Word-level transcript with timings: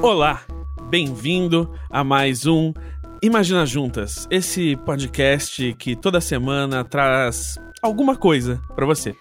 Olá, 0.00 0.42
bem-vindo 0.84 1.72
a 1.90 2.04
mais 2.04 2.46
um 2.46 2.72
Imagina 3.20 3.66
Juntas, 3.66 4.28
esse 4.30 4.76
podcast 4.76 5.74
que 5.74 5.96
toda 5.96 6.20
semana 6.20 6.84
traz 6.84 7.58
alguma 7.82 8.16
coisa 8.16 8.60
pra 8.76 8.86
você. 8.86 9.16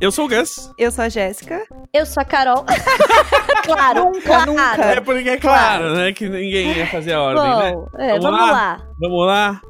Eu 0.00 0.10
sou 0.10 0.26
o 0.26 0.28
Gus. 0.28 0.72
Eu 0.76 0.90
sou 0.90 1.04
a 1.04 1.08
Jéssica. 1.08 1.66
Eu 1.92 2.04
sou 2.04 2.20
a 2.20 2.24
Carol. 2.24 2.64
claro, 3.64 4.04
Nunca, 4.06 4.20
claro. 4.20 4.52
nunca. 4.52 4.84
É 4.84 5.00
porque 5.00 5.28
é 5.28 5.36
claro, 5.38 5.94
né, 5.94 6.12
que 6.12 6.28
ninguém 6.28 6.72
ia 6.76 6.86
fazer 6.86 7.14
a 7.14 7.22
ordem, 7.22 7.56
né? 7.56 7.72
Bom, 7.72 7.88
é, 7.98 8.18
vamos, 8.18 8.40
lá? 8.40 8.86
Vamos 9.00 9.26
lá. 9.26 9.62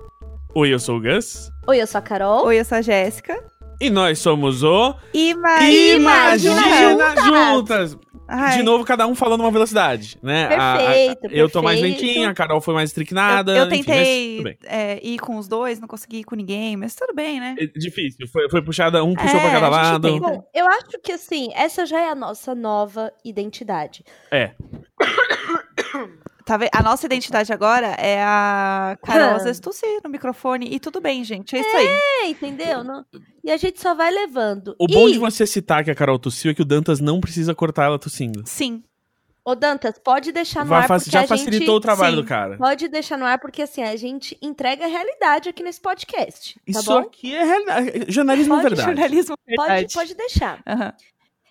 Oi, 0.59 0.71
eu 0.73 0.79
sou 0.79 0.97
o 0.97 1.01
Gus. 1.03 1.53
Oi, 1.69 1.83
eu 1.83 1.87
sou 1.87 1.99
a 1.99 2.03
Carol. 2.03 2.47
Oi, 2.47 2.59
eu 2.59 2.65
sou 2.65 2.79
a 2.79 2.81
Jéssica. 2.81 3.45
E 3.79 3.91
nós 3.91 4.19
somos 4.21 4.63
o 4.63 4.95
Ima 5.13 5.61
Imagina 5.61 5.97
Imagina 6.01 6.63
Juntas. 7.15 7.25
Juntas. 7.93 7.99
Ai, 8.27 8.57
De 8.57 8.63
novo, 8.63 8.83
cada 8.83 9.07
um 9.07 9.15
falando 9.15 9.41
uma 9.43 9.51
velocidade, 9.51 10.19
né? 10.23 10.47
A- 10.47 10.75
a- 10.75 10.79
Perfeito, 10.79 11.27
eu 11.31 11.49
tô 11.51 11.61
mais 11.63 11.79
perfeito. 11.79 12.03
lentinha, 12.07 12.31
a 12.31 12.35
Carol 12.35 12.61
foi 12.63 12.73
mais 12.73 12.89
eu, 12.89 12.93
estricnada. 12.93 13.53
eu 13.55 13.67
enfim, 13.67 13.77
mas 13.77 13.87
tentei 13.87 14.43
bem. 14.43 14.59
é, 14.65 14.99
ir 15.07 15.19
com 15.19 15.37
os 15.37 15.47
dois, 15.47 15.79
não 15.79 15.87
consegui 15.87 16.21
ir 16.21 16.25
com 16.25 16.35
ninguém, 16.35 16.75
mas 16.77 16.95
tudo 16.95 17.15
bem, 17.15 17.39
né? 17.39 17.55
É 17.59 17.67
difícil, 17.79 18.27
foi, 18.27 18.49
foi 18.51 18.63
puxada, 18.63 19.05
um 19.05 19.15
puxou 19.15 19.39
É, 19.39 19.43
pra 19.43 19.51
cada 19.53 19.67
a 19.67 19.71
lado. 19.71 20.19
Bom, 20.19 20.43
eu 20.55 20.67
acho 20.67 20.99
que 21.05 21.13
assim, 21.13 21.51
essa 21.55 21.85
já 21.87 22.01
é 22.01 22.09
a 22.11 22.15
nossa 22.17 22.53
nova 22.55 23.13
identidade. 23.25 24.03
É. 24.33 24.53
Tá 26.47 26.57
vendo? 26.57 26.71
A 26.73 26.81
nossa 26.81 27.05
identidade 27.07 27.53
agora 27.53 27.89
é 27.99 28.23
a 28.23 28.97
Carol 29.05 29.35
às 29.35 29.43
vezes 29.43 29.59
tossir 29.59 30.01
no 30.05 30.09
microfone 30.09 30.69
e 30.71 30.79
tudo 30.79 31.01
bem, 31.01 31.25
gente. 31.25 31.57
É 31.57 31.61
isso 31.61 31.77
aí. 31.77 31.87
É, 31.89 32.29
entendeu? 32.29 32.85
Não- 32.85 33.05
E 33.43 33.51
a 33.51 33.57
gente 33.57 33.81
só 33.81 33.97
vai 33.97 34.13
levando. 34.13 34.77
O 34.79 34.87
bom 34.87 35.09
e, 35.09 35.15
de 35.15 35.19
você 35.19 35.45
citar 35.45 35.83
que 35.83 35.91
a 35.91 35.95
Carol 35.95 36.21
tossiu 36.21 36.53
é 36.53 36.55
que 36.55 36.63
o 36.63 36.65
Dantas 36.65 37.01
não 37.01 37.21
precisa 37.21 37.53
cortar 37.53 37.87
ela 37.87 37.99
tossindo. 37.99 38.45
Sim. 38.47 38.85
Ô, 39.45 39.57
Dantas, 39.57 39.99
pode 39.99 40.31
deixar 40.31 40.65
no 40.65 40.71
Vai 40.71 40.83
ar 40.83 40.87
porque 40.89 41.11
já 41.11 41.23
a 41.23 41.27
facilitou 41.27 41.67
gente... 41.67 41.71
o 41.71 41.81
trabalho 41.81 42.17
sim. 42.17 42.23
do 42.23 42.29
cara. 42.29 42.57
Pode 42.57 42.87
deixar 42.87 43.19
no 43.19 43.25
ar 43.25 43.41
porque 43.41 43.63
assim, 43.63 43.83
a 43.83 43.97
gente 43.97 44.39
entrega 44.41 44.85
a 44.85 44.89
realidade 44.89 45.49
aqui 45.49 45.65
nesse 45.65 45.81
podcast, 45.81 46.55
tá 46.55 46.61
Isso 46.67 46.85
bom? 46.85 46.99
aqui 46.99 47.35
é 47.35 47.45
realidade. 47.45 48.05
Jornalismo 48.09 48.55
é 48.55 48.57
Pode 48.57 48.69
verdade. 48.69 48.87
Jornalismo 48.97 49.37
Pode, 49.57 49.57
verdade. 49.69 49.95
pode 49.95 50.15
deixar. 50.15 50.63
Aham. 50.65 50.93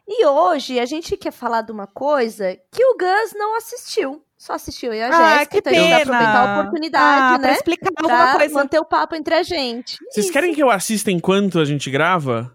E 0.07 0.25
hoje 0.25 0.79
a 0.79 0.85
gente 0.85 1.17
quer 1.17 1.31
falar 1.31 1.63
de 1.63 1.71
uma 1.73 1.87
coisa 1.87 2.57
que 2.71 2.83
o 2.85 2.97
Gus 2.97 3.33
não 3.33 3.57
assistiu. 3.57 4.21
Só 4.45 4.53
assistiu 4.53 4.93
eu 4.93 4.99
e 4.99 5.01
a 5.01 5.07
Ah, 5.07 5.37
Jéssica, 5.37 5.49
que 5.49 5.57
então 5.57 5.71
a 5.71 5.75
gente 5.75 5.89
vai 5.89 5.99
pena. 5.99 6.15
aproveitar 6.17 6.47
a 6.47 6.59
oportunidade, 6.59 7.33
ah, 7.35 7.39
Pra 7.39 7.47
né? 7.47 7.53
explicar 7.55 7.89
alguma 7.97 8.17
Pra 8.29 8.37
coisa. 8.37 8.53
manter 8.53 8.79
o 8.79 8.85
papo 8.85 9.15
entre 9.15 9.33
a 9.33 9.41
gente. 9.43 9.97
Vocês 10.11 10.25
Isso. 10.27 10.33
querem 10.33 10.53
que 10.53 10.61
eu 10.61 10.69
assista 10.69 11.09
enquanto 11.09 11.57
a 11.59 11.65
gente 11.65 11.89
grava? 11.89 12.53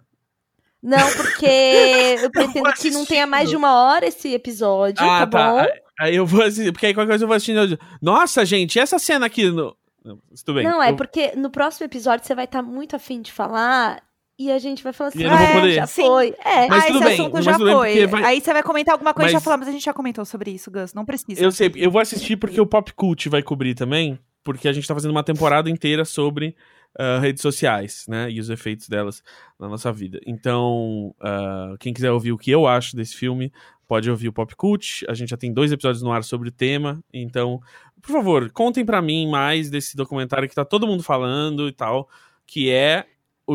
Não, 0.80 1.10
porque 1.16 1.46
eu 2.22 2.30
pretendo 2.30 2.72
que 2.74 2.90
não 2.92 3.04
tenha 3.04 3.26
mais 3.26 3.50
de 3.50 3.56
uma 3.56 3.74
hora 3.74 4.06
esse 4.06 4.32
episódio, 4.32 4.96
tá, 5.04 5.26
bom? 5.26 5.58
Aí- 5.58 5.80
Aí 6.02 6.16
eu 6.16 6.24
vou 6.24 6.42
assistir, 6.42 6.72
porque 6.72 6.86
aí 6.86 6.94
qualquer 6.94 7.10
coisa 7.10 7.24
eu 7.24 7.28
vou 7.28 7.34
assistindo. 7.36 7.78
Nossa, 8.00 8.42
gente, 8.46 8.76
e 8.76 8.78
essa 8.78 8.98
cena 8.98 9.26
aqui 9.26 9.50
no. 9.50 9.76
Não, 10.02 10.18
tudo 10.46 10.54
bem. 10.54 10.64
não, 10.64 10.82
é 10.82 10.92
eu- 10.92 10.96
porque 10.96 11.32
no 11.36 11.50
próximo 11.50 11.84
episódio 11.84 12.24
você 12.24 12.34
vai 12.34 12.46
estar 12.46 12.62
muito 12.62 12.96
afim 12.96 13.20
de 13.20 13.30
falar 13.30 14.00
e 14.44 14.50
a 14.50 14.58
gente 14.58 14.82
vai 14.82 14.92
falar 14.92 15.08
assim, 15.08 15.22
eu 15.22 15.30
não 15.30 15.36
vou 15.36 15.46
"Ah, 15.46 15.52
poder." 15.52 15.72
já 15.74 15.86
foi. 15.86 16.34
É, 16.44 16.66
Mas 16.68 16.84
ah, 16.84 16.86
tudo 16.86 16.96
esse 16.98 17.04
bem, 17.04 17.14
assunto 17.20 17.32
mas 17.34 17.44
já 17.44 17.52
tudo 17.52 17.64
bem, 17.64 17.74
foi. 17.74 18.06
vai- 18.06 18.24
Aí 18.24 18.40
você 18.40 18.52
vai 18.52 18.62
comentar 18.62 18.92
alguma 18.94 19.12
coisa 19.14 19.28
e 19.28 19.32
já 19.32 19.36
Mas- 19.36 19.44
falar, 19.44 19.56
mas 19.58 19.68
a 19.68 19.72
gente 19.72 19.84
já 19.84 19.92
comentou 19.92 20.24
sobre 20.24 20.50
isso, 20.50 20.70
Gus. 20.70 20.94
Não 20.94 21.04
precisa. 21.04 21.42
Eu 21.42 21.50
sei, 21.52 21.70
eu 21.76 21.90
vou 21.90 22.00
assistir 22.00 22.36
porque 22.36 22.60
o 22.60 22.66
Pop 22.66 22.92
Cult 22.94 23.28
vai 23.28 23.42
cobrir 23.42 23.74
também, 23.74 24.18
porque 24.42 24.66
a 24.68 24.72
gente 24.72 24.86
tá 24.88 24.94
fazendo 24.94 25.10
uma 25.12 25.22
temporada 25.22 25.68
inteira 25.70 26.04
sobre 26.04 26.56
ah, 26.98 27.18
redes 27.20 27.40
sociais, 27.42 28.04
né, 28.08 28.28
e 28.30 28.40
os 28.40 28.50
efeitos 28.50 28.88
delas 28.88 29.22
na 29.58 29.68
nossa 29.68 29.92
vida. 29.92 30.18
Então, 30.26 31.14
ah, 31.20 31.74
quem 31.78 31.92
quiser 31.92 32.10
ouvir 32.10 32.32
o 32.32 32.38
que 32.38 32.50
eu 32.50 32.66
acho 32.66 32.96
desse 32.96 33.14
filme, 33.14 33.52
pode 33.86 34.10
ouvir 34.10 34.28
o 34.28 34.32
Pop 34.32 34.54
Cult. 34.56 35.04
A 35.08 35.14
gente 35.14 35.28
já 35.30 35.36
tem 35.36 35.52
dois 35.52 35.70
episódios 35.70 36.02
no 36.02 36.10
ar 36.10 36.24
sobre 36.24 36.48
o 36.48 36.52
tema, 36.52 37.00
então, 37.12 37.60
por 38.02 38.10
favor, 38.12 38.50
contem 38.50 38.84
pra 38.84 39.00
mim 39.02 39.28
mais 39.30 39.68
desse 39.70 39.96
documentário 39.96 40.48
que 40.48 40.54
tá 40.54 40.64
todo 40.64 40.86
mundo 40.86 41.02
falando 41.02 41.68
e 41.68 41.72
tal, 41.72 42.08
que 42.46 42.70
é 42.70 43.04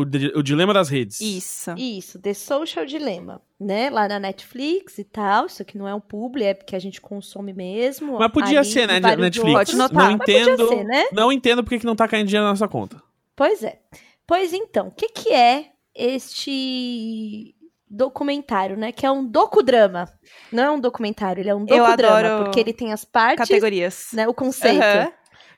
o, 0.00 0.38
o 0.38 0.42
Dilema 0.42 0.72
das 0.74 0.88
Redes. 0.88 1.20
Isso. 1.20 1.72
Isso, 1.76 2.18
The 2.20 2.34
Social 2.34 2.84
Dilemma, 2.86 3.40
né? 3.58 3.88
Lá 3.90 4.06
na 4.08 4.18
Netflix 4.18 4.98
e 4.98 5.04
tal. 5.04 5.46
Isso 5.46 5.62
aqui 5.62 5.76
não 5.78 5.86
é 5.88 5.94
um 5.94 6.00
publi, 6.00 6.44
é 6.44 6.54
porque 6.54 6.76
a 6.76 6.78
gente 6.78 7.00
consome 7.00 7.52
mesmo. 7.52 8.18
Mas 8.18 8.30
podia 8.32 8.60
ali, 8.60 8.68
ser, 8.68 8.86
né, 8.86 9.00
Netflix? 9.00 9.52
Pode 9.52 9.76
notar. 9.76 9.94
Não 10.10 10.10
Mas 10.10 10.18
podia 10.18 10.40
entendo, 10.42 10.68
ser, 10.68 10.84
né? 10.84 11.04
não 11.12 11.32
entendo 11.32 11.62
porque 11.64 11.78
que 11.78 11.86
não 11.86 11.96
tá 11.96 12.06
caindo 12.08 12.26
dinheiro 12.26 12.44
na 12.44 12.50
nossa 12.50 12.68
conta. 12.68 13.02
Pois 13.34 13.62
é. 13.62 13.78
Pois 14.26 14.52
então, 14.52 14.88
o 14.88 14.90
que, 14.90 15.08
que 15.08 15.32
é 15.32 15.66
este 15.94 17.54
documentário, 17.88 18.76
né? 18.76 18.92
Que 18.92 19.06
é 19.06 19.10
um 19.10 19.24
docudrama. 19.24 20.08
Não 20.52 20.62
é 20.62 20.70
um 20.70 20.80
documentário, 20.80 21.40
ele 21.40 21.48
é 21.50 21.54
um 21.54 21.64
Eu 21.68 21.84
docudrama, 21.84 22.18
adoro 22.18 22.44
porque 22.44 22.60
ele 22.60 22.72
tem 22.72 22.92
as 22.92 23.04
partes, 23.04 23.48
Categorias. 23.48 24.08
né? 24.12 24.26
O 24.28 24.34
conceito. 24.34 24.82
Aham. 24.82 25.12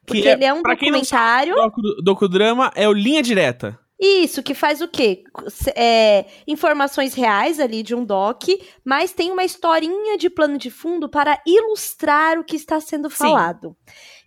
Porque 0.06 0.22
Que 0.22 0.28
é- 0.28 0.32
ele 0.32 0.44
é 0.44 0.52
um 0.52 0.62
não 0.62 0.62
documentário. 0.62 1.54
Docu- 1.54 2.02
docudrama 2.02 2.72
é 2.74 2.88
o 2.88 2.92
Linha 2.92 3.22
Direta. 3.22 3.78
Isso, 4.00 4.42
que 4.44 4.54
faz 4.54 4.80
o 4.80 4.86
quê? 4.86 5.24
É, 5.74 6.24
informações 6.46 7.14
reais 7.14 7.58
ali 7.58 7.82
de 7.82 7.94
um 7.96 8.04
doc, 8.04 8.44
mas 8.84 9.12
tem 9.12 9.32
uma 9.32 9.44
historinha 9.44 10.16
de 10.16 10.30
plano 10.30 10.56
de 10.56 10.70
fundo 10.70 11.08
para 11.08 11.40
ilustrar 11.44 12.38
o 12.38 12.44
que 12.44 12.54
está 12.54 12.80
sendo 12.80 13.10
Sim. 13.10 13.16
falado. 13.16 13.76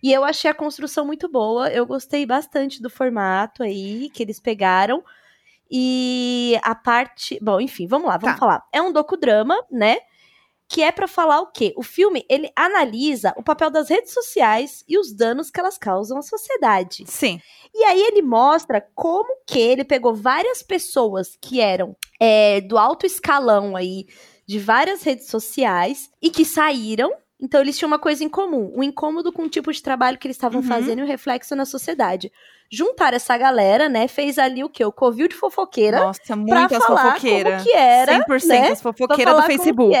E 0.02 0.12
eu 0.12 0.24
achei 0.24 0.50
a 0.50 0.54
construção 0.54 1.06
muito 1.06 1.26
boa, 1.26 1.70
eu 1.70 1.86
gostei 1.86 2.26
bastante 2.26 2.82
do 2.82 2.90
formato 2.90 3.62
aí 3.62 4.10
que 4.10 4.22
eles 4.22 4.38
pegaram. 4.38 5.02
E 5.74 6.58
a 6.62 6.74
parte. 6.74 7.38
Bom, 7.40 7.58
enfim, 7.58 7.86
vamos 7.86 8.06
lá, 8.06 8.18
vamos 8.18 8.34
Tá. 8.34 8.40
falar. 8.40 8.62
É 8.70 8.82
um 8.82 8.92
docudrama, 8.92 9.56
né? 9.70 9.96
Que 10.72 10.82
é 10.82 10.90
pra 10.90 11.06
falar 11.06 11.40
o 11.42 11.48
quê? 11.48 11.74
O 11.76 11.82
filme, 11.82 12.24
ele 12.30 12.50
analisa 12.56 13.34
o 13.36 13.42
papel 13.42 13.70
das 13.70 13.90
redes 13.90 14.12
sociais 14.14 14.82
e 14.88 14.96
os 14.98 15.12
danos 15.12 15.50
que 15.50 15.60
elas 15.60 15.76
causam 15.76 16.16
à 16.16 16.22
sociedade. 16.22 17.04
Sim. 17.06 17.38
E 17.74 17.84
aí 17.84 18.00
ele 18.00 18.22
mostra 18.22 18.80
como 18.94 19.28
que 19.46 19.58
ele 19.58 19.84
pegou 19.84 20.14
várias 20.14 20.62
pessoas 20.62 21.36
que 21.38 21.60
eram 21.60 21.94
é, 22.18 22.62
do 22.62 22.78
alto 22.78 23.04
escalão 23.04 23.76
aí 23.76 24.06
de 24.46 24.58
várias 24.58 25.02
redes 25.02 25.26
sociais 25.26 26.08
e 26.22 26.30
que 26.30 26.42
saíram. 26.44 27.12
Então 27.38 27.60
eles 27.60 27.76
tinham 27.76 27.88
uma 27.88 27.98
coisa 27.98 28.24
em 28.24 28.28
comum, 28.28 28.72
um 28.74 28.82
incômodo 28.82 29.30
com 29.32 29.42
o 29.42 29.48
tipo 29.50 29.70
de 29.72 29.82
trabalho 29.82 30.16
que 30.16 30.26
eles 30.26 30.36
estavam 30.36 30.62
Uhum. 30.62 30.66
fazendo 30.68 31.00
e 31.00 31.02
o 31.02 31.06
reflexo 31.06 31.54
na 31.54 31.66
sociedade. 31.66 32.32
Juntaram 32.70 33.16
essa 33.16 33.36
galera, 33.36 33.86
né? 33.90 34.08
Fez 34.08 34.38
ali 34.38 34.64
o 34.64 34.70
quê? 34.70 34.82
O 34.84 34.92
covil 34.92 35.28
de 35.28 35.34
fofoqueira 35.34 36.00
Nossa, 36.00 36.34
muitas 36.34 36.82
fofoqueiras. 36.82 37.52
como 37.62 37.64
que 37.64 37.76
era, 37.76 38.24
100% 38.24 38.46
né? 38.46 38.68
as 38.70 38.80
fofoqueiras 38.80 39.36
do 39.36 39.42
Facebook. 39.42 39.94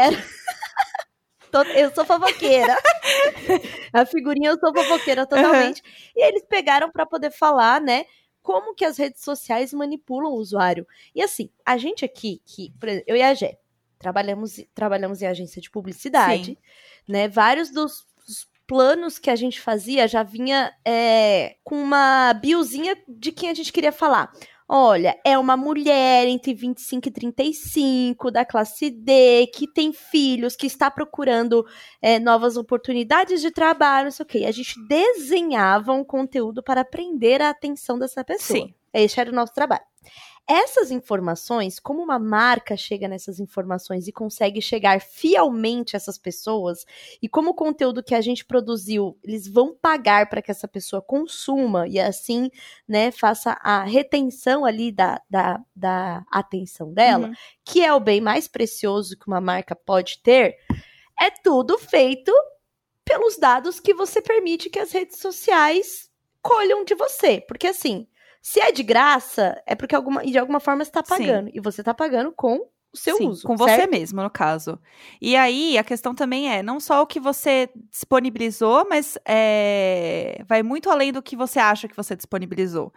Tô- 1.52 1.62
Eu 1.62 1.94
sou 1.94 2.04
fofoqueira. 2.04 2.76
a 3.92 4.04
figurinha 4.06 4.50
eu 4.50 4.58
sou 4.58 4.72
fofoqueira 4.74 5.26
totalmente. 5.26 5.82
E 6.16 6.24
eles 6.26 6.42
pegaram 6.48 6.90
pra 6.90 7.06
poder 7.06 7.30
falar, 7.30 7.80
né? 7.80 8.04
Como 8.42 8.74
que 8.74 8.84
as 8.84 8.96
redes 8.96 9.22
sociais 9.22 9.72
manipulam 9.72 10.32
o 10.32 10.36
usuário. 10.36 10.84
E 11.14 11.22
assim, 11.22 11.48
a 11.64 11.76
gente 11.76 12.04
aqui, 12.04 12.40
que, 12.44 12.72
por 12.80 12.88
exemplo, 12.88 13.04
eu 13.08 13.16
e 13.16 13.22
a 13.22 13.32
Gé, 13.34 13.58
trabalhamos, 13.98 14.60
trabalhamos 14.74 15.22
em 15.22 15.26
agência 15.26 15.62
de 15.62 15.70
publicidade, 15.70 16.58
né? 17.06 17.28
Vários 17.28 17.70
dos 17.70 18.04
dos 18.26 18.48
planos 18.68 19.18
que 19.18 19.28
a 19.28 19.34
gente 19.36 19.60
fazia 19.60 20.06
já 20.08 20.22
vinha 20.22 20.72
é, 20.84 21.56
com 21.64 21.74
uma 21.82 22.32
biozinha 22.34 22.96
de 23.08 23.32
quem 23.32 23.50
a 23.50 23.54
gente 23.54 23.72
queria 23.72 23.90
falar. 23.92 24.32
Olha, 24.68 25.18
é 25.24 25.36
uma 25.38 25.56
mulher 25.56 26.26
entre 26.26 26.54
25 26.54 27.08
e 27.08 27.10
35, 27.10 28.30
da 28.30 28.44
classe 28.44 28.90
D, 28.90 29.46
que 29.54 29.70
tem 29.70 29.92
filhos, 29.92 30.56
que 30.56 30.66
está 30.66 30.90
procurando 30.90 31.64
é, 32.00 32.18
novas 32.18 32.56
oportunidades 32.56 33.40
de 33.40 33.50
trabalho, 33.50 34.04
não 34.04 34.10
sei 34.12 34.24
o 34.24 34.26
quê. 34.26 34.44
A 34.46 34.52
gente 34.52 34.74
desenhava 34.86 35.92
um 35.92 36.04
conteúdo 36.04 36.62
para 36.62 36.84
prender 36.84 37.42
a 37.42 37.50
atenção 37.50 37.98
dessa 37.98 38.24
pessoa. 38.24 38.60
Sim. 38.60 38.74
Esse 38.92 39.20
era 39.20 39.30
o 39.30 39.34
nosso 39.34 39.54
trabalho. 39.54 39.84
Essas 40.48 40.90
informações, 40.90 41.78
como 41.78 42.02
uma 42.02 42.18
marca 42.18 42.76
chega 42.76 43.06
nessas 43.06 43.38
informações 43.38 44.08
e 44.08 44.12
consegue 44.12 44.60
chegar 44.60 45.00
fielmente 45.00 45.94
a 45.94 45.98
essas 45.98 46.18
pessoas, 46.18 46.84
e 47.22 47.28
como 47.28 47.50
o 47.50 47.54
conteúdo 47.54 48.02
que 48.02 48.14
a 48.14 48.20
gente 48.20 48.44
produziu, 48.44 49.16
eles 49.22 49.46
vão 49.48 49.72
pagar 49.74 50.28
para 50.28 50.42
que 50.42 50.50
essa 50.50 50.66
pessoa 50.66 51.00
consuma 51.00 51.86
e 51.88 51.98
assim, 51.98 52.50
né, 52.86 53.10
faça 53.12 53.52
a 53.62 53.84
retenção 53.84 54.64
ali 54.64 54.90
da, 54.90 55.22
da, 55.30 55.60
da 55.74 56.24
atenção 56.30 56.92
dela, 56.92 57.28
Uhum. 57.28 57.34
que 57.64 57.82
é 57.84 57.92
o 57.94 58.00
bem 58.00 58.20
mais 58.20 58.48
precioso 58.48 59.16
que 59.16 59.28
uma 59.28 59.40
marca 59.40 59.76
pode 59.76 60.18
ter, 60.22 60.56
é 61.20 61.30
tudo 61.30 61.78
feito 61.78 62.32
pelos 63.04 63.36
dados 63.38 63.80
que 63.80 63.94
você 63.94 64.20
permite 64.20 64.68
que 64.70 64.78
as 64.78 64.92
redes 64.92 65.18
sociais 65.18 66.10
colham 66.42 66.84
de 66.84 66.94
você. 66.94 67.40
Porque 67.40 67.68
assim, 67.68 68.06
se 68.42 68.60
é 68.60 68.72
de 68.72 68.82
graça, 68.82 69.62
é 69.66 69.74
porque 69.76 69.94
alguma, 69.94 70.24
de 70.24 70.36
alguma 70.36 70.60
forma 70.60 70.84
você 70.84 70.90
está 70.90 71.04
Sim. 71.04 71.26
pagando. 71.26 71.50
E 71.54 71.60
você 71.60 71.80
está 71.80 71.94
pagando 71.94 72.32
com 72.32 72.56
o 72.92 72.96
seu 72.96 73.16
Sim, 73.16 73.28
uso. 73.28 73.46
com 73.46 73.56
você 73.56 73.76
certo? 73.76 73.90
mesmo, 73.90 74.20
no 74.22 74.28
caso. 74.30 74.78
E 75.20 75.36
aí, 75.36 75.78
a 75.78 75.84
questão 75.84 76.14
também 76.14 76.52
é, 76.52 76.62
não 76.62 76.80
só 76.80 77.00
o 77.02 77.06
que 77.06 77.20
você 77.20 77.70
disponibilizou, 77.90 78.86
mas 78.88 79.16
é, 79.24 80.42
vai 80.46 80.62
muito 80.62 80.90
além 80.90 81.12
do 81.12 81.22
que 81.22 81.36
você 81.36 81.58
acha 81.60 81.88
que 81.88 81.96
você 81.96 82.16
disponibilizou. 82.16 82.92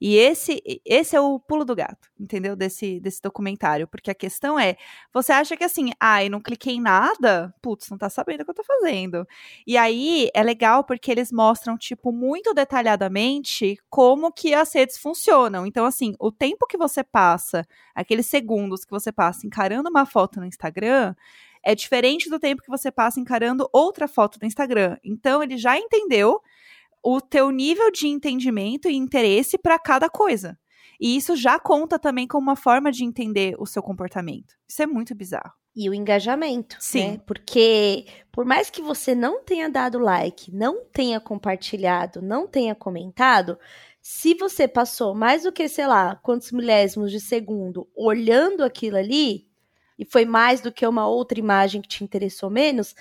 E 0.00 0.16
esse, 0.16 0.62
esse 0.84 1.16
é 1.16 1.20
o 1.20 1.40
pulo 1.40 1.64
do 1.64 1.74
gato, 1.74 2.08
entendeu? 2.18 2.54
Desse, 2.54 3.00
desse 3.00 3.20
documentário. 3.20 3.88
Porque 3.88 4.10
a 4.10 4.14
questão 4.14 4.58
é: 4.58 4.76
você 5.12 5.32
acha 5.32 5.56
que 5.56 5.64
assim, 5.64 5.90
ai, 5.98 6.28
não 6.28 6.40
cliquei 6.40 6.74
em 6.74 6.80
nada? 6.80 7.52
Putz, 7.60 7.90
não 7.90 7.98
tá 7.98 8.08
sabendo 8.08 8.42
o 8.42 8.44
que 8.44 8.50
eu 8.50 8.54
tô 8.54 8.64
fazendo. 8.64 9.26
E 9.66 9.76
aí 9.76 10.30
é 10.34 10.42
legal 10.42 10.84
porque 10.84 11.10
eles 11.10 11.32
mostram, 11.32 11.76
tipo, 11.76 12.12
muito 12.12 12.54
detalhadamente 12.54 13.78
como 13.90 14.32
que 14.32 14.54
as 14.54 14.72
redes 14.72 14.98
funcionam. 14.98 15.66
Então, 15.66 15.84
assim, 15.84 16.14
o 16.20 16.30
tempo 16.30 16.66
que 16.66 16.78
você 16.78 17.02
passa, 17.02 17.66
aqueles 17.94 18.26
segundos 18.26 18.84
que 18.84 18.90
você 18.90 19.10
passa 19.10 19.46
encarando 19.46 19.90
uma 19.90 20.06
foto 20.06 20.38
no 20.38 20.46
Instagram, 20.46 21.14
é 21.62 21.74
diferente 21.74 22.30
do 22.30 22.38
tempo 22.38 22.62
que 22.62 22.70
você 22.70 22.90
passa 22.90 23.18
encarando 23.18 23.68
outra 23.72 24.06
foto 24.06 24.38
no 24.40 24.46
Instagram. 24.46 24.96
Então, 25.02 25.42
ele 25.42 25.56
já 25.56 25.76
entendeu 25.76 26.40
o 27.02 27.20
teu 27.20 27.50
nível 27.50 27.90
de 27.90 28.06
entendimento 28.06 28.88
e 28.88 28.94
interesse 28.96 29.58
para 29.58 29.78
cada 29.78 30.08
coisa. 30.08 30.58
E 31.00 31.16
isso 31.16 31.36
já 31.36 31.58
conta 31.58 31.98
também 31.98 32.26
como 32.26 32.42
uma 32.42 32.56
forma 32.56 32.90
de 32.90 33.04
entender 33.04 33.54
o 33.58 33.66
seu 33.66 33.82
comportamento. 33.82 34.54
Isso 34.68 34.82
é 34.82 34.86
muito 34.86 35.14
bizarro. 35.14 35.52
E 35.76 35.88
o 35.88 35.94
engajamento, 35.94 36.76
Sim. 36.80 37.12
né? 37.12 37.20
Porque 37.24 38.06
por 38.32 38.44
mais 38.44 38.68
que 38.68 38.82
você 38.82 39.14
não 39.14 39.44
tenha 39.44 39.68
dado 39.68 39.98
like, 39.98 40.52
não 40.52 40.84
tenha 40.92 41.20
compartilhado, 41.20 42.20
não 42.20 42.48
tenha 42.48 42.74
comentado, 42.74 43.56
se 44.02 44.34
você 44.34 44.66
passou 44.66 45.14
mais 45.14 45.44
do 45.44 45.52
que, 45.52 45.68
sei 45.68 45.86
lá, 45.86 46.16
quantos 46.16 46.50
milésimos 46.50 47.12
de 47.12 47.20
segundo 47.20 47.88
olhando 47.94 48.64
aquilo 48.64 48.96
ali, 48.96 49.46
e 49.96 50.04
foi 50.04 50.24
mais 50.24 50.60
do 50.60 50.72
que 50.72 50.86
uma 50.86 51.06
outra 51.06 51.38
imagem 51.38 51.80
que 51.80 51.88
te 51.88 52.02
interessou 52.02 52.50
menos, 52.50 52.94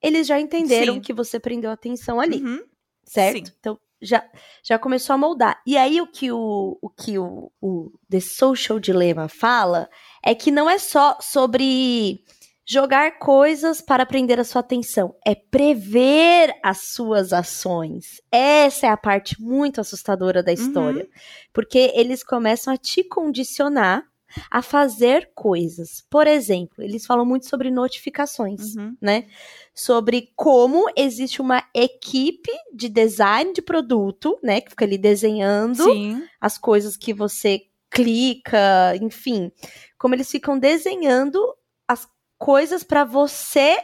eles 0.00 0.26
já 0.26 0.40
entenderam 0.40 0.94
Sim. 0.94 1.00
que 1.00 1.12
você 1.12 1.38
prendeu 1.38 1.70
atenção 1.70 2.20
ali 2.20 2.42
Uhum. 2.42 2.60
Certo? 3.04 3.46
Sim. 3.46 3.54
Então 3.58 3.78
já, 4.00 4.24
já 4.64 4.78
começou 4.78 5.14
a 5.14 5.18
moldar. 5.18 5.62
E 5.66 5.78
aí 5.78 6.00
o 6.00 6.06
que 6.06 6.32
o, 6.32 6.76
o 6.82 6.90
que 6.90 7.18
o, 7.18 7.50
o 7.60 7.92
The 8.10 8.20
Social 8.20 8.80
Dilemma 8.80 9.28
fala 9.28 9.88
é 10.24 10.34
que 10.34 10.50
não 10.50 10.68
é 10.68 10.78
só 10.78 11.16
sobre 11.20 12.24
jogar 12.66 13.18
coisas 13.18 13.80
para 13.80 14.06
prender 14.06 14.38
a 14.38 14.44
sua 14.44 14.60
atenção, 14.60 15.14
é 15.26 15.34
prever 15.34 16.54
as 16.62 16.92
suas 16.92 17.32
ações. 17.32 18.20
Essa 18.30 18.86
é 18.86 18.90
a 18.90 18.96
parte 18.96 19.40
muito 19.40 19.80
assustadora 19.80 20.42
da 20.42 20.52
história, 20.52 21.08
porque 21.52 21.92
eles 21.94 22.22
começam 22.22 22.72
a 22.72 22.76
te 22.76 23.02
condicionar 23.04 24.04
a 24.50 24.62
fazer 24.62 25.30
coisas. 25.34 26.04
Por 26.10 26.26
exemplo, 26.26 26.82
eles 26.82 27.06
falam 27.06 27.24
muito 27.24 27.46
sobre 27.48 27.70
notificações 27.70 28.74
Uhum. 28.76 28.96
né? 29.00 29.26
Sobre 29.74 30.32
como 30.36 30.86
existe 30.96 31.40
uma 31.40 31.64
equipe 31.74 32.50
de 32.74 32.88
design 32.88 33.52
de 33.52 33.62
produto, 33.62 34.38
né? 34.42 34.60
Que 34.60 34.70
fica 34.70 34.84
ali 34.84 34.98
desenhando 34.98 35.82
Sim. 35.84 36.22
as 36.40 36.58
coisas 36.58 36.96
que 36.96 37.12
você 37.14 37.62
clica, 37.90 38.96
enfim. 39.00 39.50
Como 39.98 40.14
eles 40.14 40.30
ficam 40.30 40.58
desenhando 40.58 41.40
as 41.86 42.08
coisas 42.38 42.82
para 42.82 43.04
você 43.04 43.78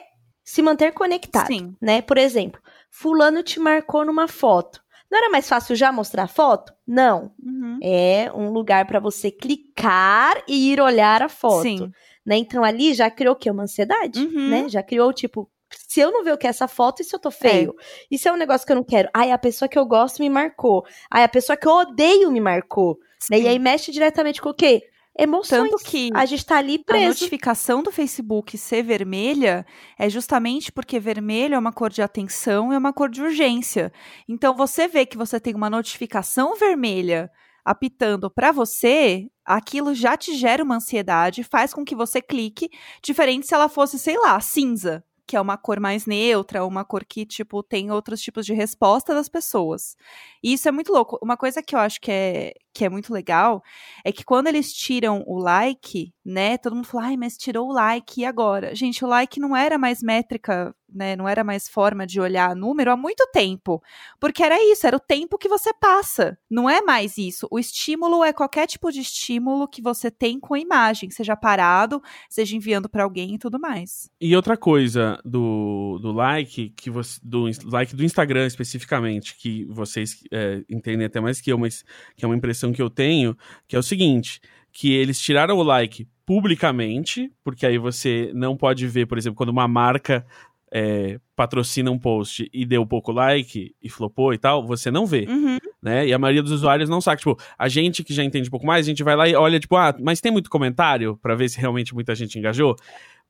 se 0.45 0.63
manter 0.63 0.93
conectado, 0.93 1.47
Sim. 1.47 1.77
né? 1.81 2.01
Por 2.03 2.17
exemplo, 2.19 2.61
fulano 2.91 3.43
te 3.43 3.61
marcou 3.61 4.05
numa 4.05 4.27
foto. 4.27 4.83
Não 5.11 5.19
era 5.19 5.31
mais 5.31 5.49
fácil 5.49 5.75
já 5.75 5.91
mostrar 5.91 6.25
a 6.25 6.29
foto? 6.29 6.73
Não. 6.87 7.33
Uhum. 7.43 7.79
É 7.83 8.31
um 8.35 8.51
lugar 8.51 8.87
para 8.87 9.01
você 9.01 9.31
clicar 9.31 10.43
e 10.47 10.71
ir 10.73 10.81
olhar 10.81 11.23
a 11.23 11.29
foto 11.29 11.63
Sim. 11.63 11.91
né? 12.25 12.37
Então 12.37 12.63
ali 12.65 12.93
já 12.95 13.11
criou 13.11 13.35
o 13.35 13.37
quê? 13.39 13.51
Uma 13.51 13.63
ansiedade, 13.63 14.21
Uhum. 14.21 14.49
né? 14.51 14.69
Já 14.69 14.83
criou, 14.83 15.13
tipo, 15.13 15.51
se 15.71 16.01
eu 16.01 16.11
não 16.13 16.23
ver 16.25 16.33
o 16.35 16.39
que 16.39 16.47
é 16.47 16.51
essa 16.51 16.69
foto, 16.69 17.01
e 17.01 17.05
se 17.05 17.15
eu 17.15 17.19
tô 17.21 17.31
feio? 17.31 17.75
E 18.11 18.19
se 18.19 18.29
é 18.29 18.33
um 18.33 18.37
negócio 18.37 18.67
que 18.67 18.73
eu 18.73 18.77
não 18.77 18.85
quero? 18.85 19.09
Ai, 19.15 19.31
a 19.31 19.39
pessoa 19.39 19.69
que 19.69 19.79
eu 19.79 19.87
gosto 19.87 20.21
me 20.21 20.29
marcou. 20.29 20.85
Ai, 21.11 21.25
a 21.25 21.29
pessoa 21.29 21.57
que 21.57 21.67
eu 21.67 21.73
odeio 21.73 22.31
me 22.31 22.41
marcou. 22.41 22.99
Né? 23.31 23.41
E 23.41 23.49
aí 23.49 23.59
mexe 23.59 23.91
diretamente 23.91 24.41
com 24.41 24.51
o 24.51 24.55
quê? 24.55 24.83
Emoções. 25.19 25.71
Tanto 25.71 25.85
que 25.85 26.11
A 26.15 26.25
gente 26.25 26.47
tá 26.47 26.59
ali 26.59 26.77
a 26.77 26.85
preso. 26.85 27.09
notificação 27.09 27.83
do 27.83 27.91
Facebook 27.91 28.57
ser 28.57 28.85
vermelha 28.85 29.67
é 29.99 30.09
justamente 30.09 30.71
porque 30.71 31.01
vermelho 31.01 31.57
é 31.57 31.59
uma 31.59 31.73
cor 31.73 31.91
de 31.91 32.01
atenção 32.01 32.71
e 32.73 32.77
é 32.77 32.79
uma 32.79 32.93
cor 32.93 33.11
de 33.11 33.21
urgência. 33.21 33.93
Então 34.29 34.55
você 34.55 34.87
vê 34.87 35.05
que 35.05 35.17
você 35.19 35.41
tem 35.41 35.55
uma 35.55 35.69
notificação 35.69 36.55
vermelha 36.55 37.29
apitando 37.65 38.31
para 38.31 38.51
você, 38.53 39.27
aquilo 39.45 39.93
já 39.95 40.17
te 40.17 40.35
gera 40.35 40.63
uma 40.65 40.77
ansiedade, 40.77 41.43
faz 41.43 41.75
com 41.75 41.85
que 41.85 41.95
você 41.95 42.23
clique, 42.23 42.71
diferente 43.03 43.47
se 43.47 43.55
ela 43.55 43.69
fosse, 43.69 43.99
sei 43.99 44.17
lá, 44.17 44.41
cinza, 44.41 45.05
que 45.29 45.37
é 45.37 45.41
uma 45.41 45.59
cor 45.59 45.79
mais 45.79 46.07
neutra, 46.07 46.65
uma 46.65 46.85
cor 46.87 47.05
que, 47.05 47.27
tipo, 47.27 47.63
tem 47.63 47.91
outros 47.91 48.21
tipos 48.23 48.47
de 48.47 48.55
resposta 48.55 49.15
das 49.15 49.29
pessoas. 49.29 49.95
E 50.43 50.55
isso 50.55 50.67
é 50.69 50.73
muito 50.73 50.91
louco. 50.91 51.19
Uma 51.23 51.37
coisa 51.37 51.63
que 51.63 51.75
eu 51.77 51.79
acho 51.79 52.01
que 52.01 52.11
é, 52.11 52.55
que 52.73 52.85
é 52.85 52.89
muito 52.89 53.13
legal 53.13 53.63
é 54.05 54.11
que 54.11 54.25
quando 54.25 54.47
eles 54.49 54.73
tiram 54.73 55.23
o 55.27 55.39
like, 55.39 56.15
né, 56.25 56.57
todo 56.57 56.75
mundo 56.75 56.87
fala, 56.87 57.09
ai, 57.09 57.17
mas 57.19 57.37
tirou 57.37 57.69
o 57.69 57.73
like, 57.73 58.23
e 58.23 58.25
agora? 58.25 58.75
Gente, 58.75 59.05
o 59.05 59.09
like 59.09 59.39
não 59.39 59.55
era 59.55 59.77
mais 59.77 60.03
métrica, 60.03 60.75
né, 60.93 61.15
não 61.17 61.29
era 61.29 61.45
mais 61.45 61.69
forma 61.69 62.07
de 62.07 62.21
olhar 62.21 62.55
número 62.55 62.91
há 62.91 62.97
muito 62.97 63.27
tempo. 63.33 63.83
Porque 64.19 64.43
era 64.43 64.57
isso, 64.73 64.87
era 64.87 64.97
o 64.97 65.01
tempo 65.01 65.39
que 65.39 65.49
você 65.49 65.73
passa. 65.75 66.39
Não 66.51 66.69
é 66.69 66.81
mais 66.81 67.19
isso. 67.19 67.47
O 67.51 67.59
estímulo 67.59 68.25
é 68.25 68.33
qualquer 68.33 68.67
tipo 68.67 68.91
de 68.91 69.01
estímulo 69.01 69.69
que 69.69 69.83
você 69.83 70.11
tem 70.11 70.41
com 70.41 70.55
a 70.55 70.59
imagem, 70.59 71.11
seja 71.11 71.37
parado, 71.37 72.03
seja 72.29 72.57
enviando 72.57 72.89
para 72.89 73.05
alguém 73.05 73.35
e 73.35 73.39
tudo 73.39 73.59
mais. 73.59 74.11
E 74.21 74.35
outra 74.35 74.57
coisa 74.57 75.21
do, 75.25 75.99
do 76.01 76.13
like, 76.13 76.71
que 76.71 76.91
você, 76.91 77.21
do 77.23 77.49
like 77.71 77.95
do 77.95 78.05
Instagram 78.05 78.47
especificamente, 78.47 79.37
que 79.37 79.65
vocês 79.67 80.23
é, 80.33 80.63
entendem 80.69 81.07
até 81.07 81.21
mais 81.21 81.41
que 81.41 81.53
eu, 81.53 81.59
mas 81.59 81.85
que 82.17 82.25
é 82.25 82.29
uma 82.29 82.37
impressão 82.37 82.73
que 82.73 82.83
eu 82.83 82.91
tenho, 82.91 83.37
que 83.67 83.77
é 83.77 83.79
o 83.79 83.83
seguinte, 83.83 84.41
que 84.73 84.93
eles 84.93 85.21
tiraram 85.21 85.57
o 85.57 85.63
like 85.63 86.07
publicamente, 86.25 87.33
porque 87.43 87.65
aí 87.65 87.79
você 87.79 88.31
não 88.35 88.55
pode 88.55 88.87
ver, 88.87 89.07
por 89.07 89.17
exemplo, 89.17 89.37
quando 89.37 89.49
uma 89.49 89.67
marca 89.67 90.27
é, 90.73 91.19
patrocina 91.37 91.91
um 91.91 91.99
post 91.99 92.49
e 92.53 92.65
deu 92.67 92.87
pouco 92.87 93.11
like 93.13 93.75
e 93.83 93.89
flopou 93.89 94.35
e 94.35 94.39
tal, 94.39 94.67
você 94.67 94.91
não 94.91 95.07
vê 95.07 95.27
Uhum. 95.29 95.59
né? 95.83 96.07
E 96.07 96.13
a 96.13 96.19
maioria 96.19 96.43
dos 96.43 96.53
usuários 96.53 96.89
não 96.89 97.01
sabe. 97.01 97.19
Tipo, 97.19 97.39
a 97.59 97.69
gente 97.69 98.03
que 98.05 98.13
já 98.13 98.23
entende 98.25 98.49
um 98.49 98.51
pouco 98.51 98.67
mais, 98.67 98.87
a 98.87 98.89
gente 98.91 99.03
vai 99.03 99.17
lá 99.17 99.29
e 99.29 99.35
olha, 99.35 99.59
tipo, 99.61 99.77
ah, 99.77 99.95
mas 100.01 100.21
tem 100.21 100.33
muito 100.33 100.51
comentário 100.51 101.17
pra 101.23 101.35
ver 101.35 101.49
se 101.49 101.59
realmente 101.59 101.95
muita 101.95 102.15
gente 102.15 102.39
engajou. 102.39 102.77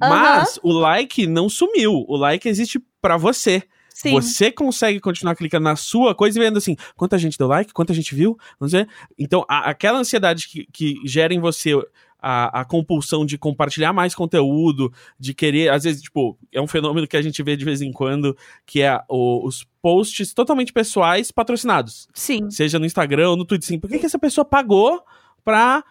Mas 0.00 0.58
o 0.62 0.73
like 0.73 1.26
não 1.26 1.49
sumiu. 1.49 2.05
O 2.08 2.17
like 2.17 2.49
existe 2.49 2.81
pra 3.00 3.17
você. 3.17 3.62
Sim. 3.93 4.12
Você 4.12 4.52
consegue 4.52 5.00
continuar 5.00 5.35
clicando 5.35 5.64
na 5.64 5.75
sua 5.75 6.14
coisa 6.14 6.38
e 6.38 6.43
vendo 6.44 6.56
assim, 6.58 6.76
quanta 6.94 7.19
gente 7.19 7.37
deu 7.37 7.49
like, 7.49 7.73
quanta 7.73 7.93
gente 7.93 8.14
viu, 8.14 8.38
vamos 8.61 8.70
ver. 8.73 8.88
Então, 9.19 9.44
a- 9.49 9.70
aquela 9.70 9.99
ansiedade 9.99 10.46
que, 10.46 10.69
que 10.73 10.94
gera 11.05 11.35
em 11.35 11.40
você 11.40 11.73
a, 12.20 12.60
a 12.60 12.64
compulsão 12.64 13.25
de 13.25 13.38
compartilhar 13.38 13.92
mais 13.92 14.14
conteúdo, 14.14 14.92
de 15.18 15.32
querer, 15.32 15.70
às 15.70 15.84
vezes, 15.84 16.02
tipo, 16.02 16.37
é 16.52 16.60
um 16.60 16.66
fenômeno 16.66 17.06
que 17.06 17.16
a 17.16 17.22
gente 17.22 17.42
vê 17.42 17.56
de 17.56 17.64
vez 17.64 17.80
em 17.80 17.92
quando, 17.92 18.37
que 18.66 18.82
é 18.82 19.00
o- 19.08 19.46
os 19.46 19.64
posts 19.80 20.34
totalmente 20.34 20.72
pessoais 20.72 21.30
patrocinados 21.30 22.08
Sim. 22.12 22.50
seja 22.50 22.78
no 22.78 22.87
Instagram 22.87 23.30
ou 23.30 23.37
no 23.37 23.44
Twitter, 23.44 23.66
assim, 23.66 23.78
por 23.78 23.88
que, 23.88 23.98
que 23.98 24.06
essa 24.06 24.18
pessoa 24.18 24.44
pagou 24.44 25.00
pra 25.44 25.84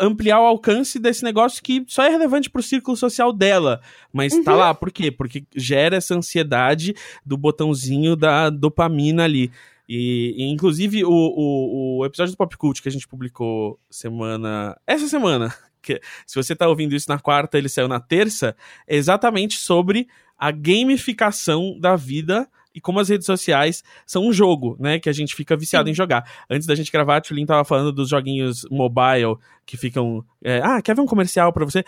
ampliar 0.00 0.40
o 0.40 0.46
alcance 0.46 0.98
desse 0.98 1.22
negócio 1.22 1.62
que 1.62 1.84
só 1.86 2.02
é 2.02 2.08
relevante 2.08 2.48
pro 2.48 2.62
círculo 2.62 2.96
social 2.96 3.30
dela, 3.30 3.82
mas 4.10 4.32
tá 4.42 4.54
lá, 4.54 4.72
por 4.74 4.90
quê? 4.90 5.10
Porque 5.10 5.44
gera 5.54 5.96
essa 5.96 6.14
ansiedade 6.14 6.94
do 7.24 7.36
botãozinho 7.36 8.16
da 8.16 8.48
dopamina 8.48 9.24
ali. 9.24 9.50
E, 9.88 10.34
e, 10.36 10.50
inclusive, 10.50 11.04
o, 11.04 11.10
o, 11.10 11.98
o 11.98 12.06
episódio 12.06 12.32
do 12.32 12.36
Pop 12.38 12.56
Cult 12.56 12.82
que 12.82 12.88
a 12.88 12.92
gente 12.92 13.06
publicou 13.06 13.78
semana. 13.90 14.76
Essa 14.86 15.06
semana. 15.08 15.54
Que, 15.86 16.00
se 16.26 16.34
você 16.34 16.56
tá 16.56 16.66
ouvindo 16.66 16.94
isso 16.94 17.08
na 17.08 17.18
quarta, 17.18 17.56
ele 17.56 17.68
saiu 17.68 17.86
na 17.86 18.00
terça. 18.00 18.56
É 18.86 18.96
exatamente 18.96 19.56
sobre 19.56 20.08
a 20.36 20.50
gamificação 20.50 21.78
da 21.78 21.94
vida 21.94 22.48
e 22.74 22.80
como 22.80 23.00
as 23.00 23.08
redes 23.08 23.24
sociais 23.24 23.82
são 24.04 24.26
um 24.26 24.32
jogo, 24.32 24.76
né? 24.78 24.98
Que 24.98 25.08
a 25.08 25.12
gente 25.12 25.34
fica 25.34 25.56
viciado 25.56 25.86
Sim. 25.86 25.92
em 25.92 25.94
jogar. 25.94 26.30
Antes 26.50 26.66
da 26.66 26.74
gente 26.74 26.92
gravar, 26.92 27.16
a 27.16 27.20
Tulin 27.22 27.46
tava 27.46 27.64
falando 27.64 27.90
dos 27.90 28.10
joguinhos 28.10 28.66
mobile 28.70 29.36
que 29.64 29.78
ficam. 29.78 30.22
é, 30.44 30.60
ah, 30.62 30.82
quer 30.82 30.94
ver 30.94 31.00
um 31.00 31.06
comercial 31.06 31.52
pra 31.54 31.64
você? 31.64 31.82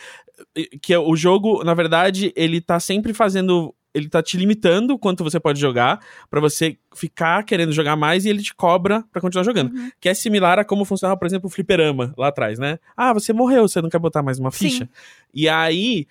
Que 0.80 0.94
é 0.94 0.98
o 0.98 1.14
jogo, 1.14 1.62
na 1.62 1.74
verdade, 1.74 2.32
ele 2.34 2.60
tá 2.60 2.80
sempre 2.80 3.12
fazendo. 3.12 3.74
Ele 3.94 4.08
tá 4.08 4.22
te 4.22 4.36
limitando 4.36 4.94
o 4.94 4.98
quanto 4.98 5.24
você 5.24 5.40
pode 5.40 5.60
jogar 5.60 6.00
pra 6.30 6.40
você 6.40 6.76
ficar 6.94 7.42
querendo 7.42 7.72
jogar 7.72 7.96
mais 7.96 8.24
e 8.24 8.28
ele 8.28 8.42
te 8.42 8.54
cobra 8.54 9.04
pra 9.12 9.20
continuar 9.20 9.44
jogando. 9.44 9.74
Uhum. 9.74 9.90
Que 10.00 10.08
é 10.08 10.14
similar 10.14 10.58
a 10.58 10.64
como 10.64 10.84
funcionava, 10.84 11.18
por 11.18 11.26
exemplo, 11.26 11.46
o 11.48 11.50
fliperama 11.50 12.12
lá 12.16 12.28
atrás, 12.28 12.58
né? 12.58 12.78
Ah, 12.96 13.12
você 13.12 13.32
morreu, 13.32 13.66
você 13.66 13.80
não 13.80 13.88
quer 13.88 13.98
botar 13.98 14.22
mais 14.22 14.38
uma 14.38 14.50
Sim. 14.50 14.58
ficha? 14.68 14.88
E 15.32 15.48
aí, 15.48 16.06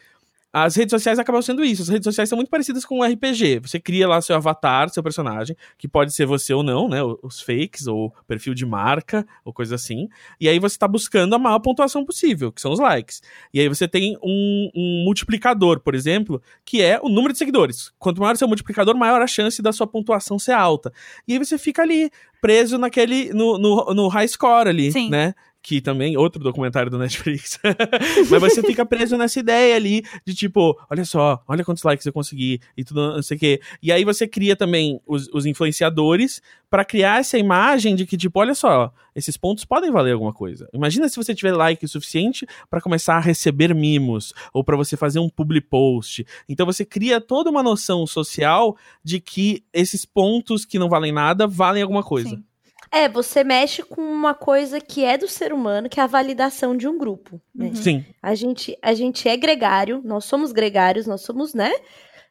as 0.52 0.76
redes 0.76 0.92
sociais 0.92 1.20
acabam 1.20 1.42
sendo 1.42 1.64
isso. 1.64 1.82
As 1.82 1.90
redes 1.90 2.06
sociais 2.06 2.30
são 2.30 2.36
muito 2.36 2.50
parecidas 2.50 2.86
com 2.86 3.00
o 3.00 3.04
RPG. 3.04 3.60
Você 3.60 3.80
cria 3.80 4.08
lá 4.08 4.22
seu 4.22 4.36
avatar, 4.36 4.90
seu 4.90 5.04
personagem, 5.04 5.56
que 5.78 5.88
pode 5.88 6.14
ser 6.14 6.26
você 6.26 6.54
ou 6.54 6.64
não, 6.64 6.88
né? 6.88 7.00
Os 7.22 7.42
fakes, 7.42 7.86
ou 7.86 8.14
perfil 8.28 8.54
de 8.54 8.66
marca, 8.66 9.28
ou 9.44 9.54
coisa 9.54 9.76
assim. 9.76 10.08
E 10.40 10.48
aí 10.48 10.58
você 10.58 10.78
tá 10.78 10.88
buscando 10.88 11.36
a 11.36 11.40
maior 11.40 11.60
pontuação 11.60 12.06
possível, 12.06 12.52
que 12.52 12.62
são 12.62 12.72
os 12.72 12.80
likes. 12.80 13.22
E 13.54 13.60
aí 13.60 13.68
você 13.68 13.88
tem 13.88 14.18
um, 14.24 14.72
um 14.74 15.04
multiplicador, 15.06 15.80
por 15.82 15.94
exemplo, 15.94 16.42
que 16.66 16.82
é 16.82 17.00
o 17.02 17.10
número 17.10 17.34
de 17.34 17.40
seguidores. 17.40 17.92
Quanto 18.00 18.22
maior 18.22 18.34
o 18.34 18.38
seu 18.38 18.48
multiplicador, 18.48 18.96
maior 18.96 19.22
a 19.22 19.28
chance 19.28 19.62
da 19.62 19.72
sua 19.72 19.86
pontuação 19.86 20.40
ser 20.40 20.54
alta. 20.54 20.92
E 21.28 21.34
aí 21.34 21.40
você 21.40 21.58
fica 21.58 21.82
ali, 21.82 22.10
preso 22.42 22.78
naquele. 22.78 23.34
no, 23.34 23.58
no, 23.58 23.94
no 23.94 24.08
high 24.08 24.28
score 24.28 24.70
ali, 24.70 24.92
Sim. 24.92 25.10
né? 25.10 25.34
Que 25.68 25.82
também, 25.82 26.16
outro 26.16 26.42
documentário 26.42 26.90
do 26.90 26.98
Netflix. 26.98 27.60
Mas 28.32 28.42
você 28.42 28.64
fica 28.64 28.86
preso 28.86 29.18
nessa 29.18 29.38
ideia 29.38 29.76
ali 29.76 30.02
de 30.26 30.34
tipo, 30.34 30.80
olha 30.90 31.04
só, 31.04 31.44
olha 31.46 31.66
quantos 31.66 31.84
likes 31.84 32.06
eu 32.06 32.14
consegui 32.14 32.62
e 32.78 32.86
tudo, 32.86 33.16
não 33.16 33.22
sei 33.22 33.36
o 33.36 33.40
quê. 33.42 33.62
E 33.84 33.92
aí 33.92 34.06
você 34.06 34.26
cria 34.26 34.56
também 34.56 35.02
os, 35.06 35.28
os 35.28 35.46
influenciadores 35.46 36.42
para 36.70 36.86
criar 36.86 37.20
essa 37.20 37.38
imagem 37.38 37.98
de 37.98 38.06
que, 38.06 38.16
tipo, 38.16 38.40
olha 38.40 38.56
só, 38.56 38.94
esses 39.14 39.36
pontos 39.36 39.66
podem 39.66 39.92
valer 39.92 40.14
alguma 40.14 40.32
coisa. 40.32 40.70
Imagina 40.74 41.10
se 41.10 41.18
você 41.18 41.36
tiver 41.36 41.52
like 41.52 41.84
o 41.84 41.90
suficiente 41.90 42.48
para 42.70 42.80
começar 42.80 43.18
a 43.18 43.22
receber 43.22 43.76
mimos 43.76 44.34
ou 44.54 44.64
para 44.64 44.78
você 44.78 44.96
fazer 44.96 45.20
um 45.20 45.28
public 45.28 45.68
post. 45.68 46.26
Então 46.48 46.66
você 46.66 46.86
cria 46.86 47.20
toda 47.20 47.50
uma 47.50 47.62
noção 47.62 48.08
social 48.08 48.78
de 49.04 49.20
que 49.20 49.66
esses 49.74 50.06
pontos 50.06 50.64
que 50.64 50.80
não 50.80 50.88
valem 50.88 51.12
nada 51.12 51.46
valem 51.46 51.84
alguma 51.84 52.04
coisa. 52.04 52.30
Sim. 52.30 52.44
É, 52.92 53.10
você 53.10 53.44
mexe 53.44 53.84
com 53.84 54.02
uma 54.02 54.34
coisa 54.34 54.80
que 54.80 55.04
é 55.04 55.18
do 55.18 55.28
ser 55.28 55.52
humano, 55.54 55.90
que 55.90 56.00
é 56.00 56.04
a 56.04 56.08
validação 56.08 56.76
de 56.76 56.88
um 56.88 56.98
grupo. 56.98 57.42
Né? 57.54 57.68
Uhum. 57.68 57.76
Sim. 57.76 58.06
A, 58.22 58.34
gente, 58.36 58.78
a 58.82 58.94
gente 58.94 59.28
é 59.28 59.36
gregário, 59.36 60.02
nós 60.04 60.26
somos 60.26 60.52
gregários, 60.52 61.06
nós 61.06 61.22
somos, 61.22 61.54
né? 61.54 61.72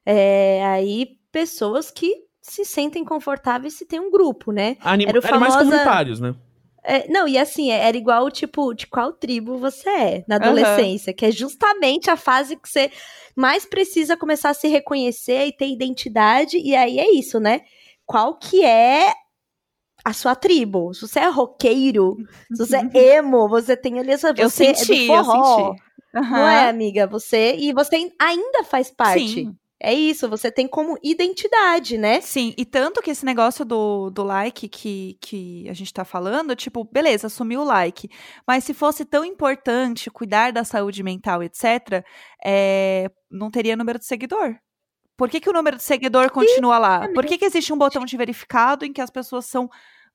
é, 0.06 0.64
aí, 0.64 1.18
pessoas 1.32 1.90
que 1.90 2.14
se 2.40 2.64
sentem 2.64 3.04
confortáveis 3.04 3.74
se 3.74 3.84
tem 3.84 3.98
um 3.98 4.10
grupo, 4.10 4.52
né? 4.52 4.76
Anim... 4.80 5.06
Era 5.08 5.18
o 5.18 5.22
famosa- 5.22 5.58
comunitários, 5.58 6.20
né? 6.20 6.32
É, 6.84 7.08
não, 7.10 7.26
e 7.26 7.36
assim, 7.36 7.72
é- 7.72 7.88
era 7.88 7.96
igual, 7.96 8.30
tipo, 8.30 8.72
de 8.72 8.86
qual 8.86 9.12
tribo 9.12 9.58
você 9.58 9.88
é 9.90 10.24
na 10.28 10.36
adolescência, 10.36 11.12
que 11.12 11.26
é 11.26 11.32
justamente 11.32 12.08
a 12.08 12.16
fase 12.16 12.54
que 12.54 12.68
você 12.68 12.92
mais 13.34 13.66
precisa 13.66 14.16
começar 14.16 14.50
a 14.50 14.54
se 14.54 14.68
reconhecer 14.68 15.46
e 15.46 15.52
ter 15.52 15.66
identidade, 15.66 16.56
e 16.56 16.76
aí 16.76 17.00
é 17.00 17.10
isso, 17.10 17.40
né? 17.40 17.62
Qual 18.06 18.38
que 18.38 18.64
é 18.64 19.12
a 20.06 20.12
sua 20.12 20.36
tribo? 20.36 20.94
Se 20.94 21.00
você 21.00 21.18
é 21.18 21.28
roqueiro, 21.28 22.16
se 22.54 22.64
você 22.64 22.76
é 22.76 23.16
emo, 23.18 23.48
você 23.48 23.76
tem 23.76 23.98
ali 23.98 24.12
essa... 24.12 24.32
Eu 24.36 24.48
você 24.48 24.72
senti, 24.72 25.10
é 25.10 25.18
eu 25.18 25.18
do 25.18 25.24
forró, 25.24 25.70
senti. 25.70 25.82
Não 26.14 26.48
é, 26.48 26.68
amiga? 26.68 27.08
Você... 27.08 27.56
E 27.58 27.72
você 27.72 28.08
ainda 28.16 28.62
faz 28.62 28.88
parte. 28.88 29.28
Sim. 29.28 29.56
É 29.82 29.92
isso, 29.92 30.28
você 30.28 30.50
tem 30.50 30.66
como 30.66 30.96
identidade, 31.02 31.98
né? 31.98 32.20
Sim, 32.22 32.54
e 32.56 32.64
tanto 32.64 33.02
que 33.02 33.10
esse 33.10 33.26
negócio 33.26 33.62
do, 33.62 34.08
do 34.08 34.22
like 34.22 34.68
que, 34.68 35.18
que 35.20 35.68
a 35.68 35.74
gente 35.74 35.92
tá 35.92 36.02
falando, 36.02 36.56
tipo, 36.56 36.82
beleza, 36.84 37.28
sumiu 37.28 37.60
o 37.60 37.64
like. 37.64 38.08
Mas 38.46 38.64
se 38.64 38.72
fosse 38.72 39.04
tão 39.04 39.24
importante 39.24 40.10
cuidar 40.10 40.50
da 40.52 40.64
saúde 40.64 41.02
mental, 41.02 41.42
etc., 41.42 42.02
é, 42.42 43.10
não 43.30 43.50
teria 43.50 43.76
número 43.76 43.98
de 43.98 44.06
seguidor. 44.06 44.56
Por 45.16 45.28
que, 45.28 45.40
que 45.40 45.50
o 45.50 45.52
número 45.52 45.76
de 45.76 45.82
seguidor 45.82 46.30
continua 46.30 46.78
lá? 46.78 47.08
Por 47.12 47.26
que, 47.26 47.36
que 47.36 47.44
existe 47.44 47.72
um 47.72 47.78
botão 47.78 48.04
de 48.04 48.16
verificado 48.16 48.84
em 48.84 48.92
que 48.92 49.00
as 49.00 49.10
pessoas 49.10 49.44
são 49.46 49.68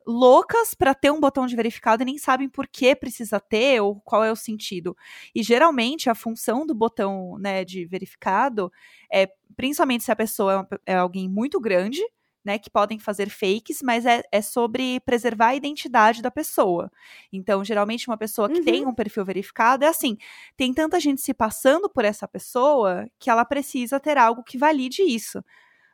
loucas 0.05 0.73
para 0.73 0.93
ter 0.93 1.11
um 1.11 1.19
botão 1.19 1.45
de 1.45 1.55
verificado 1.55 2.03
e 2.03 2.05
nem 2.05 2.17
sabem 2.17 2.49
por 2.49 2.67
que 2.67 2.95
precisa 2.95 3.39
ter 3.39 3.81
ou 3.81 3.99
qual 4.01 4.23
é 4.23 4.31
o 4.31 4.35
sentido? 4.35 4.95
E 5.35 5.43
geralmente 5.43 6.09
a 6.09 6.15
função 6.15 6.65
do 6.65 6.73
botão 6.75 7.37
né, 7.39 7.63
de 7.65 7.85
verificado 7.85 8.71
é 9.11 9.27
principalmente 9.55 10.03
se 10.03 10.11
a 10.11 10.15
pessoa 10.15 10.53
é, 10.53 10.55
uma 10.57 10.67
é 10.87 10.95
alguém 10.95 11.29
muito 11.29 11.59
grande, 11.59 12.01
né, 12.43 12.57
que 12.57 12.69
podem 12.71 12.97
fazer 12.97 13.29
fakes, 13.29 13.81
mas 13.83 14.03
é, 14.05 14.23
é 14.31 14.41
sobre 14.41 14.99
preservar 15.01 15.49
a 15.49 15.55
identidade 15.55 16.21
da 16.23 16.31
pessoa. 16.31 16.91
Então, 17.31 17.63
geralmente, 17.63 18.07
uma 18.07 18.17
pessoa 18.17 18.49
que 18.49 18.57
Uhum. 18.59 18.65
tem 18.65 18.85
um 18.87 18.95
perfil 18.95 19.23
verificado 19.23 19.85
é 19.85 19.87
assim: 19.87 20.17
tem 20.57 20.73
tanta 20.73 20.99
gente 20.99 21.21
se 21.21 21.33
passando 21.35 21.87
por 21.89 22.03
essa 22.03 22.27
pessoa 22.27 23.07
que 23.19 23.29
ela 23.29 23.45
precisa 23.45 23.99
ter 23.99 24.17
algo 24.17 24.43
que 24.43 24.57
valide 24.57 25.03
isso. 25.03 25.43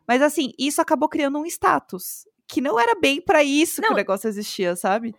Mas, 0.08 0.22
assim, 0.22 0.54
isso 0.58 0.82
acabou 0.82 1.10
criando 1.10 1.40
um 1.40 1.46
status. 1.46 2.28
Que 2.48 2.62
não 2.62 2.80
era 2.80 2.96
bem 3.00 3.22
pra 3.22 3.44
isso 3.44 3.82
que 3.82 3.88
Não. 3.88 3.94
o 3.94 3.98
negócio 3.98 4.28
existia, 4.28 4.76
sabe? 4.76 5.14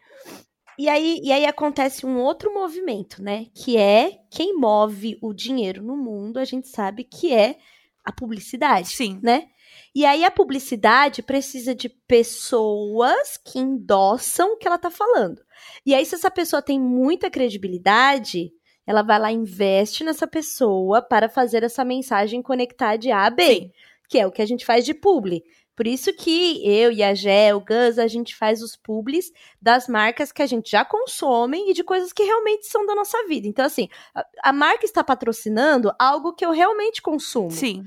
E 0.78 0.88
aí, 0.88 1.20
e 1.22 1.32
aí 1.32 1.44
acontece 1.44 2.06
um 2.06 2.18
outro 2.18 2.54
movimento, 2.54 3.22
né? 3.22 3.46
Que 3.54 3.76
é 3.76 4.20
quem 4.30 4.56
move 4.56 5.18
o 5.20 5.34
dinheiro 5.34 5.82
no 5.82 5.96
mundo, 5.96 6.38
a 6.38 6.44
gente 6.44 6.68
sabe 6.68 7.04
que 7.04 7.34
é 7.34 7.58
a 8.04 8.12
publicidade, 8.12 8.88
Sim. 8.88 9.18
né? 9.22 9.48
E 9.94 10.06
aí 10.06 10.24
a 10.24 10.30
publicidade 10.30 11.22
precisa 11.22 11.74
de 11.74 11.88
pessoas 11.88 13.36
que 13.36 13.58
endossam 13.58 14.52
o 14.52 14.56
que 14.56 14.66
ela 14.66 14.78
tá 14.78 14.90
falando. 14.90 15.42
E 15.84 15.94
aí, 15.94 16.06
se 16.06 16.14
essa 16.14 16.30
pessoa 16.30 16.62
tem 16.62 16.78
muita 16.80 17.30
credibilidade, 17.30 18.52
ela 18.86 19.02
vai 19.02 19.18
lá 19.18 19.32
e 19.32 19.34
investe 19.34 20.04
nessa 20.04 20.26
pessoa 20.26 21.02
para 21.02 21.28
fazer 21.28 21.62
essa 21.62 21.84
mensagem 21.84 22.40
conectar 22.40 22.96
de 22.96 23.10
A 23.10 23.26
a 23.26 23.30
B 23.30 23.42
Sim. 23.44 23.70
que 24.08 24.18
é 24.18 24.26
o 24.26 24.30
que 24.32 24.40
a 24.40 24.46
gente 24.46 24.64
faz 24.64 24.84
de 24.84 24.94
publi. 24.94 25.42
Por 25.78 25.86
isso 25.86 26.12
que 26.12 26.60
eu 26.68 26.90
e 26.90 27.04
a 27.04 27.14
Gé, 27.14 27.54
o 27.54 27.60
Gus, 27.60 28.00
a 28.00 28.08
gente 28.08 28.34
faz 28.34 28.64
os 28.64 28.74
publis 28.74 29.30
das 29.62 29.86
marcas 29.86 30.32
que 30.32 30.42
a 30.42 30.46
gente 30.46 30.68
já 30.72 30.84
consome 30.84 31.70
e 31.70 31.72
de 31.72 31.84
coisas 31.84 32.12
que 32.12 32.24
realmente 32.24 32.66
são 32.66 32.84
da 32.84 32.96
nossa 32.96 33.24
vida. 33.28 33.46
Então, 33.46 33.64
assim, 33.64 33.88
a, 34.12 34.26
a 34.42 34.52
marca 34.52 34.84
está 34.84 35.04
patrocinando 35.04 35.92
algo 35.96 36.32
que 36.32 36.44
eu 36.44 36.50
realmente 36.50 37.00
consumo. 37.00 37.52
Sim. 37.52 37.86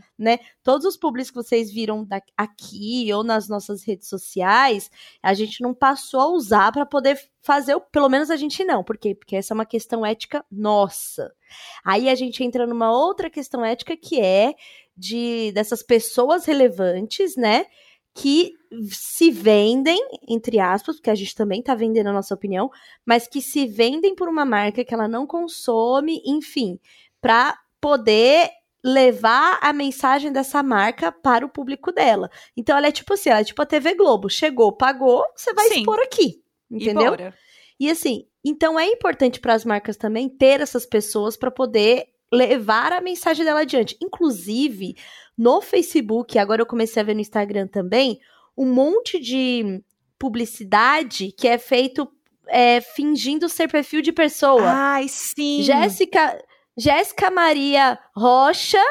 Todos 0.63 0.85
os 0.85 0.95
publis 0.95 1.29
que 1.29 1.35
vocês 1.35 1.69
viram 1.69 2.05
da- 2.05 2.21
aqui 2.37 3.11
ou 3.13 3.25
nas 3.25 3.49
nossas 3.49 3.83
redes 3.83 4.07
sociais, 4.07 4.89
a 5.21 5.33
gente 5.33 5.61
não 5.61 5.73
passou 5.73 6.21
a 6.21 6.27
usar 6.29 6.71
para 6.71 6.85
poder 6.85 7.19
fazer, 7.41 7.75
o- 7.75 7.81
pelo 7.81 8.07
menos 8.07 8.29
a 8.29 8.37
gente 8.37 8.63
não. 8.63 8.85
Por 8.85 8.97
quê? 8.97 9.13
Porque 9.13 9.35
essa 9.35 9.53
é 9.53 9.55
uma 9.55 9.65
questão 9.65 10.05
ética 10.05 10.45
nossa. 10.49 11.33
Aí 11.83 12.07
a 12.07 12.15
gente 12.15 12.41
entra 12.41 12.65
numa 12.65 12.89
outra 12.89 13.29
questão 13.29 13.65
ética 13.65 13.97
que 13.97 14.21
é 14.21 14.53
de 15.01 15.51
dessas 15.53 15.81
pessoas 15.81 16.45
relevantes, 16.45 17.35
né? 17.35 17.65
Que 18.13 18.53
se 18.91 19.31
vendem, 19.31 19.99
entre 20.29 20.59
aspas, 20.59 20.97
porque 20.97 21.09
a 21.09 21.15
gente 21.15 21.33
também 21.33 21.61
tá 21.63 21.73
vendendo 21.73 22.07
a 22.07 22.13
nossa 22.13 22.35
opinião, 22.35 22.69
mas 23.03 23.27
que 23.27 23.41
se 23.41 23.65
vendem 23.65 24.13
por 24.13 24.29
uma 24.29 24.45
marca 24.45 24.85
que 24.85 24.93
ela 24.93 25.07
não 25.07 25.25
consome, 25.25 26.21
enfim, 26.23 26.79
para 27.19 27.57
poder 27.79 28.51
levar 28.83 29.57
a 29.61 29.73
mensagem 29.73 30.31
dessa 30.31 30.61
marca 30.61 31.11
para 31.11 31.45
o 31.45 31.49
público 31.49 31.91
dela. 31.91 32.29
Então 32.55 32.77
ela 32.77 32.87
é 32.87 32.91
tipo 32.91 33.13
assim, 33.13 33.29
ela 33.29 33.41
é 33.41 33.43
tipo 33.43 33.61
a 33.61 33.65
TV 33.65 33.95
Globo, 33.95 34.29
chegou, 34.29 34.71
pagou, 34.71 35.23
você 35.35 35.53
vai 35.53 35.67
Sim. 35.69 35.79
expor 35.79 35.99
aqui, 35.99 36.43
E 36.69 36.75
entendeu? 36.75 37.11
bora. 37.11 37.33
E 37.79 37.89
assim, 37.89 38.27
então 38.45 38.79
é 38.79 38.85
importante 38.85 39.39
para 39.39 39.53
as 39.55 39.65
marcas 39.65 39.97
também 39.97 40.29
ter 40.29 40.61
essas 40.61 40.85
pessoas 40.85 41.35
para 41.35 41.49
poder 41.49 42.07
levar 42.31 42.93
a 42.93 43.01
mensagem 43.01 43.43
dela 43.43 43.61
adiante. 43.61 43.97
Inclusive, 44.01 44.95
no 45.37 45.61
Facebook, 45.61 46.37
agora 46.37 46.61
eu 46.61 46.65
comecei 46.65 47.01
a 47.01 47.05
ver 47.05 47.13
no 47.13 47.21
Instagram 47.21 47.67
também, 47.67 48.19
um 48.57 48.71
monte 48.71 49.19
de 49.19 49.83
publicidade 50.17 51.31
que 51.31 51.47
é 51.47 51.57
feito 51.57 52.07
é, 52.47 52.81
fingindo 52.81 53.49
ser 53.49 53.67
perfil 53.69 54.01
de 54.01 54.11
pessoa. 54.11 54.63
Ai, 54.65 55.07
sim. 55.07 55.63
Jéssica, 55.63 56.37
Jéssica 56.77 57.31
Maria 57.31 57.97
Rocha, 58.15 58.83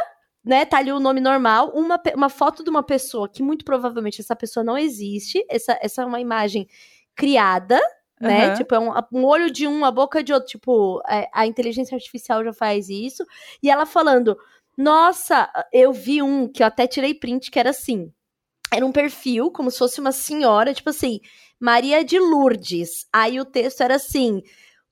né? 0.45 0.65
Tá 0.65 0.79
ali 0.79 0.93
o 0.93 1.01
nome 1.01 1.21
normal, 1.21 1.71
uma, 1.75 2.01
uma 2.15 2.29
foto 2.29 2.65
de 2.65 2.71
uma 2.71 2.83
pessoa 2.83 3.29
que 3.29 3.43
muito 3.43 3.65
provavelmente 3.65 4.21
essa 4.21 4.35
pessoa 4.35 4.65
não 4.65 4.77
existe. 4.77 5.45
Essa, 5.49 5.79
essa 5.81 6.03
é 6.03 6.07
uma 6.07 6.21
imagem 6.21 6.67
criada, 7.15 7.81
né? 8.21 8.47
Aham. 8.49 8.55
Tipo, 8.55 8.75
é 8.75 8.79
um, 8.79 8.93
um 9.13 9.25
olho 9.25 9.51
de 9.51 9.67
um, 9.67 9.85
a 9.85 9.91
boca 9.91 10.23
de 10.23 10.33
outro. 10.33 10.49
Tipo, 10.49 11.01
é, 11.09 11.29
a 11.33 11.47
inteligência 11.47 11.95
artificial 11.95 12.45
já 12.45 12.53
faz 12.53 12.89
isso. 12.89 13.25
E 13.63 13.71
ela 13.71 13.87
falando: 13.87 14.37
Nossa, 14.77 15.49
eu 15.73 15.93
vi 15.93 16.23
um 16.23 16.47
que 16.49 16.63
eu 16.63 16.67
até 16.67 16.87
tirei 16.87 17.15
print 17.15 17.51
que 17.51 17.59
era 17.59 17.71
assim. 17.71 18.13
Era 18.73 18.87
um 18.87 18.93
perfil, 18.93 19.51
como 19.51 19.71
se 19.71 19.79
fosse 19.79 20.01
uma 20.01 20.13
senhora, 20.13 20.73
tipo 20.73 20.91
assim, 20.91 21.19
Maria 21.59 22.05
de 22.05 22.19
Lourdes. 22.21 23.07
Aí 23.13 23.41
o 23.41 23.45
texto 23.45 23.81
era 23.83 23.97
assim: 23.97 24.43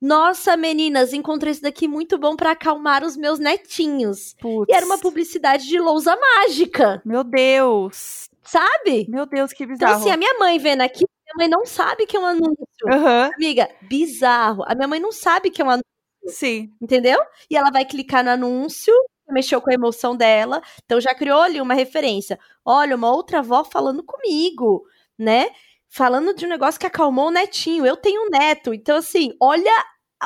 Nossa, 0.01 0.57
meninas, 0.57 1.13
encontrei 1.13 1.53
isso 1.53 1.63
daqui 1.63 1.87
muito 1.87 2.19
bom 2.19 2.35
pra 2.37 2.53
acalmar 2.53 3.05
os 3.05 3.17
meus 3.17 3.39
netinhos. 3.39 4.35
Putz. 4.41 4.67
E 4.73 4.77
era 4.77 4.85
uma 4.87 4.99
publicidade 4.99 5.67
de 5.67 5.79
lousa 5.79 6.17
mágica, 6.17 7.01
Meu 7.05 7.23
Deus. 7.23 8.29
sabe? 8.43 9.07
Meu 9.09 9.27
Deus, 9.27 9.53
que 9.53 9.65
Então, 9.65 9.75
bizarro. 9.77 10.01
assim, 10.01 10.11
a 10.11 10.17
minha 10.17 10.39
mãe 10.39 10.59
vendo 10.59 10.81
aqui, 10.83 11.05
minha 11.35 11.47
mãe 11.47 11.49
não 11.49 11.67
sabe 11.67 12.07
que 12.07 12.17
é 12.17 12.21
um 12.21 12.27
anúncio. 12.27 12.67
Aham, 12.91 13.31
Amiga, 13.35 13.69
bizarro. 13.83 14.65
A 14.67 14.75
minha 14.75 14.89
mãe 14.89 15.01
não 15.01 15.13
sabe 15.13 15.51
que 15.51 15.61
é 15.61 15.65
um 15.65 15.71
anúncio, 15.71 15.85
sim. 16.27 16.73
entendeu? 16.81 17.21
E 17.51 17.57
ela 17.57 17.71
vai 17.71 17.85
clicar 17.85 18.25
no 18.25 18.31
anúncio, 18.31 18.93
mexeu 19.29 19.61
com 19.61 19.71
a 19.71 19.75
emoção 19.75 20.17
dela, 20.17 20.63
então 20.85 21.01
já 21.01 21.15
criou 21.15 21.41
ali 21.41 21.61
uma 21.61 21.75
referência. 21.75 22.39
Olha, 22.65 22.97
uma 22.97 23.11
outra 23.11 23.41
avó 23.41 23.65
falando 23.65 24.03
comigo, 24.03 24.85
né? 25.19 25.51
Falando 25.89 26.35
de 26.35 26.47
um 26.47 26.49
negócio 26.49 26.81
que 26.81 26.87
acalmou 26.87 27.29
o 27.29 27.33
netinho. 27.33 27.87
Eu 27.87 27.97
tenho 27.97 28.27
um 28.27 28.31
neto. 28.31 28.75
Então, 28.75 28.97
assim, 28.97 29.33
olha 29.41 29.73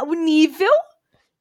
o 0.04 0.14
nível 0.14 0.72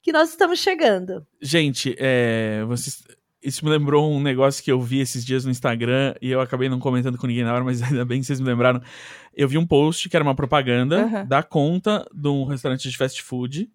que 0.02 0.12
nós 0.12 0.30
estamos 0.30 0.60
chegando. 0.60 1.26
Gente, 1.42 1.96
é, 2.00 2.64
vocês 2.66 3.04
isso 3.44 3.66
me 3.66 3.72
lembrou 3.72 4.12
um 4.12 4.22
negócio 4.22 4.64
que 4.64 4.72
eu 4.72 4.80
vi 4.80 5.00
esses 5.00 5.26
dias 5.26 5.44
no 5.44 5.52
Instagram 5.52 6.14
e 6.22 6.30
eu 6.30 6.40
acabei 6.40 6.70
não 6.70 6.80
comentando 6.80 7.18
com 7.18 7.26
ninguém 7.26 7.44
na 7.44 7.54
hora, 7.54 7.64
mas 7.64 7.82
ainda 7.82 8.06
bem 8.06 8.20
que 8.20 8.26
vocês 8.28 8.40
me 8.40 8.46
lembraram. 8.46 8.82
Eu 9.36 9.48
vi 9.48 9.58
um 9.58 9.66
post 9.66 10.10
que 10.10 10.16
era 10.16 10.24
uma 10.24 10.36
propaganda 10.36 11.04
Aham. 11.04 11.26
da 11.26 11.42
conta 11.44 12.06
de 12.14 12.28
um 12.28 12.44
restaurante 12.46 12.90
de 12.90 12.98
fast 12.98 13.22
food. 13.24 13.70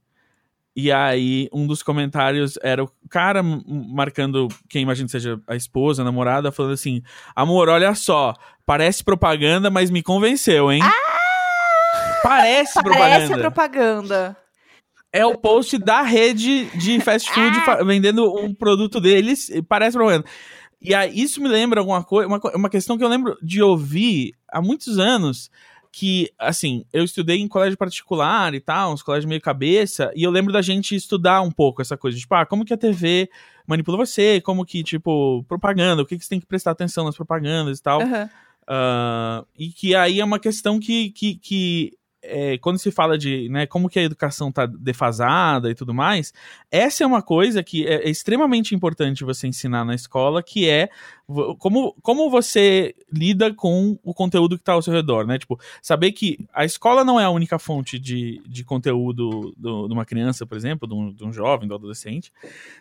E 0.79 0.93
aí, 0.93 1.49
um 1.53 1.67
dos 1.67 1.83
comentários 1.83 2.59
era 2.63 2.85
o 2.85 2.91
cara 3.09 3.43
marcando 3.43 4.47
quem 4.69 4.83
imagina 4.83 5.09
seja 5.09 5.41
a 5.47 5.57
esposa, 5.57 6.03
a 6.03 6.05
namorada, 6.05 6.53
falando 6.53 6.73
assim: 6.75 7.03
Amor, 7.35 7.71
olha 7.71 7.95
só, 7.95 8.35
parece 8.67 9.03
propaganda, 9.03 9.71
mas 9.71 9.91
me 9.91 10.03
convenceu, 10.03 10.71
hein? 10.71 10.83
Parece, 12.23 12.75
Parece 12.75 12.83
propaganda. 12.83 13.39
propaganda. 13.39 14.37
É 15.13 15.25
o 15.25 15.39
post 15.39 15.79
da 15.79 16.03
rede 16.03 16.67
de 16.77 17.01
fast 17.01 17.31
food 17.33 17.59
fa- 17.61 17.83
vendendo 17.83 18.31
um 18.39 18.53
produto 18.55 19.01
deles, 19.01 19.49
e 19.49 19.63
parece 19.63 19.97
propaganda. 19.97 20.27
E 20.87 20.95
aí, 20.95 21.21
isso 21.21 21.41
me 21.41 21.49
lembra 21.49 21.81
alguma 21.81 22.03
coisa, 22.03 22.29
uma, 22.29 22.41
uma 22.55 22.71
questão 22.71 22.97
que 22.97 23.05
eu 23.05 23.09
lembro 23.09 23.37
de 23.43 23.63
ouvir 23.63 24.35
há 24.49 24.63
muitos 24.63 24.99
anos, 24.99 25.51
que, 25.91 26.31
assim, 26.39 26.85
eu 26.93 27.03
estudei 27.03 27.41
em 27.41 27.49
colégio 27.49 27.77
particular 27.77 28.55
e 28.55 28.61
tal, 28.61 28.93
uns 28.93 29.03
colégios 29.03 29.29
meio 29.29 29.41
cabeça, 29.41 30.13
e 30.15 30.23
eu 30.23 30.31
lembro 30.31 30.53
da 30.53 30.63
gente 30.63 30.95
estudar 30.95 31.41
um 31.41 31.51
pouco 31.51 31.83
essa 31.83 31.97
coisa, 31.97 32.19
tipo, 32.19 32.35
ah, 32.35 32.45
como 32.47 32.65
que 32.65 32.75
a 32.75 32.77
TV 32.77 33.29
manipula 33.67 33.97
você, 33.97 34.41
como 34.41 34.65
que, 34.65 34.85
tipo, 34.85 35.43
propaganda, 35.49 36.03
o 36.03 36.07
que, 36.07 36.17
que 36.19 36.25
você 36.25 36.31
tem 36.31 36.41
que 36.41 36.47
prestar 36.47 36.71
atenção 36.71 37.05
nas 37.05 37.17
propagandas 37.17 37.79
e 37.79 37.83
tal. 37.83 38.03
Aham. 38.03 38.31
Ah, 38.69 39.45
e 39.59 39.69
que 39.69 39.95
aí 39.95 40.21
é 40.21 40.25
uma 40.25 40.39
questão 40.39 40.79
que, 40.79 41.11
que, 41.11 41.37
que 41.37 41.93
é, 42.29 42.59
quando 42.59 42.79
se 42.79 42.91
fala 42.91 43.17
de 43.17 43.49
né, 43.49 43.67
como 43.67 43.89
que 43.89 43.99
a 43.99 44.03
educação 44.03 44.49
está 44.49 44.67
defasada 44.67 45.71
e 45.71 45.75
tudo 45.75 45.95
mais, 45.95 46.33
essa 46.71 47.05
é 47.05 47.07
uma 47.07 47.23
coisa 47.23 47.63
que 47.63 47.87
é, 47.87 48.07
é 48.07 48.11
extremamente 48.11 48.75
importante 48.75 49.25
você 49.25 49.47
ensinar 49.47 49.85
na 49.85 49.95
escola, 49.95 50.43
que 50.43 50.69
é 50.69 50.89
como, 51.59 51.93
como 52.03 52.31
você 52.31 52.95
lida 53.13 53.53
com 53.53 53.99
o 54.05 54.15
conteúdo 54.15 54.57
que 54.57 54.63
está 54.63 54.75
ao 54.75 54.83
seu 54.83 54.93
redor, 54.93 55.27
né? 55.27 55.39
Tipo, 55.39 55.59
saber 55.83 56.13
que 56.13 56.39
a 56.53 56.65
escola 56.65 57.05
não 57.05 57.19
é 57.19 57.25
a 57.25 57.31
única 57.31 57.59
fonte 57.59 57.99
de, 57.99 58.41
de 58.47 58.63
conteúdo 58.63 59.53
do- 59.57 59.89
de 59.89 59.93
uma 59.93 60.05
criança, 60.05 60.47
por 60.47 60.57
exemplo, 60.57 60.87
de 60.87 60.95
um, 60.95 61.13
de 61.13 61.25
um 61.25 61.33
jovem, 61.33 61.67
do 61.69 61.75
adolescente. 61.75 62.33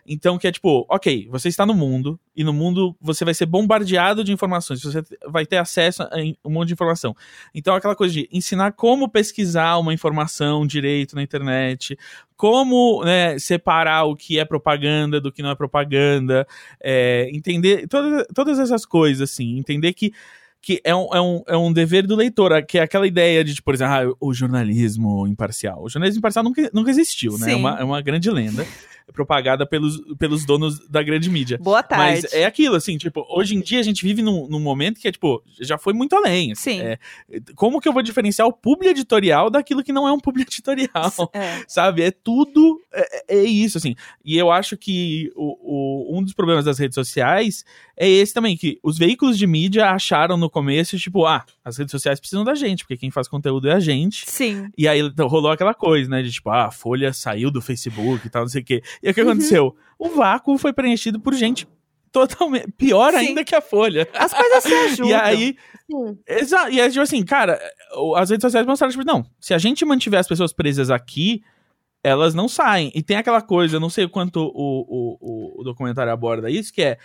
Então, 0.05 0.37
que 0.37 0.47
é 0.47 0.51
tipo, 0.51 0.85
ok, 0.89 1.27
você 1.31 1.47
está 1.49 1.65
no 1.65 1.73
mundo, 1.73 2.19
e 2.35 2.43
no 2.43 2.53
mundo 2.53 2.95
você 3.01 3.25
vai 3.25 3.33
ser 3.33 3.45
bombardeado 3.47 4.23
de 4.23 4.31
informações, 4.31 4.81
você 4.81 5.03
vai 5.27 5.45
ter 5.45 5.57
acesso 5.57 6.03
a 6.03 6.09
um 6.45 6.51
monte 6.51 6.67
de 6.67 6.73
informação. 6.73 7.15
Então, 7.53 7.73
aquela 7.75 7.95
coisa 7.95 8.13
de 8.13 8.29
ensinar 8.31 8.73
como 8.73 9.09
pesquisar 9.09 9.77
uma 9.77 9.93
informação 9.93 10.67
direito 10.67 11.15
na 11.15 11.23
internet, 11.23 11.97
como 12.35 13.03
né, 13.03 13.37
separar 13.39 14.03
o 14.05 14.15
que 14.15 14.39
é 14.39 14.45
propaganda 14.45 15.21
do 15.21 15.31
que 15.31 15.41
não 15.41 15.51
é 15.51 15.55
propaganda, 15.55 16.45
é, 16.83 17.29
entender 17.33 17.87
todas, 17.87 18.25
todas 18.33 18.59
essas 18.59 18.85
coisas, 18.85 19.31
assim, 19.31 19.57
entender 19.57 19.93
que 19.93 20.11
que 20.65 20.81
é 20.83 20.95
um, 20.95 21.07
é, 21.13 21.21
um, 21.21 21.43
é 21.47 21.55
um 21.55 21.71
dever 21.71 22.07
do 22.07 22.15
leitor, 22.15 22.51
que 22.65 22.79
é 22.79 22.81
aquela 22.81 23.05
ideia 23.05 23.43
de, 23.43 23.53
tipo, 23.53 23.65
por 23.65 23.75
exemplo, 23.75 23.93
ah, 23.93 24.15
o 24.19 24.33
jornalismo 24.33 25.27
imparcial. 25.27 25.83
O 25.83 25.87
jornalismo 25.87 26.17
imparcial 26.17 26.43
nunca, 26.43 26.71
nunca 26.73 26.89
existiu, 26.89 27.37
né? 27.37 27.51
É 27.51 27.55
uma, 27.55 27.79
é 27.81 27.83
uma 27.83 28.01
grande 28.01 28.31
lenda, 28.31 28.65
propagada 29.13 29.65
pelos, 29.65 30.01
pelos 30.17 30.45
donos 30.45 30.79
da 30.89 31.01
grande 31.03 31.29
mídia. 31.29 31.57
Boa 31.61 31.83
tarde. 31.83 32.21
Mas 32.23 32.33
é 32.33 32.45
aquilo, 32.45 32.75
assim, 32.75 32.97
tipo, 32.97 33.25
hoje 33.29 33.55
em 33.55 33.61
dia 33.61 33.79
a 33.79 33.83
gente 33.83 34.03
vive 34.03 34.21
num, 34.21 34.47
num 34.47 34.59
momento 34.59 34.99
que 34.99 35.07
é, 35.07 35.11
tipo, 35.11 35.43
já 35.61 35.77
foi 35.77 35.93
muito 35.93 36.15
além. 36.15 36.51
assim, 36.51 36.79
Sim. 36.79 36.81
é, 36.81 36.97
como 37.55 37.79
que 37.79 37.87
eu 37.87 37.93
vou 37.93 38.01
diferenciar 38.01 38.47
o 38.47 38.53
publi 38.53 38.89
editorial 38.89 39.49
daquilo 39.49 39.83
que 39.83 39.93
não 39.93 40.07
é 40.07 40.11
um 40.11 40.19
publi 40.19 40.41
editorial? 40.43 41.29
É. 41.33 41.63
Sabe? 41.67 42.01
É 42.03 42.11
tudo. 42.11 42.81
É, 42.93 43.35
é 43.37 43.43
isso, 43.43 43.77
assim. 43.77 43.95
E 44.23 44.37
eu 44.37 44.51
acho 44.51 44.75
que 44.77 45.31
o, 45.35 46.11
o- 46.13 46.17
um 46.17 46.23
dos 46.23 46.33
problemas 46.33 46.65
das 46.65 46.79
redes 46.79 46.95
sociais 46.95 47.63
é 47.97 48.09
esse 48.09 48.33
também, 48.33 48.57
que 48.57 48.77
os 48.83 48.97
veículos 48.97 49.37
de 49.37 49.47
mídia 49.47 49.89
acharam 49.91 50.35
no 50.35 50.49
começo, 50.49 50.97
tipo, 50.97 51.25
ah, 51.25 51.45
as 51.63 51.77
redes 51.77 51.91
sociais 51.91 52.19
precisam 52.19 52.43
da 52.43 52.53
gente, 52.53 52.83
porque 52.83 52.97
quem 52.97 53.09
faz 53.11 53.27
conteúdo 53.27 53.69
é 53.69 53.73
a 53.73 53.79
gente. 53.79 54.29
Sim. 54.29 54.67
E 54.77 54.87
aí 54.87 54.99
rolou 55.19 55.51
aquela 55.51 55.73
coisa, 55.73 56.09
né? 56.09 56.21
De 56.21 56.31
tipo, 56.31 56.49
ah, 56.49 56.65
a 56.65 56.71
Folha 56.71 57.13
saiu 57.13 57.49
do 57.49 57.61
Facebook 57.61 58.27
e 58.27 58.29
tal, 58.29 58.41
não 58.43 58.49
sei 58.49 58.61
o 58.61 58.65
quê. 58.65 58.81
E 59.01 59.09
o 59.09 59.13
que 59.13 59.21
Uhum. 59.21 59.29
aconteceu? 59.31 59.75
O 59.97 60.09
vácuo 60.09 60.57
foi 60.57 60.73
preenchido 60.73 61.19
por 61.19 61.33
gente 61.33 61.67
totalmente. 62.11 62.71
Pior 62.77 63.11
Sim. 63.11 63.17
ainda 63.17 63.43
que 63.43 63.53
a 63.55 63.61
Folha. 63.61 64.07
As 64.13 64.33
coisas 64.33 64.63
se 64.63 64.73
ajudam. 65.03 65.07
E 65.09 65.13
aí, 65.13 65.57
Sim. 65.89 66.17
Exa 66.27 66.69
e 66.69 66.79
aí, 66.81 66.89
tipo 66.89 67.01
assim, 67.01 67.23
cara, 67.23 67.59
o- 67.97 68.15
as 68.15 68.29
redes 68.29 68.41
sociais 68.41 68.65
mostraram, 68.65 68.91
tipo, 68.91 69.05
não, 69.05 69.25
se 69.39 69.53
a 69.53 69.57
gente 69.57 69.83
mantiver 69.85 70.19
as 70.19 70.27
pessoas 70.27 70.51
presas 70.53 70.89
aqui, 70.89 71.43
elas 72.03 72.33
não 72.33 72.47
saem. 72.47 72.91
E 72.95 73.01
tem 73.03 73.17
aquela 73.17 73.41
coisa, 73.41 73.75
eu 73.75 73.79
não 73.79 73.89
sei 73.89 74.05
o 74.05 74.09
quanto 74.09 74.37
o, 74.39 74.49
o, 74.53 75.17
o- 75.19 75.61
o 75.61 75.63
documentário 75.63 76.11
aborda 76.13 76.49
isso, 76.49 76.71
que 76.73 76.81
é 76.81 76.97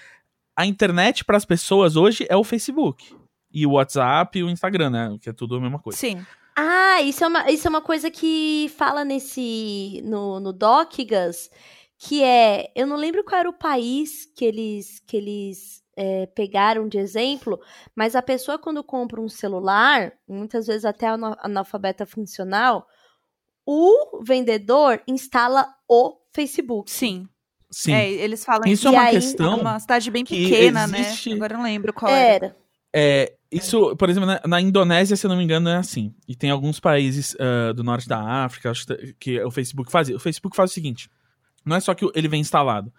a 0.56 0.66
internet 0.66 1.24
para 1.24 1.36
as 1.36 1.44
pessoas 1.44 1.96
hoje 1.96 2.26
é 2.28 2.36
o 2.36 2.44
Facebook. 2.44 3.14
E 3.52 3.66
o 3.66 3.72
WhatsApp 3.72 4.38
e 4.38 4.44
o 4.44 4.50
Instagram, 4.50 4.90
né? 4.90 5.16
Que 5.20 5.30
é 5.30 5.32
tudo 5.32 5.56
a 5.56 5.60
mesma 5.60 5.78
coisa. 5.78 5.98
Sim. 5.98 6.24
Ah, 6.56 7.00
isso 7.02 7.24
é 7.24 7.26
uma, 7.26 7.50
isso 7.50 7.66
é 7.66 7.70
uma 7.70 7.80
coisa 7.80 8.10
que 8.10 8.70
fala 8.76 9.04
nesse. 9.04 10.02
no, 10.04 10.38
no 10.38 10.52
Docgas, 10.52 11.50
que 12.02 12.22
é. 12.22 12.72
Eu 12.74 12.86
não 12.86 12.96
lembro 12.96 13.22
qual 13.22 13.40
era 13.40 13.48
o 13.50 13.52
país 13.52 14.24
que 14.34 14.44
eles, 14.44 15.00
que 15.06 15.16
eles 15.18 15.82
é, 15.96 16.24
pegaram 16.26 16.88
de 16.88 16.96
exemplo, 16.98 17.60
mas 17.94 18.16
a 18.16 18.22
pessoa, 18.22 18.58
quando 18.58 18.82
compra 18.82 19.20
um 19.20 19.28
celular, 19.28 20.10
muitas 20.26 20.66
vezes 20.66 20.86
até 20.86 21.08
ana- 21.08 21.36
analfabeta 21.42 22.06
funcional, 22.06 22.86
o 23.66 24.22
vendedor 24.24 25.02
instala 25.06 25.66
o 25.88 26.16
Facebook. 26.34 26.90
Sim. 26.90 27.28
Sim. 27.70 27.92
É, 27.92 28.10
eles 28.10 28.44
falam 28.44 28.62
Isso 28.66 28.88
é 28.88 28.90
uma 28.90 29.02
aí- 29.02 29.12
questão. 29.14 29.58
É 29.58 29.60
uma 29.60 29.78
cidade 29.78 30.10
bem 30.10 30.24
que 30.24 30.34
pequena, 30.48 30.84
existe- 30.84 31.30
né? 31.30 31.36
Agora 31.36 31.52
eu 31.54 31.58
não 31.58 31.64
lembro 31.64 31.92
qual 31.92 32.10
era. 32.10 32.46
Era. 32.46 32.56
É, 32.92 33.34
isso, 33.52 33.94
por 33.96 34.08
exemplo, 34.10 34.26
na, 34.26 34.40
na 34.44 34.60
Indonésia, 34.60 35.16
se 35.16 35.24
eu 35.24 35.28
não 35.28 35.36
me 35.36 35.44
engano, 35.44 35.68
é 35.68 35.76
assim. 35.76 36.12
E 36.26 36.34
tem 36.34 36.50
alguns 36.50 36.80
países 36.80 37.36
ah, 37.38 37.72
do 37.72 37.84
norte 37.84 38.08
da 38.08 38.20
África 38.44 38.70
acho 38.70 38.84
que, 38.86 39.14
que 39.20 39.40
o 39.44 39.50
Facebook 39.50 39.92
faz. 39.92 40.08
O 40.08 40.18
Facebook 40.18 40.56
faz 40.56 40.70
o 40.72 40.74
seguinte: 40.74 41.08
não 41.64 41.76
é 41.76 41.80
só 41.80 41.94
que 41.94 42.08
ele 42.14 42.28
vem 42.28 42.40
instalado, 42.40 42.92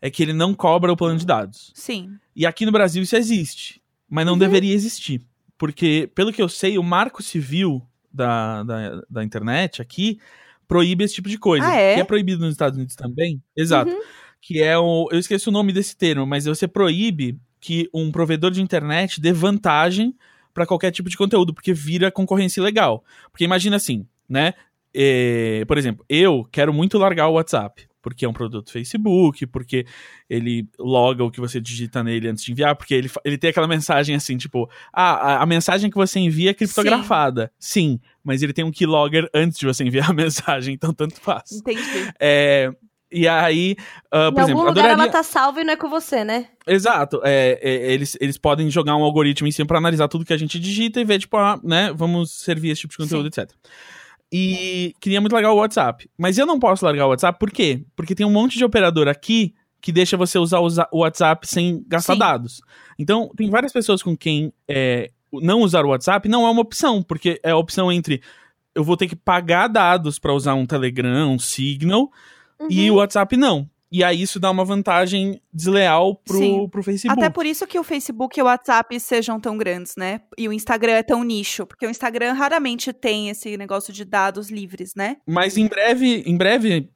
é 0.00 0.10
que 0.10 0.22
ele 0.22 0.32
não 0.32 0.54
cobra 0.54 0.92
o 0.92 0.96
plano 0.96 1.18
de 1.18 1.26
dados. 1.26 1.72
Sim. 1.74 2.18
E 2.34 2.46
aqui 2.46 2.66
no 2.66 2.72
Brasil 2.72 3.02
isso 3.02 3.16
existe, 3.16 3.82
mas 4.08 4.26
não 4.26 4.36
deveria 4.36 4.74
existir. 4.74 5.22
Porque, 5.56 6.10
pelo 6.14 6.32
que 6.32 6.42
eu 6.42 6.48
sei, 6.48 6.78
o 6.78 6.82
marco 6.82 7.22
civil 7.22 7.82
da, 8.12 8.62
da, 8.62 9.02
da 9.08 9.24
internet 9.24 9.80
aqui 9.80 10.18
proíbe 10.66 11.04
esse 11.04 11.14
tipo 11.14 11.28
de 11.28 11.38
coisa. 11.38 11.66
Ah, 11.66 11.76
é? 11.76 11.94
Que 11.94 12.00
é 12.00 12.04
proibido 12.04 12.40
nos 12.40 12.52
Estados 12.52 12.76
Unidos 12.76 12.96
também. 12.96 13.42
Exato. 13.56 13.90
Uhum. 13.90 14.00
Que 14.40 14.62
é 14.62 14.76
o. 14.76 15.08
Eu 15.10 15.18
esqueci 15.18 15.48
o 15.48 15.52
nome 15.52 15.72
desse 15.72 15.96
termo, 15.96 16.26
mas 16.26 16.44
você 16.44 16.68
proíbe 16.68 17.38
que 17.60 17.88
um 17.94 18.12
provedor 18.12 18.50
de 18.50 18.60
internet 18.60 19.20
dê 19.20 19.32
vantagem 19.32 20.14
para 20.52 20.66
qualquer 20.66 20.90
tipo 20.90 21.08
de 21.08 21.16
conteúdo, 21.16 21.54
porque 21.54 21.72
vira 21.72 22.10
concorrência 22.10 22.60
ilegal. 22.60 23.02
Porque 23.30 23.44
imagina 23.44 23.76
assim, 23.76 24.06
né? 24.28 24.54
É, 24.92 25.64
por 25.66 25.76
exemplo, 25.78 26.04
eu 26.08 26.46
quero 26.52 26.72
muito 26.72 26.98
largar 26.98 27.28
o 27.28 27.32
WhatsApp, 27.32 27.88
porque 28.04 28.26
é 28.26 28.28
um 28.28 28.34
produto 28.34 28.70
Facebook, 28.70 29.46
porque 29.46 29.86
ele 30.28 30.68
loga 30.78 31.24
o 31.24 31.30
que 31.30 31.40
você 31.40 31.58
digita 31.58 32.04
nele 32.04 32.28
antes 32.28 32.44
de 32.44 32.52
enviar, 32.52 32.76
porque 32.76 32.92
ele, 32.92 33.10
ele 33.24 33.38
tem 33.38 33.48
aquela 33.48 33.66
mensagem 33.66 34.14
assim, 34.14 34.36
tipo, 34.36 34.68
ah, 34.92 35.14
a, 35.14 35.42
a 35.42 35.46
mensagem 35.46 35.90
que 35.90 35.96
você 35.96 36.20
envia 36.20 36.50
é 36.50 36.54
criptografada. 36.54 37.50
Sim. 37.58 37.98
mas 38.22 38.42
ele 38.42 38.52
tem 38.52 38.62
um 38.62 38.70
keylogger 38.70 39.26
antes 39.34 39.58
de 39.58 39.64
você 39.64 39.82
enviar 39.84 40.10
a 40.10 40.12
mensagem, 40.14 40.74
então 40.74 40.92
tanto 40.92 41.18
faz. 41.18 41.50
Entendi. 41.50 41.80
É, 42.20 42.70
e 43.10 43.26
aí, 43.26 43.74
ah, 44.12 44.30
por 44.30 44.40
em 44.40 44.42
exemplo, 44.42 44.60
algum 44.60 44.68
lugar 44.68 44.84
adoraria... 44.84 45.04
ela 45.04 45.10
tá 45.10 45.22
salva 45.22 45.62
e 45.62 45.64
não 45.64 45.72
é 45.72 45.76
com 45.76 45.88
você, 45.88 46.24
né? 46.24 46.48
Exato. 46.66 47.22
É, 47.24 47.58
é, 47.62 47.92
eles, 47.94 48.18
eles 48.20 48.36
podem 48.36 48.68
jogar 48.68 48.96
um 48.96 49.02
algoritmo 49.02 49.48
em 49.48 49.50
cima 49.50 49.66
pra 49.66 49.78
analisar 49.78 50.08
tudo 50.08 50.26
que 50.26 50.32
a 50.34 50.36
gente 50.36 50.60
digita 50.60 51.00
e 51.00 51.04
ver, 51.06 51.20
tipo, 51.20 51.38
ah, 51.38 51.58
né, 51.64 51.90
vamos 51.94 52.32
servir 52.32 52.68
esse 52.68 52.82
tipo 52.82 52.92
de 52.92 52.98
conteúdo, 52.98 53.28
etc. 53.28 53.50
E 54.36 54.92
queria 55.00 55.20
muito 55.20 55.32
largar 55.32 55.52
o 55.52 55.56
WhatsApp. 55.58 56.10
Mas 56.18 56.36
eu 56.38 56.44
não 56.44 56.58
posso 56.58 56.84
largar 56.84 57.06
o 57.06 57.10
WhatsApp, 57.10 57.38
por 57.38 57.52
quê? 57.52 57.84
Porque 57.94 58.16
tem 58.16 58.26
um 58.26 58.32
monte 58.32 58.58
de 58.58 58.64
operador 58.64 59.06
aqui 59.06 59.54
que 59.80 59.92
deixa 59.92 60.16
você 60.16 60.38
usar 60.38 60.58
o 60.58 60.98
WhatsApp 60.98 61.46
sem 61.46 61.84
gastar 61.86 62.14
Sim. 62.14 62.18
dados. 62.18 62.60
Então, 62.98 63.30
tem 63.36 63.48
várias 63.48 63.72
pessoas 63.72 64.02
com 64.02 64.16
quem 64.16 64.52
é, 64.66 65.10
não 65.32 65.60
usar 65.60 65.84
o 65.84 65.90
WhatsApp 65.90 66.28
não 66.28 66.46
é 66.46 66.50
uma 66.50 66.62
opção, 66.62 67.02
porque 67.02 67.38
é 67.44 67.50
a 67.50 67.56
opção 67.56 67.92
entre 67.92 68.20
eu 68.74 68.82
vou 68.82 68.96
ter 68.96 69.06
que 69.06 69.14
pagar 69.14 69.68
dados 69.68 70.18
pra 70.18 70.32
usar 70.32 70.54
um 70.54 70.66
Telegram, 70.66 71.32
um 71.32 71.38
Signal, 71.38 72.10
e 72.68 72.90
Uhum. 72.90 72.96
o 72.96 72.98
WhatsApp 72.98 73.36
não. 73.36 73.68
E 73.94 74.02
aí 74.02 74.22
isso 74.22 74.40
dá 74.40 74.50
uma 74.50 74.64
vantagem 74.64 75.40
desleal 75.52 76.16
pro, 76.16 76.36
Sim. 76.36 76.68
pro 76.68 76.82
Facebook. 76.82 77.16
Até 77.16 77.30
por 77.30 77.46
isso 77.46 77.64
que 77.64 77.78
o 77.78 77.84
Facebook 77.84 78.36
e 78.36 78.42
o 78.42 78.46
WhatsApp 78.46 78.98
sejam 78.98 79.38
tão 79.38 79.56
grandes, 79.56 79.94
né? 79.96 80.20
E 80.36 80.48
o 80.48 80.52
Instagram 80.52 80.94
é 80.94 81.02
tão 81.04 81.22
nicho, 81.22 81.64
porque 81.64 81.86
o 81.86 81.90
Instagram 81.90 82.32
raramente 82.32 82.92
tem 82.92 83.28
esse 83.28 83.56
negócio 83.56 83.92
de 83.92 84.04
dados 84.04 84.50
livres, 84.50 84.96
né? 84.96 85.18
Mas 85.24 85.56
em 85.56 85.68
breve, 85.68 86.24
em 86.26 86.36
breve, 86.36 86.90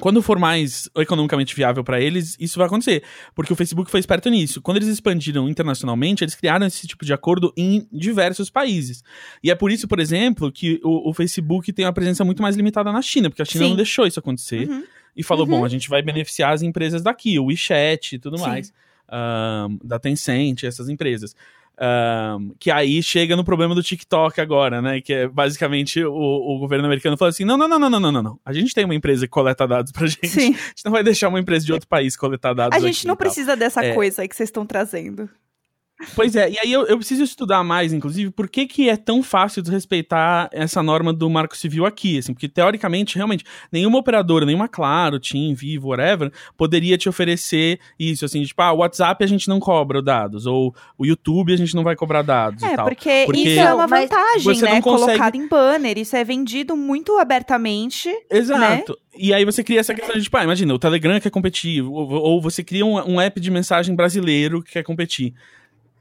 quando 0.00 0.22
for 0.22 0.38
mais 0.38 0.88
economicamente 0.96 1.54
viável 1.54 1.84
pra 1.84 2.00
eles, 2.00 2.34
isso 2.40 2.58
vai 2.58 2.66
acontecer. 2.66 3.04
Porque 3.34 3.52
o 3.52 3.56
Facebook 3.56 3.90
foi 3.90 4.00
esperto 4.00 4.30
nisso. 4.30 4.62
Quando 4.62 4.78
eles 4.78 4.88
expandiram 4.88 5.50
internacionalmente, 5.50 6.24
eles 6.24 6.34
criaram 6.34 6.66
esse 6.66 6.86
tipo 6.86 7.04
de 7.04 7.12
acordo 7.12 7.52
em 7.58 7.86
diversos 7.92 8.48
países. 8.48 9.02
E 9.44 9.50
é 9.50 9.54
por 9.54 9.70
isso, 9.70 9.86
por 9.86 10.00
exemplo, 10.00 10.50
que 10.50 10.80
o, 10.82 11.10
o 11.10 11.12
Facebook 11.12 11.74
tem 11.74 11.84
uma 11.84 11.92
presença 11.92 12.24
muito 12.24 12.40
mais 12.40 12.56
limitada 12.56 12.90
na 12.90 13.02
China, 13.02 13.28
porque 13.28 13.42
a 13.42 13.44
China 13.44 13.64
Sim. 13.64 13.68
não 13.68 13.76
deixou 13.76 14.06
isso 14.06 14.18
acontecer. 14.18 14.66
Uhum. 14.66 14.82
E 15.16 15.22
falou: 15.22 15.44
Uhum. 15.44 15.58
bom, 15.60 15.64
a 15.64 15.68
gente 15.68 15.88
vai 15.88 16.02
beneficiar 16.02 16.52
as 16.52 16.62
empresas 16.62 17.02
daqui, 17.02 17.38
o 17.38 17.46
WeChat 17.46 18.14
e 18.14 18.18
tudo 18.18 18.38
Sim. 18.38 18.44
mais, 18.46 18.72
ahn, 19.08 19.78
da 19.82 19.98
Tencent, 19.98 20.64
essas 20.64 20.88
empresas. 20.88 21.34
Ahn, 21.80 22.50
que 22.58 22.72
aí 22.72 23.00
chega 23.02 23.36
no 23.36 23.44
problema 23.44 23.72
do 23.72 23.82
TikTok 23.82 24.40
agora, 24.40 24.82
né? 24.82 25.00
Que 25.00 25.12
é 25.12 25.28
basicamente 25.28 26.02
o, 26.02 26.12
o 26.12 26.58
governo 26.58 26.86
americano 26.86 27.16
falando 27.16 27.30
assim: 27.34 27.44
não, 27.44 27.56
não, 27.56 27.68
não, 27.68 27.78
não, 27.78 27.88
não, 28.00 28.12
não, 28.12 28.22
não. 28.22 28.40
A 28.44 28.52
gente 28.52 28.74
tem 28.74 28.84
uma 28.84 28.94
empresa 28.96 29.26
que 29.26 29.30
coleta 29.30 29.66
dados 29.66 29.92
pra 29.92 30.06
gente. 30.08 30.26
Sim. 30.28 30.54
A 30.54 30.68
gente 30.68 30.84
não 30.84 30.90
vai 30.92 31.04
deixar 31.04 31.28
uma 31.28 31.38
empresa 31.38 31.64
de 31.64 31.72
outro 31.72 31.88
país 31.88 32.16
coletar 32.16 32.52
dados. 32.52 32.76
A 32.76 32.80
gente 32.80 33.06
não 33.06 33.14
precisa 33.14 33.56
dessa 33.56 33.84
É. 33.84 33.94
coisa 33.94 34.22
aí 34.22 34.28
que 34.28 34.34
vocês 34.34 34.48
estão 34.48 34.66
trazendo. 34.66 35.28
Pois 36.14 36.36
é, 36.36 36.48
e 36.50 36.56
aí 36.60 36.72
eu, 36.72 36.86
eu 36.86 36.96
preciso 36.96 37.24
estudar 37.24 37.64
mais, 37.64 37.92
inclusive, 37.92 38.30
por 38.30 38.48
que, 38.48 38.66
que 38.66 38.88
é 38.88 38.96
tão 38.96 39.20
fácil 39.22 39.60
desrespeitar 39.60 40.48
essa 40.52 40.80
norma 40.80 41.12
do 41.12 41.28
Marco 41.28 41.56
Civil 41.56 41.84
aqui, 41.84 42.18
assim, 42.18 42.32
porque 42.32 42.48
teoricamente, 42.48 43.16
realmente, 43.16 43.44
nenhuma 43.72 43.98
operadora, 43.98 44.46
nenhuma 44.46 44.68
Claro, 44.68 45.18
TIM, 45.18 45.54
Vivo, 45.54 45.88
whatever, 45.88 46.30
poderia 46.56 46.96
te 46.96 47.08
oferecer 47.08 47.80
isso, 47.98 48.24
assim, 48.24 48.42
tipo, 48.44 48.62
ah, 48.62 48.72
o 48.72 48.76
WhatsApp 48.78 49.24
a 49.24 49.26
gente 49.26 49.48
não 49.48 49.58
cobra 49.58 50.00
dados, 50.00 50.46
ou 50.46 50.72
o 50.96 51.04
YouTube 51.04 51.52
a 51.52 51.56
gente 51.56 51.74
não 51.74 51.82
vai 51.82 51.96
cobrar 51.96 52.22
dados 52.22 52.62
e 52.62 52.66
É, 52.66 52.76
tal. 52.76 52.86
porque, 52.86 53.24
Porque 53.26 53.40
isso 53.40 53.60
é 53.60 53.74
uma 53.74 53.86
vantagem, 53.88 54.42
você 54.42 54.64
né? 54.66 54.74
não 54.74 54.80
consegue- 54.82 55.08
Colocado 55.18 55.34
em 55.34 55.48
banner. 55.48 55.98
Isso 55.98 56.14
é 56.16 56.22
vendido 56.22 56.76
muito 56.76 57.16
abertamente. 57.18 58.08
Exato. 58.30 58.96
E 59.16 59.32
aí 59.34 59.44
você 59.44 59.64
cria 59.64 59.80
essa 59.80 59.94
questão 59.94 60.14
de, 60.14 60.22
tipo, 60.22 60.36
ah, 60.36 60.44
imagina, 60.44 60.72
o 60.74 60.78
Telegram 60.78 61.18
quer 61.20 61.30
competir, 61.30 61.82
ou, 61.82 62.08
ou 62.12 62.40
você 62.40 62.62
cria 62.62 62.86
um, 62.86 63.14
um 63.14 63.20
app 63.20 63.40
de 63.40 63.50
mensagem 63.50 63.94
brasileiro 63.96 64.62
que 64.62 64.72
quer 64.72 64.82
competir. 64.84 65.34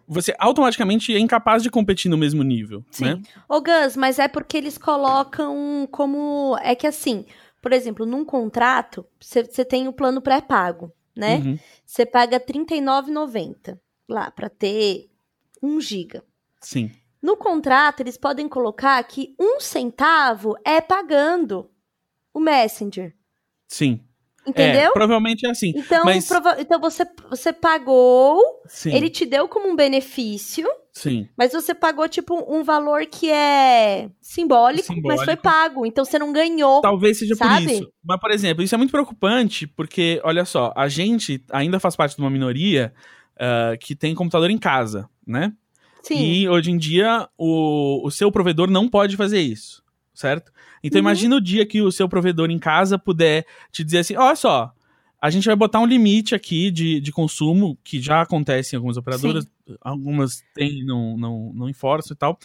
Você 0.08 0.34
automaticamente 0.40 1.14
é 1.14 1.20
incapaz 1.20 1.62
de 1.62 1.70
competir 1.70 2.10
no 2.10 2.18
mesmo 2.18 2.42
nível, 2.42 2.86
Sim. 2.90 3.04
né? 3.04 3.22
Ô, 3.50 3.60
Gus, 3.62 3.98
mas 3.98 4.20
é 4.20 4.28
porque 4.28 4.56
eles 4.56 4.78
colocam 4.78 5.88
como. 5.92 6.58
É 6.62 6.74
que 6.76 6.88
assim, 6.88 7.26
por 7.62 7.74
exemplo, 7.74 8.06
num 8.06 8.24
contrato, 8.24 9.06
você 9.20 9.66
tem 9.66 9.88
o 9.88 9.94
plano 9.94 10.22
pré-pago, 10.22 10.94
né? 11.16 11.38
Uhum. 11.38 11.60
Você 11.86 12.06
paga 12.06 12.38
R$ 12.38 12.46
39,90 12.46 13.78
lá 14.08 14.32
pra 14.32 14.50
ter 14.50 15.10
1 15.62 15.82
giga. 15.82 16.24
Sim. 16.62 16.90
No 17.22 17.36
contrato, 17.36 18.00
eles 18.00 18.16
podem 18.16 18.48
colocar 18.48 19.04
que 19.04 19.36
um 19.38 19.60
centavo 19.60 20.56
é 20.64 20.80
pagando 20.80 21.70
o 22.34 22.40
Messenger. 22.40 23.14
Sim. 23.68 24.00
É, 24.48 24.50
Entendeu? 24.50 24.94
provavelmente 24.94 25.46
é 25.46 25.50
assim. 25.50 25.74
Então, 25.76 26.06
mas- 26.06 26.28
prova- 26.28 26.56
então 26.60 26.80
você, 26.80 27.06
você 27.30 27.52
pagou, 27.52 28.42
Sim. 28.68 28.94
ele 28.96 29.10
te 29.10 29.26
deu 29.26 29.48
como 29.48 29.68
um 29.70 29.76
benefício, 29.76 30.68
Sim. 30.94 31.28
mas 31.38 31.52
você 31.52 31.74
pagou, 31.76 32.08
tipo, 32.08 32.34
um 32.52 32.64
valor 32.64 33.06
que 33.06 33.30
é 33.30 34.10
simbólico, 34.22 34.88
mas 35.04 35.18
foi 35.18 35.36
Simbólico. 35.36 35.44
pago. 35.44 35.86
Então 35.86 36.06
você 36.06 36.18
não 36.18 36.32
ganhou. 36.32 36.82
Talvez 36.82 37.20
seja 37.20 37.36
Sabe? 37.36 37.66
por 37.66 37.72
isso. 37.74 37.92
Mas, 38.04 38.20
por 38.20 38.32
exemplo, 38.32 38.64
isso 38.64 38.74
é 38.74 38.78
muito 38.78 38.92
preocupante, 38.92 39.68
porque, 39.68 40.22
olha 40.24 40.46
só, 40.46 40.74
a 40.76 40.88
gente 40.88 41.44
ainda 41.52 41.80
faz 41.80 41.96
parte 41.96 42.16
de 42.16 42.22
uma 42.22 42.30
minoria 42.30 42.94
ah, 43.40 43.76
que 43.80 43.96
tem 43.96 44.16
computador 44.16 44.50
em 44.50 44.58
casa, 44.58 45.10
né? 45.26 45.52
Sim. 46.02 46.16
E 46.24 46.48
hoje 46.48 46.72
em 46.72 46.78
dia 46.78 47.28
o, 47.38 48.02
o 48.08 48.10
seu 48.10 48.32
provedor 48.32 48.70
não 48.72 48.88
pode 48.88 49.18
fazer 49.18 49.42
isso, 49.42 49.84
certo? 50.18 50.52
Então 50.84 51.00
Uhum. 51.00 51.06
imagina 51.08 51.36
o 51.36 51.42
dia 51.42 51.66
que 51.66 51.82
o 51.82 51.92
seu 51.92 52.10
provedor 52.10 52.50
em 52.50 52.58
casa 52.60 52.98
puder 52.98 53.46
te 53.72 53.84
dizer 53.84 54.00
assim, 54.00 54.16
olha 54.16 54.36
só, 54.36 54.74
a 55.22 55.30
gente 55.30 55.46
vai 55.46 55.56
botar 55.56 55.80
um 55.80 55.86
limite 55.86 56.34
aqui 56.36 56.70
de, 56.72 57.00
de 57.00 57.12
consumo, 57.12 57.78
que 57.84 58.02
já 58.02 58.22
acontece 58.22 58.76
em 58.76 58.78
algumas 58.78 58.98
operadoras, 58.98 59.46
algumas 59.82 60.44
tem, 60.54 60.84
não, 60.86 61.18
não, 61.18 61.52
não 61.54 61.70
enforçam 61.70 62.14
e 62.14 62.18
tal. 62.18 62.38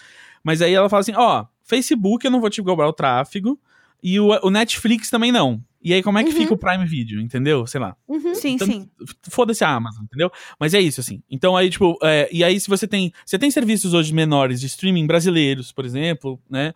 Mas 0.45 0.61
aí 0.63 0.73
ela 0.73 0.89
fala 0.89 1.01
assim, 1.01 1.15
ó, 1.15 1.47
Facebook 1.63 2.25
eu 2.25 2.31
não 2.31 2.41
vou 2.41 2.51
te 2.51 2.63
cobrar 2.63 2.89
o 2.89 2.93
tráfego, 2.93 3.59
e 4.03 4.19
o, 4.19 4.29
o 4.43 4.51
Netflix 4.51 5.09
também 5.11 5.31
não. 5.31 5.63
E 5.85 5.93
aí 5.93 6.03
como 6.03 6.19
é 6.19 6.25
que 6.25 6.31
Uhum. 6.31 6.37
fica 6.37 6.55
o 6.55 6.59
Prime 6.59 6.85
Video, 6.87 7.21
entendeu? 7.21 7.67
Sei 7.67 7.81
lá 7.81 7.97
Uhum. 8.09 8.35
Sim, 8.35 8.55
Então, 8.55 8.67
sim. 8.67 8.89
foda-se 9.31 9.65
a 9.65 9.69
Amazon, 9.69 10.05
entendeu? 10.05 10.31
Mas 10.59 10.75
é 10.75 10.81
isso, 10.81 11.01
assim. 11.01 11.23
Então 11.31 11.57
aí, 11.57 11.69
tipo, 11.71 11.97
é, 12.03 12.29
e 12.33 12.43
aí 12.43 12.59
se 12.59 12.69
você 12.69 12.87
tem. 12.87 13.13
Você 13.27 13.39
tem 13.39 13.51
serviços 13.51 13.93
hoje 13.95 14.13
menores 14.15 14.61
de 14.61 14.67
streaming 14.67 15.07
brasileiros, 15.07 15.71
por 15.73 15.85
exemplo, 15.85 16.41
né? 16.49 16.73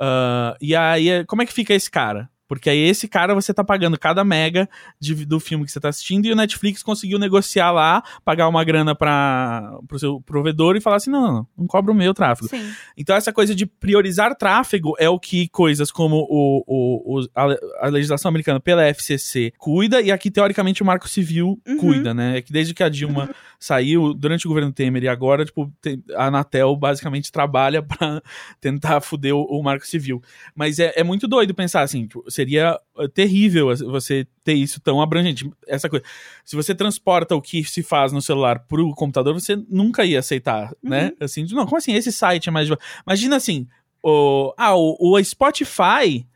Ah, 0.00 0.56
e 0.60 0.74
aí, 0.74 1.24
como 1.26 1.42
é 1.42 1.46
que 1.46 1.52
fica 1.52 1.74
esse 1.74 1.90
cara? 1.90 2.30
Porque 2.50 2.68
aí 2.68 2.80
esse 2.80 3.06
cara 3.06 3.32
você 3.32 3.54
tá 3.54 3.62
pagando 3.62 3.96
cada 3.96 4.24
mega 4.24 4.68
de- 4.98 5.24
do 5.24 5.38
filme 5.38 5.64
que 5.64 5.70
você 5.70 5.78
tá 5.78 5.88
assistindo 5.88 6.26
e 6.26 6.32
o 6.32 6.36
Netflix 6.36 6.82
conseguiu 6.82 7.16
negociar 7.16 7.70
lá, 7.70 8.02
pagar 8.24 8.48
uma 8.48 8.64
grana 8.64 8.92
para 8.92 9.78
pro 9.86 10.00
seu 10.00 10.20
provedor 10.20 10.74
e 10.76 10.80
falar 10.80 10.96
assim: 10.96 11.10
não, 11.12 11.22
não, 11.22 11.32
não, 11.32 11.46
não 11.58 11.66
cobra 11.68 11.92
o 11.92 11.94
meu 11.94 12.12
tráfego. 12.12 12.48
Sim. 12.48 12.68
Então, 12.96 13.14
essa 13.14 13.32
coisa 13.32 13.54
de 13.54 13.66
priorizar 13.66 14.34
tráfego 14.34 14.96
é 14.98 15.08
o 15.08 15.16
que 15.20 15.48
coisas 15.50 15.92
como 15.92 16.26
o, 16.28 16.64
o- 16.66 17.20
o- 17.20 17.28
a, 17.36 17.86
a 17.86 17.88
legislação 17.88 18.28
americana 18.28 18.58
pela 18.58 18.82
FCC 18.84 19.52
cuida, 19.56 20.00
e 20.02 20.10
aqui, 20.10 20.28
teoricamente, 20.28 20.82
o 20.82 20.86
Marco 20.86 21.08
Civil 21.08 21.56
Uhum. 21.64 21.76
cuida, 21.76 22.12
né? 22.12 22.38
É 22.38 22.42
que 22.42 22.52
desde 22.52 22.74
que 22.74 22.82
a 22.82 22.88
Dilma 22.88 23.30
saiu, 23.58 24.12
durante 24.12 24.46
o 24.46 24.48
governo 24.48 24.72
Temer 24.72 25.04
e 25.04 25.08
agora, 25.08 25.44
tipo, 25.44 25.72
a 26.16 26.26
Anatel 26.26 26.74
basicamente 26.74 27.30
trabalha 27.30 27.80
pra 27.82 28.20
tentar 28.60 29.00
fuder 29.00 29.34
o, 29.36 29.42
o 29.44 29.62
Marco 29.62 29.86
Civil. 29.86 30.20
Mas 30.54 30.78
é, 30.80 30.92
é 30.96 31.04
muito 31.04 31.28
doido 31.28 31.54
pensar 31.54 31.82
assim, 31.82 32.06
tipo, 32.06 32.24
seria 32.40 32.80
eh, 32.98 33.08
terrível 33.08 33.74
você 33.76 34.26
ter 34.42 34.54
isso 34.54 34.80
tão 34.80 35.00
abrangente. 35.00 35.48
Essa 35.66 35.88
coisa. 35.88 36.04
Se 36.44 36.56
você 36.56 36.74
transporta 36.74 37.34
o 37.34 37.42
que 37.42 37.62
se 37.64 37.82
faz 37.82 38.12
no 38.12 38.22
celular 38.22 38.60
pro 38.60 38.94
computador, 38.94 39.34
você 39.34 39.56
nunca 39.68 40.04
ia 40.04 40.18
aceitar, 40.18 40.72
né? 40.82 41.12
Assim, 41.20 41.46
não, 41.50 41.64
como 41.64 41.76
assim? 41.76 41.92
Esse 41.92 42.10
site 42.10 42.48
é 42.48 42.52
mais. 42.52 42.68
Imagina 43.06 43.36
assim, 43.36 43.66
o, 44.02 44.54
ah, 44.56 44.74
o, 44.74 44.96
o 44.98 45.22
Spotify 45.24 46.26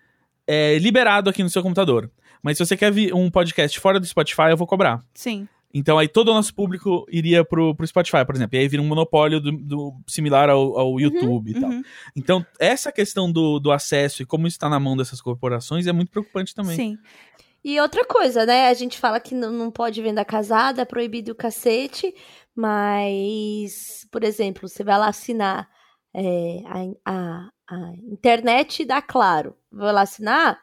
é 0.47 0.79
liberado 0.79 1.31
aqui 1.31 1.43
no 1.43 1.51
seu 1.51 1.63
computador. 1.63 2.11
Mas 2.43 2.59
se 2.59 2.67
você 2.67 2.77
quer 2.77 2.93
vir 2.93 3.15
um 3.15 3.31
podcast 3.31 3.81
fora 3.81 3.99
do 3.99 4.07
Spotify, 4.07 4.51
eu 4.51 4.57
vou 4.57 4.67
cobrar. 4.67 5.03
Sim. 5.15 5.49
Então 5.77 5.99
aí 5.99 6.07
todo 6.07 6.29
o 6.31 6.35
nosso 6.35 6.55
público 6.55 7.05
iria 7.11 7.45
pro, 7.45 7.75
pro 7.75 7.85
Spotify, 7.87 8.25
por 8.25 8.37
exemplo. 8.37 8.57
E 8.57 8.61
aí 8.61 8.69
vira 8.69 8.81
um 8.81 8.87
monopólio 8.87 9.41
do, 9.41 9.51
do- 9.51 9.93
similar 10.07 10.49
ao, 10.49 10.79
ao 10.79 11.01
YouTube 11.01 11.51
e 11.51 11.61
tal. 11.61 11.69
Uhum. 11.69 11.83
Então, 12.15 12.47
essa 12.61 12.93
questão 12.93 13.31
do, 13.33 13.59
do 13.59 13.73
acesso 13.73 14.23
e 14.23 14.27
como 14.27 14.47
está 14.47 14.69
na 14.69 14.79
mão 14.79 14.97
dessas 14.97 15.21
corporações 15.21 15.89
é 15.89 15.93
muito 15.93 16.11
preocupante 16.13 16.55
também. 16.55 16.77
Sim. 16.77 16.99
E 17.65 17.81
outra 17.81 18.05
coisa, 18.05 18.47
né? 18.47 18.69
A 18.69 18.75
gente 18.75 18.99
fala 18.99 19.19
que 19.19 19.35
não, 19.35 19.51
não 19.51 19.71
pode 19.71 20.01
venda 20.01 20.25
casada, 20.25 20.83
é 20.83 20.85
proibido 20.85 21.33
o 21.33 21.35
cacete, 21.35 22.15
mas, 22.99 24.07
por 24.11 24.23
exemplo, 24.25 24.69
você 24.69 24.85
vai 24.85 24.99
lá 24.99 25.09
assinar 25.09 25.69
é, 26.15 26.59
a, 26.67 27.13
a- 27.13 27.49
a 27.69 27.93
internet 28.13 28.85
da 28.85 29.01
Claro. 29.03 29.57
Vai 29.73 29.93
lá 29.93 30.03
assinar, 30.03 30.59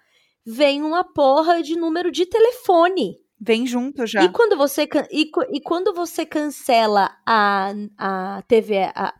vem 0.45 0.81
uma 0.83 1.03
porra 1.03 1.61
de 1.61 1.75
número 1.75 2.11
de 2.11 2.25
telefone. 2.25 3.15
Vem 3.43 3.65
junto 3.65 4.05
já. 4.05 4.23
E 4.23 4.29
quando 4.29 4.55
você, 4.55 4.87
e, 5.11 5.31
e 5.51 5.61
quando 5.61 5.95
você 5.95 6.23
cancela 6.23 7.09
a, 7.25 7.73
a 7.97 8.43
TV, 8.47 8.83
a, 8.93 9.11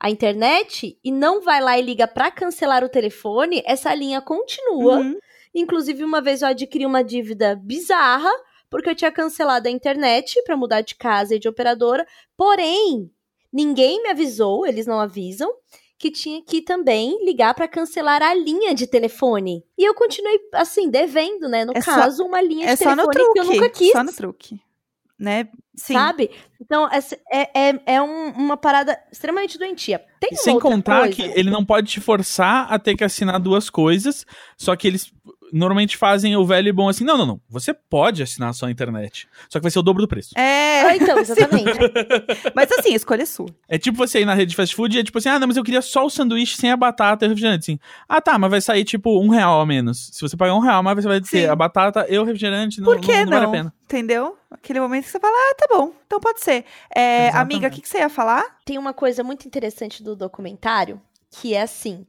a 0.00 0.10
internet, 0.10 0.98
e 1.04 1.12
não 1.12 1.42
vai 1.42 1.60
lá 1.60 1.78
e 1.78 1.82
liga 1.82 2.08
pra 2.08 2.30
cancelar 2.30 2.82
o 2.82 2.88
telefone, 2.88 3.62
essa 3.66 3.94
linha 3.94 4.22
continua. 4.22 5.00
Uhum. 5.00 5.18
Inclusive, 5.54 6.02
uma 6.02 6.22
vez 6.22 6.40
eu 6.40 6.48
adquiri 6.48 6.86
uma 6.86 7.04
dívida 7.04 7.54
bizarra, 7.56 8.30
porque 8.70 8.88
eu 8.88 8.94
tinha 8.94 9.12
cancelado 9.12 9.68
a 9.68 9.70
internet 9.70 10.42
pra 10.44 10.56
mudar 10.56 10.80
de 10.80 10.94
casa 10.94 11.34
e 11.34 11.38
de 11.38 11.46
operadora. 11.46 12.06
Porém, 12.38 13.10
ninguém 13.52 14.02
me 14.02 14.08
avisou, 14.08 14.66
eles 14.66 14.86
não 14.86 14.98
avisam, 14.98 15.52
que 15.98 16.10
tinha 16.10 16.40
que 16.42 16.62
também 16.62 17.24
ligar 17.24 17.52
pra 17.54 17.66
cancelar 17.66 18.22
a 18.22 18.32
linha 18.32 18.74
de 18.74 18.86
telefone. 18.86 19.64
E 19.76 19.84
eu 19.84 19.94
continuei, 19.94 20.38
assim, 20.54 20.88
devendo, 20.88 21.48
né? 21.48 21.64
No 21.64 21.72
É 21.74 21.80
só- 21.80 21.92
caso, 21.94 22.24
uma 22.24 22.40
linha 22.40 22.68
É 22.68 22.76
de 22.76 22.84
só 22.84 22.94
no 22.94 23.08
telefone 23.08 23.12
truque. 23.14 23.32
que 23.32 23.38
eu 23.40 23.44
nunca 23.44 23.70
quis. 23.70 23.92
Só 23.92 24.04
no 24.04 24.12
truque. 24.12 24.60
Né? 25.18 25.48
Sim. 25.74 25.94
Sabe? 25.94 26.30
Então, 26.60 26.88
essa- 26.92 27.18
é, 27.32 27.68
é, 27.70 27.80
é 27.86 28.02
um- 28.02 28.30
uma 28.30 28.56
parada 28.56 28.96
extremamente 29.10 29.58
doentia. 29.58 30.00
Tem 30.20 30.30
E 30.32 30.36
sem 30.36 30.54
outra 30.54 30.70
contar 30.70 31.00
coisa? 31.00 31.14
que 31.16 31.22
ele 31.22 31.50
não 31.50 31.64
pode 31.64 31.88
te 31.90 32.00
forçar 32.00 32.72
a 32.72 32.78
ter 32.78 32.96
que 32.96 33.02
assinar 33.02 33.40
duas 33.40 33.68
coisas, 33.68 34.24
só 34.56 34.76
que 34.76 34.86
eles 34.86 35.12
normalmente 35.52 35.96
fazem 35.96 36.36
o 36.36 36.44
velho 36.44 36.68
e 36.68 36.72
bom 36.72 36.88
assim: 36.88 37.04
não, 37.04 37.16
não, 37.16 37.26
não. 37.26 37.40
Você 37.48 37.72
pode 37.72 38.22
assinar 38.22 38.52
só 38.54 38.66
a 38.66 38.70
internet. 38.70 39.28
Só 39.48 39.58
que 39.58 39.62
vai 39.62 39.70
ser 39.70 39.78
o 39.78 39.82
dobro 39.82 40.02
do 40.02 40.08
preço. 40.08 40.38
É. 40.38 40.82
Ah, 40.82 40.96
então, 40.96 41.18
exatamente. 41.18 41.78
Mas 42.54 42.70
assim, 42.72 42.92
a 42.92 42.96
escolha 42.96 43.22
é 43.22 43.26
sua. 43.26 43.48
É 43.68 43.78
tipo 43.78 43.96
você 43.96 44.20
ir 44.20 44.24
na 44.24 44.34
rede 44.34 44.50
de 44.50 44.56
fast 44.56 44.74
food 44.74 44.96
e 44.96 45.00
é 45.00 45.04
tipo 45.04 45.18
assim: 45.18 45.28
ah, 45.28 45.38
não, 45.38 45.46
mas 45.46 45.56
eu 45.56 45.64
queria 45.64 45.82
só 45.82 46.04
o 46.04 46.10
sanduíche 46.10 46.56
sem 46.56 46.70
a 46.70 46.76
batata 46.76 47.24
e 47.24 47.26
o 47.26 47.30
refrigerante. 47.30 47.70
Assim, 47.70 47.80
ah, 48.08 48.20
tá, 48.20 48.38
mas 48.38 48.50
vai 48.50 48.60
sair 48.60 48.84
tipo 48.84 49.20
um 49.20 49.28
real 49.28 49.60
a 49.60 49.66
menos. 49.66 50.10
Se 50.12 50.20
você 50.20 50.36
pagar 50.36 50.54
um 50.54 50.60
real, 50.60 50.82
mas 50.82 50.96
você 50.96 51.08
vai 51.08 51.20
ter 51.20 51.26
Sim. 51.26 51.46
a 51.46 51.56
batata 51.56 52.06
e 52.08 52.18
o 52.18 52.24
refrigerante. 52.24 52.80
Por 52.80 52.96
não, 52.96 53.00
que 53.00 53.12
não, 53.12 53.24
não? 53.24 53.30
vale 53.30 53.46
a 53.46 53.50
pena. 53.50 53.74
Entendeu? 53.84 54.36
Aquele 54.50 54.80
momento 54.80 55.04
que 55.04 55.10
você 55.10 55.20
fala, 55.20 55.34
ah, 55.34 55.54
tá 55.54 55.66
bom, 55.70 55.92
então 56.06 56.20
pode 56.20 56.42
ser. 56.42 56.64
É, 56.94 57.28
amiga, 57.30 57.68
o 57.68 57.70
que, 57.70 57.82
que 57.82 57.88
você 57.88 57.98
ia 57.98 58.08
falar? 58.08 58.44
Tem 58.64 58.78
uma 58.78 58.94
coisa 58.94 59.22
muito 59.22 59.46
interessante 59.46 60.02
do 60.02 60.16
documentário, 60.16 61.00
que 61.30 61.54
é 61.54 61.62
assim, 61.62 62.06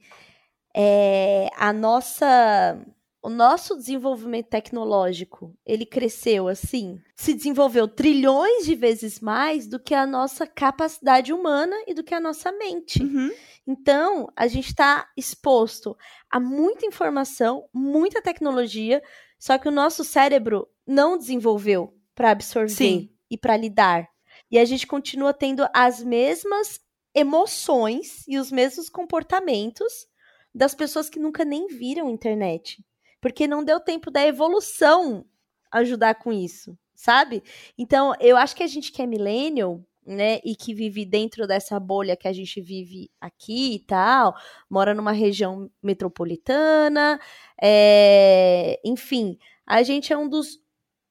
é, 0.76 1.50
a 1.58 1.74
nossa 1.74 2.78
o 3.22 3.30
nosso 3.30 3.76
desenvolvimento 3.76 4.48
tecnológico, 4.48 5.54
ele 5.66 5.86
cresceu 5.86 6.48
assim, 6.48 7.02
se 7.16 7.34
desenvolveu 7.34 7.88
trilhões 7.88 8.66
de 8.66 8.76
vezes 8.76 9.20
mais 9.20 9.68
do 9.68 9.80
que 9.80 9.94
a 9.94 10.08
nossa 10.08 10.48
capacidade 10.48 11.34
humana 11.34 11.76
e 11.86 11.94
do 11.94 12.04
que 12.04 12.14
a 12.14 12.20
nossa 12.20 12.52
mente. 12.52 13.04
Uhum. 13.04 13.30
Então, 13.68 14.32
a 14.36 14.48
gente 14.48 14.68
está 14.68 15.10
exposto 15.18 15.98
a 16.30 16.40
muita 16.40 16.86
informação, 16.86 17.68
muita 17.74 18.22
tecnologia, 18.22 19.04
só 19.38 19.58
que 19.58 19.68
o 19.68 19.72
nosso 19.72 20.04
cérebro 20.04 20.68
não 20.88 21.18
desenvolveu 21.18 21.94
para 22.16 22.32
absorver 22.32 22.74
Sim. 22.74 23.10
e 23.30 23.38
para 23.38 23.58
lidar. 23.58 24.08
E 24.50 24.58
a 24.58 24.66
gente 24.66 24.88
continua 24.88 25.34
tendo 25.34 25.68
as 25.74 26.02
mesmas 26.04 26.80
emoções 27.14 28.26
e 28.28 28.38
os 28.38 28.50
mesmos 28.52 28.90
comportamentos 28.90 30.08
das 30.56 30.74
pessoas 30.74 31.10
que 31.10 31.20
nunca 31.20 31.44
nem 31.44 31.68
viram 31.68 32.10
internet. 32.10 32.84
Porque 33.22 33.48
não 33.48 33.64
deu 33.64 33.80
tempo 33.80 34.10
da 34.12 34.26
evolução 34.26 35.26
ajudar 35.72 36.16
com 36.16 36.32
isso, 36.32 36.78
sabe? 36.96 37.44
Então, 37.78 38.14
eu 38.20 38.38
acho 38.38 38.56
que 38.56 38.64
a 38.64 38.68
gente 38.68 38.92
que 38.92 39.02
é 39.02 39.06
millennial, 39.06 39.84
né, 40.06 40.40
e 40.44 40.56
que 40.56 40.74
vive 40.74 41.06
dentro 41.06 41.46
dessa 41.46 41.80
bolha 41.80 42.18
que 42.18 42.28
a 42.28 42.34
gente 42.34 42.60
vive 42.60 43.12
aqui 43.22 43.76
e 43.76 43.80
tal, 43.80 44.34
mora 44.68 44.94
numa 44.94 45.12
região 45.12 45.70
metropolitana, 45.84 47.20
é, 47.62 48.80
enfim, 48.84 49.38
a 49.68 49.84
gente 49.84 50.12
é 50.12 50.18
um 50.18 50.28
dos, 50.28 50.60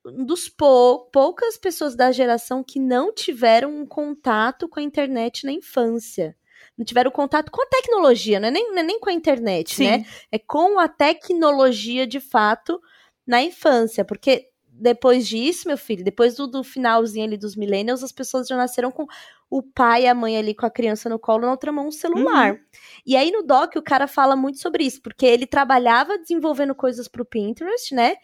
dos 0.05 0.49
pou, 0.49 1.09
poucas 1.13 1.57
pessoas 1.57 1.95
da 1.95 2.11
geração 2.11 2.65
que 2.65 2.81
não 2.81 3.15
tiveram 3.15 3.71
um 3.71 3.87
contato 3.87 4.69
com 4.69 4.81
a 4.81 4.83
internet 4.83 5.45
na 5.47 5.53
infância. 5.53 6.37
Não 6.79 6.85
tiveram 6.85 7.11
contato 7.11 7.51
com 7.51 7.61
a 7.61 7.67
tecnologia, 7.67 8.39
não 8.39 8.47
é 8.49 8.51
nem, 8.53 8.71
não 8.71 8.79
é 8.79 8.83
nem 8.85 9.01
com 9.01 9.11
a 9.11 9.13
internet, 9.13 9.75
Sim. 9.75 9.85
né? 9.85 10.07
É 10.31 10.39
com 10.39 10.79
a 10.79 10.87
tecnologia 10.87 12.07
de 12.07 12.21
fato 12.21 12.81
na 13.27 13.43
infância, 13.43 14.05
porque 14.05 14.49
depois 14.79 15.27
disso, 15.27 15.67
meu 15.67 15.77
filho, 15.77 16.05
depois 16.05 16.37
do, 16.37 16.47
do 16.47 16.63
finalzinho 16.63 17.25
ali 17.27 17.37
dos 17.37 17.57
millennials, 17.57 18.05
as 18.05 18.13
pessoas 18.13 18.47
já 18.47 18.57
nasceram 18.57 18.93
com 18.93 19.07
o 19.51 19.63
pai 19.63 20.05
e 20.05 20.07
a 20.07 20.15
mãe 20.15 20.37
ali 20.37 20.55
com 20.55 20.67
a 20.67 20.71
criança 20.71 21.09
no 21.09 21.19
colo, 21.19 21.43
na 21.43 21.51
outra 21.51 21.73
mão 21.73 21.89
um 21.89 21.91
celular. 21.91 22.53
Uhum. 22.53 22.59
E 23.05 23.17
aí 23.17 23.31
no 23.31 23.43
doc 23.43 23.75
o 23.77 23.83
cara 23.83 24.07
fala 24.07 24.37
muito 24.37 24.61
sobre 24.61 24.85
isso, 24.85 25.03
porque 25.03 25.27
ele 25.27 25.47
trabalhava 25.47 26.17
desenvolvendo 26.17 26.75
coisas 26.75 27.09
pro 27.09 27.25
Pinterest, 27.25 27.95
né? 27.95 28.15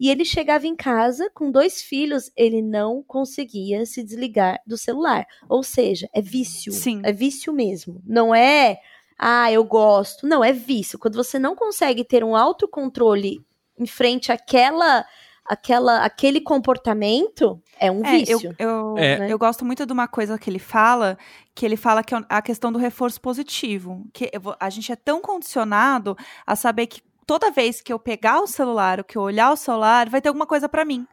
E 0.00 0.10
ele 0.10 0.24
chegava 0.24 0.66
em 0.66 0.76
casa 0.76 1.30
com 1.34 1.50
dois 1.50 1.82
filhos, 1.82 2.30
ele 2.36 2.62
não 2.62 3.02
conseguia 3.02 3.84
se 3.84 4.02
desligar 4.02 4.60
do 4.66 4.78
celular. 4.78 5.26
Ou 5.48 5.62
seja, 5.62 6.08
é 6.14 6.20
vício. 6.22 6.72
Sim. 6.72 7.00
É 7.04 7.12
vício 7.12 7.52
mesmo. 7.52 8.00
Não 8.06 8.34
é, 8.34 8.78
ah, 9.18 9.50
eu 9.50 9.64
gosto. 9.64 10.26
Não, 10.26 10.44
é 10.44 10.52
vício. 10.52 10.98
Quando 10.98 11.16
você 11.16 11.38
não 11.38 11.56
consegue 11.56 12.04
ter 12.04 12.22
um 12.22 12.36
autocontrole 12.36 13.44
em 13.76 13.86
frente 13.86 14.30
àquela, 14.30 15.04
àquela, 15.44 16.04
aquele 16.04 16.40
comportamento, 16.40 17.60
é 17.78 17.90
um 17.90 18.04
É, 18.04 18.18
eu, 18.26 18.38
vício. 18.38 18.54
eu, 18.58 18.94
É. 18.96 19.18
né? 19.18 19.32
eu 19.32 19.38
gosto 19.38 19.64
muito 19.64 19.84
de 19.84 19.92
uma 19.92 20.06
coisa 20.06 20.38
que 20.38 20.48
ele 20.48 20.58
fala, 20.58 21.18
que 21.54 21.66
ele 21.66 21.76
fala 21.76 22.04
que 22.04 22.14
é 22.14 22.18
a 22.28 22.42
questão 22.42 22.70
do 22.70 22.78
reforço 22.78 23.20
positivo. 23.20 24.06
Que 24.12 24.30
eu 24.32 24.40
a 24.60 24.70
gente 24.70 24.92
é 24.92 24.96
tão 24.96 25.20
condicionado 25.20 26.16
a 26.46 26.54
saber 26.54 26.86
que 26.86 27.02
toda 27.28 27.50
vez 27.50 27.82
que 27.82 27.92
eu 27.92 27.98
pegar 27.98 28.40
o 28.40 28.46
celular, 28.46 28.98
ou 28.98 29.04
que 29.04 29.16
eu 29.18 29.22
olhar 29.22 29.52
o 29.52 29.56
celular, 29.56 30.08
vai 30.08 30.20
ter 30.22 30.30
alguma 30.30 30.46
coisa 30.46 30.66
pra 30.68 30.82
mim. 30.84 31.06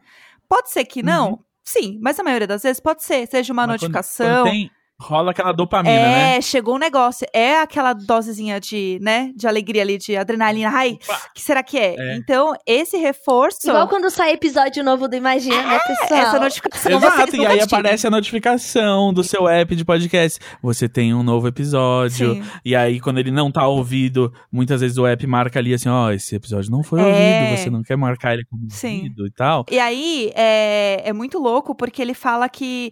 Pode 0.48 0.70
ser 0.70 0.84
que 0.86 1.02
não, 1.02 1.32
Uhum. 1.32 1.38
sim, 1.62 1.98
mas 2.02 2.18
a 2.18 2.22
maioria 2.24 2.46
das 2.46 2.62
vezes 2.62 2.80
pode 2.80 3.04
ser, 3.04 3.26
seja 3.28 3.52
uma 3.52 3.66
Mas 3.66 3.80
quando- 3.82 3.92
notificação. 3.92 4.44
quando 4.44 4.50
tem, 4.50 4.70
rola 4.98 5.30
aquela 5.32 5.52
dopamina, 5.52 5.94
é, 5.94 6.34
né? 6.36 6.40
chegou 6.40 6.76
um 6.76 6.78
negócio. 6.78 7.26
É 7.32 7.60
aquela 7.60 7.92
dosezinha 7.92 8.58
de, 8.58 8.98
né, 9.02 9.30
de 9.36 9.46
alegria 9.46 9.82
ali, 9.82 9.98
de 9.98 10.16
adrenalina. 10.16 10.70
Ai, 10.72 10.98
Opa! 11.04 11.20
que 11.34 11.42
será 11.42 11.62
que 11.62 11.78
é? 11.78 11.94
É. 11.98 12.16
Então, 12.16 12.54
esse 12.66 12.96
reforço. 12.96 13.68
Igual 13.68 13.88
quando 13.88 14.08
sai 14.10 14.32
episódio 14.32 14.82
novo 14.82 15.06
do 15.06 15.14
Imagina, 15.14 15.62
né, 15.62 15.78
pessoal? 15.86 16.20
essa 16.20 16.40
notificação. 16.40 16.92
Exato, 16.92 17.36
e 17.36 17.46
aí 17.46 17.60
aparece 17.60 18.06
a 18.06 18.10
notificação 18.10 19.12
do 19.12 19.22
seu 19.22 19.46
app 19.48 19.74
de 19.76 19.84
podcast. 19.84 20.38
Você 20.62 20.88
tem 20.88 21.12
um 21.14 21.22
novo 21.22 21.46
episódio. 21.46 22.34
Sim. 22.34 22.42
E 22.64 22.74
aí, 22.74 22.98
quando 23.00 23.18
ele 23.18 23.30
não 23.30 23.50
tá 23.50 23.66
ouvido, 23.66 24.32
muitas 24.50 24.80
vezes 24.80 24.96
o 24.96 25.06
app 25.06 25.26
marca 25.26 25.58
ali 25.58 25.74
assim: 25.74 25.88
ó, 25.88 26.10
esse 26.10 26.34
episódio 26.34 26.70
não 26.70 26.82
foi 26.82 27.00
É. 27.00 27.04
ouvido, 27.04 27.58
você 27.62 27.70
não 27.70 27.82
quer 27.82 27.96
marcar 27.96 28.32
ele 28.34 28.44
como 28.44 28.66
Sim. 28.70 28.96
ouvido 28.98 29.26
e 29.26 29.30
tal. 29.30 29.64
E 29.70 29.78
aí, 29.78 30.32
é, 30.34 31.02
é 31.04 31.12
muito 31.12 31.38
louco 31.38 31.74
porque 31.74 32.00
ele 32.00 32.14
fala 32.14 32.48
que 32.48 32.90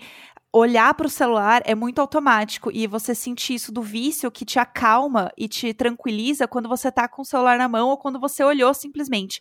olhar 0.55 0.95
para 0.95 1.07
o 1.07 1.11
celular 1.11 1.63
é 1.65 1.75
muito 1.75 2.01
automático 2.01 2.71
e 2.73 2.87
você 2.87 3.13
sentir 3.13 3.55
isso 3.55 3.73
do 3.73 3.83
vício 3.83 4.31
que 4.31 4.45
te 4.45 4.61
acalma 4.61 5.33
e 5.37 5.49
te 5.49 5.75
tranquiliza 5.75 6.47
quando 6.47 6.69
você 6.69 6.93
tá 6.93 7.09
com 7.09 7.23
o 7.23 7.25
celular 7.25 7.59
na 7.59 7.69
mão 7.69 7.89
ou 7.89 7.99
quando 7.99 8.21
você 8.21 8.45
olhou 8.45 8.73
simplesmente. 8.73 9.41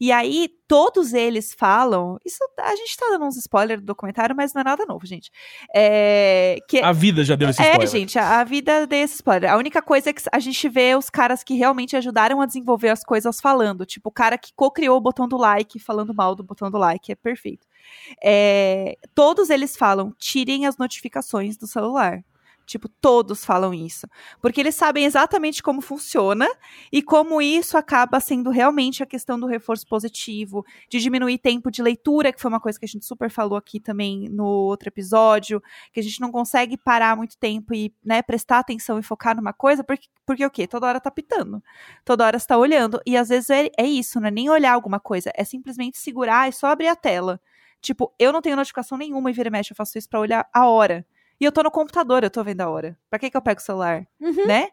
E 0.00 0.12
aí, 0.12 0.48
todos 0.68 1.12
eles 1.12 1.52
falam. 1.52 2.16
Isso 2.24 2.38
a 2.60 2.76
gente 2.76 2.96
tá 2.96 3.06
dando 3.10 3.24
uns 3.24 3.36
spoilers 3.36 3.80
do 3.80 3.86
documentário, 3.86 4.36
mas 4.36 4.54
não 4.54 4.60
é 4.60 4.64
nada 4.64 4.86
novo, 4.86 5.04
gente. 5.04 5.32
É, 5.74 6.58
que, 6.68 6.80
A 6.80 6.92
vida 6.92 7.24
já 7.24 7.34
deu 7.34 7.50
esse 7.50 7.60
é, 7.60 7.72
spoiler. 7.72 7.88
gente, 7.88 8.18
a, 8.18 8.40
a 8.40 8.44
vida 8.44 8.86
desse 8.86 9.16
spoiler. 9.16 9.52
A 9.52 9.56
única 9.56 9.82
coisa 9.82 10.10
é 10.10 10.12
que 10.12 10.22
a 10.30 10.38
gente 10.38 10.68
vê 10.68 10.94
os 10.94 11.10
caras 11.10 11.42
que 11.42 11.54
realmente 11.54 11.96
ajudaram 11.96 12.40
a 12.40 12.46
desenvolver 12.46 12.90
as 12.90 13.02
coisas 13.02 13.40
falando. 13.40 13.84
Tipo, 13.84 14.10
o 14.10 14.12
cara 14.12 14.38
que 14.38 14.52
co-criou 14.54 14.96
o 14.96 15.00
botão 15.00 15.26
do 15.26 15.36
like, 15.36 15.80
falando 15.80 16.14
mal 16.14 16.36
do 16.36 16.44
botão 16.44 16.70
do 16.70 16.78
like. 16.78 17.10
É 17.10 17.16
perfeito. 17.16 17.66
É, 18.22 18.96
todos 19.14 19.50
eles 19.50 19.76
falam, 19.76 20.12
tirem 20.18 20.66
as 20.66 20.76
notificações 20.76 21.56
do 21.56 21.66
celular. 21.66 22.24
Tipo, 22.64 22.88
todos 22.88 23.44
falam 23.44 23.74
isso. 23.74 24.06
Porque 24.40 24.60
eles 24.60 24.74
sabem 24.74 25.04
exatamente 25.04 25.62
como 25.62 25.80
funciona 25.80 26.48
e 26.92 27.02
como 27.02 27.42
isso 27.42 27.76
acaba 27.76 28.20
sendo 28.20 28.50
realmente 28.50 29.02
a 29.02 29.06
questão 29.06 29.38
do 29.38 29.46
reforço 29.46 29.86
positivo, 29.86 30.64
de 30.88 31.00
diminuir 31.00 31.38
tempo 31.38 31.70
de 31.70 31.82
leitura, 31.82 32.32
que 32.32 32.40
foi 32.40 32.48
uma 32.48 32.60
coisa 32.60 32.78
que 32.78 32.84
a 32.84 32.88
gente 32.88 33.04
super 33.04 33.30
falou 33.30 33.58
aqui 33.58 33.80
também 33.80 34.28
no 34.28 34.44
outro 34.44 34.88
episódio, 34.88 35.62
que 35.92 36.00
a 36.00 36.02
gente 36.02 36.20
não 36.20 36.30
consegue 36.30 36.76
parar 36.76 37.16
muito 37.16 37.36
tempo 37.36 37.74
e 37.74 37.92
né, 38.04 38.22
prestar 38.22 38.60
atenção 38.60 38.98
e 38.98 39.02
focar 39.02 39.36
numa 39.36 39.52
coisa, 39.52 39.82
porque, 39.82 40.08
porque 40.24 40.46
o 40.46 40.50
quê? 40.50 40.66
Toda 40.66 40.86
hora 40.86 41.00
tá 41.00 41.10
pitando. 41.10 41.62
Toda 42.04 42.24
hora 42.24 42.38
você 42.38 42.46
tá 42.46 42.56
olhando. 42.56 43.00
E 43.04 43.16
às 43.16 43.28
vezes 43.28 43.50
é, 43.50 43.68
é 43.76 43.84
isso, 43.84 44.20
não 44.20 44.28
é 44.28 44.30
nem 44.30 44.48
olhar 44.48 44.72
alguma 44.72 45.00
coisa, 45.00 45.30
é 45.34 45.44
simplesmente 45.44 45.98
segurar 45.98 46.48
e 46.48 46.52
só 46.52 46.68
abrir 46.68 46.88
a 46.88 46.96
tela. 46.96 47.40
Tipo, 47.82 48.14
eu 48.18 48.32
não 48.32 48.40
tenho 48.40 48.56
notificação 48.56 48.96
nenhuma 48.96 49.28
e 49.28 49.32
vira 49.34 49.48
e 49.48 49.52
mexe, 49.52 49.72
eu 49.72 49.76
faço 49.76 49.98
isso 49.98 50.08
pra 50.08 50.20
olhar 50.20 50.48
a 50.54 50.66
hora. 50.68 51.04
E 51.40 51.44
eu 51.44 51.50
tô 51.52 51.62
no 51.62 51.70
computador, 51.70 52.22
eu 52.22 52.30
tô 52.30 52.42
vendo 52.44 52.60
a 52.60 52.70
hora. 52.70 52.96
Pra 53.10 53.18
que 53.18 53.28
que 53.28 53.36
eu 53.36 53.42
pego 53.42 53.60
o 53.60 53.62
celular? 53.62 54.06
Uhum. 54.20 54.46
Né? 54.46 54.68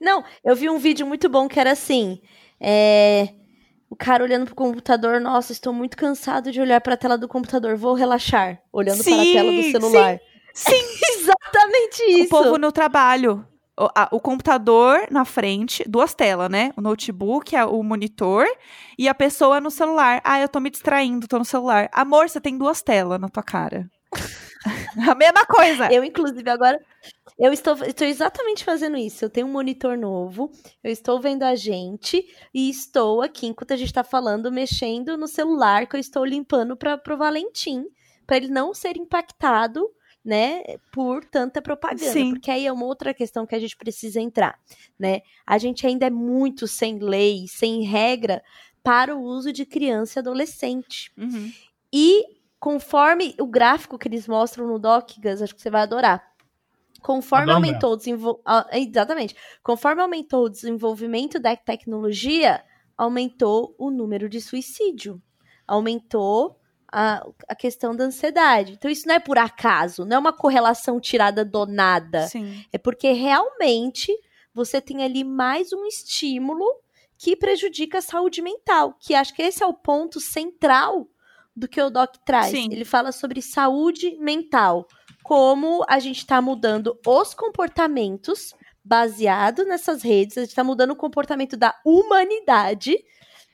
Não, 0.00 0.24
eu 0.44 0.56
vi 0.56 0.68
um 0.68 0.78
vídeo 0.78 1.06
muito 1.06 1.28
bom 1.28 1.46
que 1.48 1.60
era 1.60 1.70
assim. 1.70 2.20
É, 2.60 3.28
O 3.88 3.94
cara 3.94 4.24
olhando 4.24 4.46
pro 4.46 4.54
computador, 4.56 5.20
nossa, 5.20 5.52
estou 5.52 5.72
muito 5.72 5.96
cansado 5.96 6.50
de 6.50 6.60
olhar 6.60 6.80
pra 6.80 6.96
tela 6.96 7.16
do 7.16 7.28
computador, 7.28 7.76
vou 7.76 7.94
relaxar. 7.94 8.60
Olhando 8.72 9.04
para 9.04 9.12
a 9.14 9.18
Sim, 9.24 9.32
tela 9.32 9.52
do 9.52 9.62
celular. 9.70 10.20
Sim, 10.52 10.72
Exatamente 11.20 12.02
isso. 12.02 12.24
o 12.24 12.28
povo 12.28 12.58
no 12.58 12.72
trabalho. 12.72 13.46
O, 13.78 13.88
a- 13.94 14.08
o 14.10 14.20
computador 14.20 15.06
na 15.10 15.24
frente, 15.24 15.84
duas 15.88 16.14
telas, 16.14 16.48
né? 16.50 16.72
O 16.76 16.80
notebook, 16.80 17.54
a- 17.54 17.66
o 17.66 17.82
monitor 17.82 18.46
e 18.98 19.08
a 19.08 19.14
pessoa 19.14 19.60
no 19.60 19.70
celular. 19.70 20.20
Ah, 20.24 20.40
eu 20.40 20.48
tô 20.48 20.60
me 20.60 20.70
distraindo, 20.70 21.28
tô 21.28 21.38
no 21.38 21.44
celular. 21.44 21.88
Amor, 21.92 22.28
você 22.28 22.40
tem 22.40 22.56
duas 22.56 22.80
telas 22.82 23.20
na 23.20 23.28
tua 23.28 23.42
cara. 23.42 23.88
a 25.10 25.14
mesma 25.14 25.44
coisa. 25.46 25.92
Eu, 25.92 26.02
inclusive, 26.04 26.48
agora. 26.50 26.80
Eu 27.38 27.52
estou, 27.52 27.74
estou 27.84 28.06
exatamente 28.06 28.64
fazendo 28.64 28.96
isso. 28.96 29.24
Eu 29.24 29.30
tenho 29.30 29.46
um 29.46 29.52
monitor 29.52 29.96
novo, 29.98 30.50
eu 30.82 30.90
estou 30.90 31.20
vendo 31.20 31.42
a 31.42 31.54
gente 31.54 32.24
e 32.54 32.70
estou 32.70 33.20
aqui, 33.20 33.46
enquanto 33.46 33.72
a 33.72 33.76
gente 33.76 33.88
está 33.88 34.02
falando, 34.02 34.50
mexendo 34.50 35.18
no 35.18 35.28
celular 35.28 35.86
que 35.86 35.96
eu 35.96 36.00
estou 36.00 36.24
limpando 36.24 36.76
para 36.76 36.98
o 37.10 37.16
Valentim, 37.18 37.84
para 38.26 38.38
ele 38.38 38.48
não 38.48 38.72
ser 38.72 38.96
impactado, 38.96 39.86
né, 40.26 40.60
por 40.90 41.24
tanta 41.24 41.62
propaganda. 41.62 42.10
Sim. 42.10 42.30
Porque 42.30 42.50
aí 42.50 42.66
é 42.66 42.72
uma 42.72 42.84
outra 42.84 43.14
questão 43.14 43.46
que 43.46 43.54
a 43.54 43.60
gente 43.60 43.76
precisa 43.76 44.20
entrar, 44.20 44.58
né? 44.98 45.20
A 45.46 45.56
gente 45.56 45.86
ainda 45.86 46.06
é 46.06 46.10
muito 46.10 46.66
sem 46.66 46.98
lei, 46.98 47.46
sem 47.46 47.84
regra 47.84 48.42
para 48.82 49.16
o 49.16 49.22
uso 49.22 49.52
de 49.52 49.64
criança 49.64 50.18
e 50.18 50.20
adolescente. 50.20 51.12
Uhum. 51.16 51.52
E 51.92 52.24
conforme 52.58 53.36
o 53.40 53.46
gráfico 53.46 53.96
que 53.96 54.08
eles 54.08 54.26
mostram 54.26 54.66
no 54.66 54.80
Doc, 54.80 55.12
Gus, 55.22 55.40
acho 55.40 55.54
que 55.54 55.62
você 55.62 55.70
vai 55.70 55.82
adorar. 55.82 56.20
Conforme 57.00 57.52
um 57.52 57.54
aumentou 57.54 57.92
o 57.92 57.96
desenvol... 57.96 58.42
ah, 58.44 58.66
Exatamente. 58.72 59.36
Conforme 59.62 60.02
aumentou 60.02 60.46
o 60.46 60.50
desenvolvimento 60.50 61.38
da 61.38 61.54
tecnologia, 61.54 62.64
aumentou 62.98 63.76
o 63.78 63.92
número 63.92 64.28
de 64.28 64.40
suicídio. 64.40 65.22
Aumentou 65.68 66.58
a, 66.98 67.22
a 67.46 67.54
questão 67.54 67.94
da 67.94 68.04
ansiedade. 68.04 68.72
Então, 68.72 68.90
isso 68.90 69.06
não 69.06 69.16
é 69.16 69.20
por 69.20 69.36
acaso, 69.36 70.06
não 70.06 70.16
é 70.16 70.18
uma 70.18 70.32
correlação 70.32 70.98
tirada 70.98 71.44
do 71.44 71.66
nada. 71.66 72.26
Sim. 72.26 72.64
É 72.72 72.78
porque 72.78 73.12
realmente 73.12 74.10
você 74.54 74.80
tem 74.80 75.04
ali 75.04 75.22
mais 75.22 75.74
um 75.74 75.84
estímulo 75.84 76.64
que 77.18 77.36
prejudica 77.36 77.98
a 77.98 78.02
saúde 78.02 78.40
mental. 78.40 78.96
Que 78.98 79.14
acho 79.14 79.34
que 79.34 79.42
esse 79.42 79.62
é 79.62 79.66
o 79.66 79.74
ponto 79.74 80.18
central 80.18 81.06
do 81.54 81.68
que 81.68 81.82
o 81.82 81.90
Doc 81.90 82.16
traz. 82.24 82.52
Sim. 82.52 82.68
Ele 82.72 82.84
fala 82.86 83.12
sobre 83.12 83.42
saúde 83.42 84.16
mental. 84.18 84.88
Como 85.22 85.84
a 85.86 85.98
gente 85.98 86.20
está 86.20 86.40
mudando 86.40 86.98
os 87.06 87.34
comportamentos 87.34 88.54
baseado 88.82 89.66
nessas 89.66 90.02
redes, 90.02 90.38
a 90.38 90.40
gente 90.40 90.50
está 90.50 90.64
mudando 90.64 90.92
o 90.92 90.96
comportamento 90.96 91.58
da 91.58 91.78
humanidade 91.84 92.96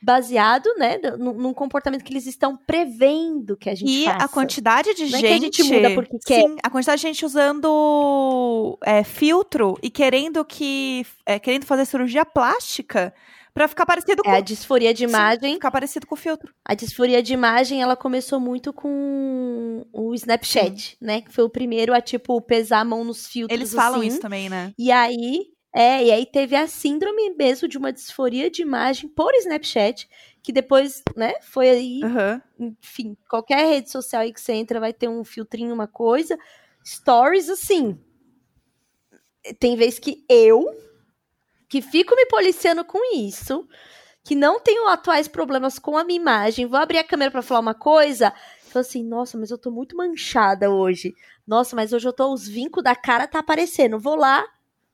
baseado, 0.02 0.66
né, 0.76 0.98
num, 1.18 1.54
comportamento 1.54 2.02
que 2.02 2.12
eles 2.12 2.26
estão 2.26 2.56
prevendo 2.56 3.56
que 3.56 3.70
a 3.70 3.74
gente 3.74 3.88
E 3.90 4.04
faça. 4.06 4.24
a 4.24 4.28
quantidade 4.28 4.94
de 4.94 5.06
Não 5.10 5.18
é 5.18 5.20
gente. 5.20 5.28
que 5.28 5.32
a 5.32 5.38
gente 5.38 5.64
muda 5.64 5.90
porque 5.94 6.18
quer. 6.26 6.40
Sim, 6.42 6.56
a 6.62 6.68
quantidade 6.68 7.00
de 7.00 7.06
gente 7.08 7.24
usando 7.24 8.78
é, 8.84 9.04
filtro 9.04 9.78
e 9.82 9.90
querendo 9.90 10.44
que. 10.44 11.06
é, 11.24 11.38
querendo 11.38 11.64
fazer 11.64 11.84
cirurgia 11.84 12.24
plástica 12.24 13.14
pra 13.54 13.68
ficar 13.68 13.86
parecido 13.86 14.22
com. 14.22 14.30
É 14.30 14.38
a 14.38 14.40
disforia 14.40 14.92
de 14.92 15.04
imagem. 15.04 15.54
Ficar 15.54 15.70
parecido 15.70 16.06
com 16.06 16.14
o 16.14 16.18
filtro. 16.18 16.52
A 16.64 16.74
disforia 16.74 17.22
de 17.22 17.32
imagem, 17.32 17.80
ela 17.82 17.94
começou 17.94 18.40
muito 18.40 18.72
com 18.72 19.86
o 19.92 20.14
Snapchat, 20.14 20.96
né? 21.00 21.20
Que 21.20 21.32
foi 21.32 21.44
o 21.44 21.50
primeiro 21.50 21.94
a, 21.94 22.00
tipo, 22.00 22.40
pesar 22.40 22.80
a 22.80 22.84
mão 22.84 23.04
nos 23.04 23.26
filtros, 23.26 23.56
Eles 23.58 23.72
falam 23.72 24.00
assim. 24.00 24.08
isso 24.08 24.20
também, 24.20 24.48
né? 24.48 24.72
E 24.78 24.90
aí, 24.90 25.51
é, 25.74 26.04
e 26.04 26.12
aí 26.12 26.26
teve 26.26 26.54
a 26.54 26.66
síndrome 26.66 27.30
mesmo 27.30 27.66
de 27.66 27.78
uma 27.78 27.92
disforia 27.92 28.50
de 28.50 28.62
imagem 28.62 29.08
por 29.08 29.34
Snapchat, 29.34 30.08
que 30.42 30.52
depois, 30.52 31.02
né, 31.16 31.34
foi 31.40 31.70
aí, 31.70 32.00
Aham. 32.04 32.42
enfim, 32.58 33.16
qualquer 33.28 33.66
rede 33.66 33.90
social 33.90 34.22
aí 34.22 34.32
que 34.32 34.40
você 34.40 34.52
entra 34.52 34.80
vai 34.80 34.92
ter 34.92 35.08
um 35.08 35.24
filtrinho, 35.24 35.72
uma 35.74 35.86
coisa. 35.86 36.38
Stories, 36.84 37.48
assim, 37.48 37.98
tem 39.58 39.76
vez 39.76 39.98
que 39.98 40.24
eu, 40.28 40.66
que 41.68 41.80
fico 41.80 42.14
me 42.14 42.26
policiando 42.26 42.84
com 42.84 42.98
isso, 43.16 43.66
que 44.24 44.34
não 44.34 44.60
tenho 44.60 44.86
atuais 44.88 45.26
problemas 45.26 45.78
com 45.78 45.96
a 45.96 46.04
minha 46.04 46.20
imagem, 46.20 46.66
vou 46.66 46.78
abrir 46.78 46.98
a 46.98 47.04
câmera 47.04 47.30
pra 47.30 47.42
falar 47.42 47.60
uma 47.60 47.74
coisa, 47.74 48.32
falo 48.68 48.80
assim, 48.80 49.02
nossa, 49.02 49.38
mas 49.38 49.50
eu 49.50 49.58
tô 49.58 49.70
muito 49.70 49.96
manchada 49.96 50.70
hoje. 50.70 51.14
Nossa, 51.46 51.74
mas 51.74 51.92
hoje 51.92 52.06
eu 52.06 52.12
tô, 52.12 52.32
os 52.32 52.46
vincos 52.46 52.82
da 52.84 52.94
cara 52.94 53.26
tá 53.26 53.38
aparecendo. 53.40 53.98
Vou 53.98 54.16
lá, 54.16 54.46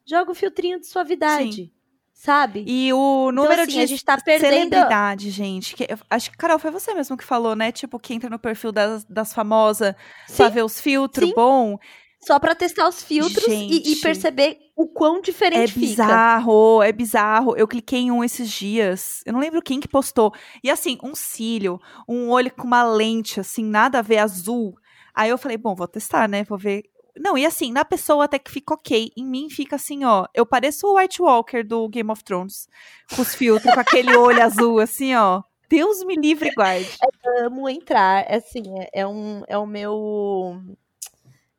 jogo 0.08 0.32
o 0.32 0.34
filtrinho 0.34 0.80
de 0.80 0.86
suavidade. 0.86 1.72
Sabe? 2.12 2.64
E 2.66 2.92
o 2.92 3.30
número 3.30 3.62
assim, 3.62 3.72
de 3.74 3.80
a 3.80 3.86
gente 3.86 4.04
tá 4.04 4.16
perdendo- 4.20 4.50
celebridade, 4.52 5.30
gente. 5.30 5.76
Que, 5.76 5.86
acho 6.10 6.30
que, 6.32 6.36
Carol, 6.36 6.58
foi 6.58 6.72
você 6.72 6.92
mesmo 6.92 7.16
que 7.16 7.22
falou, 7.24 7.54
né? 7.54 7.70
Tipo, 7.70 7.96
que 7.96 8.12
entra 8.12 8.28
no 8.28 8.40
perfil 8.40 8.72
das, 8.72 9.04
das 9.04 9.32
famosas 9.32 9.94
pra 10.36 10.46
Sim, 10.48 10.50
ver 10.52 10.64
os 10.64 10.80
filtros 10.80 11.28
sim. 11.28 11.34
bom. 11.34 11.78
Só 12.20 12.40
pra 12.40 12.56
testar 12.56 12.88
os 12.88 13.00
filtros 13.00 13.46
e, 13.46 13.92
e 13.92 13.96
perceber 14.00 14.58
o 14.74 14.88
quão 14.88 15.18
É 15.18 15.20
diferente 15.20 15.72
fica. 15.74 15.86
bizarro, 15.86 16.82
é 16.82 16.90
bizarro. 16.90 17.56
Eu 17.56 17.68
cliquei 17.68 18.00
em 18.00 18.10
um 18.10 18.24
esses 18.24 18.50
dias. 18.50 19.22
Eu 19.24 19.32
não 19.32 19.38
lembro 19.40 19.62
quem 19.62 19.78
que 19.78 19.86
postou. 19.86 20.34
E 20.64 20.68
assim, 20.68 20.98
um 21.00 21.14
cílio, 21.14 21.80
um 22.08 22.30
olho 22.30 22.50
com 22.52 22.64
uma 22.66 22.82
lente, 22.82 23.38
assim, 23.38 23.62
nada 23.64 24.00
a 24.00 24.02
ver, 24.02 24.18
azul. 24.18 24.76
Aí 25.14 25.30
eu 25.30 25.38
falei, 25.38 25.56
bom, 25.56 25.76
vou 25.76 25.86
testar, 25.86 26.28
né? 26.28 26.42
Vou 26.42 26.58
ver. 26.58 26.82
Não, 27.20 27.36
e 27.36 27.44
assim, 27.46 27.72
na 27.72 27.84
pessoa 27.84 28.24
até 28.24 28.38
que 28.38 28.50
fica 28.50 28.74
ok. 28.74 29.10
Em 29.16 29.24
mim 29.24 29.48
fica 29.50 29.76
assim, 29.76 30.04
ó. 30.04 30.26
Eu 30.34 30.46
pareço 30.46 30.86
o 30.86 30.96
White 30.98 31.20
Walker 31.22 31.62
do 31.62 31.88
Game 31.88 32.10
of 32.10 32.22
Thrones. 32.24 32.68
Com 33.14 33.22
os 33.22 33.34
filtros, 33.34 33.72
com 33.74 33.80
aquele 33.80 34.16
olho 34.16 34.42
azul, 34.42 34.78
assim, 34.80 35.14
ó. 35.14 35.42
Deus 35.68 36.02
me 36.04 36.16
livre 36.16 36.50
guarde. 36.54 36.88
amo 37.44 37.68
entrar, 37.68 38.24
é 38.28 38.36
assim, 38.36 38.62
é, 38.80 39.00
é 39.00 39.06
um 39.06 39.42
é 39.46 39.58
o 39.58 39.66
meu 39.66 40.60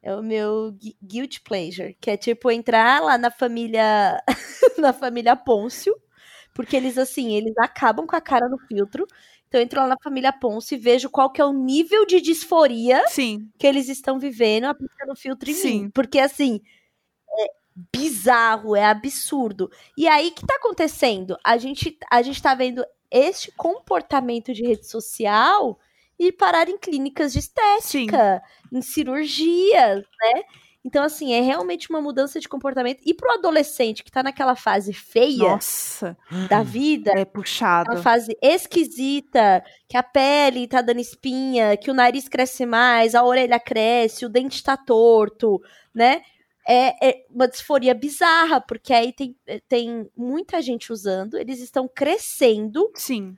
é 0.01 0.15
o 0.15 0.23
meu 0.23 0.71
gui- 0.71 0.97
guilt 1.03 1.39
pleasure, 1.43 1.95
que 1.99 2.09
é 2.11 2.17
tipo 2.17 2.49
entrar 2.49 3.01
lá 3.01 3.17
na 3.17 3.29
família 3.29 4.21
na 4.77 4.93
família 4.93 5.35
Pôncio, 5.35 5.93
porque 6.53 6.75
eles 6.75 6.97
assim, 6.97 7.33
eles 7.35 7.53
acabam 7.57 8.07
com 8.07 8.15
a 8.15 8.21
cara 8.21 8.47
no 8.49 8.57
filtro. 8.59 9.05
Então 9.49 9.59
eu 9.59 9.65
entro 9.65 9.81
lá 9.81 9.87
na 9.87 9.97
família 10.01 10.31
Pôncio 10.31 10.75
e 10.75 10.79
vejo 10.79 11.09
qual 11.09 11.31
que 11.31 11.41
é 11.41 11.45
o 11.45 11.51
nível 11.51 12.05
de 12.05 12.21
disforia 12.21 13.03
Sim. 13.07 13.49
que 13.57 13.65
eles 13.65 13.89
estão 13.89 14.19
vivendo 14.19 14.65
aplicando 14.65 15.15
filtro 15.15 15.49
em 15.49 15.53
Sim. 15.53 15.81
mim. 15.81 15.89
Porque 15.89 16.19
assim, 16.19 16.61
é 17.27 17.47
bizarro, 17.91 18.75
é 18.75 18.85
absurdo. 18.85 19.71
E 19.97 20.07
aí, 20.07 20.29
o 20.29 20.31
que 20.31 20.45
tá 20.45 20.55
acontecendo? 20.55 21.35
A 21.43 21.57
gente, 21.57 21.97
a 22.11 22.21
gente 22.21 22.41
tá 22.41 22.53
vendo 22.53 22.85
este 23.09 23.51
comportamento 23.53 24.53
de 24.53 24.63
rede 24.63 24.87
social 24.87 25.79
e 26.19 26.31
parar 26.31 26.69
em 26.69 26.77
clínicas 26.77 27.33
de 27.33 27.39
estética, 27.39 28.43
em 28.71 28.83
cirurgias, 28.83 30.03
né? 30.21 30.43
Então, 30.83 31.03
assim, 31.03 31.33
é 31.33 31.41
realmente 31.41 31.89
uma 31.89 32.01
mudança 32.01 32.39
de 32.39 32.47
comportamento. 32.47 33.01
E 33.05 33.13
pro 33.13 33.31
adolescente 33.31 34.03
que 34.03 34.11
tá 34.11 34.23
naquela 34.23 34.55
fase 34.55 34.93
feia 34.93 35.49
Nossa, 35.49 36.17
da 36.47 36.63
vida, 36.63 37.11
é 37.11 37.25
puxado. 37.25 37.91
uma 37.91 38.01
fase 38.01 38.37
esquisita, 38.41 39.63
que 39.89 39.97
a 39.97 40.03
pele 40.03 40.67
tá 40.67 40.81
dando 40.81 41.01
espinha, 41.01 41.75
que 41.75 41.91
o 41.91 41.93
nariz 41.93 42.29
cresce 42.29 42.65
mais, 42.65 43.13
a 43.13 43.23
orelha 43.23 43.59
cresce, 43.59 44.25
o 44.25 44.29
dente 44.29 44.63
tá 44.63 44.77
torto, 44.77 45.61
né? 45.93 46.21
É, 46.65 47.09
é 47.09 47.25
uma 47.29 47.47
disforia 47.47 47.93
bizarra, 47.93 48.61
porque 48.61 48.93
aí 48.93 49.11
tem, 49.11 49.35
tem 49.67 50.09
muita 50.15 50.61
gente 50.61 50.93
usando, 50.93 51.35
eles 51.35 51.59
estão 51.59 51.87
crescendo, 51.87 52.89
Sim. 52.93 53.37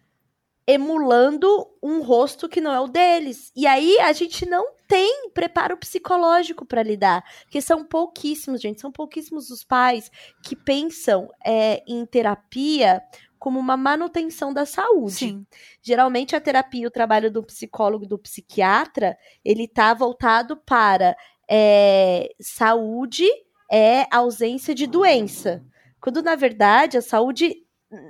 Emulando 0.67 1.67
um 1.81 2.01
rosto 2.01 2.47
que 2.47 2.61
não 2.61 2.71
é 2.71 2.79
o 2.79 2.87
deles. 2.87 3.51
E 3.55 3.65
aí 3.67 3.99
a 3.99 4.13
gente 4.13 4.45
não 4.45 4.73
tem 4.87 5.29
preparo 5.33 5.77
psicológico 5.77 6.65
para 6.65 6.83
lidar, 6.83 7.23
porque 7.43 7.61
são 7.61 7.83
pouquíssimos, 7.83 8.61
gente, 8.61 8.81
são 8.81 8.91
pouquíssimos 8.91 9.49
os 9.49 9.63
pais 9.63 10.11
que 10.43 10.55
pensam 10.55 11.29
é, 11.45 11.81
em 11.87 12.05
terapia 12.05 13.01
como 13.39 13.59
uma 13.59 13.75
manutenção 13.75 14.53
da 14.53 14.65
saúde. 14.65 15.15
Sim. 15.15 15.45
Geralmente 15.81 16.35
a 16.35 16.41
terapia, 16.41 16.87
o 16.87 16.91
trabalho 16.91 17.31
do 17.31 17.41
psicólogo, 17.41 18.05
do 18.05 18.19
psiquiatra, 18.19 19.17
ele 19.43 19.67
tá 19.67 19.93
voltado 19.93 20.55
para 20.57 21.15
é, 21.49 22.29
saúde 22.39 23.27
é 23.71 24.05
ausência 24.11 24.75
de 24.75 24.85
doença. 24.85 25.63
Quando, 26.01 26.21
na 26.21 26.35
verdade, 26.35 26.97
a 26.97 27.01
saúde 27.01 27.55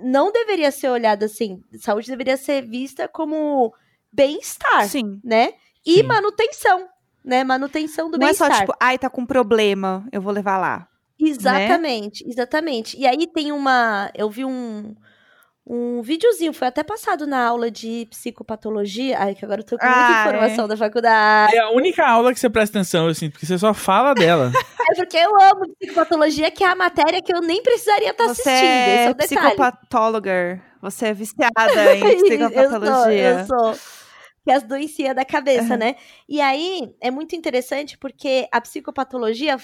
não 0.04 0.32
deveria 0.32 0.72
ser 0.72 0.89
olhada 0.89 1.26
assim. 1.26 1.63
Saúde 1.80 2.08
deveria 2.08 2.38
ser 2.38 2.62
vista 2.62 3.08
como 3.08 3.74
bem-estar, 4.12 4.88
Sim. 4.88 5.20
né? 5.24 5.54
E 5.86 5.96
Sim. 5.96 6.04
manutenção, 6.04 6.88
né? 7.24 7.44
Manutenção 7.44 8.10
do 8.10 8.17
Não 8.17 8.28
é 8.28 8.34
só 8.34 8.46
bem-estar. 8.46 8.67
tipo, 8.67 8.78
ai, 8.80 8.98
tá 8.98 9.10
com 9.10 9.26
problema, 9.26 10.08
eu 10.12 10.22
vou 10.22 10.32
levar 10.32 10.58
lá. 10.58 10.88
Exatamente, 11.20 12.28
exatamente. 12.28 12.98
E 12.98 13.06
aí 13.06 13.28
tem 13.28 13.52
uma. 13.52 14.12
Eu 14.15 14.30
vi 14.30 14.44
um. 14.44 14.96
Um 15.65 16.02
videozinho, 16.02 16.54
foi 16.54 16.67
até 16.67 16.84
passado 16.84 17.28
na 17.28 17.45
aula 17.45 17.69
de 17.69 18.08
psicopatologia. 18.10 19.17
Ai, 19.19 19.36
que 19.36 19.45
agora 19.45 19.62
eu 19.62 19.65
tô 19.65 19.78
com 19.78 19.86
muita 19.86 20.00
Ah, 20.08 20.21
informação 20.28 20.67
da 20.67 20.76
faculdade. 20.76 21.56
É 21.56 21.60
a 21.60 21.69
única 21.69 22.06
aula 22.06 22.34
que 22.34 22.39
você 22.39 22.50
presta 22.50 22.80
atenção, 22.80 23.08
assim, 23.08 23.30
porque 23.30 23.45
você 23.45 23.58
só 23.58 23.74
fala 23.74 24.13
dela. 24.13 24.52
É 24.91 24.95
porque 24.95 25.15
eu 25.15 25.30
amo 25.39 25.74
psicopatologia, 25.80 26.52
que 26.52 26.63
é 26.65 26.67
a 26.67 26.76
matéria 26.76 27.21
que 27.21 27.34
eu 27.34 27.39
nem 27.39 27.62
precisaria 27.63 28.10
estar 28.10 28.26
Você 28.26 28.41
assistindo. 28.41 28.58
Esse 28.58 28.89
é 28.89 29.06
é 29.06 29.10
o 29.10 29.13
detalhe. 29.13 29.38
psicopatóloga. 29.52 30.62
Você 30.82 31.06
é 31.06 31.13
viciada 31.13 31.95
em 31.95 32.02
psicopatologia. 32.24 33.39
Eu 33.39 33.45
sou, 33.47 33.67
eu 33.69 33.74
sou. 33.76 33.84
Que 34.43 34.52
é 34.52 34.56
as 34.56 34.63
doencinhas 34.63 35.15
da 35.15 35.24
cabeça, 35.24 35.78
né? 35.78 35.95
E 36.28 36.41
aí, 36.41 36.93
é 37.00 37.10
muito 37.12 37.36
interessante 37.36 37.97
porque 37.97 38.50
a 38.52 38.60
psicopatologia 38.60 39.56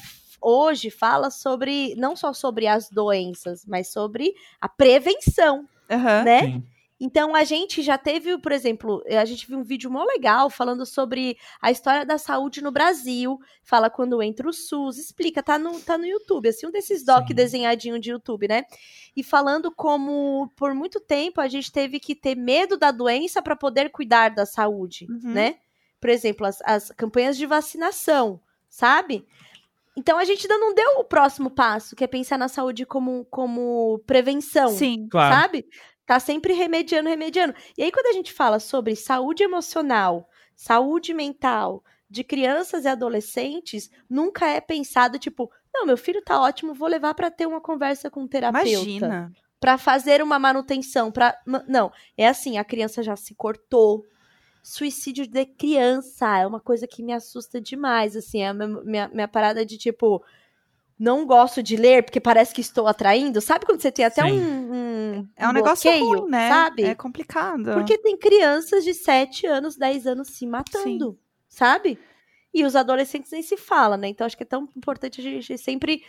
hoje 0.42 0.90
fala 0.92 1.30
sobre, 1.30 1.94
não 1.98 2.16
só 2.16 2.32
sobre 2.32 2.68
as 2.68 2.90
doenças, 2.90 3.66
mas 3.68 3.92
sobre 3.92 4.32
a 4.62 4.70
prevenção, 4.70 5.66
Aham. 5.90 6.24
né? 6.24 6.42
Sim. 6.42 6.64
Então 7.00 7.36
a 7.36 7.44
gente 7.44 7.84
já 7.84 7.96
teve, 7.96 8.40
por 8.40 8.52
exemplo, 8.52 9.04
a 9.08 9.24
gente 9.24 9.46
viu 9.48 9.60
um 9.60 9.64
vídeo 9.64 9.90
mó 9.92 10.04
legal 10.04 10.50
falando 10.50 10.84
sobre 10.84 11.38
a 11.62 11.70
história 11.70 12.04
da 12.04 12.18
saúde 12.18 12.60
no 12.60 12.72
Brasil. 12.72 13.40
Fala 13.62 13.88
quando 13.88 14.20
entra 14.24 14.50
o 14.50 14.52
SUS, 14.54 14.98
explica, 14.98 15.44
tá 15.44 15.60
no, 15.60 15.80
tá 15.80 15.96
no 15.96 16.08
YouTube, 16.08 16.50
assim, 16.50 16.66
um 16.66 16.72
desses 16.72 17.06
doc 17.06 17.28
Sim. 17.28 17.36
desenhadinho 17.36 18.00
de 18.00 18.10
YouTube, 18.10 18.48
né? 18.48 18.64
E 19.16 19.22
falando 19.24 19.72
como 19.72 20.52
por 20.56 20.74
muito 20.74 21.00
tempo 21.00 21.40
a 21.40 21.48
gente 21.48 21.72
teve 21.72 22.00
que 22.00 22.16
ter 22.16 22.36
medo 22.36 22.76
da 22.78 22.90
doença 22.90 23.44
para 23.44 23.56
poder 23.56 23.92
cuidar 23.92 24.30
da 24.30 24.46
saúde, 24.48 25.06
Uhum. 25.08 25.34
né? 25.34 25.58
Por 26.02 26.10
exemplo, 26.10 26.48
as, 26.48 26.60
as 26.64 26.90
campanhas 26.98 27.38
de 27.38 27.46
vacinação, 27.46 28.40
sabe? 28.68 29.24
Então 29.98 30.20
a 30.20 30.24
gente 30.24 30.44
ainda 30.44 30.64
não 30.64 30.76
deu 30.76 31.00
o 31.00 31.04
próximo 31.04 31.50
passo, 31.50 31.96
que 31.96 32.04
é 32.04 32.08
pensar 32.08 32.38
na 32.38 32.48
saúde 32.48 32.86
como, 32.86 33.26
como 33.32 34.00
prevenção 34.06 34.70
Sim. 34.70 35.08
Claro. 35.10 35.34
sabe? 35.34 35.66
Tá 36.06 36.20
sempre 36.20 36.54
remediando, 36.54 37.10
remediando. 37.10 37.56
E 37.76 37.82
aí, 37.82 37.92
quando 37.92 38.06
a 38.06 38.14
gente 38.14 38.32
fala 38.32 38.60
sobre 38.60 38.96
saúde 38.96 39.42
emocional, 39.42 40.30
saúde 40.56 41.16
mental 41.16 41.84
de 42.08 42.24
crianças 42.24 42.86
e 42.86 42.88
adolescentes, 42.88 43.90
nunca 44.08 44.48
é 44.48 44.62
pensado, 44.62 45.18
tipo, 45.18 45.52
não, 45.74 45.86
meu 45.86 45.98
filho 45.98 46.22
tá 46.24 46.40
ótimo, 46.40 46.76
vou 46.76 46.88
levar 46.88 47.16
pra 47.16 47.32
ter 47.32 47.48
uma 47.48 47.60
conversa 47.60 48.10
com 48.10 48.22
um 48.22 48.28
terapeuta. 48.28 48.70
Imagina. 48.70 49.34
Pra 49.60 49.80
fazer 49.80 50.22
uma 50.22 50.38
manutenção. 50.38 51.12
Pra... 51.12 51.36
Não, 51.68 51.92
é 52.16 52.28
assim, 52.28 52.60
a 52.60 52.64
criança 52.64 53.02
já 53.02 53.16
se 53.16 53.34
cortou. 53.34 54.06
Suicídio 54.70 55.26
de 55.26 55.46
criança 55.46 56.40
é 56.40 56.46
uma 56.46 56.60
coisa 56.60 56.86
que 56.86 57.02
me 57.02 57.14
assusta 57.14 57.62
demais, 57.62 58.18
assim, 58.18 58.42
é 58.42 58.50
a 58.50 58.54
minha, 58.54 58.68
minha, 58.84 59.08
minha 59.08 59.28
parada 59.28 59.66
de 59.66 59.78
tipo, 59.78 60.22
não 61.00 61.26
gosto 61.26 61.64
de 61.64 61.78
ler 61.78 62.04
porque 62.04 62.20
parece 62.20 62.54
que 62.54 62.60
estou 62.60 62.86
atraindo. 62.86 63.40
Sabe 63.40 63.66
quando 63.66 63.80
você 63.80 63.90
tem 63.94 64.04
até 64.04 64.24
Sim. 64.24 64.42
um, 64.42 64.74
um 64.74 65.30
É 65.38 65.48
um 65.48 65.54
negócio 65.54 65.90
bloqueio, 65.90 66.20
ruim, 66.20 66.30
né? 66.30 66.50
sabe? 66.50 66.84
É 66.84 66.94
complicado. 66.94 67.76
Porque 67.76 67.98
tem 67.98 68.18
crianças 68.18 68.84
de 68.84 68.94
7 68.94 69.48
anos, 69.48 69.78
10 69.78 70.06
anos 70.06 70.32
se 70.32 70.46
matando, 70.46 71.18
sabe? 71.48 71.98
E 72.54 72.66
os 72.66 72.76
adolescentes 72.76 73.32
nem 73.32 73.42
se 73.42 73.56
fala, 73.56 73.96
né? 73.96 74.10
Então 74.10 74.28
acho 74.28 74.36
que 74.36 74.44
é 74.44 74.46
tão 74.46 74.68
importante 74.76 75.22
a 75.22 75.24
gente 75.24 75.58
sempre 75.58 76.04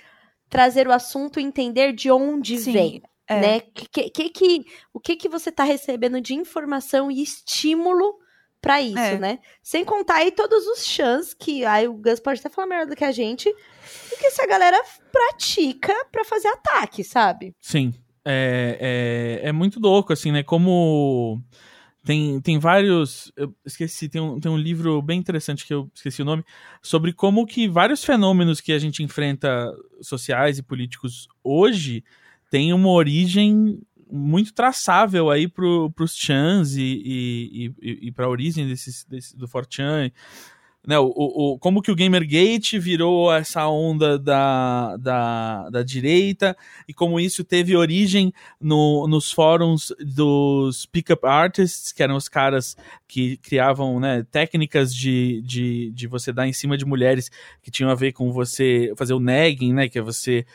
trazer 0.50 0.88
o 0.88 0.92
assunto 0.92 1.38
e 1.38 1.44
entender 1.44 1.92
de 1.92 2.11
onde 2.11 2.59
Sim. 2.59 2.73
vem. 2.73 3.02
É. 3.29 3.40
né? 3.40 3.61
Que, 3.61 4.11
que, 4.11 4.31
que, 4.31 4.67
o 4.92 4.98
que 4.98 5.15
que 5.15 5.29
você 5.29 5.52
tá 5.52 5.63
recebendo 5.63 6.21
de 6.21 6.35
informação 6.35 7.09
e 7.09 7.23
estímulo 7.23 8.19
pra 8.61 8.81
isso, 8.81 8.98
É. 8.98 9.19
né? 9.19 9.38
Sem 9.63 9.85
contar 9.85 10.17
aí 10.17 10.31
todos 10.33 10.67
os 10.67 10.85
chans 10.85 11.33
que 11.35 11.65
aí 11.65 11.87
o 11.87 11.94
Gus 11.94 12.21
pode 12.21 12.40
até 12.40 12.48
falar 12.48 12.67
melhor 12.67 12.87
do 12.87 12.96
que 12.96 13.04
a 13.04 13.13
gente, 13.13 13.48
e 13.48 14.17
que 14.19 14.27
essa 14.27 14.46
galera 14.46 14.81
pratica 15.13 15.94
pra 16.11 16.25
fazer 16.25 16.48
ataque, 16.48 17.02
sabe? 17.04 17.54
Sim. 17.61 17.94
É, 18.25 19.38
é, 19.42 19.48
é 19.48 19.52
muito 19.52 19.81
louco, 19.81 20.13
assim, 20.13 20.31
né? 20.31 20.42
Como 20.42 21.42
tem, 22.04 22.40
tem 22.40 22.59
vários. 22.59 23.33
Eu 23.37 23.54
esqueci, 23.65 24.09
tem 24.09 24.21
um, 24.21 24.38
tem 24.38 24.50
um 24.50 24.56
livro 24.59 25.00
bem 25.00 25.19
interessante 25.19 25.67
que 25.67 25.73
eu 25.73 25.90
esqueci 25.94 26.21
o 26.23 26.25
nome, 26.25 26.44
sobre 26.83 27.13
como 27.13 27.46
que 27.46 27.69
vários 27.69 28.04
fenômenos 28.04 28.61
que 28.61 28.73
a 28.73 28.79
gente 28.79 29.02
enfrenta, 29.02 29.71
sociais 30.02 30.59
e 30.59 30.63
políticos 30.63 31.27
hoje, 31.42 32.04
têm 32.50 32.73
uma 32.73 32.90
origem 32.90 33.81
muito 34.11 34.52
traçável 34.52 35.31
aí 35.31 35.48
pro, 35.48 35.90
pros 35.90 36.15
chans 36.15 36.77
e, 36.77 36.83
e, 36.83 37.75
e, 37.81 38.09
e 38.09 38.13
pra 38.13 38.29
origem 38.29 38.67
desses, 38.67 39.04
desse, 39.04 39.37
do 39.37 39.46
4chan. 39.46 40.11
Né, 40.87 40.98
o, 40.98 41.13
o, 41.15 41.59
como 41.59 41.83
que 41.83 41.90
o 41.90 41.94
Gamergate 41.94 42.79
virou 42.79 43.31
essa 43.31 43.69
onda 43.69 44.19
da, 44.19 44.96
da, 44.96 45.69
da 45.69 45.83
direita 45.83 46.56
e 46.88 46.94
como 46.94 47.21
isso 47.21 47.44
teve 47.44 47.77
origem 47.77 48.33
no, 48.59 49.06
nos 49.06 49.31
fóruns 49.31 49.92
dos 49.98 50.87
pick-up 50.87 51.27
artists, 51.27 51.92
que 51.92 52.02
eram 52.02 52.17
os 52.17 52.27
caras 52.27 52.75
que 53.06 53.37
criavam 53.38 54.00
né, 54.00 54.25
técnicas 54.31 54.94
de, 54.94 55.42
de, 55.42 55.90
de 55.90 56.06
você 56.06 56.33
dar 56.33 56.48
em 56.48 56.54
cima 56.54 56.75
de 56.75 56.87
mulheres 56.87 57.31
que 57.63 57.71
tinham 57.71 57.90
a 57.90 57.94
ver 57.94 58.13
com 58.13 58.33
você 58.33 58.90
fazer 58.96 59.13
o 59.13 59.21
nagging, 59.21 59.75
né, 59.75 59.88
que 59.90 59.98
é 59.98 60.02
você, 60.02 60.46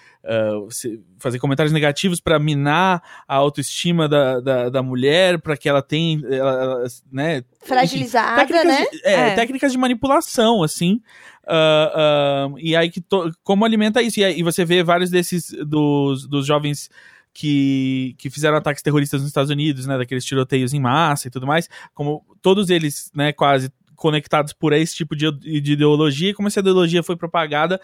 você 0.66 1.00
fazer 1.20 1.38
comentários 1.40 1.74
negativos 1.74 2.20
para 2.22 2.40
minar 2.40 3.02
a 3.28 3.36
autoestima 3.36 4.08
da, 4.08 4.40
da, 4.40 4.70
da 4.70 4.82
mulher, 4.84 5.40
para 5.42 5.58
que 5.58 5.68
ela 5.68 5.82
tenha, 5.82 6.22
ela, 6.28 6.84
né, 7.12 7.44
Fragilizada, 7.66 8.46
técnicas 8.46 8.66
né? 8.68 8.86
de, 8.92 9.02
é, 9.06 9.14
É. 9.14 9.36
técnicas 9.36 9.72
de 9.72 9.78
manipulação, 9.78 10.64
assim. 10.64 11.02
ah, 11.48 11.92
ah, 11.96 12.54
e 12.58 12.76
aí 12.76 12.90
que 12.90 13.02
to- 13.02 13.32
como 13.44 13.66
alimenta 13.66 14.02
isso? 14.02 14.20
E, 14.20 14.24
aí, 14.24 14.40
e 14.40 14.44
você 14.44 14.64
vê 14.64 14.82
vários 14.84 15.10
desses 15.10 15.52
dos, 15.66 16.26
dos 16.28 16.46
jovens 16.46 16.90
que, 17.34 18.16
que 18.18 18.30
fizeram 18.30 18.58
ataques 18.58 18.84
terroristas 18.84 19.20
nos 19.22 19.30
Estados 19.30 19.50
Unidos, 19.50 19.86
né? 19.88 19.98
Daqueles 19.98 20.24
tiroteios 20.24 20.74
em 20.74 20.80
massa 20.80 21.28
e 21.28 21.32
tudo 21.32 21.48
mais, 21.48 21.68
como 21.94 22.24
todos 22.42 22.70
eles, 22.70 23.12
né, 23.16 23.34
quase 23.34 23.72
conectados 23.96 24.54
por 24.54 24.74
esse 24.74 24.96
tipo 24.96 25.16
de, 25.16 25.32
de 25.32 25.74
ideologia, 25.74 26.30
e 26.32 26.34
como 26.34 26.48
essa 26.48 26.60
ideologia 26.60 27.02
foi 27.02 27.16
propagada 27.16 27.80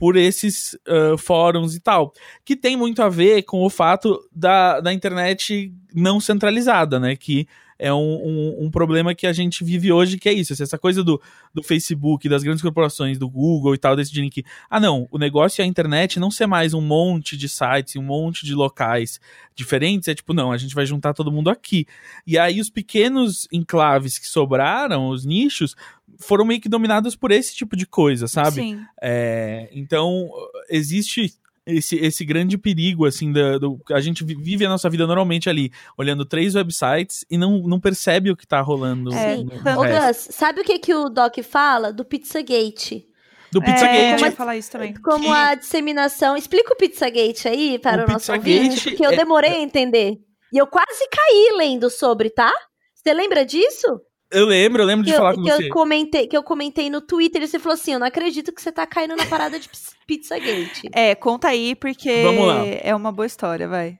por 0.00 0.16
esses 0.16 0.74
ah, 0.88 1.14
fóruns 1.18 1.76
e 1.76 1.80
tal. 1.80 2.14
Que 2.42 2.56
tem 2.56 2.74
muito 2.74 3.02
a 3.02 3.08
ver 3.10 3.42
com 3.42 3.62
o 3.62 3.68
fato 3.68 4.18
da, 4.34 4.80
da 4.80 4.94
internet 4.94 5.70
não 5.94 6.18
centralizada, 6.18 6.98
né? 6.98 7.14
Que 7.14 7.46
é 7.78 7.92
um, 7.92 7.98
um, 7.98 8.66
um 8.66 8.70
problema 8.70 9.14
que 9.14 9.26
a 9.26 9.32
gente 9.32 9.64
vive 9.64 9.90
hoje, 9.90 10.18
que 10.18 10.28
é 10.28 10.32
isso. 10.34 10.52
Essa 10.52 10.78
coisa 10.78 11.02
do, 11.02 11.20
do 11.52 11.62
Facebook, 11.62 12.28
das 12.28 12.42
grandes 12.42 12.60
corporações, 12.60 13.18
do 13.18 13.28
Google 13.28 13.74
e 13.74 13.78
tal, 13.78 13.96
decidirem 13.96 14.28
que, 14.28 14.44
ah, 14.68 14.78
não, 14.78 15.08
o 15.10 15.18
negócio 15.18 15.62
é 15.62 15.64
a 15.64 15.66
internet 15.66 16.20
não 16.20 16.30
ser 16.30 16.46
mais 16.46 16.74
um 16.74 16.82
monte 16.82 17.38
de 17.38 17.48
sites, 17.48 17.96
um 17.96 18.02
monte 18.02 18.44
de 18.44 18.54
locais 18.54 19.18
diferentes, 19.54 20.08
é 20.08 20.14
tipo, 20.14 20.34
não, 20.34 20.52
a 20.52 20.58
gente 20.58 20.74
vai 20.74 20.84
juntar 20.84 21.14
todo 21.14 21.32
mundo 21.32 21.48
aqui. 21.48 21.86
E 22.26 22.38
aí 22.38 22.60
os 22.60 22.68
pequenos 22.68 23.48
enclaves 23.50 24.18
que 24.18 24.26
sobraram, 24.26 25.08
os 25.08 25.24
nichos, 25.24 25.74
foram 26.20 26.44
meio 26.44 26.60
que 26.60 26.68
dominados 26.68 27.16
por 27.16 27.30
esse 27.32 27.54
tipo 27.54 27.76
de 27.76 27.86
coisa, 27.86 28.28
sabe? 28.28 28.52
Sim. 28.62 28.80
É, 29.02 29.68
então, 29.72 30.28
existe 30.68 31.32
esse, 31.66 31.96
esse 31.96 32.24
grande 32.24 32.56
perigo, 32.58 33.04
assim, 33.06 33.32
da, 33.32 33.58
do, 33.58 33.80
a 33.90 34.00
gente 34.00 34.24
vi- 34.24 34.34
vive 34.34 34.64
a 34.64 34.68
nossa 34.68 34.88
vida 34.90 35.06
normalmente 35.06 35.48
ali, 35.48 35.70
olhando 35.96 36.24
três 36.24 36.54
websites 36.54 37.24
e 37.30 37.36
não, 37.36 37.58
não 37.62 37.78
percebe 37.78 38.30
o 38.30 38.36
que 38.36 38.46
tá 38.46 38.60
rolando 38.60 39.12
É, 39.14 39.36
no, 39.36 39.52
Ô, 39.78 39.82
resto. 39.82 40.28
Gus, 40.28 40.34
sabe 40.36 40.60
o 40.62 40.64
que, 40.64 40.78
que 40.78 40.94
o 40.94 41.08
Doc 41.08 41.36
fala 41.42 41.92
do 41.92 42.04
Pizzagate? 42.04 43.06
Do 43.52 43.60
É, 43.62 43.64
Pizzagate. 43.64 44.22
eu 44.22 44.28
ia 44.30 44.32
falar 44.32 44.56
isso 44.56 44.70
também. 44.70 44.94
Como 44.94 45.24
Que- 45.24 45.30
a 45.30 45.54
disseminação. 45.54 46.36
Explica 46.36 46.72
o 46.72 46.76
Pizzagate 46.76 47.48
aí 47.48 47.78
para 47.78 48.02
O 48.02 48.08
o, 48.08 48.12
nosso 48.12 48.32
ouvinte, 48.32 48.90
porque 48.90 49.04
eu 49.04 49.10
é- 49.10 49.16
demorei 49.16 49.50
a 49.50 49.60
entender. 49.60 50.18
E 50.52 50.58
eu 50.58 50.66
quase 50.66 51.08
caí 51.10 51.52
lendo 51.56 51.88
sobre, 51.90 52.30
tá? 52.30 52.52
Você 52.94 53.12
lembra 53.12 53.44
disso? 53.44 54.00
Eu 54.30 54.46
lembro, 54.46 54.82
eu 54.82 54.86
lembro 54.86 55.04
de 55.04 55.10
que 55.10 55.16
falar 55.16 55.32
eu, 55.32 55.36
com 55.36 55.42
que 55.42 55.50
você. 55.50 55.66
eu 55.66 55.70
comentei, 55.70 56.26
que 56.26 56.36
eu 56.36 56.42
comentei 56.42 56.88
no 56.88 57.00
Twitter 57.00 57.42
e 57.42 57.48
você 57.48 57.58
falou 57.58 57.74
assim: 57.74 57.92
eu 57.92 57.98
não 57.98 58.06
acredito 58.06 58.52
que 58.52 58.62
você 58.62 58.70
tá 58.70 58.86
caindo 58.86 59.16
na 59.16 59.26
parada 59.26 59.58
de 59.58 59.68
Pizzagate. 60.06 60.88
É, 60.92 61.14
conta 61.14 61.48
aí, 61.48 61.74
porque 61.74 62.22
Vamos 62.22 62.46
lá. 62.46 62.64
é 62.66 62.94
uma 62.94 63.10
boa 63.10 63.26
história, 63.26 63.66
vai. 63.66 63.98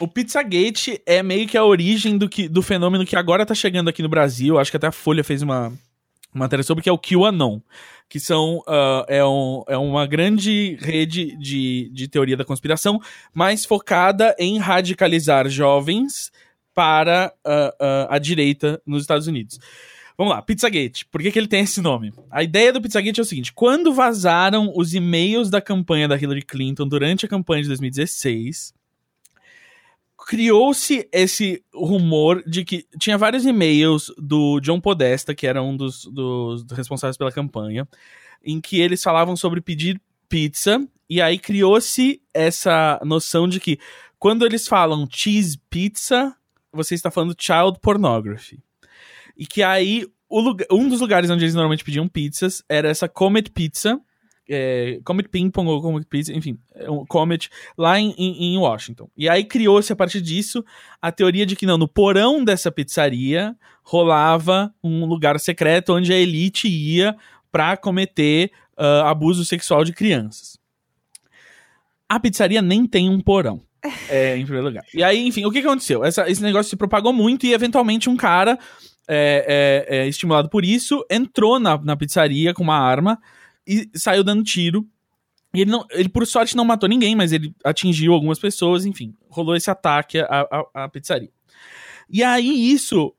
O 0.00 0.08
Pizzagate 0.08 1.00
é 1.06 1.22
meio 1.22 1.46
que 1.46 1.56
a 1.56 1.64
origem 1.64 2.18
do, 2.18 2.28
que, 2.28 2.48
do 2.48 2.62
fenômeno 2.62 3.06
que 3.06 3.14
agora 3.14 3.46
tá 3.46 3.54
chegando 3.54 3.88
aqui 3.88 4.02
no 4.02 4.08
Brasil. 4.08 4.58
Acho 4.58 4.70
que 4.70 4.76
até 4.76 4.88
a 4.88 4.92
Folha 4.92 5.22
fez 5.22 5.40
uma 5.40 5.72
uma 6.34 6.44
matéria 6.44 6.64
sobre, 6.64 6.82
que 6.82 6.90
é 6.90 6.92
o 6.92 6.98
QAnon. 6.98 7.60
Que 8.08 8.20
são, 8.20 8.62
ah, 8.66 9.06
é, 9.08 9.24
um, 9.24 9.62
é 9.66 9.78
uma 9.78 10.06
grande 10.06 10.76
rede 10.80 11.36
de, 11.38 11.88
de 11.90 12.08
teoria 12.08 12.36
da 12.36 12.44
conspiração, 12.44 13.00
mais 13.32 13.64
focada 13.64 14.34
em 14.38 14.58
radicalizar 14.58 15.48
jovens 15.48 16.30
para 16.74 17.32
ah, 17.44 17.74
ah, 17.80 18.06
a 18.10 18.18
direita 18.18 18.80
nos 18.84 19.02
Estados 19.02 19.26
Unidos. 19.26 19.58
Vamos 20.16 20.32
lá, 20.32 20.42
Pizzagate. 20.42 21.06
Por 21.06 21.20
que, 21.20 21.32
que 21.32 21.38
ele 21.38 21.48
tem 21.48 21.60
esse 21.60 21.80
nome? 21.80 22.12
A 22.30 22.42
ideia 22.42 22.72
do 22.72 22.80
Pizzagate 22.80 23.18
é 23.18 23.22
o 23.22 23.26
seguinte: 23.26 23.52
quando 23.52 23.92
vazaram 23.92 24.72
os 24.74 24.94
e-mails 24.94 25.50
da 25.50 25.60
campanha 25.60 26.06
da 26.06 26.16
Hillary 26.16 26.42
Clinton 26.42 26.86
durante 26.86 27.26
a 27.26 27.28
campanha 27.28 27.62
de 27.62 27.68
2016, 27.68 28.72
criou-se 30.26 31.08
esse 31.12 31.62
rumor 31.74 32.42
de 32.46 32.64
que 32.64 32.86
tinha 32.98 33.18
vários 33.18 33.44
e-mails 33.44 34.12
do 34.16 34.60
John 34.60 34.80
Podesta, 34.80 35.34
que 35.34 35.46
era 35.46 35.62
um 35.62 35.76
dos, 35.76 36.04
dos 36.06 36.64
responsáveis 36.72 37.16
pela 37.16 37.32
campanha, 37.32 37.86
em 38.42 38.60
que 38.60 38.80
eles 38.80 39.02
falavam 39.02 39.36
sobre 39.36 39.60
pedir 39.60 40.00
pizza, 40.28 40.86
e 41.10 41.20
aí 41.20 41.38
criou-se 41.38 42.22
essa 42.32 43.00
noção 43.04 43.48
de 43.48 43.60
que 43.60 43.78
quando 44.18 44.46
eles 44.46 44.66
falam 44.66 45.06
cheese 45.10 45.58
pizza, 45.68 46.34
você 46.74 46.94
está 46.94 47.10
falando 47.10 47.34
child 47.38 47.78
pornography. 47.80 48.62
E 49.36 49.46
que 49.46 49.62
aí 49.62 50.06
lugar- 50.30 50.66
um 50.70 50.88
dos 50.88 51.00
lugares 51.00 51.30
onde 51.30 51.44
eles 51.44 51.54
normalmente 51.54 51.84
pediam 51.84 52.08
pizzas 52.08 52.62
era 52.68 52.88
essa 52.88 53.08
Comet 53.08 53.50
Pizza, 53.50 54.00
é, 54.48 55.00
Comet 55.04 55.28
Ping 55.28 55.50
Pong 55.50 55.68
ou 55.70 55.80
Comet 55.80 56.06
Pizza, 56.06 56.32
enfim, 56.32 56.58
é 56.74 56.90
um 56.90 57.04
Comet 57.06 57.48
lá 57.78 57.98
em, 57.98 58.14
em, 58.18 58.54
em 58.54 58.58
Washington. 58.58 59.08
E 59.16 59.28
aí 59.28 59.44
criou-se 59.44 59.92
a 59.92 59.96
partir 59.96 60.20
disso 60.20 60.64
a 61.00 61.10
teoria 61.10 61.46
de 61.46 61.56
que 61.56 61.66
não, 61.66 61.78
no 61.78 61.88
porão 61.88 62.44
dessa 62.44 62.70
pizzaria 62.70 63.56
rolava 63.82 64.74
um 64.82 65.04
lugar 65.06 65.38
secreto 65.40 65.94
onde 65.94 66.12
a 66.12 66.16
elite 66.16 66.68
ia 66.68 67.16
pra 67.50 67.76
cometer 67.76 68.50
ah, 68.76 69.10
abuso 69.10 69.44
sexual 69.44 69.84
de 69.84 69.92
crianças. 69.92 70.58
A 72.08 72.20
pizzaria 72.20 72.60
nem 72.60 72.86
tem 72.86 73.08
um 73.08 73.20
porão. 73.20 73.62
É, 74.08 74.36
em 74.36 74.44
primeiro 74.44 74.66
lugar. 74.68 74.84
E 74.94 75.02
aí, 75.02 75.26
enfim, 75.26 75.44
o 75.44 75.50
que 75.50 75.58
aconteceu? 75.58 76.04
Essa- 76.04 76.28
esse 76.30 76.42
negócio 76.42 76.70
se 76.70 76.76
propagou 76.76 77.12
muito 77.12 77.44
e, 77.46 77.52
eventualmente, 77.52 78.08
um 78.08 78.16
cara, 78.16 78.58
é, 79.06 79.84
é, 79.88 79.96
é, 79.98 80.08
estimulado 80.08 80.48
por 80.48 80.64
isso, 80.64 81.04
entrou 81.10 81.60
na, 81.60 81.76
na 81.78 81.96
pizzaria 81.96 82.54
com 82.54 82.62
uma 82.62 82.78
arma 82.78 83.20
e 83.66 83.88
saiu 83.94 84.24
dando 84.24 84.42
tiro. 84.42 84.86
E 85.54 85.60
ele, 85.60 85.70
não, 85.70 85.86
ele, 85.90 86.08
por 86.08 86.26
sorte, 86.26 86.56
não 86.56 86.64
matou 86.64 86.88
ninguém, 86.88 87.14
mas 87.14 87.30
ele 87.32 87.54
atingiu 87.64 88.12
algumas 88.12 88.38
pessoas, 88.38 88.84
enfim, 88.84 89.14
rolou 89.28 89.54
esse 89.54 89.70
ataque 89.70 90.18
à, 90.18 90.26
à, 90.74 90.84
à 90.84 90.88
pizzaria. 90.88 91.30
E 92.10 92.22
aí, 92.24 92.72
isso 92.72 93.14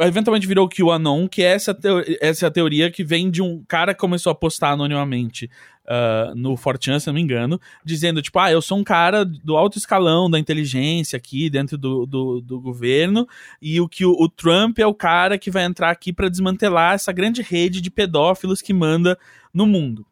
eventualmente 0.00 0.46
virou 0.46 0.66
o 0.66 0.68
QAnon, 0.68 1.28
que 1.28 1.42
é 1.42 1.52
essa, 1.52 1.74
teo- 1.74 2.02
essa 2.20 2.50
teoria 2.50 2.90
que 2.90 3.04
vem 3.04 3.30
de 3.30 3.42
um 3.42 3.64
cara 3.66 3.94
que 3.94 4.00
começou 4.00 4.30
a 4.30 4.34
postar 4.34 4.70
anonimamente 4.70 5.50
ah, 5.88 6.32
no 6.34 6.54
4chan, 6.54 6.98
se 6.98 7.06
não 7.06 7.14
me 7.14 7.20
engano, 7.20 7.60
dizendo, 7.84 8.20
tipo, 8.20 8.38
ah, 8.38 8.50
eu 8.50 8.60
sou 8.60 8.78
um 8.78 8.84
cara 8.84 9.24
do 9.24 9.56
alto 9.56 9.78
escalão 9.78 10.28
da 10.28 10.38
inteligência 10.38 11.16
aqui 11.16 11.48
dentro 11.48 11.78
do, 11.78 12.04
do, 12.06 12.40
do 12.40 12.60
governo, 12.60 13.26
e 13.62 13.80
o 13.80 13.88
que 13.88 14.04
o, 14.04 14.10
o 14.12 14.28
Trump 14.28 14.78
é 14.78 14.86
o 14.86 14.94
cara 14.94 15.38
que 15.38 15.50
vai 15.50 15.64
entrar 15.64 15.90
aqui 15.90 16.12
pra 16.12 16.28
desmantelar 16.28 16.94
essa 16.94 17.12
grande 17.12 17.40
rede 17.42 17.80
de 17.80 17.90
pedófilos 17.90 18.60
que 18.60 18.72
manda 18.74 19.16
no 19.54 19.66
mundo. 19.66 20.04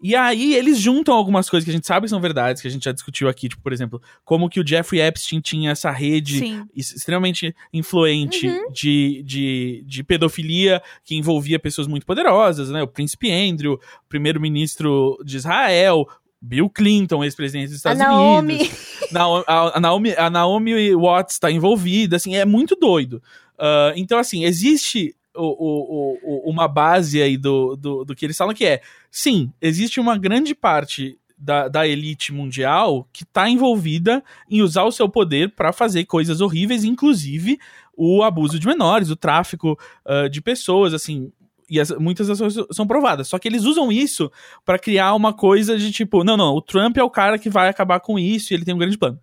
E 0.00 0.14
aí 0.14 0.54
eles 0.54 0.78
juntam 0.78 1.12
algumas 1.14 1.50
coisas 1.50 1.64
que 1.64 1.70
a 1.70 1.74
gente 1.74 1.86
sabe 1.86 2.04
que 2.04 2.10
são 2.10 2.20
verdades, 2.20 2.62
que 2.62 2.68
a 2.68 2.70
gente 2.70 2.84
já 2.84 2.92
discutiu 2.92 3.28
aqui, 3.28 3.48
tipo, 3.48 3.60
por 3.60 3.72
exemplo, 3.72 4.00
como 4.24 4.48
que 4.48 4.60
o 4.60 4.66
Jeffrey 4.66 5.00
Epstein 5.00 5.40
tinha 5.40 5.72
essa 5.72 5.90
rede 5.90 6.38
Sim. 6.38 6.64
ex- 6.76 6.92
extremamente 6.94 7.52
influente 7.72 8.48
de, 8.72 9.22
de, 9.24 9.82
de 9.84 10.04
pedofilia 10.04 10.80
que 11.04 11.16
envolvia 11.16 11.58
pessoas 11.58 11.88
muito 11.88 12.06
poderosas, 12.06 12.70
né? 12.70 12.80
O 12.82 12.86
príncipe 12.86 13.30
Andrew, 13.32 13.74
o 13.74 14.08
primeiro-ministro 14.08 15.18
de 15.24 15.36
Israel, 15.36 16.06
Bill 16.40 16.70
Clinton, 16.70 17.24
ex-presidente 17.24 17.70
dos 17.72 17.84
A 17.84 17.92
Estados 17.92 17.98
Naomi. 17.98 18.54
Unidos. 18.54 18.78
Nao- 19.10 19.44
a, 19.46 19.78
a 19.78 19.80
Naomi, 19.80 20.12
a 20.16 20.30
Naomi 20.30 20.94
Watts 20.94 21.34
está 21.34 21.50
envolvida, 21.50 22.14
assim, 22.16 22.36
é 22.36 22.44
muito 22.44 22.76
doido. 22.76 23.20
Ah, 23.58 23.92
então, 23.96 24.18
assim, 24.18 24.44
existe 24.44 25.16
o- 25.42 25.56
o- 25.58 26.18
o- 26.22 26.50
uma 26.50 26.66
base 26.68 27.22
aí 27.22 27.36
do, 27.36 27.76
do, 27.76 28.04
do 28.04 28.14
que 28.14 28.26
eles 28.26 28.36
falam 28.36 28.54
que 28.54 28.64
é, 28.66 28.80
sim, 29.10 29.52
existe 29.60 30.00
uma 30.00 30.18
grande 30.18 30.54
parte 30.54 31.18
da, 31.36 31.68
da 31.68 31.86
elite 31.86 32.32
mundial 32.32 33.08
que 33.12 33.24
tá 33.24 33.48
envolvida 33.48 34.22
em 34.50 34.60
usar 34.60 34.82
o 34.84 34.92
seu 34.92 35.08
poder 35.08 35.54
para 35.54 35.72
fazer 35.72 36.04
coisas 36.04 36.40
horríveis, 36.40 36.82
inclusive 36.84 37.58
o 37.96 38.22
abuso 38.22 38.58
de 38.58 38.66
menores, 38.66 39.10
o 39.10 39.16
tráfico 39.16 39.78
uh, 40.04 40.28
de 40.28 40.40
pessoas, 40.40 40.92
assim, 40.94 41.30
e 41.70 41.78
as, 41.78 41.90
muitas 41.92 42.26
coisas 42.38 42.66
são 42.72 42.86
provadas. 42.86 43.28
Só 43.28 43.38
que 43.38 43.46
eles 43.46 43.64
usam 43.64 43.92
isso 43.92 44.30
para 44.64 44.78
criar 44.78 45.14
uma 45.14 45.32
coisa 45.32 45.76
de 45.78 45.92
tipo, 45.92 46.24
não, 46.24 46.36
não, 46.36 46.54
o 46.54 46.62
Trump 46.62 46.96
é 46.96 47.02
o 47.02 47.10
cara 47.10 47.38
que 47.38 47.50
vai 47.50 47.68
acabar 47.68 48.00
com 48.00 48.18
isso 48.18 48.52
e 48.52 48.56
ele 48.56 48.64
tem 48.64 48.74
um 48.74 48.78
grande 48.78 48.98
plano. 48.98 49.20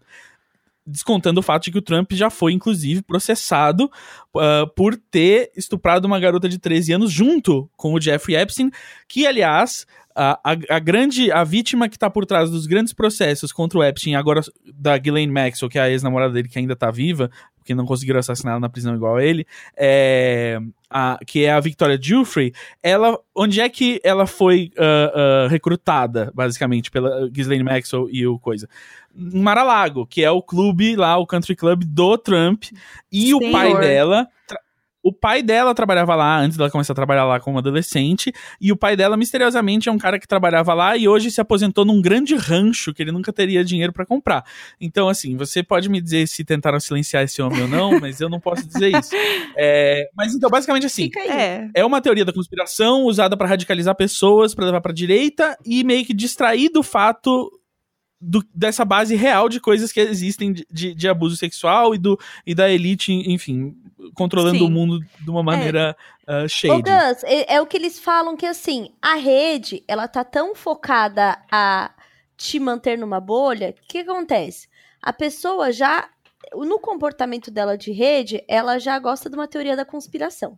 Descontando 0.86 1.40
o 1.40 1.44
fato 1.44 1.64
de 1.64 1.72
que 1.72 1.78
o 1.78 1.82
Trump 1.82 2.12
já 2.14 2.30
foi, 2.30 2.54
inclusive, 2.54 3.02
processado 3.02 3.86
uh, 4.36 4.68
por 4.76 4.96
ter 4.96 5.52
estuprado 5.56 6.06
uma 6.06 6.20
garota 6.20 6.48
de 6.48 6.60
13 6.60 6.94
anos 6.94 7.12
junto 7.12 7.70
com 7.76 7.94
o 7.94 8.02
Jeffrey 8.02 8.36
Epstein, 8.38 8.70
que, 9.08 9.26
aliás, 9.26 9.88
a, 10.16 10.40
a, 10.44 10.76
a, 10.76 10.80
grande 10.80 11.30
a 11.32 11.44
vítima 11.44 11.90
que 11.90 12.00
tá 12.00 12.10
por 12.10 12.26
trás 12.26 12.50
dos 12.50 12.66
grandes 12.66 12.94
processos 12.94 13.52
contra 13.52 13.78
o 13.78 13.84
Epstein, 13.84 14.16
agora 14.16 14.42
da 14.74 14.98
Ghislaine 14.98 15.32
Maxwell, 15.32 15.70
que 15.70 15.78
é 15.78 15.82
a 15.82 15.90
ex-namorada 15.90 16.34
dele 16.34 16.48
que 16.48 16.58
ainda 16.58 16.76
tá 16.76 16.90
viva, 16.90 17.30
porque 17.58 17.76
não 17.76 17.86
conseguiram 17.86 18.20
assassinar 18.20 18.54
ela 18.54 18.60
na 18.62 18.70
prisão 18.70 18.96
igual 18.96 19.18
a 19.18 19.24
ele, 19.26 19.46
é, 19.76 20.60
a, 20.90 21.20
que 21.26 21.44
é 21.44 21.52
a 21.52 21.60
Victoria 21.60 22.00
Giuffre, 22.00 22.54
ela, 22.82 23.20
onde 23.36 23.60
é 23.60 23.68
que 23.68 24.00
ela 24.04 24.26
foi 24.26 24.72
uh, 24.78 25.46
uh, 25.46 25.50
recrutada, 25.50 26.32
basicamente, 26.34 26.90
pela 26.92 27.28
Ghislaine 27.30 27.64
Maxwell 27.64 28.08
e 28.10 28.26
o 28.26 28.40
coisa? 28.40 28.70
Em 29.16 29.41
Mar-a-Lago, 29.41 30.05
que 30.05 30.24
é 30.24 30.32
o 30.32 30.41
clube 30.41 30.95
lá, 30.95 31.18
o 31.18 31.26
country 31.26 31.55
club 31.55 31.84
do 31.86 32.18
Trump, 32.18 32.66
e 33.11 33.28
Senhor. 33.28 33.43
o 33.43 33.51
pai 33.51 33.80
dela 33.80 34.28
o 35.05 35.13
pai 35.13 35.43
dela 35.43 35.76
trabalhava 35.76 36.16
lá 36.16 36.39
antes 36.39 36.57
dela 36.57 36.72
começar 36.72 36.93
a 36.93 36.95
trabalhar 36.95 37.26
lá 37.26 37.39
como 37.39 37.59
adolescente. 37.59 38.34
E 38.59 38.72
o 38.72 38.76
pai 38.76 38.95
dela, 38.95 39.16
misteriosamente, 39.16 39.88
é 39.88 39.91
um 39.91 39.99
cara 39.99 40.18
que 40.18 40.28
trabalhava 40.28 40.74
lá 40.74 40.97
e 40.97 41.07
hoje 41.07 41.30
se 41.30 41.39
aposentou 41.39 41.86
num 41.86 42.01
grande 42.01 42.36
rancho 42.36 42.91
que 42.91 43.03
ele 43.03 43.11
nunca 43.11 43.32
teria 43.32 43.63
dinheiro 43.63 43.93
para 43.93 44.03
comprar. 44.03 44.43
Então, 44.82 45.07
assim, 45.07 45.38
você 45.38 45.61
pode 45.61 45.89
me 45.89 46.01
dizer 46.01 46.28
se 46.28 46.43
tentaram 46.43 46.80
silenciar 46.80 47.22
esse 47.22 47.39
homem 47.39 47.61
ou 47.61 47.68
não, 47.68 47.99
mas 48.01 48.20
eu 48.20 48.28
não 48.28 48.39
posso 48.39 48.66
dizer 48.66 48.97
isso. 48.97 49.11
É, 49.57 50.09
mas 50.16 50.34
então, 50.34 50.49
basicamente 50.49 50.86
assim, 50.86 51.09
é. 51.18 51.70
é 51.74 51.86
uma 51.86 52.01
teoria 52.01 52.26
da 52.26 52.34
conspiração 52.34 53.03
usada 53.03 53.38
para 53.38 53.47
radicalizar 53.47 53.95
pessoas, 53.95 54.53
para 54.53 54.66
levar 54.66 54.82
pra 54.82 54.91
direita 54.91 55.57
e 55.66 55.84
meio 55.84 56.05
que 56.05 56.13
distrair 56.13 56.70
do 56.70 56.84
fato 56.84 57.49
do, 58.20 58.43
dessa 58.53 58.86
base 58.86 59.16
real 59.16 59.49
de 59.49 59.59
coisas 59.59 59.91
que 59.91 59.99
existem 59.99 60.53
de, 60.53 60.66
de, 60.72 60.93
de, 60.93 61.07
abuso 61.07 61.36
sexual 61.36 61.93
e, 61.93 61.97
do, 61.97 62.20
e 62.45 62.55
da 62.55 62.70
elite, 62.70 63.11
enfim, 63.11 63.76
controlando 64.13 64.59
Sim. 64.59 64.66
o 64.66 64.70
mundo 64.70 64.99
de 65.20 65.30
uma 65.30 65.43
maneira 65.43 65.95
é. 66.28 66.43
uh, 66.43 66.49
shady. 66.49 66.82
Gus, 66.82 67.24
é, 67.24 67.55
é, 67.55 67.61
o 67.61 67.68
que 67.68 67.78
eles 67.78 67.99
falam 67.99 68.36
que, 68.36 68.45
assim, 68.45 68.89
a 69.01 69.16
rede, 69.16 69.84
ela 69.88 70.07
tá 70.07 70.24
tão 70.24 70.55
focada 70.55 71.38
a 71.51 71.91
te 72.38 72.59
manter 72.59 72.97
numa 72.97 73.20
bolha, 73.20 73.70
o 73.70 73.88
que 73.88 73.99
acontece? 73.99 74.68
A 75.01 75.13
pessoa 75.13 75.72
já, 75.72 76.09
no 76.53 76.80
comportamento 76.80 77.51
dela 77.51 77.78
de 77.78 77.91
rede, 77.91 78.43
ela 78.47 78.80
já 78.80 78.97
gosta 78.99 79.30
de 79.30 79.36
uma 79.36 79.47
teoria 79.47 79.76
da 79.76 79.86
conspiração. 79.86 80.57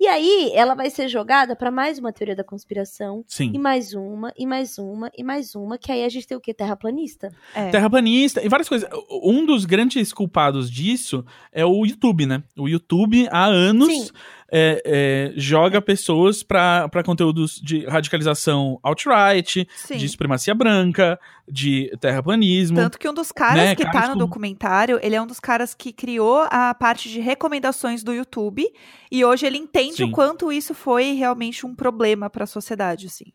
E 0.00 0.06
aí, 0.06 0.50
ela 0.54 0.74
vai 0.74 0.88
ser 0.88 1.08
jogada 1.08 1.54
para 1.54 1.70
mais 1.70 1.98
uma 1.98 2.10
teoria 2.10 2.34
da 2.34 2.42
conspiração. 2.42 3.22
Sim. 3.28 3.52
E 3.54 3.58
mais 3.58 3.92
uma, 3.92 4.32
e 4.34 4.46
mais 4.46 4.78
uma, 4.78 5.12
e 5.14 5.22
mais 5.22 5.54
uma. 5.54 5.76
Que 5.76 5.92
aí 5.92 6.02
a 6.02 6.08
gente 6.08 6.26
tem 6.26 6.34
o 6.34 6.40
quê? 6.40 6.54
Terraplanista. 6.54 7.30
É. 7.54 7.68
Terraplanista 7.68 8.42
e 8.42 8.48
várias 8.48 8.66
coisas. 8.66 8.88
Um 9.22 9.44
dos 9.44 9.66
grandes 9.66 10.10
culpados 10.10 10.70
disso 10.70 11.22
é 11.52 11.66
o 11.66 11.84
YouTube, 11.84 12.24
né? 12.24 12.42
O 12.56 12.66
YouTube, 12.66 13.28
há 13.30 13.44
anos. 13.44 13.88
Sim 13.88 14.08
é, 14.52 14.82
é, 14.84 15.32
joga 15.36 15.80
pessoas 15.80 16.42
para 16.42 17.02
conteúdos 17.04 17.60
de 17.62 17.84
radicalização 17.86 18.78
alt-right, 18.82 19.66
de 19.96 20.08
supremacia 20.08 20.54
branca, 20.54 21.18
de 21.48 21.90
terraplanismo. 22.00 22.76
Tanto 22.76 22.98
que 22.98 23.08
um 23.08 23.14
dos 23.14 23.32
caras 23.32 23.56
né, 23.56 23.74
que 23.74 23.84
caras 23.84 24.00
tá 24.00 24.08
no 24.08 24.14
como... 24.14 24.26
documentário, 24.26 24.98
ele 25.02 25.14
é 25.14 25.22
um 25.22 25.26
dos 25.26 25.40
caras 25.40 25.74
que 25.74 25.92
criou 25.92 26.46
a 26.50 26.74
parte 26.74 27.08
de 27.08 27.20
recomendações 27.20 28.02
do 28.02 28.12
YouTube 28.12 28.66
e 29.10 29.24
hoje 29.24 29.46
ele 29.46 29.58
entende 29.58 29.98
Sim. 29.98 30.04
o 30.04 30.10
quanto 30.10 30.52
isso 30.52 30.74
foi 30.74 31.12
realmente 31.12 31.66
um 31.66 31.74
problema 31.74 32.28
para 32.28 32.44
a 32.44 32.46
sociedade, 32.46 33.06
assim. 33.06 33.32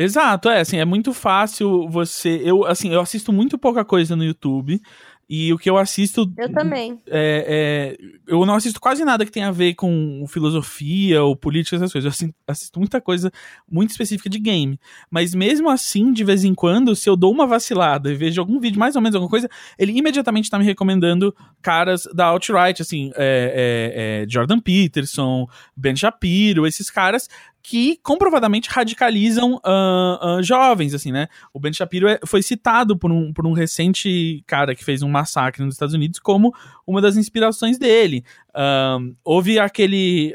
Exato, 0.00 0.48
é 0.48 0.60
assim, 0.60 0.78
é 0.78 0.84
muito 0.84 1.12
fácil 1.12 1.88
você, 1.88 2.40
eu 2.44 2.64
assim, 2.64 2.92
eu 2.92 3.00
assisto 3.00 3.32
muito 3.32 3.58
pouca 3.58 3.84
coisa 3.84 4.14
no 4.14 4.22
YouTube, 4.22 4.80
e 5.28 5.52
o 5.52 5.58
que 5.58 5.68
eu 5.68 5.76
assisto. 5.76 6.32
Eu 6.38 6.50
também. 6.50 6.98
É, 7.06 7.96
é, 7.98 8.06
eu 8.26 8.46
não 8.46 8.54
assisto 8.54 8.80
quase 8.80 9.04
nada 9.04 9.26
que 9.26 9.30
tenha 9.30 9.48
a 9.48 9.52
ver 9.52 9.74
com 9.74 10.24
filosofia 10.26 11.22
ou 11.22 11.36
política, 11.36 11.76
essas 11.76 11.92
coisas. 11.92 12.22
Eu 12.22 12.30
assisto, 12.46 12.78
muita 12.78 12.98
coisa 12.98 13.30
muito 13.70 13.90
específica 13.90 14.30
de 14.30 14.38
game. 14.38 14.80
Mas 15.10 15.34
mesmo 15.34 15.68
assim, 15.68 16.12
de 16.12 16.24
vez 16.24 16.44
em 16.44 16.54
quando, 16.54 16.96
se 16.96 17.10
eu 17.10 17.16
dou 17.16 17.30
uma 17.30 17.46
vacilada 17.46 18.10
e 18.10 18.14
vejo 18.14 18.40
algum 18.40 18.58
vídeo, 18.58 18.78
mais 18.78 18.96
ou 18.96 19.02
menos 19.02 19.14
alguma 19.14 19.30
coisa, 19.30 19.50
ele 19.78 19.92
imediatamente 19.92 20.48
tá 20.48 20.58
me 20.58 20.64
recomendando 20.64 21.34
caras 21.60 22.08
da 22.14 22.24
alt-right, 22.26 22.80
assim, 22.80 23.10
é, 23.14 24.22
é, 24.22 24.22
é 24.22 24.28
Jordan 24.28 24.60
Peterson, 24.60 25.46
Ben 25.76 25.94
Shapiro, 25.94 26.66
esses 26.66 26.90
caras 26.90 27.28
que 27.62 27.98
comprovadamente 28.02 28.70
radicalizam 28.70 29.54
uh, 29.56 30.38
uh, 30.38 30.42
jovens, 30.42 30.94
assim, 30.94 31.12
né? 31.12 31.28
O 31.52 31.60
Ben 31.60 31.72
Shapiro 31.72 32.08
é, 32.08 32.18
foi 32.24 32.42
citado 32.42 32.96
por 32.96 33.12
um, 33.12 33.32
por 33.32 33.46
um 33.46 33.52
recente 33.52 34.42
cara 34.46 34.74
que 34.74 34.84
fez 34.84 35.02
um 35.02 35.08
massacre 35.08 35.64
nos 35.64 35.74
Estados 35.74 35.94
Unidos 35.94 36.18
como 36.18 36.54
uma 36.86 37.00
das 37.00 37.16
inspirações 37.16 37.78
dele. 37.78 38.24
Uh, 38.50 39.14
houve 39.24 39.58
aquele. 39.58 40.34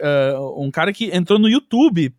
um 0.57 0.69
cara 0.71 0.93
que 0.93 1.15
entrou 1.15 1.39
no 1.39 1.49
YouTube 1.49 2.13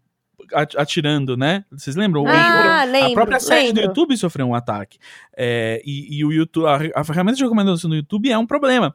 atirando, 0.77 1.37
né? 1.37 1.65
Vocês 1.71 1.97
lembram? 1.97 2.27
Ah, 2.27 2.85
lembro, 2.85 3.11
a 3.11 3.15
própria 3.15 3.41
série 3.41 3.67
lembro. 3.69 3.83
do 3.83 3.87
YouTube 3.89 4.17
sofreu 4.17 4.47
um 4.47 4.55
ataque. 4.55 4.99
É, 5.37 5.81
e, 5.85 6.19
e, 6.19 6.25
o 6.25 6.33
YouTube, 6.33 6.67
a, 6.67 7.01
a 7.01 7.05
ferramenta 7.05 7.37
de 7.37 7.43
recomendação 7.43 7.89
do 7.89 7.97
YouTube 7.97 8.31
é 8.31 8.39
um 8.39 8.47
problema. 8.47 8.95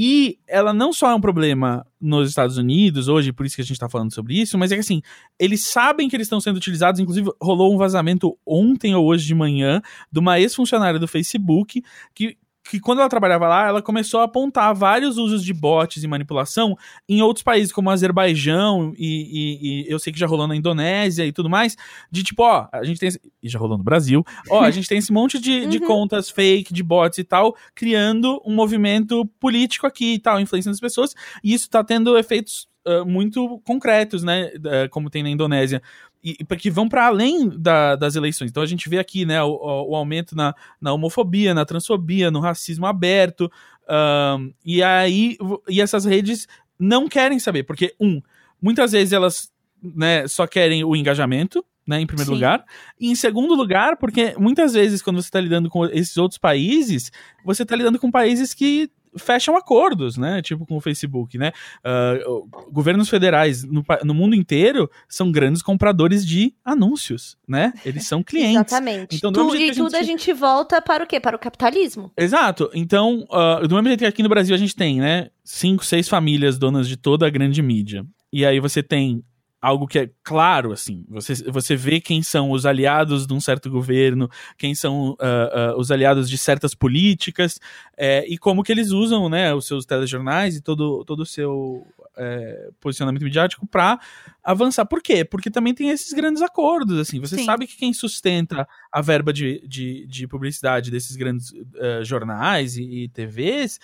E 0.00 0.38
ela 0.46 0.72
não 0.72 0.92
só 0.92 1.10
é 1.10 1.14
um 1.16 1.20
problema 1.20 1.84
nos 2.00 2.28
Estados 2.28 2.56
Unidos 2.56 3.08
hoje, 3.08 3.32
por 3.32 3.44
isso 3.44 3.56
que 3.56 3.62
a 3.62 3.64
gente 3.64 3.72
está 3.72 3.88
falando 3.88 4.14
sobre 4.14 4.40
isso, 4.40 4.56
mas 4.56 4.70
é 4.70 4.76
que 4.76 4.80
assim, 4.80 5.02
eles 5.36 5.66
sabem 5.66 6.08
que 6.08 6.14
eles 6.14 6.26
estão 6.26 6.40
sendo 6.40 6.56
utilizados, 6.56 7.00
inclusive 7.00 7.28
rolou 7.42 7.74
um 7.74 7.76
vazamento 7.76 8.38
ontem 8.46 8.94
ou 8.94 9.04
hoje 9.04 9.26
de 9.26 9.34
manhã 9.34 9.82
de 10.12 10.20
uma 10.20 10.38
ex-funcionária 10.38 11.00
do 11.00 11.08
Facebook 11.08 11.82
que 12.14 12.38
que 12.68 12.78
quando 12.78 12.98
ela 12.98 13.08
trabalhava 13.08 13.48
lá, 13.48 13.66
ela 13.66 13.82
começou 13.82 14.20
a 14.20 14.24
apontar 14.24 14.74
vários 14.74 15.16
usos 15.16 15.42
de 15.42 15.54
bots 15.54 16.02
e 16.02 16.06
manipulação 16.06 16.76
em 17.08 17.22
outros 17.22 17.42
países, 17.42 17.72
como 17.72 17.90
Azerbaijão, 17.90 18.92
e, 18.96 19.06
e, 19.06 19.82
e, 19.88 19.90
eu 19.90 19.98
sei 19.98 20.12
que 20.12 20.18
já 20.18 20.26
rolou 20.26 20.46
na 20.46 20.54
Indonésia 20.54 21.24
e 21.24 21.32
tudo 21.32 21.48
mais, 21.48 21.76
de 22.10 22.22
tipo, 22.22 22.42
ó, 22.42 22.68
a 22.72 22.84
gente 22.84 23.00
tem. 23.00 23.08
Esse, 23.08 23.20
e 23.42 23.48
já 23.48 23.58
rolou 23.58 23.78
no 23.78 23.84
Brasil, 23.84 24.24
ó, 24.50 24.62
a 24.62 24.70
gente 24.70 24.88
tem 24.88 24.98
esse 24.98 25.12
monte 25.12 25.38
de, 25.38 25.66
de 25.68 25.78
uhum. 25.78 25.86
contas 25.86 26.28
fake, 26.28 26.72
de 26.74 26.82
bots 26.82 27.18
e 27.18 27.24
tal, 27.24 27.56
criando 27.74 28.40
um 28.44 28.54
movimento 28.54 29.24
político 29.40 29.86
aqui 29.86 30.14
e 30.14 30.18
tal, 30.18 30.40
influenciando 30.40 30.74
as 30.74 30.80
pessoas, 30.80 31.14
e 31.42 31.54
isso 31.54 31.70
tá 31.70 31.82
tendo 31.82 32.18
efeitos 32.18 32.68
uh, 32.88 33.04
muito 33.04 33.60
concretos, 33.64 34.22
né, 34.22 34.50
uh, 34.56 34.88
como 34.90 35.10
tem 35.10 35.22
na 35.22 35.30
Indonésia 35.30 35.82
e, 36.22 36.34
que 36.56 36.70
vão 36.70 36.88
para 36.88 37.06
além 37.06 37.48
da, 37.48 37.96
das 37.96 38.16
eleições. 38.16 38.50
Então 38.50 38.62
a 38.62 38.66
gente 38.66 38.88
vê 38.88 38.98
aqui 38.98 39.24
né, 39.24 39.42
o, 39.42 39.50
o, 39.88 39.94
aumento 39.94 40.34
na, 40.34 40.54
na 40.80 40.92
homofobia, 40.92 41.54
na 41.54 41.64
transfobia, 41.64 42.30
no 42.30 42.40
racismo 42.40 42.86
aberto. 42.86 43.50
Um, 43.88 44.52
e 44.64 44.82
aí 44.82 45.36
e 45.68 45.80
essas 45.80 46.04
redes 46.04 46.46
não 46.78 47.08
querem 47.08 47.38
saber, 47.38 47.64
porque, 47.64 47.94
um, 48.00 48.20
muitas 48.60 48.92
vezes 48.92 49.12
elas 49.12 49.52
né, 49.82 50.26
só 50.26 50.46
querem 50.46 50.84
o 50.84 50.94
engajamento, 50.94 51.64
né, 51.86 52.00
em 52.00 52.06
primeiro 52.06 52.30
Sim. 52.30 52.34
lugar. 52.34 52.64
E 53.00 53.10
em 53.10 53.14
segundo 53.14 53.54
lugar, 53.54 53.96
porque 53.96 54.34
muitas 54.38 54.74
vezes, 54.74 55.00
quando 55.00 55.22
você 55.22 55.28
está 55.28 55.40
lidando 55.40 55.70
com 55.70 55.86
esses 55.86 56.16
outros 56.18 56.38
países, 56.38 57.10
você 57.44 57.62
está 57.62 57.74
lidando 57.74 57.98
com 57.98 58.10
países 58.10 58.52
que 58.52 58.90
fecham 59.18 59.56
acordos, 59.56 60.16
né? 60.16 60.42
Tipo 60.42 60.66
com 60.66 60.76
o 60.76 60.80
Facebook, 60.80 61.36
né? 61.38 61.52
Uh, 61.84 62.48
governos 62.70 63.08
federais 63.08 63.64
no, 63.64 63.84
no, 64.04 64.14
mundo 64.14 64.34
inteiro 64.34 64.90
são 65.08 65.30
grandes 65.30 65.62
compradores 65.62 66.26
de 66.26 66.54
anúncios, 66.64 67.36
né? 67.46 67.72
Eles 67.84 68.06
são 68.06 68.22
clientes. 68.24 68.72
Exatamente. 68.72 69.16
Então, 69.16 69.32
tu, 69.32 69.56
e 69.56 69.72
tudo 69.72 69.96
a 69.96 70.02
gente... 70.02 70.28
a 70.28 70.28
gente... 70.28 70.32
volta 70.32 70.80
para 70.80 71.04
o 71.04 71.06
quê? 71.06 71.20
Para 71.20 71.36
o 71.36 71.38
capitalismo. 71.38 72.10
Exato. 72.16 72.70
Então, 72.74 73.26
uh, 73.30 73.66
do 73.66 73.74
mesmo 73.74 73.88
jeito 73.88 74.00
que 74.00 74.06
aqui 74.06 74.22
no 74.22 74.28
Brasil 74.28 74.54
a 74.54 74.58
gente 74.58 74.74
tem, 74.74 75.00
né? 75.00 75.30
Cinco, 75.44 75.84
seis 75.84 76.08
famílias 76.08 76.58
donas 76.58 76.88
de 76.88 76.96
toda 76.96 77.26
a 77.26 77.30
grande 77.30 77.62
mídia. 77.62 78.04
E 78.32 78.44
aí 78.44 78.60
você 78.60 78.82
tem 78.82 79.24
algo 79.60 79.86
que 79.86 79.98
é 79.98 80.10
claro, 80.22 80.72
assim. 80.72 81.04
Você, 81.08 81.34
você 81.50 81.74
vê 81.74 82.00
quem 82.00 82.22
são 82.22 82.50
os 82.50 82.64
aliados 82.64 83.26
de 83.26 83.34
um 83.34 83.40
certo 83.40 83.68
governo, 83.68 84.30
quem 84.56 84.74
são 84.74 85.10
uh, 85.10 85.74
uh, 85.74 85.78
os 85.78 85.90
aliados 85.90 86.28
de 86.30 86.38
certas 86.38 86.74
políticas, 86.74 87.60
é, 87.96 88.24
e 88.28 88.38
como 88.38 88.62
que 88.62 88.70
eles 88.70 88.90
usam, 88.90 89.28
né, 89.28 89.52
os 89.52 89.66
seus 89.66 89.84
telejornais 89.84 90.56
e 90.56 90.60
todo, 90.60 91.04
todo 91.04 91.20
o 91.20 91.26
seu 91.26 91.86
é, 92.16 92.70
posicionamento 92.80 93.22
midiático 93.22 93.66
para 93.66 93.98
avançar. 94.42 94.86
Por 94.86 95.02
quê? 95.02 95.24
Porque 95.24 95.50
também 95.50 95.74
tem 95.74 95.90
esses 95.90 96.12
grandes 96.12 96.42
acordos, 96.42 96.98
assim. 96.98 97.20
Você 97.20 97.36
Sim. 97.36 97.44
sabe 97.44 97.66
que 97.66 97.76
quem 97.76 97.92
sustenta 97.92 98.66
a 98.92 99.00
verba 99.00 99.32
de, 99.32 99.66
de, 99.66 100.06
de 100.06 100.26
publicidade 100.26 100.90
desses 100.90 101.16
grandes 101.16 101.50
uh, 101.50 102.04
jornais 102.04 102.76
e, 102.76 103.04
e 103.04 103.08
TVs 103.08 103.78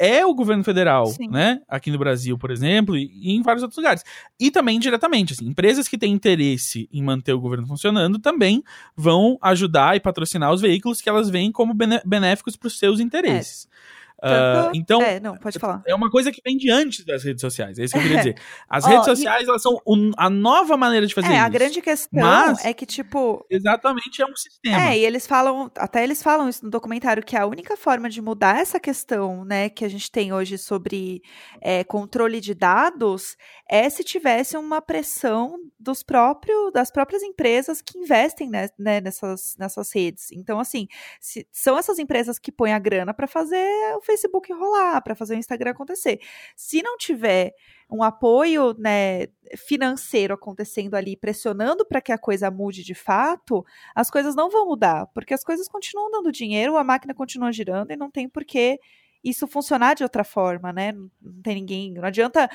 é 0.00 0.24
o 0.24 0.32
governo 0.32 0.64
federal, 0.64 1.06
Sim. 1.08 1.28
né? 1.28 1.60
Aqui 1.68 1.90
no 1.90 1.98
Brasil, 1.98 2.38
por 2.38 2.50
exemplo, 2.50 2.96
e, 2.96 3.10
e 3.12 3.32
em 3.32 3.42
vários 3.42 3.62
outros 3.62 3.76
lugares. 3.76 4.02
E 4.40 4.50
também 4.50 4.76
indiretamente, 4.76 5.34
assim, 5.34 5.46
empresas 5.46 5.86
que 5.86 5.98
têm 5.98 6.10
interesse 6.10 6.88
em 6.90 7.02
manter 7.02 7.34
o 7.34 7.40
governo 7.40 7.66
funcionando 7.66 8.18
também 8.18 8.64
vão 8.96 9.36
ajudar 9.42 9.94
e 9.94 10.00
patrocinar 10.00 10.50
os 10.52 10.62
veículos 10.62 11.02
que 11.02 11.08
elas 11.10 11.28
veem 11.28 11.52
como 11.52 11.74
benéficos 11.74 12.56
para 12.56 12.68
os 12.68 12.78
seus 12.78 12.98
interesses. 12.98 13.68
Ah, 13.70 13.99
Tanto- 14.20 14.76
então, 14.76 15.00
É, 15.02 15.18
não, 15.20 15.36
pode 15.36 15.58
falar. 15.58 15.82
é 15.86 15.94
uma 15.94 16.10
coisa 16.10 16.30
que 16.30 16.40
vem 16.44 16.56
de 16.56 16.70
antes 16.70 17.04
das 17.04 17.24
redes 17.24 17.40
sociais. 17.40 17.78
É 17.78 17.84
isso 17.84 17.92
que 17.94 17.98
eu 17.98 18.02
queria 18.02 18.18
dizer. 18.34 18.36
As 18.68 18.84
Ó, 18.84 18.88
redes 18.88 19.06
e- 19.06 19.10
sociais, 19.10 19.48
elas 19.48 19.62
são 19.62 19.80
a 20.16 20.28
nova 20.30 20.76
maneira 20.76 21.06
de 21.06 21.14
fazer 21.14 21.28
É, 21.28 21.36
isso. 21.36 21.44
a 21.44 21.48
grande 21.48 21.80
questão 21.80 22.20
Mas- 22.22 22.64
é 22.64 22.72
que, 22.74 22.84
tipo, 22.86 23.44
Exatamente, 23.50 24.20
é 24.22 24.26
um 24.26 24.36
sistema. 24.36 24.90
É, 24.90 24.98
e 24.98 25.04
eles 25.04 25.26
falam, 25.26 25.70
até 25.76 26.02
eles 26.04 26.22
falam 26.22 26.48
isso 26.48 26.64
no 26.64 26.70
documentário, 26.70 27.22
que 27.22 27.36
a 27.36 27.46
única 27.46 27.76
forma 27.76 28.08
de 28.10 28.20
mudar 28.20 28.58
essa 28.60 28.78
questão, 28.80 29.44
né, 29.44 29.68
que 29.68 29.84
a 29.84 29.88
gente 29.88 30.10
tem 30.10 30.32
hoje 30.32 30.58
sobre 30.58 31.22
é, 31.60 31.84
controle 31.84 32.40
de 32.40 32.54
dados 32.54 33.36
é 33.68 33.88
se 33.88 34.02
tivesse 34.04 34.56
uma 34.56 34.80
pressão 34.82 35.56
dos 35.78 36.02
próprios, 36.02 36.72
das 36.72 36.90
próprias 36.90 37.22
empresas 37.22 37.80
que 37.80 37.98
investem 37.98 38.50
né, 38.50 38.68
né, 38.78 39.00
nessas, 39.00 39.56
nessas 39.58 39.92
redes. 39.94 40.30
Então, 40.32 40.58
assim, 40.60 40.86
se- 41.20 41.46
são 41.52 41.78
essas 41.78 41.98
empresas 41.98 42.38
que 42.38 42.50
põem 42.52 42.72
a 42.72 42.78
grana 42.78 43.14
para 43.14 43.26
fazer 43.26 43.66
o 43.96 44.02
Facebook 44.10 44.52
rolar, 44.52 45.00
para 45.02 45.14
fazer 45.14 45.34
o 45.34 45.38
Instagram 45.38 45.70
acontecer. 45.70 46.20
Se 46.56 46.82
não 46.82 46.96
tiver 46.96 47.54
um 47.88 48.02
apoio 48.02 48.74
né, 48.78 49.26
financeiro 49.56 50.34
acontecendo 50.34 50.94
ali, 50.94 51.16
pressionando 51.16 51.84
para 51.86 52.00
que 52.00 52.12
a 52.12 52.18
coisa 52.18 52.50
mude 52.50 52.82
de 52.82 52.94
fato, 52.94 53.64
as 53.94 54.10
coisas 54.10 54.34
não 54.34 54.50
vão 54.50 54.66
mudar, 54.66 55.06
porque 55.14 55.34
as 55.34 55.44
coisas 55.44 55.68
continuam 55.68 56.10
dando 56.10 56.32
dinheiro, 56.32 56.76
a 56.76 56.84
máquina 56.84 57.14
continua 57.14 57.52
girando 57.52 57.90
e 57.90 57.96
não 57.96 58.10
tem 58.10 58.28
por 58.28 58.44
que 58.44 58.78
isso 59.22 59.46
funcionar 59.46 59.94
de 59.94 60.02
outra 60.02 60.24
forma, 60.24 60.72
né? 60.72 60.92
Não 60.92 61.42
tem 61.42 61.54
ninguém. 61.56 61.92
Não 61.92 62.04
adianta 62.04 62.48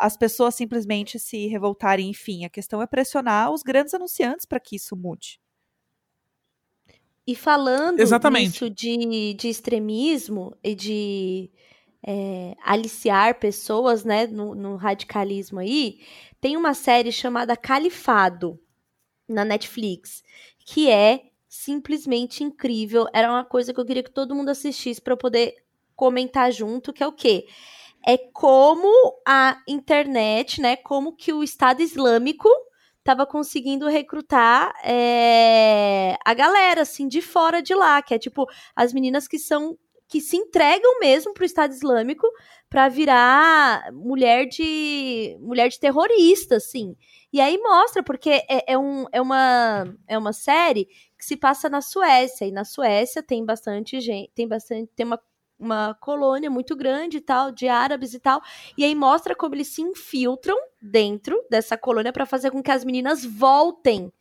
as 0.00 0.16
pessoas 0.16 0.54
simplesmente 0.54 1.18
se 1.18 1.46
revoltarem, 1.46 2.10
enfim. 2.10 2.44
A 2.44 2.50
questão 2.50 2.82
é 2.82 2.86
pressionar 2.86 3.52
os 3.52 3.62
grandes 3.62 3.94
anunciantes 3.94 4.44
para 4.44 4.58
que 4.58 4.76
isso 4.76 4.96
mude. 4.96 5.40
E 7.28 7.34
falando 7.34 8.00
Exatamente. 8.00 8.70
de, 8.70 9.34
de 9.34 9.48
extremismo 9.48 10.56
e 10.64 10.74
de 10.74 11.50
é, 12.02 12.56
aliciar 12.64 13.38
pessoas, 13.38 14.02
né, 14.02 14.26
no, 14.26 14.54
no 14.54 14.76
radicalismo 14.76 15.58
aí, 15.58 16.00
tem 16.40 16.56
uma 16.56 16.72
série 16.72 17.12
chamada 17.12 17.54
Califado 17.54 18.58
na 19.28 19.44
Netflix, 19.44 20.22
que 20.64 20.90
é 20.90 21.24
simplesmente 21.46 22.42
incrível. 22.42 23.04
Era 23.12 23.30
uma 23.30 23.44
coisa 23.44 23.74
que 23.74 23.80
eu 23.80 23.84
queria 23.84 24.02
que 24.02 24.10
todo 24.10 24.34
mundo 24.34 24.48
assistisse 24.48 24.98
para 24.98 25.12
eu 25.12 25.18
poder 25.18 25.54
comentar 25.94 26.50
junto, 26.50 26.94
que 26.94 27.02
é 27.02 27.06
o 27.06 27.12
quê? 27.12 27.46
É 28.06 28.16
como 28.16 29.20
a 29.26 29.62
internet, 29.68 30.62
né, 30.62 30.76
como 30.76 31.14
que 31.14 31.30
o 31.30 31.44
Estado 31.44 31.82
Islâmico 31.82 32.48
tava 33.08 33.24
conseguindo 33.24 33.88
recrutar 33.88 34.70
é, 34.84 36.18
a 36.26 36.34
galera, 36.34 36.82
assim, 36.82 37.08
de 37.08 37.22
fora 37.22 37.62
de 37.62 37.74
lá, 37.74 38.02
que 38.02 38.12
é 38.12 38.18
tipo 38.18 38.44
as 38.76 38.92
meninas 38.92 39.26
que 39.26 39.38
são 39.38 39.78
que 40.06 40.20
se 40.20 40.36
entregam 40.36 41.00
mesmo 41.00 41.32
pro 41.32 41.44
Estado 41.44 41.72
Islâmico 41.72 42.26
pra 42.68 42.88
virar 42.88 43.90
mulher 43.92 44.46
de 44.46 45.38
mulher 45.40 45.68
de 45.70 45.80
terrorista, 45.80 46.56
assim. 46.56 46.94
E 47.32 47.40
aí 47.40 47.56
mostra, 47.56 48.02
porque 48.02 48.44
é, 48.46 48.72
é, 48.72 48.78
um, 48.78 49.06
é, 49.10 49.22
uma, 49.22 49.86
é 50.06 50.18
uma 50.18 50.34
série 50.34 50.86
que 51.18 51.24
se 51.24 51.36
passa 51.36 51.70
na 51.70 51.80
Suécia, 51.80 52.44
e 52.46 52.52
na 52.52 52.64
Suécia 52.64 53.22
tem 53.22 53.42
bastante 53.42 54.00
gente, 54.00 54.30
tem 54.34 54.46
bastante, 54.46 54.90
tem 54.94 55.06
uma, 55.06 55.20
uma 55.58 55.94
colônia 55.94 56.48
muito 56.48 56.76
grande 56.76 57.16
e 57.16 57.20
tal, 57.20 57.50
de 57.50 57.66
árabes 57.68 58.14
e 58.14 58.20
tal, 58.20 58.40
e 58.76 58.84
aí 58.84 58.94
mostra 58.94 59.34
como 59.34 59.54
eles 59.54 59.68
se 59.68 59.82
infiltram 59.82 60.56
dentro 60.80 61.42
dessa 61.50 61.76
colônia 61.76 62.12
pra 62.12 62.24
fazer 62.26 62.50
com 62.50 62.62
que 62.62 62.70
as 62.70 62.84
meninas 62.84 63.24
voltem 63.24 64.12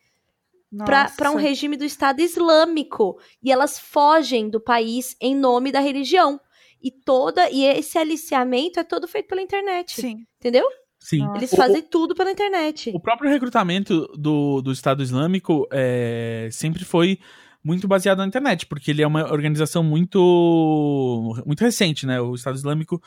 para 0.86 1.32
um 1.32 1.36
regime 1.36 1.78
do 1.78 1.86
Estado 1.86 2.20
Islâmico 2.22 3.18
e 3.42 3.52
elas 3.52 3.80
fogem 3.80 4.50
do 4.50 4.60
país 4.60 5.16
em 5.22 5.36
nome 5.36 5.72
da 5.72 5.80
religião. 5.80 6.40
E 6.82 6.92
toda 6.92 7.50
e 7.50 7.64
esse 7.66 7.98
aliciamento 7.98 8.80
é 8.80 8.84
todo 8.84 9.08
feito 9.08 9.28
pela 9.28 9.42
internet, 9.42 9.94
Sim. 10.00 10.26
entendeu? 10.40 10.66
Sim. 11.00 11.20
Nossa. 11.20 11.38
Eles 11.38 11.54
O- 11.54 11.56
fazem 11.56 11.82
tudo 11.82 12.14
pela 12.14 12.32
internet. 12.32 12.92
O 12.94 13.00
próprio 13.00 13.30
recrutamento 13.30 14.08
do, 14.18 14.62
do 14.62 14.72
Estado 14.72 15.02
Islâmico 15.02 15.68
é, 15.72 16.50
sempre 16.52 16.84
foi 16.86 17.18
muito 17.64 17.88
baseado 17.88 18.20
na 18.20 18.28
internet, 18.28 18.66
porque 18.66 18.92
ele 18.92 19.02
é 19.02 19.08
uma 19.08 19.32
organização 19.32 19.84
muito 19.84 21.36
muito 21.46 21.62
recente, 21.62 22.06
né? 22.06 22.20
O 22.22 22.36
Estado 22.36 22.56
Islâmico, 22.56 23.02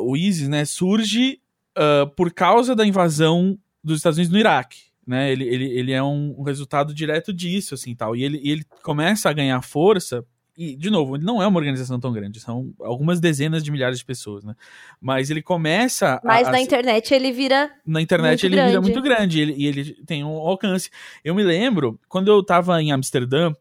o 0.00 0.16
ISIS, 0.16 0.48
né, 0.48 0.64
surge 0.64 1.40
ah, 1.76 2.06
por 2.16 2.32
causa 2.32 2.74
da 2.74 2.86
invasão 2.86 3.58
dos 3.82 3.98
Estados 3.98 4.18
Unidos 4.18 4.32
no 4.32 4.38
Iraque, 4.38 4.78
né? 5.06 5.30
Ele, 5.30 5.44
ele, 5.44 5.64
ele 5.66 5.92
é 5.92 6.02
um, 6.02 6.42
resultado 6.42 6.94
direto 6.94 7.32
disso, 7.32 7.74
assim, 7.74 7.94
tal. 7.94 8.16
E 8.16 8.22
ele, 8.22 8.40
ele 8.48 8.64
começa 8.82 9.28
a 9.28 9.32
ganhar 9.32 9.60
força 9.62 10.24
e, 10.56 10.76
de 10.76 10.88
novo, 10.90 11.16
ele 11.16 11.24
não 11.24 11.42
é 11.42 11.46
uma 11.46 11.58
organização 11.58 11.98
tão 11.98 12.12
grande, 12.12 12.40
são 12.40 12.72
algumas 12.80 13.20
dezenas 13.20 13.62
de 13.62 13.70
milhares 13.72 13.98
de 13.98 14.04
pessoas, 14.04 14.44
né? 14.44 14.54
Mas 15.00 15.30
ele 15.30 15.42
começa 15.42 16.14
a- 16.14 16.20
Mas 16.24 16.48
a 16.48 16.52
na 16.52 16.58
se- 16.58 16.64
internet 16.64 17.12
ele 17.14 17.32
vira. 17.32 17.70
na 17.86 18.00
internet 18.00 18.44
ele 18.46 18.56
vira 18.56 18.70
grande. 18.72 18.90
muito 18.90 19.02
grande 19.02 19.38
e 19.38 19.42
ele, 19.42 19.54
e 19.56 19.66
ele 19.66 19.94
tem 20.06 20.22
um 20.24 20.28
alcance. 20.36 20.90
Eu 21.24 21.34
me 21.34 21.42
lembro, 21.42 21.98
quando 22.08 22.28
eu 22.28 22.42
tava 22.42 22.80
em 22.82 22.92
Amsterdã, 22.92 23.52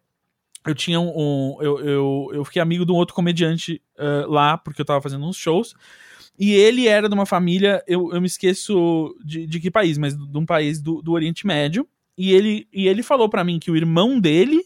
eu 0.66 0.74
tinha 0.76 1.00
um. 1.00 1.12
um- 1.16 1.58
eu, 1.62 1.80
eu, 1.80 2.30
eu 2.34 2.46
fiquei 2.46 2.62
amigo 2.62 2.86
de 2.86 2.92
um 2.92 2.96
outro 2.96 3.14
comediante 3.14 3.82
eh, 3.98 4.26
lá, 4.28 4.58
porque 4.58 4.82
eu 4.82 4.86
tava 4.86 5.02
fazendo 5.02 5.26
uns 5.26 5.36
shows. 5.36 5.74
E 6.40 6.52
ele 6.54 6.88
era 6.88 7.08
de 7.10 7.14
uma 7.14 7.26
família, 7.26 7.84
eu, 7.88 8.12
eu 8.14 8.20
me 8.22 8.28
esqueço 8.28 9.16
de, 9.24 9.46
de 9.46 9.60
que 9.60 9.70
país, 9.70 9.98
mas 9.98 10.16
de 10.18 10.38
um 10.38 10.46
país 10.46 10.82
do, 10.82 11.02
do 11.02 11.12
Oriente 11.12 11.46
Médio. 11.46 11.88
E 12.18 12.32
ele, 12.34 12.68
e 12.72 12.88
ele 12.88 13.04
falou 13.04 13.28
pra 13.28 13.44
mim 13.44 13.60
que 13.60 13.70
o 13.72 13.76
irmão 13.76 14.20
dele 14.20 14.64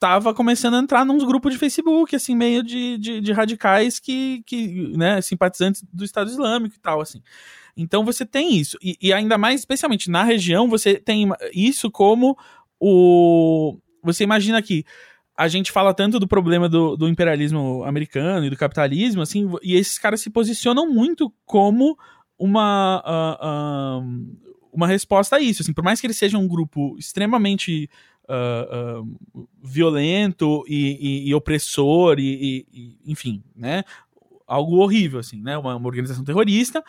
tava 0.00 0.32
começando 0.32 0.74
a 0.74 0.78
entrar 0.78 1.04
num 1.04 1.18
grupo 1.18 1.50
de 1.50 1.58
Facebook, 1.58 2.16
assim, 2.16 2.34
meio 2.34 2.62
de, 2.62 2.96
de, 2.96 3.20
de 3.20 3.32
radicais 3.32 4.00
que, 4.00 4.42
que, 4.46 4.96
né, 4.96 5.20
simpatizantes 5.20 5.84
do 5.92 6.02
Estado 6.02 6.30
Islâmico 6.30 6.74
e 6.74 6.80
tal, 6.80 7.02
assim. 7.02 7.22
Então 7.76 8.02
você 8.02 8.24
tem 8.24 8.56
isso. 8.56 8.78
E, 8.82 8.96
e 9.00 9.12
ainda 9.12 9.36
mais, 9.36 9.60
especialmente 9.60 10.10
na 10.10 10.24
região, 10.24 10.68
você 10.68 10.94
tem 10.94 11.28
isso 11.52 11.90
como 11.90 12.36
o. 12.80 13.78
Você 14.02 14.24
imagina 14.24 14.60
que 14.62 14.84
a 15.36 15.46
gente 15.48 15.70
fala 15.70 15.92
tanto 15.92 16.18
do 16.18 16.26
problema 16.26 16.66
do, 16.66 16.96
do 16.96 17.06
imperialismo 17.06 17.84
americano 17.84 18.46
e 18.46 18.50
do 18.50 18.56
capitalismo, 18.56 19.20
assim, 19.20 19.50
e 19.62 19.74
esses 19.74 19.98
caras 19.98 20.22
se 20.22 20.30
posicionam 20.30 20.90
muito 20.90 21.32
como 21.44 21.96
uma. 22.38 23.02
ah, 23.04 23.38
ah, 23.40 24.00
uma 24.72 24.86
resposta 24.86 25.36
a 25.36 25.40
isso, 25.40 25.62
assim, 25.62 25.72
por 25.72 25.82
mais 25.82 26.00
que 26.00 26.06
eles 26.06 26.16
sejam 26.16 26.40
um 26.40 26.48
grupo 26.48 26.96
extremamente 26.96 27.90
ah, 28.30 28.68
ah, 28.70 29.02
violento 29.62 30.64
e, 30.68 31.24
e- 31.24 31.28
e 31.28 31.34
opressor 31.34 32.18
e, 32.18 32.66
e- 32.72 32.98
enfim, 33.06 33.42
né, 33.54 33.82
algo 34.46 34.76
horrível, 34.78 35.20
assim, 35.20 35.40
né, 35.42 35.56
uma, 35.58 35.76
uma 35.76 35.86
organização 35.88 36.24
terrorista, 36.24 36.82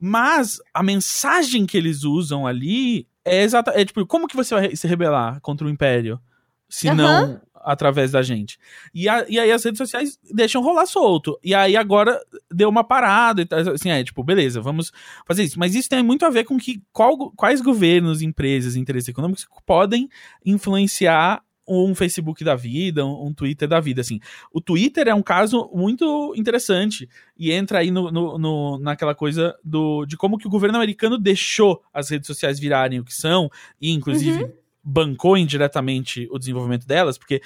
mas 0.00 0.60
a 0.72 0.82
mensagem 0.82 1.66
que 1.66 1.76
eles 1.76 2.04
usam 2.04 2.46
ali 2.46 3.06
é 3.24 3.42
exata, 3.42 3.72
é 3.74 3.84
tipo, 3.84 4.06
como 4.06 4.26
que 4.28 4.36
você 4.36 4.54
vai 4.54 4.76
se 4.76 4.86
rebelar 4.86 5.40
contra 5.40 5.66
o 5.66 5.70
império 5.70 6.20
se 6.68 6.88
Aham. 6.88 6.96
não 6.96 7.40
através 7.62 8.10
da 8.12 8.22
gente? 8.22 8.58
E, 8.94 9.08
a- 9.08 9.24
e 9.28 9.38
aí 9.38 9.50
as 9.52 9.64
redes 9.64 9.78
sociais 9.78 10.18
deixam 10.32 10.62
rolar 10.62 10.86
solto. 10.86 11.38
E 11.42 11.54
aí 11.54 11.76
agora 11.76 12.20
deu 12.50 12.68
uma 12.68 12.84
parada, 12.84 13.46
assim, 13.74 13.90
é 13.90 14.02
tipo, 14.04 14.22
beleza, 14.24 14.60
vamos 14.60 14.92
fazer 15.26 15.44
isso. 15.44 15.58
Mas 15.58 15.74
isso 15.74 15.88
tem 15.88 16.02
muito 16.02 16.24
a 16.26 16.30
ver 16.30 16.44
com 16.44 16.58
que 16.58 16.82
qual- 16.92 17.30
quais 17.32 17.60
governos, 17.60 18.22
empresas, 18.22 18.76
interesses 18.76 19.08
econômicos 19.08 19.46
podem 19.66 20.08
influenciar 20.44 21.42
um 21.70 21.94
Facebook 21.94 22.42
da 22.42 22.54
vida, 22.56 23.04
um, 23.04 23.30
Twitter 23.34 23.68
da 23.68 23.78
vida, 23.78 24.00
assim. 24.00 24.18
O 24.50 24.58
Twitter 24.58 25.06
é 25.06 25.14
um 25.14 25.20
caso 25.22 25.70
muito 25.74 26.32
interessante 26.34 27.06
e 27.38 27.52
entra 27.52 27.80
aí 27.80 27.90
no, 27.90 28.10
no- 28.10 28.38
no- 28.38 28.78
naquela 28.78 29.14
coisa 29.14 29.54
do, 29.62 30.06
de 30.06 30.16
como 30.16 30.38
que 30.38 30.46
o 30.46 30.50
governo 30.50 30.76
americano 30.78 31.18
deixou 31.18 31.82
as 31.92 32.08
redes 32.08 32.26
sociais 32.26 32.58
virarem 32.58 33.00
o 33.00 33.04
que 33.04 33.14
são 33.14 33.50
e, 33.78 33.90
inclusive, 33.92 34.44
bancou 34.82 35.36
indiretamente 35.36 36.28
o 36.30 36.38
desenvolvimento 36.38 36.86
delas, 36.86 37.18
porque 37.18 37.40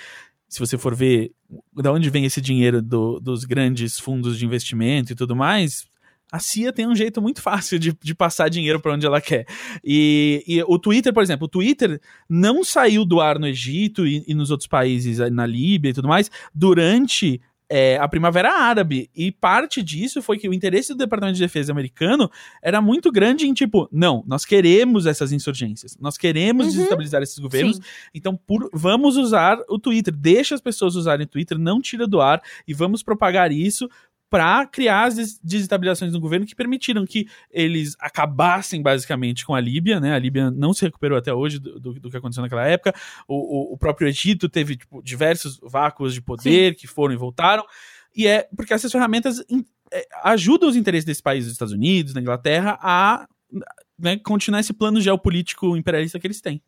se 0.49 0.61
você 0.61 0.77
for 0.77 0.95
ver 0.95 1.33
da 1.73 1.93
onde 1.93 2.11
vem 2.11 2.25
esse 2.25 2.41
dinheiro 2.41 2.83
do- 2.83 3.19
dos 3.21 3.45
grandes 3.45 3.99
fundos 3.99 4.39
de 4.39 4.45
investimento 4.45 5.13
e 5.13 5.17
tudo 5.17 5.35
mais, 5.35 5.87
a 6.31 6.39
CIA 6.39 6.73
tem 6.73 6.87
um 6.87 6.95
jeito 6.95 7.21
muito 7.21 7.43
fácil 7.43 7.79
de, 7.79 7.97
de 8.03 8.15
passar 8.15 8.49
dinheiro 8.49 8.81
para 8.81 8.95
onde 8.95 9.05
ela 9.07 9.21
quer. 9.21 9.47
E, 9.85 10.43
e 10.47 10.63
o 10.63 10.79
Twitter, 10.79 11.13
por 11.13 11.23
exemplo, 11.23 11.45
o 11.45 11.49
Twitter 11.49 12.01
não 12.29 12.65
saiu 12.65 13.05
do 13.05 13.21
ar 13.21 13.39
no 13.39 13.47
Egito 13.47 14.07
e, 14.07 14.25
e 14.27 14.35
nos 14.35 14.51
outros 14.51 14.67
países, 14.67 15.21
eh, 15.21 15.29
na 15.29 15.45
Líbia 15.47 15.91
e 15.91 15.95
tudo 15.95 16.09
mais, 16.09 16.31
durante 16.55 17.41
é, 17.75 17.97
a 17.97 18.07
Primavera 18.07 18.53
Árabe. 18.53 19.09
E 19.17 19.33
parte 19.33 19.83
disso 19.83 20.21
foi 20.21 20.37
que 20.39 20.47
o 20.49 20.53
interesse 20.53 20.93
do 20.93 20.99
Departamento 20.99 21.37
de 21.37 21.43
Defesa 21.43 21.73
americano 21.73 22.31
era 22.63 22.83
muito 22.83 23.11
grande 23.11 23.47
em 23.47 23.55
tipo, 23.55 23.89
não, 23.91 24.23
nós 24.27 24.45
queremos 24.45 25.07
essas 25.07 25.33
insurgências, 25.33 25.97
nós 25.99 26.19
queremos 26.19 26.67
Uhum. 26.67 26.73
desestabilizar 26.73 27.23
esses 27.23 27.39
governos, 27.39 27.77
Sim. 27.77 27.83
então 28.15 28.37
por- 28.47 28.69
vamos 28.75 29.17
usar 29.17 29.57
o 29.71 29.79
Twitter, 29.79 30.15
deixa 30.15 30.55
as 30.55 30.61
pessoas 30.61 30.97
usarem 30.97 31.25
o 31.25 31.29
Twitter, 31.29 31.59
não 31.59 31.81
tira 31.81 32.07
do 32.07 32.21
ar 32.21 32.43
e 32.69 32.75
vamos 32.75 33.03
propagar 33.03 33.51
isso 33.51 33.89
para 34.33 34.67
criar 34.67 35.05
as 35.09 35.15
des- 35.15 35.39
desestabilizações 35.45 36.11
no 36.11 36.19
governo 36.19 36.47
que 36.47 36.55
permitiram 36.55 37.05
que 37.05 37.29
eles 37.51 37.95
acabassem 38.01 38.81
basicamente 38.81 39.45
com 39.45 39.55
a 39.55 39.61
Líbia, 39.61 40.01
né? 40.01 40.15
A 40.15 40.19
Líbia 40.19 40.51
não 40.51 40.73
se 40.73 40.87
recuperou 40.87 41.19
até 41.19 41.35
hoje 41.35 41.59
do, 41.59 41.79
do- 41.79 41.93
do 42.01 42.11
que 42.11 42.17
aconteceu 42.17 42.43
naquela 42.43 42.67
época. 42.67 42.95
O, 43.29 43.35
o- 43.35 43.75
o 43.75 43.77
próprio 43.77 44.09
Egito 44.09 44.49
teve 44.49 44.75
tipo, 44.77 45.03
diversos 45.03 45.61
vácuos 45.63 46.15
de 46.15 46.23
poder 46.23 46.75
que 46.77 46.87
foram 46.87 47.13
e 47.13 47.17
voltaram. 47.19 47.63
E 48.17 48.27
é 48.27 48.49
porque 48.57 48.73
essas 48.73 48.91
ferramentas 48.91 49.45
é, 49.93 50.07
ajudam 50.25 50.67
os 50.71 50.77
interesses 50.77 51.05
desse 51.05 51.23
país, 51.23 51.45
dos 51.45 51.53
Estados 51.53 51.75
Unidos, 51.75 52.15
da 52.15 52.21
Inglaterra, 52.23 52.79
a 52.81 53.29
né, 53.99 54.17
continuar 54.17 54.61
esse 54.61 54.73
plano 54.73 54.99
geopolítico 54.99 55.77
imperialista 55.77 56.19
que 56.19 56.27
eles 56.27 56.41
têm. 56.41 56.63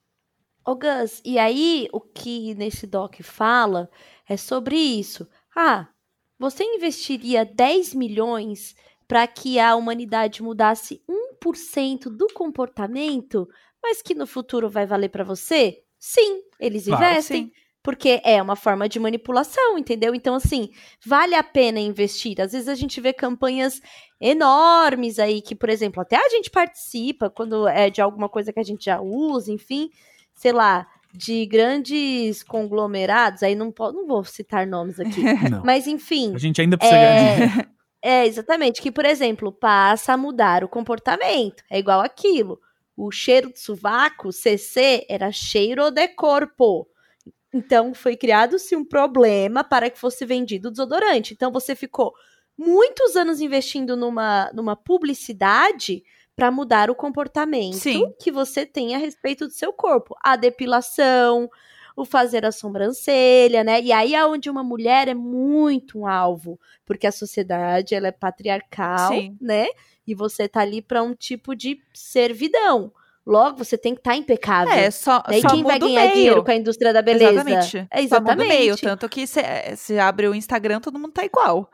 Ô 0.67 0.75
Gus, 0.77 1.23
e 1.25 1.39
aí 1.39 1.89
o 1.93 2.01
que 2.01 2.55
nesse 2.57 2.87
doc 2.87 3.15
fala 3.23 3.89
é 4.29 4.37
sobre 4.37 4.77
isso. 4.77 5.27
Ah, 5.57 5.89
você 6.39 6.65
investiria 6.65 7.45
10 7.45 7.95
milhões 7.95 8.75
para 9.07 9.27
que 9.27 9.59
a 9.59 9.77
humanidade 9.77 10.43
mudasse 10.43 11.03
1% 11.09 12.05
do 12.11 12.27
comportamento, 12.33 13.47
mas 13.83 14.01
que 14.03 14.15
no 14.15 14.27
futuro 14.27 14.69
vai 14.69 14.87
valer 14.87 15.11
para 15.11 15.25
você? 15.25 15.83
Sim, 15.99 16.43
eles 16.59 16.87
Claro, 16.87 17.05
investem. 17.05 17.45
sim. 17.47 17.53
Porque 17.83 18.23
é 18.25 18.41
uma 18.41 18.57
forma 18.57 18.89
de 18.89 18.99
manipulação, 18.99 19.77
entendeu? 19.77 20.15
Então, 20.15 20.35
assim, 20.35 20.71
vale 21.05 21.35
a 21.35 21.43
pena 21.43 21.79
investir. 21.79 22.41
Às 22.41 22.53
vezes 22.53 22.67
a 22.67 22.75
gente 22.75 22.99
vê 22.99 23.13
campanhas 23.13 23.79
enormes 24.19 25.19
aí, 25.19 25.43
que, 25.43 25.55
por 25.55 25.69
exemplo, 25.69 26.01
até 26.01 26.17
a 26.17 26.29
gente 26.31 26.51
participa 26.51 27.29
quando 27.29 27.69
é 27.69 27.91
de 27.91 28.01
alguma 28.01 28.27
coisa 28.27 28.55
que 28.55 28.61
a 28.61 28.65
gente 28.65 28.87
já 28.87 29.03
usa, 29.03 29.53
enfim, 29.53 29.91
sei 30.35 30.51
lá, 30.53 30.87
de 31.15 31.47
grandes 31.47 32.43
conglomerados. 32.43 33.43
Aí 33.43 33.55
não, 33.55 33.73
não 33.79 34.07
vou 34.07 34.25
citar 34.25 34.67
nomes 34.67 34.99
aqui. 34.99 35.23
Não. 35.49 35.63
Mas, 35.65 35.87
enfim. 35.87 36.35
A 36.35 36.39
gente 36.39 36.61
ainda 36.61 36.77
precisa 36.77 36.99
ganhar 36.99 37.35
dinheiro. 37.35 37.75
É, 38.07 38.27
exatamente. 38.27 38.83
Que, 38.83 38.93
por 38.93 39.07
exemplo, 39.07 39.51
passa 39.51 40.13
a 40.13 40.17
mudar 40.17 40.63
o 40.63 40.69
comportamento. 40.69 41.65
É 41.71 41.79
igual 41.79 42.03
aquilo. 42.03 42.61
O 42.95 43.11
cheiro 43.11 43.51
de 43.51 43.59
sovaco, 43.59 44.31
CC, 44.31 45.07
era 45.09 45.33
cheiro 45.33 45.91
de 45.91 46.07
corpo. 46.09 46.87
Então, 47.51 47.95
foi 47.95 48.15
criado-se 48.15 48.77
um 48.77 48.85
problema 48.85 49.65
para 49.65 49.89
que 49.89 49.99
fosse 49.99 50.27
vendido 50.27 50.69
o 50.69 50.71
desodorante. 50.71 51.33
Então, 51.33 51.51
você 51.51 51.75
ficou 51.75 52.13
muitos 52.59 53.17
anos 53.17 53.41
investindo 53.41 53.97
numa, 53.97 54.51
numa 54.53 54.77
publicidade 54.77 56.03
para 56.37 56.51
mudar 56.51 56.91
o 56.91 56.95
comportamento 56.95 57.75
Sim. 57.75 58.13
que 58.19 58.31
você 58.33 58.67
tem 58.67 58.95
a 58.95 58.99
respeito 58.99 59.47
do 59.47 59.53
seu 59.53 59.73
corpo. 59.73 60.17
A 60.23 60.37
depilação, 60.37 61.49
o 61.97 62.05
fazer 62.05 62.45
a 62.45 62.53
sobrancelha, 62.53 63.63
né? 63.63 63.81
E 63.81 63.93
aí 63.93 64.15
é 64.15 64.27
onde 64.27 64.51
uma 64.51 64.65
mulher 64.65 65.09
é 65.09 65.15
muito 65.15 66.01
um 66.01 66.07
alvo, 66.07 66.59
porque 66.85 67.07
a 67.07 67.13
sociedade 67.13 67.95
ela 67.95 68.09
é 68.09 68.13
patriarcal, 68.13 69.13
Sim. 69.13 69.37
né? 69.41 69.67
E 70.07 70.15
você 70.15 70.49
tá 70.49 70.61
ali 70.61 70.83
para 70.83 71.03
um 71.03 71.15
tipo 71.15 71.55
de 71.55 71.81
servidão. 71.93 72.93
Logo, 73.27 73.57
você 73.57 73.79
tem 73.79 73.95
que 73.95 74.01
estar 74.01 74.15
impecável. 74.17 74.75
É, 74.75 74.91
só? 74.91 75.23
E 75.31 75.41
só 75.41 75.49
quem 75.49 75.63
vai 75.63 75.79
ganhar 75.79 76.03
meio. 76.03 76.13
dinheiro 76.13 76.45
com 76.45 76.51
a 76.51 76.57
indústria 76.57 76.93
da 76.93 77.01
beleza? 77.01 77.33
Exatamente. 77.33 77.87
É 77.91 78.07
Só 78.07 78.21
muda 78.21 78.35
o 78.35 78.37
meio. 78.37 78.75
exatamente. 78.75 78.83
Tanto 78.83 79.09
que 79.09 79.27
você 79.27 79.99
abre 79.99 80.29
o 80.29 80.35
Instagram, 80.35 80.79
todo 80.81 80.99
mundo 80.99 81.13
tá 81.13 81.25
igual. 81.25 81.71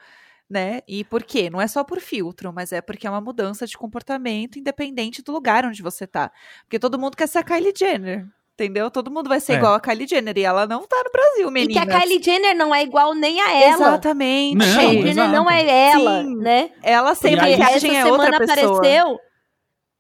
Né? 0.51 0.81
E 0.89 1.05
por 1.05 1.23
quê? 1.23 1.49
Não 1.49 1.61
é 1.61 1.69
só 1.69 1.85
por 1.85 2.01
filtro, 2.01 2.53
mas 2.53 2.73
é 2.73 2.81
porque 2.81 3.07
é 3.07 3.11
uma 3.11 3.21
mudança 3.21 3.67
de 3.69 3.79
comportamento 3.79 4.59
independente 4.59 5.23
do 5.23 5.31
lugar 5.31 5.65
onde 5.65 5.81
você 5.81 6.09
tá. 6.09 6.33
Porque 6.65 6.77
todo 6.79 6.99
mundo 6.99 7.17
quer 7.17 7.29
ser 7.29 7.39
a 7.39 7.43
Kylie 7.45 7.73
Jenner. 7.77 8.27
Entendeu? 8.55 8.91
Todo 8.91 9.11
mundo 9.13 9.29
vai 9.29 9.39
ser 9.41 9.53
É. 9.53 9.57
igual 9.57 9.75
a 9.75 9.81
Kylie 9.81 10.09
Jenner. 10.09 10.37
E 10.37 10.43
ela 10.43 10.67
não 10.67 10.87
tá 10.89 11.01
no 11.05 11.11
Brasil, 11.13 11.49
E 11.49 11.51
menina. 11.53 11.87
que 11.87 11.93
a 11.95 12.01
Kylie 12.01 12.21
Jenner 12.23 12.57
não 12.57 12.75
é 12.75 12.83
igual 12.83 13.15
nem 13.15 13.41
a 13.41 13.53
ela. 13.53 13.75
Exatamente. 13.91 14.57
Não, 14.57 14.67
A 14.67 14.69
Kylie 14.81 14.93
Jenner 14.97 15.09
exato. 15.13 15.33
não 15.33 15.51
é 15.51 15.89
ela, 15.93 16.23
Sim. 16.25 16.37
né? 16.37 16.71
Ela 16.83 17.15
sem 17.15 17.35
E 17.35 17.39
aí- 17.41 17.57
maquiagem 17.57 17.97
essa 17.97 18.09
é 18.09 18.11
outra 18.13 18.27
semana 18.27 18.39
pessoa. 18.57 18.77
apareceu. 18.79 19.19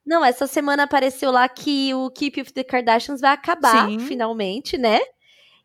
Não, 0.04 0.24
essa 0.24 0.46
semana 0.48 0.82
apareceu 0.82 1.30
lá 1.30 1.48
que 1.48 1.94
o 1.94 2.10
Keep 2.10 2.40
of 2.40 2.52
the 2.52 2.64
Kardashians 2.64 3.20
vai 3.20 3.30
acabar, 3.32 3.86
Sim. 3.88 4.00
finalmente, 4.00 4.76
né? 4.76 4.98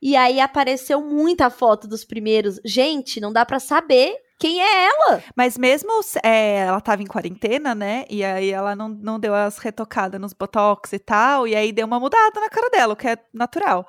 E 0.01 0.15
aí 0.15 0.39
apareceu 0.39 1.01
muita 1.01 1.49
foto 1.49 1.88
dos 1.88 2.05
primeiros. 2.05 2.59
Gente, 2.63 3.19
não 3.19 3.33
dá 3.33 3.43
pra 3.45 3.59
saber 3.59 4.15
quem 4.38 4.61
é 4.61 4.86
ela. 4.88 5.23
Mas 5.36 5.57
mesmo 5.57 5.89
é, 6.23 6.57
ela 6.57 6.81
tava 6.81 7.01
em 7.01 7.05
quarentena, 7.07 7.73
né? 7.73 8.05
E 8.09 8.23
aí 8.23 8.49
ela 8.51 8.75
não, 8.75 8.89
não 8.89 9.19
deu 9.19 9.33
as 9.33 9.57
retocadas 9.57 10.19
nos 10.19 10.33
botox 10.33 10.91
e 10.93 10.99
tal. 10.99 11.47
E 11.47 11.55
aí 11.55 11.71
deu 11.71 11.88
uma 11.88 11.99
mudada 11.99 12.39
na 12.39 12.49
cara 12.49 12.69
dela, 12.69 12.93
o 12.93 12.97
que 12.97 13.07
é 13.07 13.17
natural. 13.33 13.88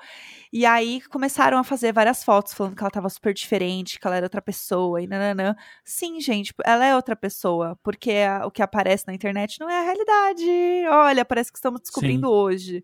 E 0.53 0.65
aí 0.65 1.01
começaram 1.09 1.57
a 1.57 1.63
fazer 1.63 1.91
várias 1.91 2.23
fotos 2.23 2.53
falando 2.53 2.75
que 2.75 2.81
ela 2.81 2.89
tava 2.89 3.09
super 3.09 3.33
diferente, 3.33 3.99
que 3.99 4.07
ela 4.07 4.15
era 4.15 4.25
outra 4.25 4.41
pessoa 4.41 5.01
e 5.01 5.07
nananã. 5.07 5.53
Sim, 5.83 6.21
gente, 6.21 6.53
ela 6.63 6.85
é 6.85 6.95
outra 6.95 7.15
pessoa. 7.15 7.77
Porque 7.83 8.11
a- 8.11 8.45
o 8.45 8.51
que 8.51 8.61
aparece 8.61 9.05
na 9.07 9.13
internet 9.13 9.59
não 9.59 9.69
é 9.69 9.79
a 9.79 9.83
realidade. 9.83 10.45
Olha, 10.89 11.25
parece 11.25 11.51
que 11.51 11.57
estamos 11.57 11.81
descobrindo 11.81 12.31
hoje. 12.31 12.83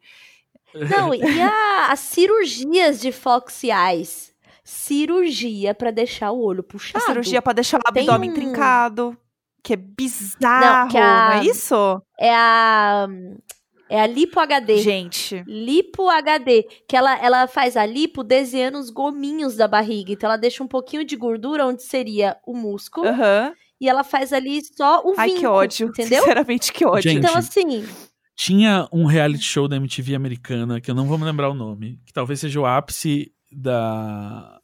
Não, 0.89 1.13
e 1.13 1.21
a- 1.41 1.87
as 1.91 1.99
cirurgias 2.01 2.99
de 2.99 3.11
Fox 3.13 3.61
Eyes? 3.63 4.32
Cirurgia 4.63 5.73
pra 5.73 5.91
deixar 5.91 6.31
o 6.31 6.39
olho 6.41 6.61
A 6.61 6.63
puxado. 6.63 7.03
cirurgia 7.05 7.41
pra 7.41 7.53
deixar 7.53 7.77
o 7.79 7.81
abdômen 7.85 8.31
um- 8.31 8.33
trincado. 8.33 9.17
Que 9.63 9.73
é 9.73 9.77
bizarro, 9.77 10.83
não, 10.85 10.87
que 10.89 10.97
a- 10.97 11.35
é 11.41 11.45
isso? 11.45 12.01
É 12.19 12.33
a. 12.35 13.07
É 13.89 14.01
a 14.01 14.07
Lipo 14.07 14.39
HD. 14.39 14.77
Gente. 14.79 15.43
Lipo 15.47 16.09
HD, 16.09 16.63
que 16.87 16.95
ela, 16.97 17.15
ela 17.23 17.47
faz 17.47 17.77
a 17.77 17.85
lipo 17.85 18.23
desenhando 18.23 18.79
os 18.79 18.89
gominhos 18.89 19.55
da 19.55 19.67
barriga. 19.67 20.11
Então 20.11 20.27
ela 20.29 20.37
deixa 20.37 20.63
um 20.63 20.67
pouquinho 20.67 21.05
de 21.05 21.15
gordura 21.15 21.65
onde 21.67 21.83
seria 21.83 22.35
o 22.45 22.55
músculo 22.55 23.07
Aham. 23.07 23.53
e 23.79 23.87
ela 23.87 24.03
faz 24.03 24.33
ali 24.33 24.61
só 24.75 25.01
o 25.05 25.13
Ai, 25.15 25.27
vinco, 25.29 25.39
que 25.41 25.47
ódio. 25.47 25.87
entendeu? 25.95 26.19
Sinceramente, 26.23 26.73
que 26.73 26.85
ódio. 26.85 27.11
Gente, 27.11 27.19
Então 27.25 27.37
assim, 27.37 27.85
Tinha 28.35 28.87
um 28.91 29.05
reality 29.05 29.43
show 29.43 29.67
da 29.67 29.75
MTV 29.75 30.15
americana, 30.15 30.81
que 30.81 30.89
eu 30.89 30.95
não 30.95 31.05
vou 31.05 31.17
me 31.19 31.23
lembrar 31.25 31.49
o 31.49 31.53
nome, 31.53 31.99
que 32.05 32.11
talvez 32.11 32.39
seja 32.39 32.59
o 32.59 32.65
ápice 32.65 33.31
da. 33.55 34.59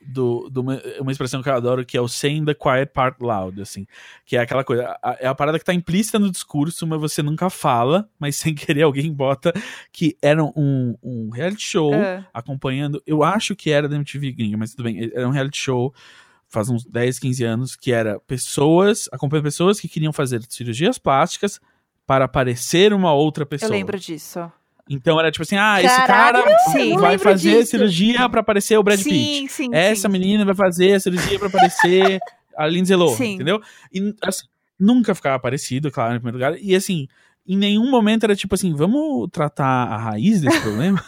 Do, 0.00 0.48
do 0.48 0.60
uma, 0.60 0.80
uma 1.00 1.10
expressão 1.10 1.42
que 1.42 1.48
eu 1.48 1.54
adoro, 1.54 1.84
que 1.84 1.96
é 1.96 2.00
o 2.00 2.06
saying 2.06 2.44
the 2.44 2.54
quiet 2.54 2.92
part 2.92 3.16
loud, 3.20 3.60
assim. 3.60 3.84
Que 4.24 4.36
é 4.36 4.40
aquela 4.40 4.62
coisa, 4.62 4.96
a- 5.02 5.16
é 5.18 5.26
a 5.26 5.34
parada 5.34 5.58
que 5.58 5.64
tá 5.64 5.74
implícita 5.74 6.20
no 6.20 6.30
discurso, 6.30 6.86
mas 6.86 7.00
você 7.00 7.20
nunca 7.20 7.50
fala, 7.50 8.08
mas 8.18 8.36
sem 8.52 8.54
querer 8.54 8.82
alguém 8.82 9.12
bota, 9.12 9.52
que 9.90 10.16
era 10.22 10.44
um, 10.44 10.96
um 11.02 11.30
reality 11.30 11.62
show 11.62 11.92
Ah. 11.94 12.24
acompanhando, 12.32 13.02
eu 13.06 13.24
acho 13.24 13.56
que 13.56 13.70
era 13.70 13.88
da 13.88 13.96
MTV 13.96 14.32
gringa, 14.32 14.56
mas 14.56 14.70
tudo 14.72 14.84
bem, 14.84 15.10
era 15.12 15.26
um 15.26 15.32
reality 15.32 15.58
show 15.58 15.92
faz 16.48 16.68
uns 16.68 16.84
10, 16.84 17.18
15 17.18 17.42
anos, 17.42 17.74
que 17.74 17.90
era 17.92 18.20
pessoas, 18.20 19.08
acompanhando 19.10 19.44
pessoas 19.44 19.80
que 19.80 19.88
queriam 19.88 20.12
fazer 20.12 20.42
cirurgias 20.48 20.98
plásticas 20.98 21.58
para 22.06 22.28
parecer 22.28 22.92
uma 22.92 23.12
outra 23.12 23.44
pessoa. 23.46 23.68
Eu 23.70 23.72
lembro 23.72 23.98
disso. 23.98 24.52
Então 24.94 25.18
era 25.18 25.30
tipo 25.30 25.42
assim, 25.42 25.56
ah, 25.56 25.82
esse 25.82 25.94
Caralho, 25.96 26.44
cara 26.44 26.58
Sim. 26.72 26.96
vai 26.96 27.18
fazer 27.18 27.58
disso. 27.60 27.70
cirurgia 27.72 28.28
pra 28.28 28.42
parecer 28.42 28.76
o 28.76 28.82
Brad 28.82 28.98
sim, 29.00 29.10
Pitt. 29.42 29.52
sim, 29.52 29.70
Essa 29.72 30.08
sim. 30.08 30.12
menina 30.12 30.44
vai 30.44 30.54
fazer 30.54 30.94
a 30.94 31.00
cirurgia 31.00 31.38
pra 31.38 31.48
parecer 31.50 32.18
a 32.56 32.66
Lindsay 32.66 32.96
Lohan, 32.96 33.24
entendeu? 33.24 33.60
E 33.92 34.14
assim, 34.22 34.44
nunca 34.78 35.14
ficava 35.14 35.38
parecido, 35.38 35.90
claro, 35.90 36.14
em 36.14 36.20
primeiro 36.20 36.36
lugar. 36.38 36.58
E 36.62 36.74
assim, 36.74 37.08
em 37.46 37.56
nenhum 37.56 37.90
momento 37.90 38.24
era 38.24 38.36
tipo 38.36 38.54
assim, 38.54 38.74
vamos 38.74 39.28
tratar 39.32 39.64
a 39.64 39.96
raiz 39.96 40.40
desse 40.40 40.60
problema? 40.62 41.02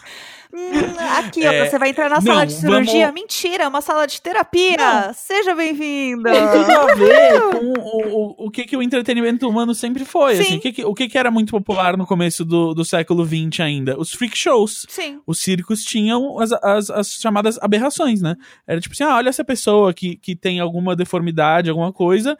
Hum, 0.55 1.17
aqui, 1.17 1.45
ó, 1.45 1.51
É, 1.51 1.69
você 1.69 1.77
vai 1.77 1.89
entrar 1.89 2.09
na 2.09 2.15
não, 2.15 2.21
sala 2.21 2.45
de 2.45 2.53
cirurgia. 2.53 3.07
vamos- 3.07 3.21
Mentira, 3.21 3.63
é 3.65 3.67
uma 3.67 3.81
sala 3.81 4.05
de 4.07 4.21
terapia. 4.21 4.77
Não. 4.77 5.13
Seja 5.13 5.53
bem-vinda. 5.53 6.31
Tem 6.31 6.41
tudo 6.47 6.71
a 6.71 6.85
ver 6.95 7.41
com 7.41 7.65
o, 7.65 8.35
o, 8.43 8.45
o 8.47 8.51
que, 8.51 8.63
que 8.63 8.77
o 8.77 8.81
entretenimento 8.81 9.47
humano 9.49 9.75
sempre 9.75 10.05
foi. 10.05 10.35
Sim. 10.37 10.41
Assim, 10.41 10.57
o 10.57 10.59
que, 10.61 10.71
que, 10.71 10.85
o 10.85 10.93
que, 10.93 11.09
que 11.09 11.17
era 11.17 11.29
muito 11.29 11.51
popular 11.51 11.97
no 11.97 12.05
começo 12.05 12.45
do, 12.45 12.73
do 12.73 12.85
século 12.85 13.25
XX 13.25 13.59
ainda? 13.59 13.99
Os 13.99 14.13
freak 14.13 14.37
shows. 14.37 14.85
Sim. 14.87 15.19
os 15.27 15.39
circos 15.39 15.83
tinham 15.83 16.39
as, 16.39 16.51
as, 16.53 16.89
as 16.89 17.07
chamadas 17.13 17.57
aberrações, 17.61 18.21
né? 18.21 18.35
Era 18.67 18.79
tipo 18.79 18.93
assim, 18.93 19.03
ah, 19.03 19.15
olha 19.15 19.29
essa 19.29 19.43
pessoa 19.43 19.93
que, 19.93 20.15
que 20.15 20.35
tem 20.35 20.59
alguma 20.59 20.95
deformidade, 20.95 21.69
alguma 21.69 21.91
coisa, 21.91 22.37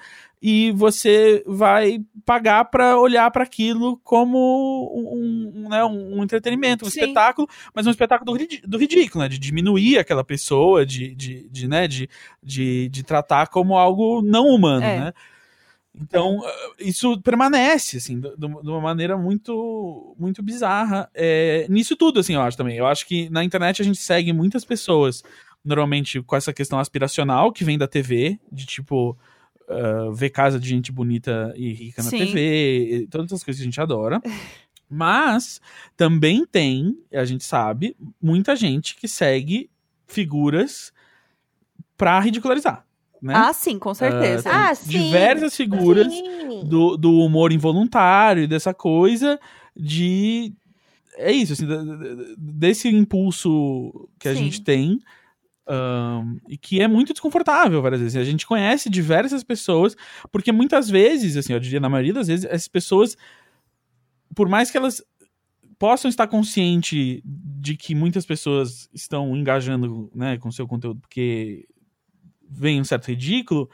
e 0.48 0.72
você 0.74 1.43
vai 1.48 2.00
pagar 2.24 2.66
pra 2.66 3.00
olhar 3.00 3.32
pra 3.32 3.41
aquilo 3.43 4.00
como 4.04 4.38
um, 4.93 5.64
um, 5.66 5.70
né, 5.70 5.84
um, 5.84 6.22
entretenimento, 6.22 6.86
um 6.86 6.89
Sim. 6.89 7.00
espetáculo, 7.00 7.50
mas 7.74 7.88
um 7.88 7.89
espetáculo 7.89 8.38
do 8.64 8.78
ridículo, 8.78 9.24
né? 9.24 9.28
De 9.28 9.39
diminuir 9.39 9.98
aquela 9.98 10.24
pessoa, 10.24 10.86
de, 10.86 11.16
de, 11.16 11.50
de, 11.50 11.68
né? 11.68 11.88
de, 11.88 12.08
de, 12.43 12.89
de 12.89 13.02
tratar 13.02 13.48
como 13.48 13.76
algo 13.76 14.22
não 14.22 14.46
humano, 14.46 14.86
É. 14.86 15.00
né? 15.00 15.14
Então, 16.00 16.39
eh, 16.46 16.76
isso 16.82 17.20
permanece, 17.22 17.98
assim, 17.98 18.20
de 18.20 18.30
de 18.38 18.46
uma 18.46 18.82
maneira 18.82 19.18
muito, 19.18 20.16
muito 20.20 20.43
bizarra. 20.43 21.10
É, 21.16 21.66
nisso 21.70 21.96
tudo, 21.96 22.20
assim, 22.20 22.36
eu 22.36 22.41
acho 22.41 22.56
também. 22.56 22.78
Eu 22.78 22.86
acho 22.86 23.08
que 23.08 23.32
na 23.32 23.43
internet 23.43 23.82
a 23.82 23.86
gente 23.86 23.98
segue 23.98 24.32
muitas 24.32 24.64
pessoas, 24.64 25.24
normalmente 25.64 26.22
com 26.22 26.36
essa 26.36 26.54
questão 26.54 26.78
aspiracional 26.78 27.52
que 27.52 27.64
vem 27.64 27.80
da 27.80 27.88
TV, 27.88 28.38
de 28.52 28.68
tipo, 28.68 29.18
ah, 29.70 30.09
ver 30.13 30.30
casa 30.30 30.59
de 30.59 30.68
gente 30.68 30.91
bonita 30.91 31.53
e 31.55 31.74
rica 31.74 32.03
na 32.03 32.09
Sim. 32.09 32.18
TV, 32.20 32.89
e 33.03 33.07
todas 33.07 33.28
essas 33.28 33.43
coisas 33.43 33.59
que 33.59 33.63
a 33.63 33.70
gente 33.70 33.82
adora. 33.82 34.22
Mas 34.89 35.59
também 35.97 36.45
tem, 36.45 36.97
a 37.13 37.26
gente 37.26 37.43
sabe, 37.43 37.95
muita 38.22 38.55
gente 38.55 38.95
que 38.95 39.07
segue 39.07 39.70
figuras 40.07 40.93
pra 41.97 42.20
ridicularizar. 42.20 42.86
né? 43.22 43.34
Ah, 43.36 43.51
sim, 43.53 43.80
com 43.80 43.93
certeza. 43.93 44.43
tem 44.43 44.51
Ah, 44.51 44.76
sim. 44.76 44.89
diversas 44.89 45.55
figuras 45.55 46.13
Sim. 46.13 46.63
do, 46.66 46.95
do 46.97 47.11
humor 47.20 47.51
involuntário, 47.51 48.47
dessa 48.47 48.74
coisa 48.74 49.39
de. 49.76 50.53
É 51.18 51.32
isso, 51.32 51.53
assim, 51.53 51.66
desse 52.38 52.89
impulso 52.89 54.07
que 54.20 54.28
a 54.28 54.34
Sim. 54.36 54.43
gente 54.43 54.61
tem. 54.61 54.99
Ahn, 55.68 56.38
e 56.47 56.57
que 56.57 56.82
é 56.82 56.88
muito 56.88 57.13
desconfortável 57.13 57.82
várias 57.82 58.01
vezes. 58.01 58.18
A 58.18 58.24
gente 58.24 58.45
conhece 58.45 58.89
diversas 58.89 59.43
pessoas, 59.43 59.95
porque 60.32 60.51
muitas 60.51 60.89
vezes, 60.89 61.38
assim, 61.38 61.53
eu 61.53 61.59
diria 61.59 61.80
na 61.80 61.89
maioria 61.89 62.13
das 62.13 62.28
vezes, 62.28 62.45
essas 62.45 62.68
pessoas, 62.68 63.18
por 64.36 64.47
mais 64.47 64.72
que 64.72 64.78
elas 64.78 65.03
possam 65.78 66.09
estar 66.09 66.28
conscientes 66.28 67.22
de 67.24 67.76
que 67.76 67.93
muitas 67.93 68.26
pessoas 68.26 68.89
estão 68.93 69.36
engajando 69.36 70.09
né, 70.16 70.38
com 70.38 70.51
seu 70.51 70.68
conteúdo 70.68 71.01
porque 71.01 71.68
vem 72.49 72.80
um 72.80 72.84
certo 72.84 73.07
ridículo, 73.07 73.70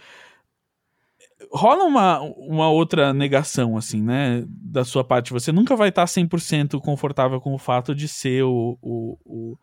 rola 1.51 1.83
uma, 1.83 2.19
uma 2.21 2.69
outra 2.69 3.13
negação, 3.13 3.77
assim, 3.77 4.01
né, 4.01 4.43
da 4.47 4.83
sua 4.83 5.03
parte. 5.03 5.33
Você 5.33 5.51
nunca 5.51 5.75
vai 5.75 5.89
estar 5.89 6.05
100% 6.05 6.79
confortável 6.79 7.39
com 7.39 7.53
o 7.53 7.57
fato 7.57 7.93
de 7.93 8.07
ser 8.07 8.43
o, 8.43 8.77
o, 8.81 9.17
o, 9.25 9.57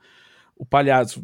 o 0.58 0.66
palhaço. 0.66 1.22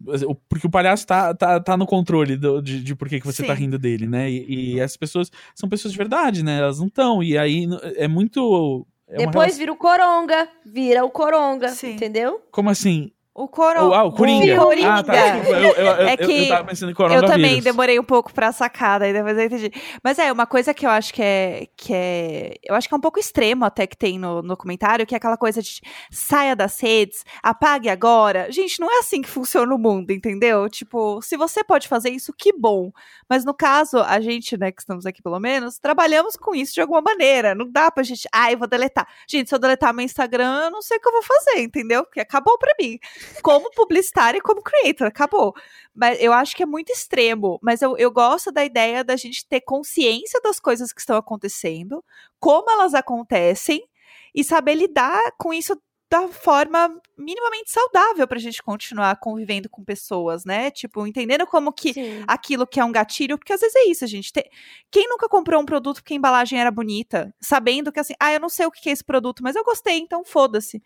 Porque 0.48 0.66
o 0.66 0.70
palhaço 0.70 1.06
tá, 1.06 1.34
tá, 1.34 1.58
tá 1.60 1.76
no 1.76 1.86
controle 1.86 2.36
do- 2.36 2.62
de, 2.62 2.82
de 2.82 2.94
por 2.94 3.08
que, 3.08 3.18
que 3.20 3.26
você 3.26 3.42
Sim. 3.42 3.48
tá 3.48 3.54
rindo 3.54 3.78
dele, 3.78 4.06
né? 4.06 4.30
E, 4.30 4.74
e 4.74 4.80
as 4.80 4.96
pessoas 4.96 5.30
são 5.54 5.68
pessoas 5.68 5.92
de 5.92 5.98
verdade, 5.98 6.42
né? 6.44 6.58
Elas 6.58 6.78
não 6.78 6.86
estão. 6.86 7.22
E 7.22 7.36
aí 7.36 7.66
é 7.96 8.06
muito. 8.08 8.86
é 9.08 9.18
Depois 9.18 9.34
relação- 9.34 9.58
vira 9.58 9.72
o 9.72 9.76
Coronga, 9.76 10.48
vira 10.64 11.04
o 11.04 11.10
Coronga, 11.10 11.68
Sim. 11.70 11.94
entendeu? 11.94 12.40
Como 12.50 12.70
assim? 12.70 13.10
O 13.36 13.48
Coronga. 13.48 13.96
ah, 13.96 14.04
o 14.04 14.12
Coringa. 14.12 14.56
Coringa. 14.56 14.94
Ah, 14.94 15.02
tá. 15.02 15.38
Eu, 15.38 15.54
eu, 15.54 15.72
eu, 15.72 16.06
É 16.06 16.16
que 16.16 16.42
eu 16.44 16.48
tava 16.48 16.68
pensando 16.68 16.92
em 16.92 16.94
coronavírus. 16.94 17.28
Eu 17.28 17.36
também 17.36 17.60
demorei 17.60 17.98
um 17.98 18.04
pouco 18.04 18.32
pra 18.32 18.52
sacar, 18.52 19.00
daí 19.00 19.12
depois 19.12 19.36
eu 19.36 19.44
entendi. 19.44 19.72
Mas 20.04 20.20
é, 20.20 20.30
uma 20.30 20.46
coisa 20.46 20.72
que 20.72 20.86
eu 20.86 20.90
acho 20.90 21.12
que 21.12 21.20
é. 21.20 21.66
Que 21.76 21.92
é 21.92 22.54
eu 22.62 22.76
acho 22.76 22.88
que 22.88 22.94
é 22.94 22.96
um 22.96 23.00
pouco 23.00 23.18
extremo 23.18 23.64
até 23.64 23.88
que 23.88 23.96
tem 23.96 24.20
no, 24.20 24.40
no 24.40 24.56
comentário, 24.56 25.04
que 25.04 25.14
é 25.14 25.18
aquela 25.18 25.36
coisa 25.36 25.60
de 25.60 25.80
saia 26.12 26.54
das 26.54 26.78
redes, 26.80 27.24
apague 27.42 27.88
agora. 27.88 28.52
Gente, 28.52 28.78
não 28.78 28.88
é 28.88 29.00
assim 29.00 29.20
que 29.20 29.28
funciona 29.28 29.74
o 29.74 29.78
mundo, 29.78 30.12
entendeu? 30.12 30.68
Tipo, 30.68 31.20
se 31.20 31.36
você 31.36 31.64
pode 31.64 31.88
fazer 31.88 32.10
isso, 32.10 32.32
que 32.32 32.52
bom. 32.52 32.92
Mas 33.28 33.44
no 33.44 33.52
caso, 33.52 33.98
a 33.98 34.20
gente, 34.20 34.56
né, 34.56 34.70
que 34.70 34.80
estamos 34.80 35.06
aqui 35.06 35.20
pelo 35.20 35.40
menos, 35.40 35.76
trabalhamos 35.80 36.36
com 36.36 36.54
isso 36.54 36.74
de 36.74 36.80
alguma 36.80 37.02
maneira. 37.02 37.52
Não 37.52 37.68
dá 37.68 37.90
pra 37.90 38.04
gente. 38.04 38.28
Ah, 38.32 38.52
eu 38.52 38.58
vou 38.58 38.68
deletar. 38.68 39.08
Gente, 39.28 39.48
se 39.48 39.54
eu 39.56 39.58
deletar 39.58 39.92
meu 39.92 40.04
Instagram, 40.04 40.66
eu 40.66 40.70
não 40.70 40.80
sei 40.82 40.98
o 40.98 41.00
que 41.00 41.08
eu 41.08 41.12
vou 41.12 41.22
fazer, 41.22 41.62
entendeu? 41.62 42.04
Porque 42.04 42.20
acabou 42.20 42.56
pra 42.58 42.72
mim. 42.80 42.96
Como 43.42 43.70
publicitária 43.72 44.38
e 44.38 44.40
como 44.40 44.62
creator, 44.62 45.06
acabou. 45.06 45.54
Mas 45.94 46.20
eu 46.20 46.32
acho 46.32 46.56
que 46.56 46.62
é 46.62 46.66
muito 46.66 46.90
extremo. 46.90 47.58
Mas 47.62 47.82
eu, 47.82 47.96
eu 47.96 48.10
gosto 48.10 48.50
da 48.50 48.64
ideia 48.64 49.04
da 49.04 49.16
gente 49.16 49.46
ter 49.46 49.60
consciência 49.60 50.40
das 50.40 50.58
coisas 50.58 50.92
que 50.92 51.00
estão 51.00 51.16
acontecendo, 51.16 52.04
como 52.40 52.70
elas 52.70 52.94
acontecem, 52.94 53.86
e 54.34 54.42
saber 54.42 54.74
lidar 54.74 55.20
com 55.38 55.52
isso 55.52 55.80
da 56.10 56.28
forma 56.28 57.00
minimamente 57.16 57.72
saudável 57.72 58.26
pra 58.28 58.38
gente 58.38 58.62
continuar 58.62 59.16
convivendo 59.18 59.68
com 59.68 59.84
pessoas, 59.84 60.44
né? 60.44 60.70
Tipo, 60.70 61.06
entendendo 61.06 61.46
como 61.46 61.72
que 61.72 61.92
Sim. 61.92 62.24
aquilo 62.26 62.66
que 62.66 62.78
é 62.78 62.84
um 62.84 62.92
gatilho, 62.92 63.36
porque 63.38 63.52
às 63.52 63.60
vezes 63.60 63.74
é 63.74 63.88
isso, 63.88 64.06
gente. 64.06 64.32
Te- 64.32 64.48
Quem 64.90 65.08
nunca 65.08 65.28
comprou 65.28 65.60
um 65.60 65.64
produto 65.64 65.96
porque 65.96 66.14
a 66.14 66.16
embalagem 66.16 66.60
era 66.60 66.70
bonita, 66.70 67.34
sabendo 67.40 67.90
que 67.90 67.98
assim, 67.98 68.14
ah, 68.20 68.32
eu 68.32 68.38
não 68.38 68.48
sei 68.48 68.66
o 68.66 68.70
que 68.70 68.88
é 68.88 68.92
esse 68.92 69.02
produto, 69.02 69.42
mas 69.42 69.56
eu 69.56 69.64
gostei, 69.64 69.98
então 69.98 70.24
foda-se. 70.24 70.82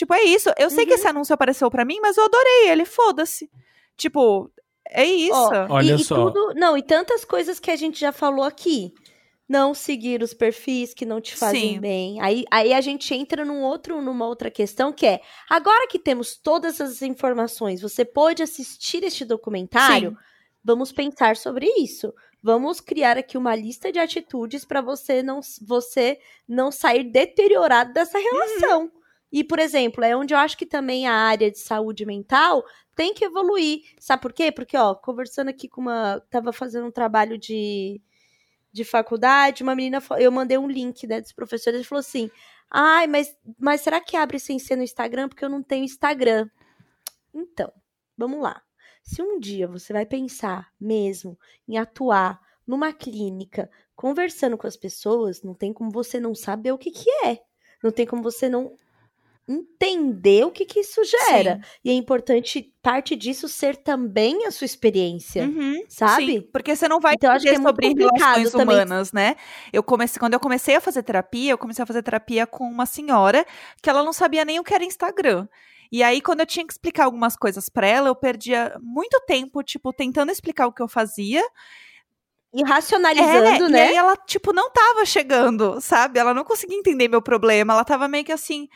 Tipo, 0.00 0.14
é 0.14 0.22
isso. 0.22 0.48
Eu 0.58 0.70
sei 0.70 0.86
que 0.86 0.92
Uhum. 0.92 0.98
esse 0.98 1.06
anúncio 1.06 1.34
apareceu 1.34 1.70
pra 1.70 1.84
mim, 1.84 1.98
mas 2.00 2.16
eu 2.16 2.24
adorei 2.24 2.70
ele, 2.70 2.86
foda-se. 2.86 3.50
Tipo, 3.98 4.50
é 4.88 5.04
isso. 5.04 5.34
Ó, 5.34 5.66
Olha 5.74 5.92
e, 5.92 6.00
e 6.00 6.04
só. 6.04 6.14
tudo, 6.30 6.54
não, 6.54 6.74
e 6.74 6.82
tantas 6.82 7.22
coisas 7.22 7.60
que 7.60 7.70
a 7.70 7.76
gente 7.76 8.00
já 8.00 8.10
falou 8.10 8.42
aqui. 8.46 8.94
Não 9.46 9.74
seguir 9.74 10.22
os 10.22 10.32
perfis 10.32 10.94
que 10.94 11.04
não 11.04 11.20
te 11.20 11.36
fazem 11.36 11.74
Sim. 11.74 11.80
bem. 11.80 12.18
Aí, 12.22 12.44
aí 12.50 12.72
a 12.72 12.80
gente 12.80 13.12
entra 13.12 13.44
num 13.44 13.60
outro, 13.62 14.00
numa 14.00 14.26
outra 14.26 14.50
questão 14.50 14.90
que 14.90 15.04
é: 15.04 15.20
agora 15.50 15.86
que 15.86 15.98
temos 15.98 16.34
todas 16.34 16.80
as 16.80 17.02
informações, 17.02 17.82
você 17.82 18.02
pode 18.02 18.42
assistir 18.42 19.04
este 19.04 19.22
documentário. 19.22 20.12
Sim. 20.12 20.16
Vamos 20.64 20.92
pensar 20.92 21.36
sobre 21.36 21.66
isso. 21.78 22.14
Vamos 22.42 22.80
criar 22.80 23.18
aqui 23.18 23.36
uma 23.36 23.54
lista 23.54 23.92
de 23.92 23.98
atitudes 23.98 24.64
para 24.64 24.80
você 24.80 25.22
não, 25.22 25.40
você 25.60 26.18
não 26.48 26.72
sair 26.72 27.04
deteriorado 27.04 27.92
dessa 27.92 28.18
relação. 28.18 28.90
E, 29.32 29.44
por 29.44 29.58
exemplo, 29.58 30.04
é 30.04 30.16
onde 30.16 30.34
eu 30.34 30.38
acho 30.38 30.56
que 30.58 30.66
também 30.66 31.06
a 31.06 31.14
área 31.14 31.50
de 31.50 31.58
saúde 31.58 32.04
mental 32.04 32.64
tem 32.96 33.14
que 33.14 33.24
evoluir. 33.24 33.82
Sabe 33.98 34.22
por 34.22 34.32
quê? 34.32 34.50
Porque, 34.50 34.76
ó, 34.76 34.94
conversando 34.94 35.48
aqui 35.48 35.68
com 35.68 35.80
uma. 35.80 36.20
Tava 36.30 36.52
fazendo 36.52 36.86
um 36.86 36.90
trabalho 36.90 37.38
de, 37.38 38.00
de 38.72 38.84
faculdade, 38.84 39.62
uma 39.62 39.74
menina. 39.74 40.02
Eu 40.18 40.32
mandei 40.32 40.58
um 40.58 40.68
link, 40.68 41.06
né, 41.06 41.20
dos 41.20 41.32
professores, 41.32 41.78
ele 41.78 41.88
falou 41.88 42.00
assim: 42.00 42.30
ai, 42.70 43.06
mas, 43.06 43.36
mas 43.58 43.82
será 43.82 44.00
que 44.00 44.16
abre 44.16 44.40
sem 44.40 44.58
ser 44.58 44.76
no 44.76 44.82
Instagram? 44.82 45.28
Porque 45.28 45.44
eu 45.44 45.48
não 45.48 45.62
tenho 45.62 45.84
Instagram. 45.84 46.48
Então, 47.32 47.72
vamos 48.16 48.40
lá. 48.40 48.60
Se 49.02 49.22
um 49.22 49.38
dia 49.38 49.66
você 49.66 49.92
vai 49.92 50.04
pensar 50.04 50.70
mesmo 50.80 51.38
em 51.66 51.78
atuar 51.78 52.40
numa 52.66 52.92
clínica, 52.92 53.70
conversando 53.96 54.56
com 54.58 54.66
as 54.66 54.76
pessoas, 54.76 55.42
não 55.42 55.54
tem 55.54 55.72
como 55.72 55.90
você 55.90 56.20
não 56.20 56.34
saber 56.34 56.72
o 56.72 56.78
que, 56.78 56.90
que 56.90 57.10
é. 57.24 57.38
Não 57.82 57.90
tem 57.90 58.06
como 58.06 58.22
você 58.22 58.48
não 58.48 58.76
entender 59.52 60.44
o 60.44 60.50
que, 60.50 60.64
que 60.64 60.80
isso 60.80 61.00
gera. 61.04 61.56
Sim. 61.56 61.70
E 61.84 61.90
é 61.90 61.94
importante 61.94 62.72
parte 62.80 63.16
disso 63.16 63.48
ser 63.48 63.76
também 63.76 64.46
a 64.46 64.50
sua 64.50 64.64
experiência, 64.64 65.42
Uhum, 65.44 65.82
sabe? 65.88 66.26
sim, 66.26 66.40
porque 66.52 66.74
você 66.76 66.88
não 66.88 67.00
vai 67.00 67.14
Então, 67.14 67.32
acho 67.32 67.44
que 67.44 67.50
é 67.50 67.56
sobre 67.60 67.88
relações 67.92 68.52
também. 68.52 68.76
humanas, 68.76 69.12
né? 69.12 69.34
Eu 69.72 69.82
comecei, 69.82 70.18
quando 70.18 70.34
eu 70.34 70.40
comecei 70.40 70.76
a 70.76 70.80
fazer 70.80 71.02
terapia, 71.02 71.50
eu 71.52 71.58
comecei 71.58 71.82
a 71.82 71.86
fazer 71.86 72.02
terapia 72.02 72.46
com 72.46 72.64
uma 72.64 72.86
senhora 72.86 73.44
que 73.82 73.90
ela 73.90 74.04
não 74.04 74.12
sabia 74.12 74.44
nem 74.44 74.58
o 74.60 74.64
que 74.64 74.72
era 74.74 74.84
Instagram. 74.84 75.48
E 75.92 76.02
aí, 76.04 76.20
quando 76.20 76.38
eu 76.40 76.46
tinha 76.46 76.64
que 76.64 76.72
explicar 76.72 77.04
algumas 77.06 77.34
coisas 77.36 77.68
pra 77.68 77.84
ela, 77.86 78.08
eu 78.08 78.14
perdia 78.14 78.76
muito 78.80 79.20
tempo, 79.26 79.60
tipo, 79.62 79.92
tentando 79.92 80.30
explicar 80.30 80.68
o 80.68 80.72
que 80.72 80.80
eu 80.80 80.86
fazia. 80.86 81.42
E 82.52 82.62
racionalizando, 82.64 83.66
É, 83.66 83.68
né? 83.68 83.86
E 83.86 83.88
aí 83.90 83.96
ela, 83.96 84.16
tipo, 84.16 84.52
não 84.52 84.70
tava 84.72 85.04
chegando, 85.04 85.80
sabe? 85.80 86.18
Ela 86.18 86.34
não 86.34 86.44
conseguia 86.44 86.76
entender 86.78 87.06
meu 87.08 87.22
problema. 87.22 87.72
Ela 87.74 87.84
tava 87.84 88.08
meio 88.08 88.24
que 88.24 88.32
assim, 88.32 88.68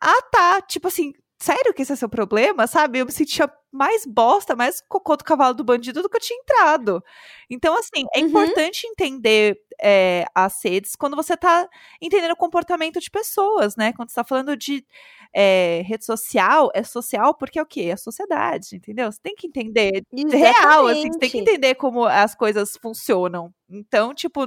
ah, 0.00 0.22
tá. 0.32 0.60
Tipo 0.62 0.88
assim, 0.88 1.12
sério 1.40 1.72
que 1.74 1.82
esse 1.82 1.92
é 1.92 1.96
seu 1.96 2.08
problema, 2.08 2.66
sabe? 2.66 2.98
Eu 3.00 3.06
me 3.06 3.12
sentia 3.12 3.50
mais 3.72 4.04
bosta, 4.06 4.56
mais 4.56 4.80
cocô 4.88 5.16
do 5.16 5.24
cavalo 5.24 5.54
do 5.54 5.64
bandido 5.64 6.02
do 6.02 6.08
que 6.08 6.16
eu 6.16 6.20
tinha 6.20 6.38
entrado. 6.40 7.02
Então, 7.48 7.74
assim, 7.78 8.04
é 8.14 8.20
Uhum. 8.20 8.26
importante 8.26 8.86
entender 8.86 9.58
é, 9.80 10.26
as 10.34 10.62
redes 10.64 10.96
quando 10.96 11.16
você 11.16 11.36
tá 11.36 11.68
entendendo 12.00 12.32
o 12.32 12.36
comportamento 12.36 13.00
de 13.00 13.10
pessoas, 13.10 13.76
né? 13.76 13.92
Quando 13.92 14.10
você 14.10 14.16
tá 14.16 14.24
falando 14.24 14.56
de 14.56 14.84
é, 15.32 15.82
rede 15.86 16.04
social, 16.04 16.70
é 16.74 16.82
social 16.82 17.34
porque 17.34 17.58
é 17.58 17.62
o 17.62 17.66
quê? 17.66 17.82
É 17.82 17.92
a 17.92 17.96
sociedade, 17.96 18.76
entendeu? 18.76 19.10
Você 19.10 19.20
tem 19.22 19.34
que 19.34 19.46
entender 19.46 20.02
real, 20.30 20.86
assim, 20.88 21.10
você 21.12 21.18
tem 21.18 21.30
que 21.30 21.38
Exatamente. 21.38 21.38
entender 21.38 21.74
como 21.76 22.04
as 22.04 22.34
coisas 22.34 22.76
funcionam. 22.76 23.52
Então, 23.68 24.12
tipo, 24.14 24.44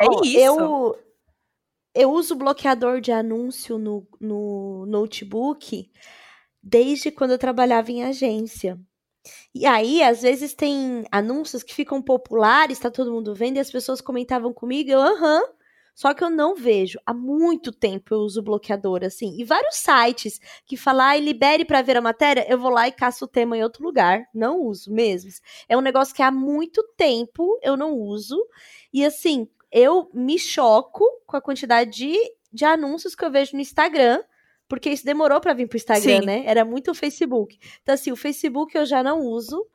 é 0.00 0.06
Ó, 0.06 0.20
isso. 0.24 0.38
Eu, 0.38 0.98
eu 1.94 2.10
uso 2.12 2.34
bloqueador 2.36 3.00
de 3.00 3.12
anúncio 3.12 3.78
no, 3.78 4.06
no 4.20 4.86
notebook 4.86 5.90
desde 6.62 7.10
quando 7.10 7.32
eu 7.32 7.38
trabalhava 7.38 7.90
em 7.90 8.04
agência. 8.04 8.78
E 9.54 9.66
aí, 9.66 10.02
às 10.02 10.22
vezes, 10.22 10.54
tem 10.54 11.04
anúncios 11.10 11.62
que 11.62 11.74
ficam 11.74 12.02
populares, 12.02 12.78
tá 12.78 12.90
todo 12.90 13.12
mundo 13.12 13.34
vendo, 13.34 13.56
e 13.56 13.60
as 13.60 13.70
pessoas 13.70 14.00
comentavam 14.00 14.52
comigo, 14.52 14.90
eu, 14.90 15.00
aham. 15.00 15.42
Só 15.94 16.14
que 16.14 16.24
eu 16.24 16.30
não 16.30 16.54
vejo. 16.54 16.98
Há 17.04 17.12
muito 17.12 17.72
tempo 17.72 18.14
eu 18.14 18.20
uso 18.20 18.42
bloqueador, 18.42 19.04
assim. 19.04 19.36
E 19.38 19.44
vários 19.44 19.76
sites 19.76 20.40
que 20.64 20.76
falam, 20.76 21.04
ai, 21.04 21.20
libere 21.20 21.64
pra 21.64 21.82
ver 21.82 21.96
a 21.96 22.00
matéria, 22.00 22.46
eu 22.48 22.58
vou 22.58 22.70
lá 22.70 22.88
e 22.88 22.92
caço 22.92 23.26
o 23.26 23.28
tema 23.28 23.56
em 23.56 23.62
outro 23.62 23.84
lugar. 23.84 24.24
Não 24.34 24.62
uso 24.62 24.90
mesmo. 24.92 25.30
É 25.68 25.76
um 25.76 25.82
negócio 25.82 26.14
que 26.14 26.22
há 26.22 26.30
muito 26.30 26.82
tempo 26.96 27.58
eu 27.62 27.76
não 27.76 27.92
uso. 27.92 28.36
E 28.92 29.04
assim, 29.04 29.46
eu 29.72 30.10
me 30.12 30.38
choco 30.38 31.04
com 31.26 31.36
a 31.36 31.40
quantidade 31.40 31.90
de, 31.90 32.16
de 32.52 32.64
anúncios 32.64 33.14
que 33.14 33.24
eu 33.24 33.30
vejo 33.30 33.54
no 33.54 33.60
Instagram. 33.60 34.22
Porque 34.68 34.88
isso 34.88 35.04
demorou 35.04 35.40
pra 35.40 35.52
vir 35.52 35.66
pro 35.66 35.76
Instagram, 35.76 36.20
Sim. 36.20 36.26
né? 36.26 36.44
Era 36.46 36.64
muito 36.64 36.92
o 36.92 36.94
Facebook. 36.94 37.58
Então, 37.82 37.92
assim, 37.92 38.12
o 38.12 38.16
Facebook 38.16 38.76
eu 38.76 38.86
já 38.86 39.02
não 39.02 39.20
uso. 39.20 39.66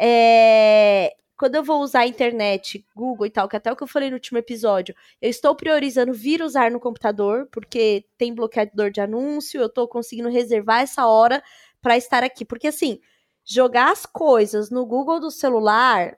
É, 0.00 1.12
Quando 1.36 1.56
eu 1.56 1.64
vou 1.64 1.82
usar 1.82 2.00
a 2.00 2.06
internet, 2.06 2.86
Google 2.94 3.26
e 3.26 3.30
tal, 3.30 3.48
que 3.48 3.56
até 3.56 3.72
o 3.72 3.76
que 3.76 3.82
eu 3.82 3.88
falei 3.88 4.10
no 4.10 4.14
último 4.14 4.38
episódio, 4.38 4.94
eu 5.20 5.28
estou 5.28 5.56
priorizando 5.56 6.12
vir 6.12 6.40
usar 6.40 6.70
no 6.70 6.78
computador, 6.78 7.48
porque 7.50 8.04
tem 8.16 8.32
bloqueador 8.32 8.92
de 8.92 9.00
anúncio, 9.00 9.60
eu 9.60 9.68
tô 9.68 9.88
conseguindo 9.88 10.28
reservar 10.28 10.82
essa 10.82 11.04
hora 11.04 11.42
pra 11.82 11.96
estar 11.96 12.22
aqui. 12.22 12.44
Porque, 12.44 12.68
assim, 12.68 13.00
jogar 13.44 13.90
as 13.90 14.06
coisas 14.06 14.70
no 14.70 14.86
Google 14.86 15.18
do 15.18 15.32
celular, 15.32 16.16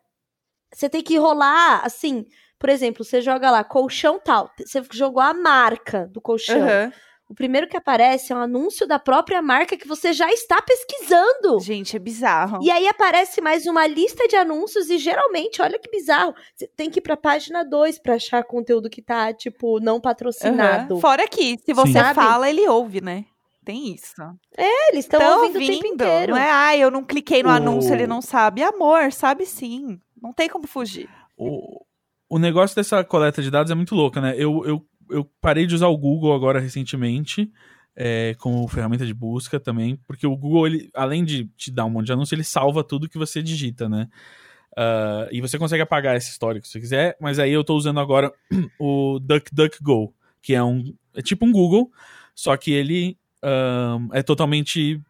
você 0.70 0.90
tem 0.90 1.02
que 1.02 1.16
rolar, 1.16 1.80
assim, 1.86 2.26
por 2.58 2.68
exemplo, 2.68 3.04
você 3.04 3.20
joga 3.20 3.50
lá 3.50 3.62
colchão 3.64 4.18
tal, 4.22 4.50
você 4.58 4.82
jogou 4.92 5.22
a 5.22 5.34
marca 5.34 6.06
do 6.12 6.20
colchão. 6.20 6.60
Aham. 6.62 6.92
o 7.28 7.34
primeiro 7.34 7.66
que 7.68 7.76
aparece 7.76 8.32
é 8.32 8.36
um 8.36 8.40
anúncio 8.40 8.86
da 8.86 8.98
própria 9.00 9.42
marca 9.42 9.76
que 9.76 9.88
você 9.88 10.12
já 10.12 10.30
está 10.32 10.62
pesquisando. 10.62 11.58
Gente, 11.60 11.96
é 11.96 11.98
bizarro. 11.98 12.60
E 12.62 12.70
aí 12.70 12.86
aparece 12.86 13.40
mais 13.40 13.66
uma 13.66 13.84
lista 13.86 14.28
de 14.28 14.36
anúncios 14.36 14.88
e 14.90 14.96
geralmente, 14.98 15.60
olha 15.60 15.78
que 15.78 15.90
bizarro, 15.90 16.34
você 16.54 16.68
tem 16.76 16.88
que 16.88 17.00
ir 17.00 17.02
pra 17.02 17.16
página 17.16 17.64
2 17.64 17.98
pra 17.98 18.14
achar 18.14 18.44
conteúdo 18.44 18.88
que 18.88 19.02
tá, 19.02 19.32
tipo, 19.32 19.80
não 19.80 20.00
patrocinado. 20.00 20.94
Aham. 20.94 21.00
Fora 21.00 21.26
que, 21.26 21.58
se 21.64 21.72
você 21.72 21.92
Sabe? 21.94 22.14
fala, 22.14 22.48
ele 22.48 22.68
ouve, 22.68 23.00
né? 23.00 23.24
Tem 23.64 23.92
isso. 23.92 24.14
É, 24.56 24.90
eles 24.92 25.04
estão 25.04 25.18
Tão 25.18 25.40
ouvindo 25.42 25.56
o 25.56 25.66
tempo 25.66 25.86
inteiro. 25.88 26.32
Não 26.32 26.40
é, 26.40 26.48
ah, 26.50 26.76
eu 26.76 26.88
não 26.92 27.02
cliquei 27.02 27.42
no 27.42 27.48
O- 27.48 27.52
anúncio, 27.52 27.92
ele 27.92 28.06
não 28.06 28.22
sabe. 28.22 28.62
Amor, 28.62 29.10
sabe 29.12 29.44
sim. 29.44 29.98
Não 30.22 30.32
tem 30.32 30.48
como 30.48 30.68
fugir. 30.68 31.08
O, 31.36 31.84
o 32.28 32.38
negócio 32.38 32.74
dessa 32.74 33.02
coleta 33.04 33.42
de 33.42 33.50
dados 33.50 33.70
é 33.70 33.74
muito 33.74 33.94
louca, 33.94 34.20
né? 34.20 34.34
Eu, 34.36 34.64
eu, 34.66 34.86
eu 35.10 35.30
parei 35.40 35.66
de 35.66 35.74
usar 35.74 35.88
o 35.88 35.96
Google 35.96 36.34
agora 36.34 36.60
recentemente, 36.60 37.50
é, 37.94 38.34
como 38.38 38.66
ferramenta 38.68 39.06
de 39.06 39.14
busca 39.14 39.58
também, 39.58 39.96
porque 40.06 40.26
o 40.26 40.36
Google, 40.36 40.66
ele, 40.66 40.90
além 40.94 41.24
de 41.24 41.46
te 41.56 41.70
dar 41.70 41.84
um 41.84 41.90
monte 41.90 42.06
de 42.06 42.12
anúncio, 42.12 42.34
ele 42.34 42.44
salva 42.44 42.84
tudo 42.84 43.08
que 43.08 43.18
você 43.18 43.42
digita, 43.42 43.88
né? 43.88 44.08
Ah, 44.76 45.26
e 45.32 45.40
você 45.40 45.58
consegue 45.58 45.82
apagar 45.82 46.16
esse 46.16 46.30
histórico 46.30 46.66
se 46.66 46.72
você 46.72 46.80
quiser, 46.80 47.16
mas 47.18 47.38
aí 47.38 47.50
eu 47.50 47.64
tô 47.64 47.74
usando 47.74 47.98
agora 47.98 48.30
o 48.78 49.18
DuckDuckGo, 49.18 50.14
que 50.42 50.54
é 50.54 50.62
um. 50.62 50.94
É 51.14 51.22
tipo 51.22 51.46
um 51.46 51.52
Google, 51.52 51.90
só 52.34 52.56
que 52.56 52.70
ele 52.70 53.18
é 54.12 54.22
totalmente 54.22 55.00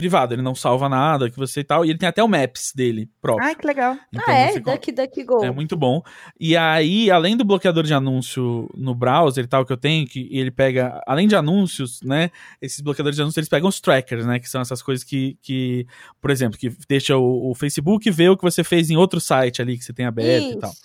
privado, 0.00 0.32
ele 0.34 0.40
não 0.40 0.54
salva 0.54 0.88
nada 0.88 1.28
que 1.28 1.36
você 1.36 1.60
e 1.60 1.64
tal, 1.64 1.84
e 1.84 1.90
ele 1.90 1.98
tem 1.98 2.08
até 2.08 2.24
o 2.24 2.28
Maps 2.28 2.72
dele 2.74 3.06
próprio. 3.20 3.46
Ai, 3.46 3.54
que 3.54 3.66
legal. 3.66 3.98
Então 4.10 4.24
ah, 4.26 4.32
é? 4.32 4.58
Duck, 4.58 4.92
Duck, 4.92 5.24
Go. 5.24 5.44
é 5.44 5.50
muito 5.50 5.76
bom. 5.76 6.02
E 6.38 6.56
aí, 6.56 7.10
além 7.10 7.36
do 7.36 7.44
bloqueador 7.44 7.84
de 7.84 7.92
anúncio 7.92 8.66
no 8.74 8.94
browser 8.94 9.44
e 9.44 9.46
tal 9.46 9.66
que 9.66 9.72
eu 9.72 9.76
tenho, 9.76 10.06
que 10.06 10.26
ele 10.30 10.50
pega, 10.50 11.02
além 11.06 11.28
de 11.28 11.36
anúncios, 11.36 12.00
né? 12.02 12.30
Esses 12.62 12.80
bloqueadores 12.80 13.16
de 13.16 13.22
anúncios, 13.22 13.36
eles 13.36 13.48
pegam 13.48 13.68
os 13.68 13.78
trackers, 13.78 14.24
né? 14.24 14.38
Que 14.38 14.48
são 14.48 14.62
essas 14.62 14.80
coisas 14.80 15.04
que, 15.04 15.36
que 15.42 15.86
por 16.18 16.30
exemplo, 16.30 16.58
que 16.58 16.72
deixa 16.88 17.18
o, 17.18 17.50
o 17.50 17.54
Facebook 17.54 18.10
ver 18.10 18.30
o 18.30 18.36
que 18.38 18.42
você 18.42 18.64
fez 18.64 18.88
em 18.88 18.96
outro 18.96 19.20
site 19.20 19.60
ali 19.60 19.76
que 19.76 19.84
você 19.84 19.92
tem 19.92 20.06
aberto 20.06 20.52
e 20.52 20.58
tal. 20.58 20.70
Isso. 20.70 20.82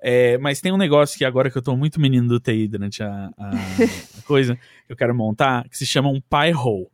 É, 0.00 0.38
mas 0.38 0.60
tem 0.60 0.70
um 0.72 0.76
negócio 0.76 1.18
que 1.18 1.24
agora 1.24 1.50
que 1.50 1.58
eu 1.58 1.62
tô 1.62 1.76
muito 1.76 2.00
menino 2.00 2.28
do 2.28 2.38
TI 2.38 2.68
durante 2.68 3.02
a, 3.02 3.30
a- 3.36 3.50
a 4.18 4.22
coisa 4.26 4.54
que 4.86 4.92
eu 4.92 4.96
quero 4.96 5.14
montar, 5.14 5.68
que 5.68 5.76
se 5.76 5.86
chama 5.86 6.08
um 6.08 6.20
Pi-hole. 6.20 6.86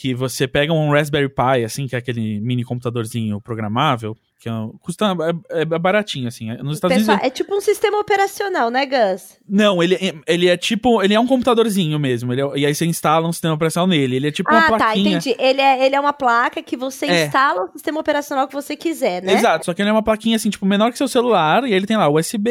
Que 0.00 0.14
você 0.14 0.46
pega 0.46 0.72
um 0.72 0.92
Raspberry 0.92 1.28
Pi, 1.28 1.64
assim, 1.64 1.88
que 1.88 1.96
é 1.96 1.98
aquele 1.98 2.38
mini 2.38 2.62
computadorzinho 2.62 3.40
programável, 3.40 4.16
que 4.38 4.48
é 4.48 4.52
um- 4.52 4.68
custa 4.80 5.06
é, 5.50 5.62
é 5.62 5.64
baratinho, 5.64 6.28
assim. 6.28 6.52
Nos 6.58 6.76
Estados 6.76 6.96
Pessoal, 6.98 7.16
Unidos. 7.16 7.26
é 7.26 7.34
tipo 7.34 7.52
um 7.52 7.60
sistema 7.60 7.98
operacional, 7.98 8.70
né, 8.70 8.86
Gus? 8.86 9.36
Não, 9.48 9.82
ele, 9.82 9.96
é- 9.96 10.14
ele 10.28 10.46
é 10.46 10.56
tipo. 10.56 11.02
Ele 11.02 11.14
é 11.14 11.18
um 11.18 11.26
computadorzinho 11.26 11.98
mesmo. 11.98 12.32
ele 12.32 12.40
é- 12.42 12.58
e 12.58 12.64
aí 12.66 12.72
você 12.72 12.86
instala 12.86 13.26
um 13.26 13.32
sistema 13.32 13.54
operacional 13.54 13.88
nele. 13.88 14.14
Ele 14.14 14.28
é 14.28 14.30
tipo 14.30 14.48
uma 14.48 14.60
ah, 14.60 14.70
tá, 14.70 14.76
plaquinha. 14.76 15.16
entendi. 15.16 15.34
Ele 15.36 15.60
é, 15.60 15.84
ele 15.84 15.96
é 15.96 16.00
uma 16.00 16.12
placa 16.12 16.62
que 16.62 16.76
você 16.76 17.06
É. 17.06 17.24
instala 17.26 17.64
o 17.64 17.72
sistema 17.72 17.98
operacional 17.98 18.46
que 18.46 18.54
você 18.54 18.76
quiser, 18.76 19.20
né? 19.24 19.32
Exato, 19.32 19.66
só 19.66 19.74
que 19.74 19.82
ele 19.82 19.88
é 19.88 19.92
uma 19.92 20.02
plaquinha 20.04 20.36
assim, 20.36 20.48
tipo, 20.48 20.64
menor 20.64 20.92
que 20.92 20.98
seu 20.98 21.08
celular, 21.08 21.64
e 21.64 21.72
ele 21.74 21.86
tem 21.88 21.96
lá 21.96 22.08
USB, 22.08 22.50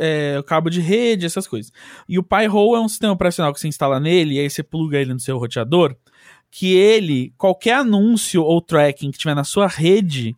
é, 0.00 0.42
cabo 0.48 0.68
de 0.68 0.80
rede, 0.80 1.26
essas 1.26 1.46
coisas. 1.46 1.70
E 2.08 2.18
o 2.18 2.24
Pi-hole 2.24 2.80
é 2.80 2.84
um 2.84 2.88
sistema 2.88 3.12
operacional 3.12 3.52
que 3.54 3.60
você 3.60 3.68
instala 3.68 4.00
nele, 4.00 4.34
e 4.34 4.40
aí 4.40 4.50
você 4.50 4.64
pluga 4.64 4.98
ele 4.98 5.12
no 5.12 5.20
seu 5.20 5.38
roteador, 5.38 5.94
que 6.54 6.74
ele, 6.76 7.32
qualquer 7.38 7.76
anúncio 7.76 8.44
ou 8.44 8.60
tracking 8.60 9.10
que 9.10 9.16
tiver 9.16 9.34
na 9.34 9.42
sua 9.42 9.66
rede, 9.66 10.36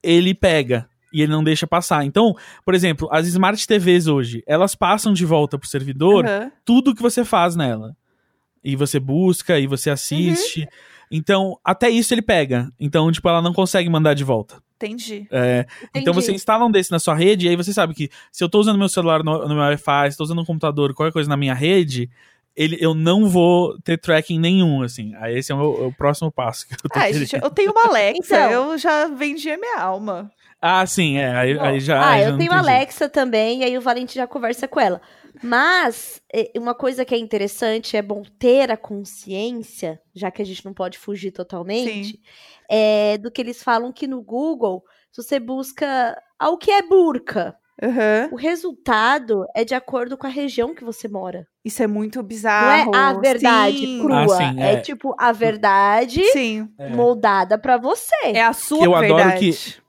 ele 0.00 0.32
pega. 0.32 0.88
E 1.12 1.20
ele 1.20 1.32
não 1.32 1.42
deixa 1.42 1.66
passar. 1.66 2.04
Então, 2.04 2.36
por 2.64 2.72
exemplo, 2.72 3.08
as 3.10 3.26
Smart 3.26 3.66
TVs 3.66 4.06
hoje, 4.06 4.44
elas 4.46 4.76
passam 4.76 5.12
de 5.12 5.26
volta 5.26 5.58
pro 5.58 5.68
servidor 5.68 6.24
Aham. 6.24 6.52
tudo 6.64 6.94
que 6.94 7.02
você 7.02 7.24
faz 7.24 7.56
nela. 7.56 7.96
E 8.62 8.76
você 8.76 9.00
busca, 9.00 9.58
e 9.58 9.66
você 9.66 9.90
assiste. 9.90 10.68
Então, 11.10 11.58
até 11.64 11.90
isso 11.90 12.14
ele 12.14 12.22
pega. 12.22 12.70
Então, 12.78 13.10
tipo, 13.10 13.28
ela 13.28 13.42
não 13.42 13.52
consegue 13.52 13.88
mandar 13.88 14.14
de 14.14 14.22
volta. 14.22 14.62
Entendi. 14.76 15.26
É, 15.32 15.66
então 15.90 16.12
Entendi. 16.12 16.12
você 16.12 16.32
instala 16.32 16.64
um 16.64 16.70
desse 16.70 16.92
na 16.92 16.98
sua 16.98 17.14
rede, 17.14 17.46
e 17.46 17.48
aí 17.48 17.56
você 17.56 17.72
sabe 17.72 17.94
que 17.94 18.10
se 18.30 18.44
eu 18.44 18.48
tô 18.48 18.60
usando 18.60 18.78
meu 18.78 18.88
celular 18.88 19.24
no, 19.24 19.48
no 19.48 19.54
meu 19.54 19.64
Wi-Fi, 19.64 20.12
se 20.12 20.18
tô 20.18 20.24
usando 20.24 20.42
um 20.42 20.44
computador, 20.44 20.94
qualquer 20.94 21.12
coisa 21.12 21.28
na 21.28 21.36
minha 21.36 21.54
rede, 21.54 22.10
ele, 22.56 22.76
eu 22.80 22.94
não 22.94 23.28
vou 23.28 23.78
ter 23.82 23.98
tracking 23.98 24.38
nenhum, 24.38 24.82
assim. 24.82 25.14
Aí 25.16 25.36
esse 25.38 25.52
é 25.52 25.54
o, 25.54 25.58
meu- 25.58 25.86
o 25.88 25.92
próximo 25.94 26.32
passo 26.32 26.66
que 26.66 26.74
eu 26.74 26.78
tô 26.78 26.88
Ai, 26.98 27.12
querendo. 27.12 27.26
gente, 27.28 27.42
eu 27.44 27.50
tenho 27.50 27.72
uma 27.72 27.86
Alexa, 27.88 28.36
Então. 28.36 28.50
eu 28.72 28.78
já 28.78 29.06
vendi 29.08 29.50
a 29.50 29.58
minha 29.58 29.78
alma. 29.80 30.30
Ah, 30.60 30.86
sim, 30.86 31.18
é. 31.18 31.36
Aí, 31.36 31.58
aí 31.58 31.80
já. 31.80 32.00
ah, 32.00 32.10
aí 32.12 32.22
já 32.22 32.26
eu 32.28 32.32
não 32.32 32.38
tenho 32.38 32.52
a. 32.52 32.58
Alexa 32.58 33.08
também, 33.08 33.60
e 33.60 33.64
aí 33.64 33.76
o 33.76 33.80
Valente 33.82 34.14
já 34.14 34.26
conversa 34.26 34.66
com 34.66 34.80
ela. 34.80 35.00
Mas, 35.42 36.20
uma 36.56 36.74
coisa 36.74 37.04
que 37.04 37.14
é 37.14 37.18
interessante, 37.18 37.94
é 37.96 38.00
bom 38.00 38.22
ter 38.38 38.70
a 38.70 38.76
consciência, 38.76 40.00
já 40.14 40.30
que 40.30 40.40
a 40.40 40.44
gente 40.46 40.64
não 40.64 40.72
pode 40.72 40.98
fugir 40.98 41.30
totalmente, 41.30 42.18
é 42.70 43.18
do 43.18 43.30
que 43.30 43.40
eles 43.42 43.62
falam 43.62 43.92
que 43.92 44.06
no 44.06 44.22
Google, 44.22 44.82
se 45.12 45.22
você 45.22 45.38
busca 45.38 46.16
ao 46.38 46.56
que 46.56 46.70
é 46.70 46.82
burca, 46.82 47.54
Aham. 47.82 48.28
o 48.32 48.36
resultado 48.36 49.44
é 49.54 49.64
de 49.64 49.74
acordo 49.74 50.16
com 50.16 50.26
a 50.26 50.30
região 50.30 50.74
que 50.74 50.82
você 50.84 51.08
mora. 51.08 51.46
Isso 51.64 51.82
é 51.82 51.86
muito 51.86 52.16
Não 52.16 52.24
é 52.24 52.28
bizarro. 52.28 52.94
a 52.94 53.12
verdade 53.14 53.76
Sim. 53.78 54.00
crua, 54.02 54.22
Ah, 54.24 54.28
sim, 54.28 54.60
é. 54.62 54.72
é. 54.74 54.80
tipo 54.80 55.14
a 55.18 55.32
verdade 55.32 56.24
Sim. 56.32 56.68
É. 56.78 56.88
moldada 56.90 57.58
pra 57.58 57.76
você. 57.76 58.14
É 58.24 58.42
a 58.42 58.52
sua 58.52 58.84
eu 58.84 58.94
adoro 58.94 59.16
verdade. 59.16 59.50
que- 59.52 59.85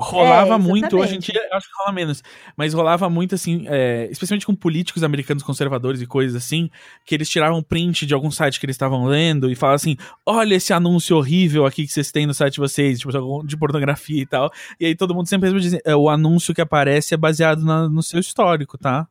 Rolava 0.00 0.54
É, 0.54 0.58
muito, 0.58 0.96
hoje 0.98 1.16
em 1.16 1.18
dia 1.18 1.40
eu 1.50 1.56
acho 1.56 1.66
que 1.66 1.72
rola 1.82 1.92
menos, 1.92 2.22
mas 2.56 2.72
rolava 2.72 3.08
muito 3.10 3.34
assim, 3.34 3.64
é, 3.68 4.08
especialmente 4.10 4.46
com 4.46 4.54
políticos 4.54 5.02
americanos 5.04 5.42
conservadores 5.42 6.00
e 6.00 6.06
coisas 6.06 6.34
assim, 6.34 6.70
que 7.04 7.14
eles 7.14 7.28
tiravam 7.28 7.62
print 7.62 8.06
de 8.06 8.14
algum 8.14 8.30
site 8.30 8.58
que 8.58 8.66
eles 8.66 8.74
estavam 8.74 9.04
lendo 9.04 9.50
e 9.50 9.54
falavam 9.54 9.76
assim: 9.76 9.96
olha 10.26 10.54
esse 10.54 10.72
anúncio 10.72 11.16
horrível 11.16 11.66
aqui 11.66 11.86
que 11.86 11.92
vocês 11.92 12.10
têm 12.10 12.26
no 12.26 12.34
site 12.34 12.54
de 12.54 12.60
vocês, 12.60 12.98
tipo, 12.98 13.42
de 13.46 13.56
pornografia 13.56 14.22
e 14.22 14.26
tal. 14.26 14.50
E 14.78 14.86
aí 14.86 14.94
todo 14.96 15.14
mundo 15.14 15.28
sempre 15.28 15.50
responde: 15.50 15.80
é, 15.84 15.94
o 15.94 16.08
anúncio 16.08 16.54
que 16.54 16.60
aparece 16.60 17.14
é 17.14 17.16
baseado 17.16 17.64
na- 17.64 17.88
no 17.88 18.02
seu 18.02 18.20
histórico, 18.20 18.78
tá? 18.78 19.06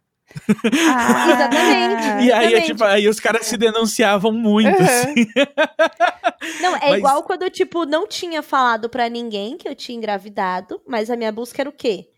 Ah, 0.96 1.32
Exatamente. 1.32 2.26
E 2.26 2.32
aí, 2.32 2.54
é, 2.56 2.62
tipo, 2.62 2.84
aí 2.84 3.08
os 3.08 3.20
caras 3.20 3.46
se 3.46 3.58
denunciavam 3.58 4.32
muito, 4.32 4.78
Uhum. 4.78 4.86
assim. 4.86 5.16
Não, 6.62 6.76
é 6.78 6.90
Mas- 6.92 6.98
igual 7.00 7.24
quando 7.24 7.44
eu, 7.44 7.50
tipo, 7.50 7.86
não 7.86 8.08
tinha 8.08 8.42
falado 8.42 8.90
pra 8.90 9.10
ninguém 9.10 9.58
que 9.58 9.68
eu 9.68 9.76
tinha 9.76 9.98
engravidado, 9.98 10.82
mas 10.88 11.10
a 11.10 11.16
minha 11.16 11.32
busca 11.32 11.62
era 11.62 11.70
o 11.70 11.74
quê? 11.74 12.10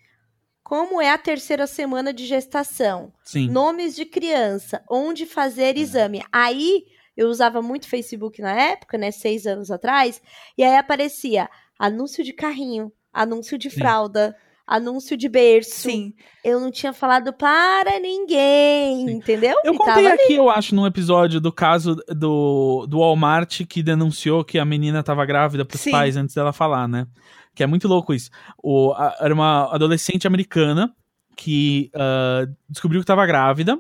Como 0.64 1.02
é 1.02 1.10
a 1.12 1.18
terceira 1.18 1.68
semana 1.68 2.14
de 2.14 2.26
gestação? 2.26 3.12
Sim. 3.24 3.50
Nomes 3.50 3.96
de 3.96 4.06
criança, 4.06 4.84
onde 4.90 5.26
fazer 5.26 5.78
exame. 5.78 6.24
Aí, 6.32 6.84
eu 7.18 7.28
usava 7.28 7.62
muito 7.62 7.88
Facebook 7.90 8.42
na 8.42 8.54
época, 8.54 8.98
né, 8.98 9.12
seis 9.12 9.46
anos 9.46 9.70
atrás, 9.72 10.22
e 10.58 10.64
aí 10.64 10.76
aparecia 10.78 11.50
anúncio 11.78 12.24
de 12.24 12.32
carrinho, 12.34 12.92
anúncio 13.12 13.58
de 13.58 13.70
Sim. 13.70 13.80
fralda, 13.80 14.36
anúncio 14.76 15.18
de 15.18 15.28
berço. 15.28 15.82
Sim. 15.90 16.14
Eu 16.44 16.60
não 16.60 16.72
tinha 16.72 16.94
falado 16.94 17.34
para 17.34 18.00
ninguém, 18.00 19.08
Sim. 19.08 19.12
entendeu? 19.16 19.56
Eu 19.64 19.74
E 19.74 19.78
contei 19.78 20.08
aqui, 20.08 20.34
eu 20.34 20.50
acho, 20.50 20.74
num 20.74 20.86
episódio 20.88 21.40
do 21.42 21.52
caso 21.52 21.96
do, 22.10 22.86
do 22.88 23.00
Walmart 23.00 23.62
que 23.68 23.84
denunciou 23.84 24.44
que 24.44 24.58
a 24.58 24.66
menina 24.66 25.04
tava 25.04 25.26
grávida 25.26 25.66
pros 25.66 25.82
Sim. 25.82 25.92
pais 25.92 26.16
antes 26.18 26.34
dela 26.36 26.54
falar, 26.54 26.88
né? 26.88 27.06
Que 27.54 27.64
é 27.64 27.68
muito 27.68 27.88
louco 27.88 28.14
isso. 28.14 28.30
O, 28.64 28.94
a- 28.94 29.16
era 29.20 29.34
uma 29.34 29.74
adolescente 29.74 30.26
americana 30.26 30.94
que 31.36 31.90
ah, 31.96 32.48
descobriu 32.70 33.02
que 33.02 33.06
tava 33.08 33.26
grávida 33.26 33.78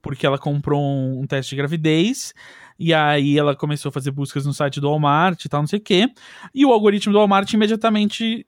porque 0.00 0.24
ela 0.26 0.38
comprou 0.38 0.80
um, 0.80 1.20
um 1.22 1.26
teste 1.26 1.50
de 1.50 1.56
gravidez. 1.56 2.32
E 2.78 2.94
aí 2.94 3.36
ela 3.36 3.56
começou 3.56 3.88
a 3.88 3.92
fazer 3.92 4.12
buscas 4.12 4.46
no 4.46 4.54
site 4.54 4.80
do 4.80 4.88
Walmart 4.88 5.44
e 5.44 5.48
tal, 5.48 5.60
não 5.62 5.66
sei 5.66 5.80
o 5.80 5.82
quê. 5.82 6.08
E 6.54 6.64
o 6.64 6.72
algoritmo 6.72 7.12
do 7.12 7.18
Walmart 7.18 7.52
imediatamente 7.52 8.46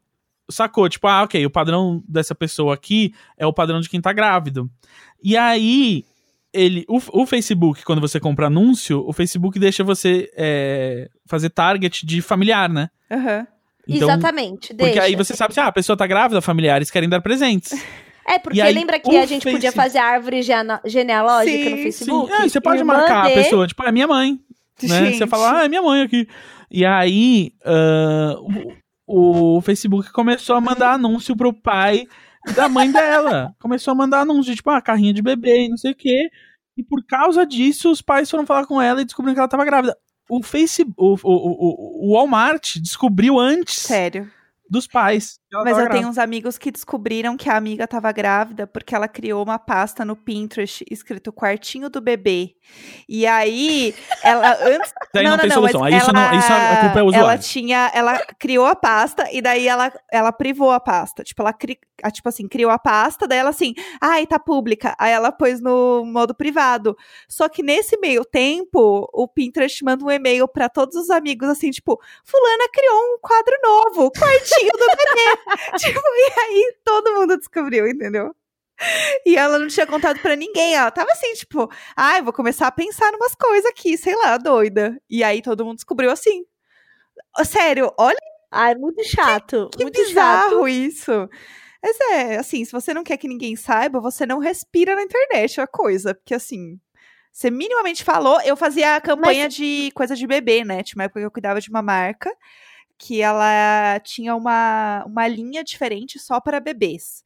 sacou, 0.51 0.89
tipo, 0.89 1.07
ah, 1.07 1.23
ok, 1.23 1.45
o 1.47 1.51
padrão 1.51 2.03
dessa 2.09 2.35
pessoa 2.35 2.75
aqui 2.75 3.15
é 3.37 3.47
o 3.47 3.53
padrão 3.53 3.81
de 3.81 3.89
quem 3.89 4.01
tá 4.01 4.13
grávido. 4.13 4.71
E 5.23 5.37
aí, 5.37 6.05
ele, 6.53 6.85
o, 6.89 7.01
o 7.13 7.27
Facebook, 7.27 7.85
quando 7.85 8.01
você 8.01 8.19
compra 8.19 8.47
anúncio, 8.47 9.05
o 9.07 9.13
Facebook 9.13 9.59
deixa 9.59 9.85
você 9.85 10.31
é, 10.37 11.09
fazer 11.27 11.51
target 11.51 12.05
de 12.07 12.21
familiar, 12.23 12.69
né? 12.69 12.89
Aham. 13.11 13.47
Exatamente, 13.89 14.69
Porque 14.69 14.85
deixa. 14.85 15.03
aí 15.03 15.17
você 15.17 15.35
sabe 15.35 15.53
se 15.53 15.59
ah, 15.59 15.67
a 15.67 15.73
pessoa 15.73 15.97
tá 15.97 16.07
grávida, 16.07 16.41
familiares 16.41 16.91
querem 16.91 17.09
dar 17.09 17.21
presentes. 17.21 17.73
É, 18.23 18.39
porque 18.39 18.61
aí, 18.61 18.73
lembra 18.73 19.01
que 19.01 19.17
a 19.17 19.27
gente 19.27 19.43
podia 19.43 19.73
Face- 19.73 19.77
fazer 19.95 19.99
árvore 19.99 20.41
gene- 20.43 20.79
genealógica 20.85 21.71
no 21.71 21.77
Sim, 21.79 21.83
Facebook? 21.83 22.33
É, 22.33 22.49
você 22.49 22.61
pode 22.61 22.85
marcar 22.85 23.27
de- 23.27 23.33
a 23.33 23.35
pessoa, 23.35 23.67
tipo, 23.67 23.83
é 23.83 23.91
minha 23.91 24.07
mãe. 24.07 24.39
Né? 24.81 25.13
Você 25.13 25.27
fala, 25.27 25.59
ah, 25.63 25.65
é 25.65 25.69
minha 25.69 25.83
mãe 25.83 26.03
aqui. 26.03 26.29
E 26.71 26.85
aí, 26.85 27.51
ah, 27.65 28.37
o, 29.11 29.61
Facebook 29.61 30.13
começou 30.13 30.55
a 30.55 30.61
mandar 30.61 30.93
anúncio 30.93 31.37
pro 31.37 31.53
pai 31.53 32.07
da 32.55 32.69
mãe 32.69 32.91
dela. 32.91 33.55
Começou 33.61 33.93
a 33.93 33.95
mandar 33.95 34.21
anúncio, 34.21 34.55
tipo, 34.55 34.71
ah, 34.71 34.81
carrinho 34.81 35.13
de 35.13 35.21
bebê 35.21 35.65
e 35.65 35.69
não 35.69 35.77
sei 35.77 35.93
o 35.93 35.97
quê. 35.97 36.31
E 36.77 36.85
por 36.85 37.05
causa 37.05 37.45
disso, 37.45 37.91
os 37.91 38.01
pais 38.01 38.31
foram 38.31 38.47
falar 38.47 38.67
com 38.67 38.81
ela 38.81 39.03
e 39.03 39.05
descobriram 39.05 39.35
que 39.35 39.41
ela 39.41 39.49
tava 39.49 39.65
grávida. 39.65 39.97
O 40.29 40.43
Facebook, 40.43 40.95
o, 40.97 41.15
o, 41.25 41.29
o, 41.29 42.09
o 42.09 42.15
Walmart 42.15 42.77
descobriu 42.77 43.39
antes 43.39 43.81
Sério. 43.81 44.31
Dos 44.71 44.87
pais. 44.87 45.41
ela 45.53 45.65
Mas 45.65 45.77
eu 45.77 45.91
tenho 45.91 46.07
uns 46.07 46.17
amigos 46.17 46.57
que 46.57 46.71
descobriram 46.71 47.37
que 47.37 47.51
a 47.51 47.57
amiga 47.57 47.89
tava 47.89 48.13
grávida 48.13 48.69
porque 48.69 48.95
ela 48.95 49.09
criou 49.09 49.43
uma 49.43 49.59
pasta 49.59 50.05
no 50.05 50.15
Pinterest 50.15 50.85
escrito 50.89 51.33
quartinho 51.33 51.91
do 51.91 52.01
bebê. 52.01 52.55
E 53.09 53.27
aí, 53.27 53.93
ela 54.23 54.57
antes. 54.63 54.93
Daí 55.13 55.25
não, 55.25 55.37
tem 55.37 55.51
solução. 55.51 55.83
Aí 55.83 55.97
isso, 55.97 56.13
não, 56.13 56.39
isso 56.39 56.53
a 56.53 56.77
culpa 56.83 57.01
é 57.01 57.03
o 57.03 57.09
Ela 57.09 57.19
usuário. 57.19 57.43
tinha. 57.43 57.91
Ela 57.93 58.19
criou 58.39 58.65
a 58.65 58.77
pasta 58.77 59.27
e 59.33 59.43
daí 59.43 59.67
ela, 59.67 59.93
ela 60.13 60.31
privou 60.31 60.71
a 60.71 60.79
pasta. 60.79 61.25
Tipo, 61.25 61.43
ela 61.43 61.53
cri, 61.53 61.77
tipo 62.13 62.29
assim, 62.29 62.47
criou 62.47 62.71
a 62.71 62.79
pasta, 62.79 63.27
daí 63.27 63.39
ela 63.39 63.51
assim, 63.51 63.75
ai, 64.01 64.25
tá 64.25 64.39
pública. 64.39 64.95
Aí 65.01 65.11
ela 65.11 65.33
pôs 65.33 65.61
no 65.61 66.05
modo 66.05 66.33
privado. 66.33 66.97
Só 67.29 67.49
que 67.49 67.61
nesse 67.61 67.99
meio 67.99 68.25
tempo, 68.25 69.09
o 69.13 69.27
Pinterest 69.27 69.85
manda 69.85 70.05
um 70.05 70.11
e-mail 70.11 70.47
pra 70.47 70.69
todos 70.69 70.95
os 70.95 71.11
amigos, 71.11 71.49
assim, 71.49 71.71
tipo, 71.73 72.01
Fulana 72.25 72.69
criou 72.73 72.97
um 72.97 73.19
quadro 73.21 73.55
novo, 73.65 74.13
quartinho 74.13 74.60
do 74.67 75.79
tipo, 75.79 76.01
e 76.01 76.41
aí 76.41 76.75
todo 76.85 77.15
mundo 77.15 77.37
descobriu, 77.37 77.87
entendeu? 77.87 78.35
E 79.27 79.37
ela 79.37 79.59
não 79.59 79.69
tinha 79.69 79.87
contado 79.87 80.21
pra 80.21 80.35
ninguém. 80.35 80.75
Ela 80.75 80.91
tava 80.91 81.11
assim, 81.13 81.33
tipo, 81.35 81.71
ai, 81.97 82.23
vou 82.23 82.33
começar 82.33 82.67
a 82.67 82.73
pensar 82.73 83.13
numas 83.13 83.35
coisas 83.35 83.71
aqui, 83.71 83.97
sei 83.99 84.17
lá, 84.17 84.39
doida. 84.39 85.01
E 85.09 85.23
aí 85.23 85.43
todo 85.43 85.65
mundo 85.65 85.77
descobriu 85.77 86.11
assim. 86.11 86.45
Sério, 87.45 87.93
olha 87.99 88.19
Ai, 88.51 88.75
muito 88.75 89.03
chato. 89.05 89.71
que 89.73 89.83
muito 89.83 89.97
chato. 89.97 90.09
bizarro 90.09 90.69
isso. 90.69 91.29
Mas 91.83 91.99
é, 92.13 92.37
assim, 92.37 92.65
se 92.65 92.73
você 92.73 92.93
não 92.93 93.05
quer 93.05 93.17
que 93.17 93.29
ninguém 93.29 93.55
saiba, 93.55 94.01
você 94.01 94.27
não 94.27 94.39
respira 94.39 94.95
na 94.97 95.03
internet 95.03 95.61
a 95.61 95.67
coisa. 95.67 96.15
Porque 96.15 96.35
assim, 96.35 96.79
você 97.33 97.51
minimamente 97.51 98.03
falou. 98.03 98.41
Eu 98.43 98.57
fazia 98.57 98.97
a 98.97 99.01
campanha 99.01 99.49
de 99.49 99.91
coisa 99.95 100.17
de 100.17 100.27
bebê, 100.27 100.65
né? 100.65 100.83
Tinha 100.83 100.99
uma 100.99 101.05
época 101.05 101.21
que 101.21 101.27
eu 101.27 101.31
cuidava 101.31 101.61
de 101.61 101.71
uma 101.71 101.83
marca 101.83 102.35
que 103.03 103.23
ela 103.23 103.99
tinha 104.01 104.37
uma, 104.37 105.03
uma 105.07 105.27
linha 105.27 105.65
diferente 105.65 106.19
só 106.19 106.39
para 106.39 106.61
bebês. 106.61 107.25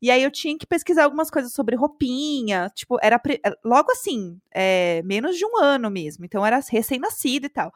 E 0.00 0.08
aí 0.10 0.22
eu 0.22 0.30
tinha 0.30 0.56
que 0.56 0.66
pesquisar 0.66 1.02
algumas 1.04 1.30
coisas 1.30 1.52
sobre 1.52 1.74
roupinha, 1.74 2.70
tipo, 2.74 2.96
era 3.02 3.18
pre- 3.18 3.40
logo 3.64 3.90
assim, 3.90 4.38
é, 4.54 5.02
menos 5.04 5.36
de 5.36 5.44
um 5.44 5.56
ano 5.58 5.90
mesmo, 5.90 6.24
então 6.24 6.46
era 6.46 6.60
recém-nascido 6.70 7.46
e 7.46 7.48
tal. 7.48 7.72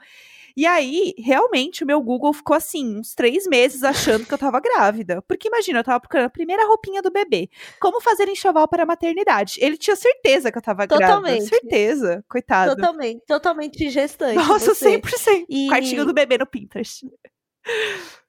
E 0.57 0.67
aí, 0.67 1.15
realmente, 1.17 1.83
o 1.83 1.87
meu 1.87 2.01
Google 2.03 2.33
ficou 2.33 2.57
assim, 2.57 2.99
uns 2.99 3.15
três 3.15 3.47
meses 3.47 3.83
achando 3.85 4.27
que 4.27 4.35
eu 4.35 4.39
tava 4.39 4.61
grávida. 4.61 5.23
Porque 5.23 5.47
imagina, 5.49 5.79
eu 5.79 5.85
tava 5.85 6.01
procurando 6.01 6.27
a 6.27 6.31
primeira 6.31 6.67
roupinha 6.67 7.01
do 7.01 7.11
bebê. 7.11 7.49
Como 7.81 8.01
fazer 8.01 8.29
enxoval 8.29 8.67
para 8.69 8.83
a 8.83 8.87
maternidade? 8.87 9.55
Ele 9.61 9.77
tinha 9.79 9.95
certeza 9.97 10.51
que 10.53 10.59
eu 10.59 10.63
tava 10.63 10.87
grávida. 10.87 11.07
Totalmente. 11.21 11.49
Certeza, 11.49 12.25
coitado. 12.29 12.75
Totalmente, 12.77 13.23
totalmente 13.27 13.89
gestante. 13.91 14.35
Nossa, 14.35 14.75
você. 14.75 14.99
100%. 14.99 15.47
E- 15.49 15.69
Quartinho 15.69 16.05
do 16.05 16.13
bebê 16.13 16.37
no 16.37 16.47
Pinterest. 16.47 17.07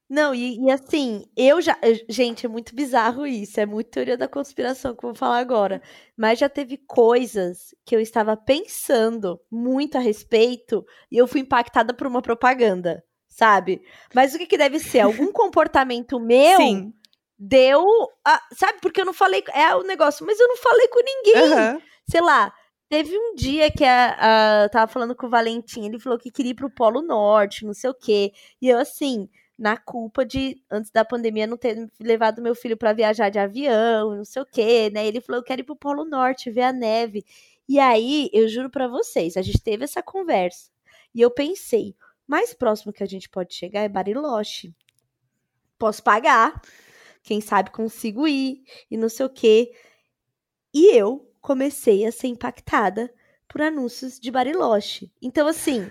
Não, 0.08 0.34
e, 0.34 0.58
e 0.62 0.70
assim, 0.70 1.24
eu 1.34 1.60
já. 1.62 1.74
Gente, 2.06 2.44
é 2.44 2.48
muito 2.48 2.74
bizarro 2.74 3.26
isso. 3.26 3.58
É 3.58 3.64
muito 3.64 3.88
teoria 3.90 4.16
da 4.16 4.28
conspiração 4.28 4.94
que 4.94 5.04
eu 5.04 5.08
vou 5.10 5.14
falar 5.14 5.38
agora. 5.38 5.80
Mas 6.16 6.38
já 6.38 6.50
teve 6.50 6.76
coisas 6.76 7.74
que 7.86 7.96
eu 7.96 8.00
estava 8.00 8.36
pensando 8.36 9.40
muito 9.50 9.96
a 9.96 10.00
respeito 10.02 10.84
e 11.10 11.16
eu 11.16 11.26
fui 11.26 11.40
impactada 11.40 11.94
por 11.94 12.06
uma 12.06 12.20
propaganda, 12.20 13.02
sabe? 13.26 13.80
Mas 14.14 14.34
o 14.34 14.38
que, 14.38 14.44
que 14.46 14.58
deve 14.58 14.78
ser? 14.78 15.00
Algum 15.00 15.30
comportamento 15.32 16.20
meu 16.20 16.58
Sim. 16.58 16.92
deu. 17.38 17.82
a- 18.22 18.42
sabe? 18.52 18.80
Porque 18.82 19.00
eu 19.00 19.06
não 19.06 19.14
falei. 19.14 19.42
É 19.54 19.74
o 19.74 19.82
negócio, 19.82 20.26
mas 20.26 20.38
eu 20.38 20.46
não 20.46 20.58
falei 20.58 20.88
com 20.88 21.00
ninguém. 21.02 21.52
Aham. 21.54 21.82
Sei 22.06 22.20
lá. 22.20 22.52
Teve 22.92 23.16
um 23.18 23.34
dia 23.34 23.70
que 23.72 23.84
a, 23.84 24.60
a- 24.60 24.62
eu 24.64 24.70
tava 24.70 24.92
falando 24.92 25.16
com 25.16 25.26
o 25.26 25.30
Valentim, 25.30 25.86
ele 25.86 25.98
falou 25.98 26.18
que 26.18 26.30
queria 26.30 26.50
ir 26.52 26.54
pro 26.54 26.68
Polo 26.70 27.00
Norte, 27.00 27.64
não 27.64 27.72
sei 27.72 27.88
o 27.88 27.94
quê. 27.94 28.32
E 28.60 28.68
eu, 28.68 28.78
assim, 28.78 29.28
na 29.58 29.78
culpa 29.78 30.26
de, 30.26 30.62
antes 30.70 30.90
da 30.90 31.02
pandemia, 31.04 31.46
não 31.46 31.56
ter 31.56 31.88
levado 31.98 32.42
meu 32.42 32.54
filho 32.54 32.76
pra 32.76 32.92
viajar 32.92 33.30
de 33.30 33.38
avião, 33.38 34.14
não 34.16 34.24
sei 34.26 34.42
o 34.42 34.46
quê, 34.46 34.90
né? 34.92 35.06
Ele 35.06 35.22
falou, 35.22 35.40
eu 35.40 35.44
quero 35.44 35.62
ir 35.62 35.64
pro 35.64 35.74
Polo 35.76 36.04
Norte, 36.04 36.50
ver 36.50 36.62
a 36.64 36.72
neve. 36.72 37.24
E 37.68 37.78
aí, 37.78 38.28
eu 38.32 38.46
juro 38.48 38.68
pra 38.70 38.86
vocês, 38.88 39.36
a 39.38 39.42
gente 39.42 39.62
teve 39.62 39.84
essa 39.84 40.02
conversa. 40.02 40.70
E 41.14 41.20
eu 41.22 41.30
pensei, 41.30 41.94
mais 42.26 42.52
próximo 42.52 42.92
que 42.92 43.02
a 43.02 43.06
gente 43.06 43.26
pode 43.28 43.54
chegar 43.54 43.80
é 43.82 43.88
Bariloche. 43.88 44.74
Posso 45.78 46.02
pagar, 46.02 46.60
quem 47.22 47.40
sabe 47.40 47.70
consigo 47.70 48.28
ir, 48.28 48.62
e 48.90 48.96
não 48.96 49.08
sei 49.08 49.26
o 49.26 49.30
quê. 49.30 49.72
E 50.74 50.94
eu 50.96 51.31
comecei 51.42 52.06
a 52.06 52.12
ser 52.12 52.28
impactada 52.28 53.12
por 53.48 53.60
anúncios 53.60 54.18
de 54.18 54.30
Bariloche. 54.30 55.10
Então, 55.20 55.46
assim, 55.46 55.86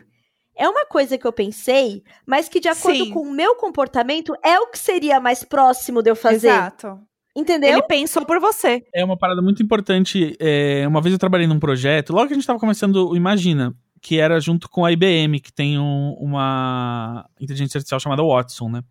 é 0.55 0.67
uma 0.67 0.85
coisa 0.87 1.17
que 1.17 1.27
eu 1.27 1.31
pensei, 1.33 2.01
mas 2.25 2.49
que 2.49 2.59
de 2.59 2.67
acordo 2.69 3.05
Sim. 3.05 3.11
com 3.11 3.19
o 3.21 3.31
meu 3.31 3.55
comportamento 3.55 4.33
é 4.43 4.57
o 4.59 4.67
que 4.67 4.79
seria 4.79 5.19
mais 5.19 5.43
próximo 5.43 6.01
de 6.01 6.09
eu 6.09 6.15
fazer. 6.15 6.47
Exato. 6.47 6.99
Entendeu? 7.35 7.69
Ele 7.69 7.83
pensou 7.83 8.25
por 8.25 8.39
você. 8.39 8.83
É 8.93 9.05
uma 9.05 9.17
parada 9.17 9.41
muito 9.41 9.61
importante. 9.61 10.35
é, 10.39 10.85
uma 10.87 10.99
vez 11.01 11.13
eu 11.13 11.19
trabalhei 11.19 11.45
num 11.47 11.59
projeto, 11.59 12.11
logo 12.13 12.27
que 12.27 12.33
a 12.33 12.35
gente 12.35 12.47
tava 12.47 12.59
começando 12.59 13.09
o 13.09 13.15
Imagina, 13.15 13.73
que 14.01 14.19
era 14.19 14.39
junto 14.39 14.67
com 14.67 14.83
a 14.83 14.91
IBM, 14.91 15.39
que 15.39 15.53
tem 15.53 15.77
um- 15.79 16.13
uma 16.19 17.25
inteligência 17.39 17.77
artificial 17.77 17.99
chamada 17.99 18.23
Watson, 18.23 18.67
né? 18.69 18.81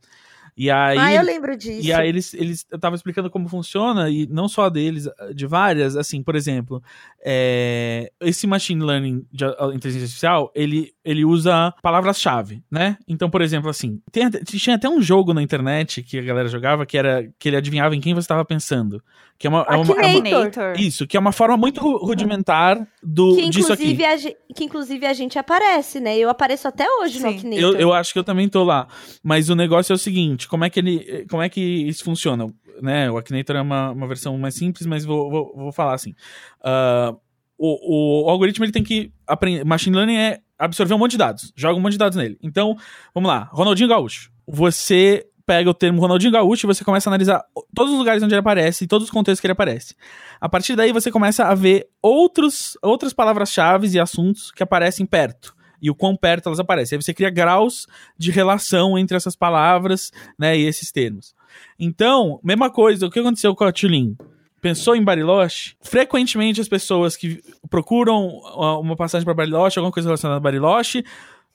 E 0.57 0.71
aí, 0.71 0.99
ah, 0.99 1.15
eu 1.15 1.23
lembro 1.23 1.57
disso. 1.57 1.87
E 1.87 1.93
aí 1.93 2.09
eles, 2.09 2.35
eles 2.35 2.67
eu 2.71 2.79
tava 2.79 2.97
explicando 2.97 3.31
como 3.31 3.49
funciona, 3.49 4.11
e 4.11 4.27
não 4.27 4.49
só 4.49 4.69
deles, 4.69 5.09
de 5.35 5.47
várias, 5.47 5.97
assim, 5.97 6.23
por 6.23 6.35
exemplo, 6.37 6.83
é, 7.25 8.11
esse 8.21 8.47
machine 8.47 8.83
learning 8.85 9.25
de 9.33 9.45
a- 9.45 9.49
a 9.49 9.67
inteligência 9.75 10.05
artificial, 10.05 10.51
ele, 10.55 10.93
ele 11.05 11.25
usa 11.25 11.73
palavras-chave, 11.83 12.63
né? 12.71 12.97
Então, 13.07 13.31
por 13.31 13.41
exemplo, 13.43 13.71
assim, 13.71 14.01
tem 14.11 14.29
tinha 14.45 14.77
até 14.77 14.89
um 14.89 15.01
jogo 15.01 15.33
na 15.33 15.43
internet 15.43 16.03
que 16.03 16.19
a 16.19 16.23
galera 16.23 16.49
jogava 16.49 16.85
que 16.85 16.99
era 16.99 17.29
que 17.39 17.49
ele 17.49 17.57
adivinhava 17.57 17.95
em 17.95 18.01
quem 18.01 18.15
você 18.15 18.25
estava 18.25 18.45
pensando. 18.45 19.03
Que 19.41 19.47
é 19.47 19.51
uma, 19.51 19.63
é 19.71 19.75
uma- 19.75 20.03
é 20.03 20.17
uma- 20.19 20.73
isso, 20.77 21.07
que 21.07 21.17
é 21.17 21.21
uma 21.21 21.33
forma 21.33 21.57
muito 21.57 21.81
ru- 21.81 21.97
rudimentar 22.05 22.87
do, 23.03 23.35
que, 23.37 23.49
disso 23.49 23.73
aqui. 23.73 23.85
inclusive, 23.85 24.05
a 24.05 24.17
gente, 24.19 24.37
que 24.55 24.65
inclusive 24.65 25.07
a 25.07 25.13
gente 25.15 25.39
aparece, 25.39 25.99
né? 25.99 26.19
Eu 26.19 26.29
apareço 26.29 26.69
até 26.69 26.87
hoje 26.87 27.19
no 27.23 27.31
Sim. 27.31 27.39
Akinator. 27.39 27.63
Eu, 27.63 27.77
eu 27.77 27.93
acho 27.95 28.13
que 28.13 28.19
eu 28.19 28.23
também 28.25 28.51
tô 28.51 28.63
lá. 28.63 28.87
Mas 29.23 29.49
o 29.49 29.55
negócio 29.57 29.95
é 29.95 29.97
o 29.97 29.99
seguinte: 29.99 30.47
como 30.47 30.63
é 30.67 30.69
que 30.69 30.79
ele. 30.79 31.25
Como 31.31 31.43
é 31.43 31.49
que 31.49 31.59
isso 31.59 32.05
funciona? 32.05 32.53
Né? 32.83 33.11
O 33.11 33.17
Akinator 33.17 33.57
é 33.57 33.63
uma, 33.63 33.93
uma 33.93 34.07
versão 34.07 34.37
mais 34.37 34.55
simples, 34.57 34.87
mas 34.87 35.07
vou, 35.07 35.31
vou, 35.31 35.53
vou 35.57 35.73
falar 35.73 35.95
assim. 35.95 36.15
Ah, 36.63 37.15
o, 37.57 38.25
o 38.27 38.29
algoritmo 38.29 38.67
ele 38.67 38.73
tem 38.73 38.85
que 38.85 39.11
aprender. 39.27 39.65
Machine 39.65 39.97
learning 39.97 40.17
é 40.17 40.41
absorver 40.59 40.93
um 40.93 40.99
monte 40.99 41.13
de 41.13 41.19
dados. 41.19 41.51
Joga 41.57 41.79
um 41.79 41.81
monte 41.81 41.93
de 41.93 41.99
dados 41.99 42.17
nele. 42.17 42.37
Então, 42.43 42.77
vamos 43.15 43.27
lá. 43.29 43.49
Ronaldinho 43.53 43.89
Gaúcho. 43.89 44.31
Você 44.47 45.27
pega 45.51 45.69
o 45.69 45.75
termo 45.75 46.01
Ronaldinho 46.01 46.31
Gaúcho 46.31 46.65
e 46.65 46.69
você 46.69 46.85
começa 46.85 47.09
a 47.09 47.11
analisar 47.11 47.45
todos 47.75 47.93
os 47.93 47.99
lugares 47.99 48.23
onde 48.23 48.33
ele 48.33 48.39
aparece 48.39 48.85
e 48.85 48.87
todos 48.87 49.09
os 49.09 49.11
contextos 49.11 49.41
que 49.41 49.49
ele 49.49 49.53
aparece. 49.53 49.97
A 50.41 50.49
partir 50.49 50.77
daí 50.77 50.93
você 50.93 51.11
começa 51.11 51.45
a 51.45 51.57
ver 51.57 51.89
outros, 52.01 52.79
outras 52.81 53.13
palavras-chave 53.13 53.89
e 53.89 53.99
assuntos 53.99 54.53
que 54.53 54.63
aparecem 54.63 55.05
perto. 55.05 55.53
E 55.83 55.91
o 55.91 55.95
quão 55.95 56.15
perto 56.15 56.49
elas 56.49 56.61
aparecem. 56.61 56.97
Aí 56.97 57.03
você 57.03 57.13
cria 57.13 57.31
graus 57.31 57.89
de 58.17 58.31
relação 58.31 58.97
entre 58.97 59.17
essas 59.17 59.35
palavras, 59.35 60.13
né, 60.39 60.57
e 60.57 60.65
esses 60.67 60.93
termos. 60.93 61.35
Então, 61.77 62.39
mesma 62.45 62.71
coisa, 62.71 63.09
o 63.09 63.11
que 63.11 63.19
aconteceu 63.19 63.53
com 63.57 63.65
a 63.65 63.73
Tulin? 63.73 64.17
Pensou 64.61 64.95
em 64.95 65.03
Bariloche? 65.03 65.75
Frequentemente 65.81 66.61
as 66.61 66.69
pessoas 66.69 67.17
que 67.17 67.43
procuram 67.69 68.41
ah, 68.57 68.79
uma 68.79 68.95
passagem 68.95 69.25
para 69.25 69.35
Bariloche, 69.35 69.81
alguma 69.81 69.91
coisa 69.91 70.09
relacionada 70.09 70.37
a 70.37 70.41
Bariloche, 70.41 71.03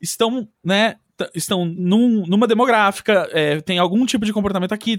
estão, 0.02 0.48
né, 0.64 0.96
estão 1.34 1.66
num- 1.66 2.26
numa 2.28 2.48
demográfica, 2.48 3.30
é, 3.32 3.62
tem 3.62 3.80
algum 3.80 4.06
tipo 4.06 4.26
de 4.26 4.34
comportamento 4.34 4.74
aqui, 4.74 4.98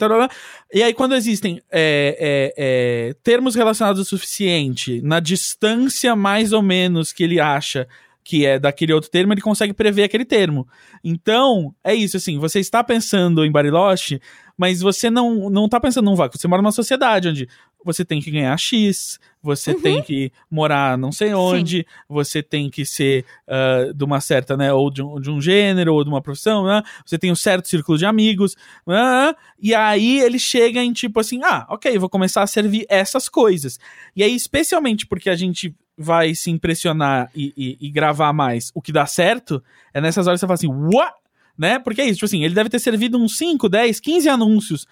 e 0.72 0.82
aí 0.82 0.94
quando 0.94 1.14
existem 1.14 1.60
é, 1.70 2.52
é, 2.56 3.08
é, 3.10 3.14
termos 3.22 3.54
relacionados 3.54 4.00
o 4.00 4.04
suficiente 4.04 5.00
na 5.02 5.20
distância 5.20 6.16
mais 6.16 6.52
ou 6.52 6.62
menos 6.62 7.12
que 7.12 7.22
ele 7.22 7.38
acha 7.38 7.86
que 8.24 8.44
é 8.44 8.58
daquele 8.58 8.92
outro 8.92 9.08
termo, 9.08 9.32
ele 9.32 9.40
consegue 9.40 9.72
prever 9.72 10.02
aquele 10.02 10.24
termo. 10.24 10.66
Então, 11.04 11.72
é 11.84 11.94
isso, 11.94 12.16
assim, 12.16 12.40
você 12.40 12.58
está 12.58 12.82
pensando 12.82 13.44
em 13.44 13.52
Bariloche, 13.52 14.20
mas 14.58 14.80
você 14.80 15.08
não, 15.08 15.48
não 15.48 15.68
tá 15.68 15.78
pensando 15.78 16.06
num 16.06 16.16
vácuo, 16.16 16.36
você 16.36 16.48
mora 16.48 16.60
numa 16.60 16.72
sociedade 16.72 17.28
onde 17.28 17.48
você 17.86 18.04
tem 18.04 18.20
que 18.20 18.30
ganhar 18.30 18.56
X, 18.58 19.18
você 19.42 19.72
tem 19.74 20.02
que 20.02 20.32
morar 20.50 20.98
não 20.98 21.10
sei 21.12 21.32
onde, 21.32 21.86
você 22.08 22.42
tem 22.42 22.68
que 22.68 22.84
ser 22.84 23.24
ah, 23.48 23.92
de 23.94 24.04
uma 24.04 24.20
certa, 24.20 24.56
né, 24.56 24.72
ou 24.72 24.90
de 24.90 25.02
um, 25.02 25.20
de 25.20 25.30
um 25.30 25.40
gênero, 25.40 25.94
ou 25.94 26.02
de 26.04 26.10
uma 26.10 26.20
profissão, 26.20 26.66
né, 26.66 26.82
você 27.04 27.16
tem 27.16 27.30
um 27.32 27.36
certo 27.36 27.68
círculo 27.68 27.96
de 27.96 28.04
amigos, 28.04 28.56
né, 28.86 29.34
e 29.60 29.74
aí 29.74 30.20
ele 30.20 30.38
chega 30.38 30.82
em 30.82 30.92
tipo 30.92 31.20
assim, 31.20 31.40
ah, 31.44 31.64
ok, 31.70 31.96
vou 31.98 32.08
começar 32.10 32.42
a 32.42 32.46
servir 32.46 32.84
essas 32.88 33.28
coisas. 33.28 33.78
E 34.14 34.22
aí, 34.22 34.34
especialmente 34.34 35.06
porque 35.06 35.30
a 35.30 35.36
gente 35.36 35.74
vai 35.96 36.34
se 36.34 36.50
impressionar 36.50 37.30
e, 37.34 37.54
e- 37.56 37.78
e 37.86 37.90
gravar 37.90 38.32
mais 38.32 38.70
o 38.74 38.82
que 38.82 38.92
dá 38.92 39.06
certo, 39.06 39.62
é 39.94 40.00
nessas 40.00 40.26
horas 40.26 40.38
que 40.38 40.40
você 40.40 40.46
fala 40.46 40.54
assim, 40.54 40.94
what? 40.94 41.14
Né? 41.56 41.78
Porque 41.78 42.02
é 42.02 42.04
isso, 42.04 42.16
tipo 42.16 42.26
assim, 42.26 42.44
ele 42.44 42.54
deve 42.54 42.68
ter 42.68 42.78
servido 42.78 43.16
uns 43.16 43.38
5, 43.38 43.66
10, 43.66 43.98
15 44.00 44.28
anúncios 44.28 44.86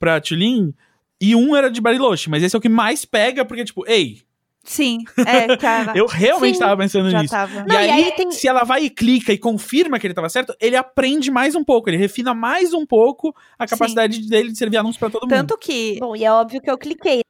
pra 0.00 0.20
Tulin 0.20 0.74
e 1.20 1.34
um 1.34 1.54
era 1.56 1.70
de 1.70 1.80
Bariloche, 1.80 2.28
mas 2.30 2.42
esse 2.42 2.54
é 2.54 2.58
o 2.58 2.62
que 2.62 2.68
mais 2.68 3.04
pega, 3.04 3.44
porque, 3.44 3.64
tipo, 3.64 3.84
ei, 3.88 4.22
Sim, 4.64 4.98
é, 5.26 5.56
tava. 5.56 5.92
Eu 5.96 6.06
realmente 6.06 6.54
Sim, 6.54 6.60
tava 6.60 6.76
pensando 6.76 7.10
nisso. 7.10 7.32
tava. 7.32 7.64
E 7.66 7.68
Não, 7.68 7.76
aí, 7.78 7.86
e 7.86 7.90
aí 7.90 8.12
tem- 8.12 8.30
se 8.30 8.46
ela 8.46 8.64
vai 8.64 8.84
e 8.84 8.90
clica 8.90 9.32
e 9.32 9.38
confirma 9.38 9.98
que 9.98 10.06
ele 10.06 10.12
tava 10.12 10.28
certo, 10.28 10.54
ele 10.60 10.76
aprende 10.76 11.30
mais 11.30 11.54
um 11.54 11.64
pouco, 11.64 11.88
ele 11.88 11.96
refina 11.96 12.34
mais 12.34 12.74
um 12.74 12.84
pouco 12.84 13.34
a 13.58 13.66
capacidade 13.66 14.28
dele 14.28 14.50
de 14.52 14.58
servir 14.58 14.76
anúncio 14.76 14.98
pra 14.98 15.08
todo 15.08 15.22
mundo. 15.22 15.30
Tanto 15.30 15.56
que 15.56 15.96
Bom, 15.98 16.14
e 16.14 16.22
é 16.24 16.30
óbvio 16.30 16.60
que 16.60 16.70
eu 16.70 16.76
cliquei. 16.76 17.22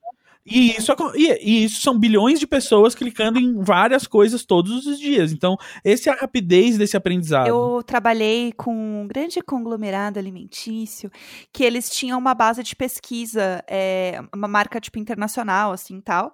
E 0.50 0.76
isso, 0.76 0.92
e 1.16 1.64
isso 1.64 1.80
são 1.80 1.98
bilhões 1.98 2.40
de 2.40 2.46
pessoas 2.46 2.94
clicando 2.94 3.38
em 3.38 3.60
várias 3.62 4.06
coisas 4.06 4.44
todos 4.44 4.86
os 4.86 4.98
dias. 4.98 5.32
Então, 5.32 5.56
essa 5.84 6.10
é 6.10 6.12
a 6.12 6.16
rapidez 6.16 6.78
desse 6.78 6.96
aprendizado. 6.96 7.48
Eu 7.48 7.82
trabalhei 7.84 8.52
com 8.52 9.02
um 9.02 9.06
grande 9.06 9.40
conglomerado 9.42 10.18
alimentício 10.18 11.10
que 11.52 11.62
eles 11.64 11.90
tinham 11.90 12.18
uma 12.18 12.34
base 12.34 12.62
de 12.62 12.74
pesquisa, 12.74 13.62
é, 13.68 14.20
uma 14.34 14.48
marca 14.48 14.80
tipo 14.80 14.98
internacional, 14.98 15.72
assim 15.72 16.00
tal. 16.00 16.32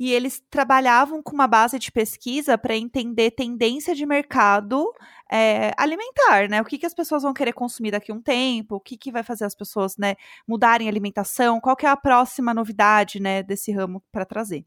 E 0.00 0.14
eles 0.14 0.42
trabalhavam 0.48 1.22
com 1.22 1.34
uma 1.34 1.46
base 1.46 1.78
de 1.78 1.92
pesquisa 1.92 2.56
para 2.56 2.74
entender 2.74 3.32
tendência 3.32 3.94
de 3.94 4.06
mercado 4.06 4.90
é, 5.30 5.72
alimentar, 5.76 6.48
né? 6.48 6.60
O 6.62 6.64
que, 6.64 6.78
que 6.78 6.86
as 6.86 6.94
pessoas 6.94 7.22
vão 7.22 7.34
querer 7.34 7.52
consumir 7.52 7.90
daqui 7.90 8.10
a 8.10 8.14
um 8.14 8.20
tempo, 8.22 8.76
o 8.76 8.80
que, 8.80 8.96
que 8.96 9.12
vai 9.12 9.22
fazer 9.22 9.44
as 9.44 9.54
pessoas, 9.54 9.98
né, 9.98 10.16
mudarem 10.48 10.88
a 10.88 10.90
alimentação, 10.90 11.60
qual 11.60 11.76
que 11.76 11.84
é 11.84 11.88
a 11.90 11.96
próxima 11.96 12.54
novidade, 12.54 13.20
né, 13.20 13.42
desse 13.42 13.70
ramo 13.72 14.02
para 14.10 14.24
trazer. 14.24 14.64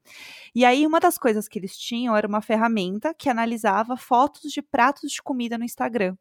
E 0.55 0.63
aí, 0.63 0.85
uma 0.85 0.99
das 0.99 1.17
coisas 1.17 1.47
que 1.47 1.57
eles 1.57 1.75
tinham 1.75 2.15
era 2.15 2.27
uma 2.27 2.41
ferramenta 2.41 3.13
que 3.13 3.27
analisava 3.27 3.97
fotos 3.97 4.51
de 4.51 4.61
pratos 4.61 5.11
de 5.11 5.21
comida 5.21 5.57
no 5.57 5.65
Instagram. 5.65 6.15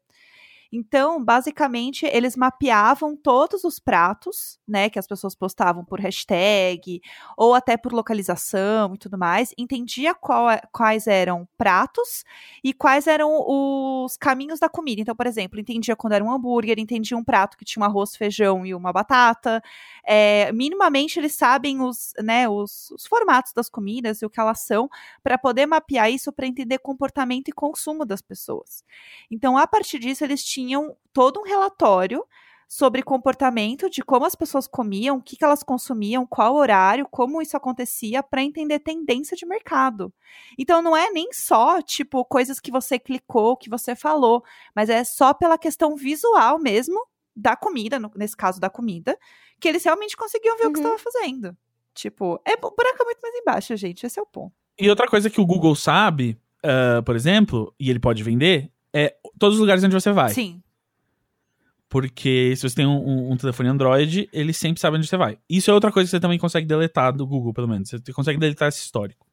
Então, 0.75 1.23
basicamente, 1.23 2.03
eles 2.07 2.35
mapeavam 2.35 3.15
todos 3.15 3.63
os 3.63 3.77
pratos, 3.77 4.59
né, 4.67 4.89
que 4.89 4.97
as 4.97 5.05
pessoas 5.05 5.35
postavam 5.35 5.85
por 5.85 5.99
hashtag 5.99 6.99
ou 7.37 7.53
até 7.53 7.77
por 7.77 7.93
localização 7.93 8.95
e 8.95 8.97
tudo 8.97 9.15
mais, 9.15 9.53
entendia 9.55 10.15
qual 10.15 10.49
é- 10.49 10.61
quais 10.71 11.05
eram 11.05 11.47
pratos 11.59 12.23
e 12.63 12.73
quais 12.73 13.05
eram 13.05 13.29
os 13.47 14.17
caminhos 14.17 14.59
da 14.59 14.67
comida. 14.67 14.99
Então, 14.99 15.15
por 15.15 15.27
exemplo, 15.27 15.59
entendia 15.59 15.95
quando 15.95 16.13
era 16.13 16.23
um 16.23 16.31
hambúrguer, 16.31 16.79
entendia 16.79 17.15
um 17.15 17.23
prato 17.23 17.55
que 17.55 17.63
tinha 17.65 17.83
um 17.83 17.85
arroz, 17.85 18.15
feijão 18.15 18.65
e 18.65 18.73
uma 18.73 18.91
batata. 18.91 19.61
É, 20.03 20.51
minimamente, 20.53 21.19
eles 21.19 21.35
sabem 21.35 21.81
os, 21.81 22.13
né, 22.23 22.49
os, 22.49 22.89
os 22.89 23.05
formatos 23.05 23.53
das 23.53 23.69
comidas 23.69 24.23
e 24.23 24.25
o 24.25 24.29
que 24.29 24.39
elas 24.39 24.61
são 24.61 24.89
para 25.21 25.37
poder 25.37 25.67
mapear 25.67 26.09
isso 26.11 26.31
para 26.33 26.47
entender 26.47 26.79
comportamento 26.79 27.49
e 27.49 27.51
consumo 27.51 28.05
das 28.05 28.21
pessoas. 28.23 28.83
Então, 29.29 29.55
a 29.55 29.67
partir 29.67 29.99
disso, 29.99 30.23
eles 30.23 30.43
tinham 30.43 30.62
todo 31.11 31.39
um 31.39 31.43
relatório 31.43 32.23
sobre 32.67 33.03
comportamento, 33.03 33.87
de 33.89 34.01
como 34.01 34.25
as 34.25 34.33
pessoas 34.33 34.65
comiam, 34.65 35.17
o 35.17 35.21
que, 35.21 35.35
que 35.37 35.43
elas 35.45 35.61
consumiam, 35.61 36.25
qual 36.25 36.55
horário, 36.55 37.07
como 37.11 37.39
isso 37.41 37.55
acontecia, 37.55 38.23
para 38.23 38.41
entender 38.41 38.79
tendência 38.79 39.37
de 39.37 39.45
mercado. 39.45 40.11
Então, 40.57 40.81
não 40.81 40.97
é 40.97 41.11
nem 41.11 41.31
só, 41.31 41.81
tipo, 41.83 42.25
coisas 42.25 42.59
que 42.59 42.71
você 42.71 42.97
clicou, 42.97 43.55
que 43.55 43.69
você 43.69 43.95
falou, 43.95 44.43
mas 44.75 44.89
é 44.89 45.03
só 45.03 45.35
pela 45.35 45.55
questão 45.57 45.95
visual 45.95 46.57
mesmo 46.57 46.99
da 47.35 47.55
comida, 47.55 47.99
no- 47.99 48.11
nesse 48.15 48.35
caso 48.35 48.59
da 48.59 48.69
comida, 48.71 49.17
que 49.59 49.67
eles 49.67 49.83
realmente 49.83 50.17
conseguiam 50.17 50.57
ver 50.57 50.65
o 50.67 50.73
que 50.73 50.79
Uhum. 50.79 50.95
estava 50.95 50.97
fazendo. 51.11 51.55
Tipo, 51.93 52.41
é, 52.43 52.53
o 52.53 52.71
buraco 52.75 53.01
é 53.01 53.05
muito 53.05 53.21
mais 53.21 53.35
embaixo, 53.35 53.75
gente. 53.77 54.03
Esse 54.03 54.19
é 54.19 54.21
o 54.21 54.25
ponto. 54.25 54.51
E 54.79 54.89
outra 54.89 55.07
coisa 55.07 55.29
que 55.29 55.39
o 55.39 55.45
Google 55.45 55.75
sabe, 55.75 56.39
ah, 56.63 57.03
por 57.05 57.15
exemplo, 57.15 57.71
e 57.79 57.87
ele 57.91 57.99
pode 57.99 58.23
vender, 58.23 58.71
é 58.93 59.15
todos 59.39 59.55
os 59.55 59.61
lugares 59.61 59.83
onde 59.83 59.93
você 59.93 60.11
vai. 60.11 60.29
Sim. 60.29 60.61
Porque 61.89 62.55
se 62.55 62.67
você 62.67 62.75
tem 62.75 62.87
um, 62.87 62.97
um- 63.07 63.31
um 63.33 63.37
telefone 63.37 63.69
Android, 63.69 64.27
ele 64.33 64.51
sempre 64.51 64.81
sabe 64.81 64.97
onde 64.97 65.05
você 65.07 65.15
vai. 65.17 65.37
Isso 65.47 65.69
é 65.69 65.73
outra 65.73 65.91
coisa 65.91 66.07
que 66.07 66.11
você 66.11 66.19
também 66.19 66.39
consegue 66.39 66.65
deletar 66.65 67.15
do 67.15 67.25
Google, 67.27 67.53
pelo 67.53 67.67
menos. 67.67 67.89
Você 67.89 68.11
consegue 68.11 68.39
deletar 68.39 68.67
esse 68.69 68.79
histórico. 68.79 69.27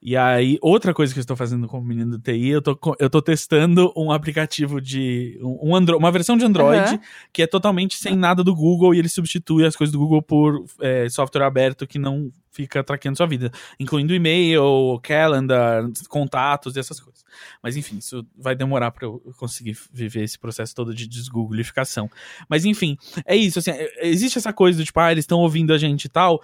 E 0.00 0.16
aí, 0.16 0.58
outra 0.60 0.92
coisa 0.94 1.12
que 1.12 1.18
eu 1.18 1.22
estou 1.22 1.36
fazendo 1.36 1.66
como 1.66 1.84
menino 1.84 2.12
do 2.12 2.18
TI, 2.18 2.48
eu 2.50 2.62
tô, 2.62 2.78
eu 3.00 3.08
tô 3.10 3.20
testando 3.22 3.92
um 3.96 4.12
aplicativo 4.12 4.80
de. 4.80 5.38
Um, 5.42 5.70
um 5.70 5.74
Andro- 5.76 5.96
uma 5.96 6.12
versão 6.12 6.36
de 6.36 6.44
Android 6.44 6.80
Aham. 6.80 7.00
que 7.32 7.42
é 7.42 7.46
totalmente 7.46 7.96
sem 7.96 8.14
nada 8.14 8.44
do 8.44 8.54
Google 8.54 8.94
e 8.94 8.98
ele 8.98 9.08
substitui 9.08 9.64
as 9.64 9.74
coisas 9.74 9.92
do 9.92 9.98
Google 9.98 10.22
por 10.22 10.64
é, 10.80 11.08
software 11.08 11.44
aberto 11.44 11.86
que 11.86 11.98
não 11.98 12.30
fica 12.52 12.82
traqueando 12.84 13.16
sua 13.18 13.26
vida, 13.26 13.50
incluindo 13.80 14.14
e-mail, 14.14 14.98
calendar, 15.02 15.84
contatos 16.08 16.76
e 16.76 16.78
essas 16.80 16.98
coisas. 17.00 17.22
Mas 17.62 17.76
enfim, 17.76 17.98
isso 17.98 18.24
vai 18.36 18.54
demorar 18.54 18.90
para 18.92 19.06
eu 19.06 19.20
conseguir 19.38 19.76
viver 19.92 20.22
esse 20.24 20.38
processo 20.38 20.74
todo 20.74 20.94
de 20.94 21.06
desgooglificação. 21.06 22.10
Mas 22.48 22.64
enfim, 22.64 22.96
é 23.26 23.34
isso, 23.36 23.58
assim, 23.58 23.70
é- 23.72 24.06
existe 24.08 24.38
essa 24.38 24.52
coisa 24.52 24.78
do 24.78 24.84
tipo, 24.84 24.98
ah, 25.00 25.10
eles 25.12 25.24
estão 25.24 25.40
ouvindo 25.40 25.72
a 25.72 25.78
gente 25.78 26.04
e 26.04 26.08
tal. 26.08 26.40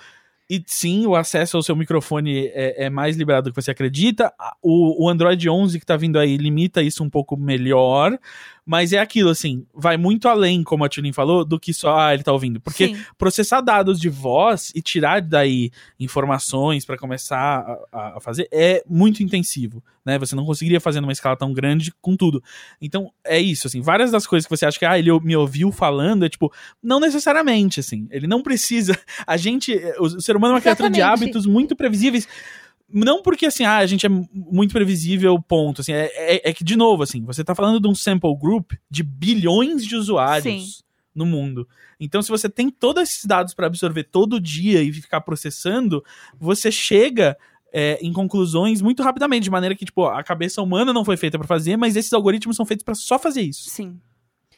E 0.55 0.63
sim, 0.67 1.07
o 1.07 1.17
acesso 1.17 1.57
ao 1.57 1.63
seu 1.63 1.75
microfone 1.75 2.49
é, 2.49 2.85
é 2.85 2.91
mais 2.91 3.17
liberado 3.17 3.49
do 3.49 3.55
que 3.55 3.63
você 3.63 3.71
acredita. 3.71 4.31
O, 4.61 5.07
o 5.07 5.09
Android 5.09 5.49
11 5.49 5.81
que 5.81 5.87
tá 5.87 5.97
vindo 5.97 6.19
aí 6.19 6.37
limita 6.37 6.83
isso 6.83 7.03
um 7.03 7.09
pouco 7.09 7.39
melhor. 7.39 8.19
Mas 8.65 8.93
é 8.93 8.99
aquilo, 8.99 9.29
assim, 9.29 9.67
vai 9.75 9.97
muito 9.97 10.29
além, 10.29 10.63
como 10.63 10.85
a 10.85 10.89
Tulin 10.89 11.13
falou, 11.13 11.45
do 11.45 11.59
que 11.59 11.75
só, 11.75 11.99
ah, 11.99 12.15
ele 12.15 12.23
tá 12.23 12.33
ouvindo. 12.33 12.61
Porque 12.61 12.89
Sim. 12.89 13.05
processar 13.19 13.61
dados 13.61 14.01
de 14.01 14.09
voz 14.09 14.71
e 14.73 14.81
tirar 14.81 15.21
daí 15.21 15.71
informações 15.99 16.85
pra 16.85 16.97
começar 16.97 17.67
a, 17.93 18.17
a 18.17 18.21
fazer 18.21 18.49
é 18.53 18.85
muito 18.89 19.21
intensivo, 19.21 19.83
né? 20.07 20.17
Você 20.19 20.37
não 20.37 20.47
conseguiria 20.47 20.81
fazer 20.81 21.01
numa 21.01 21.13
escala 21.13 21.37
tão 21.37 21.53
grande 21.53 21.93
com 22.01 22.17
tudo. 22.17 22.41
Então, 22.81 23.13
é 23.25 23.41
isso, 23.41 23.67
assim, 23.67 23.81
várias 23.81 24.13
das 24.13 24.29
coisas 24.29 24.47
que 24.47 24.57
você 24.57 24.65
acha 24.65 24.79
que, 24.79 24.87
ah, 24.87 24.97
ele 24.97 25.11
me 25.21 25.35
ouviu 25.35 25.73
falando, 25.73 26.25
é 26.25 26.29
tipo, 26.29 26.53
não 26.81 27.01
necessariamente, 27.01 27.81
assim, 27.81 28.07
ele 28.13 28.29
não 28.29 28.43
precisa, 28.45 28.97
a 29.27 29.37
gente, 29.37 29.75
o, 29.99 30.05
o 30.05 30.21
ser 30.21 30.37
humano 30.37 30.53
é 30.53 30.55
uma 30.57 30.61
criatura 30.61 30.89
de 30.89 31.03
hábitos 31.03 31.47
muito 31.47 31.75
previsíveis, 31.75 32.29
não 32.93 33.23
porque, 33.23 33.47
assim, 33.47 33.65
ah, 33.65 33.79
a 33.79 33.87
gente 33.87 34.05
é 34.07 34.09
mu- 34.09 34.29
muito 34.33 34.73
previsível, 34.73 35.41
ponto, 35.41 35.81
assim, 35.81 35.93
é, 35.93 36.07
é- 36.37 36.51
é 36.51 36.53
que, 36.53 36.63
de 36.65 36.77
novo, 36.77 37.03
assim, 37.03 37.25
você 37.25 37.43
tá 37.43 37.55
falando 37.55 37.81
de 37.81 37.89
um 37.89 37.95
sample 37.95 38.37
group 38.37 38.73
de 38.91 39.03
bilhões 39.03 39.85
de 39.85 39.97
usuários 39.97 40.85
no 41.15 41.27
mundo. 41.27 41.69
Então, 42.01 42.23
se 42.23 42.31
você 42.31 42.49
tem 42.49 42.71
todos 42.71 43.03
esses 43.03 43.25
dados 43.25 43.55
para 43.55 43.67
absorver 43.67 44.05
todo 44.05 44.41
dia 44.41 44.83
e 44.83 44.93
ficar 44.93 45.21
processando, 45.21 46.05
você 46.39 46.71
chega 46.73 47.37
é, 47.73 47.99
em 48.03 48.13
conclusões 48.13 48.83
muito 48.83 49.03
rapidamente, 49.03 49.45
de 49.45 49.51
maneira 49.51 49.75
que, 49.75 49.85
tipo, 49.85 50.05
a 50.05 50.23
cabeça 50.23 50.61
humana 50.61 50.93
não 50.93 51.05
foi 51.05 51.17
feita 51.17 51.39
para 51.39 51.47
fazer, 51.49 51.77
mas 51.77 51.97
esses 51.97 52.13
algoritmos 52.13 52.57
são 52.57 52.67
feitos 52.67 52.85
para 52.85 52.95
só 52.95 53.19
fazer 53.19 53.43
isso. 53.43 53.71
Sim. 53.71 53.99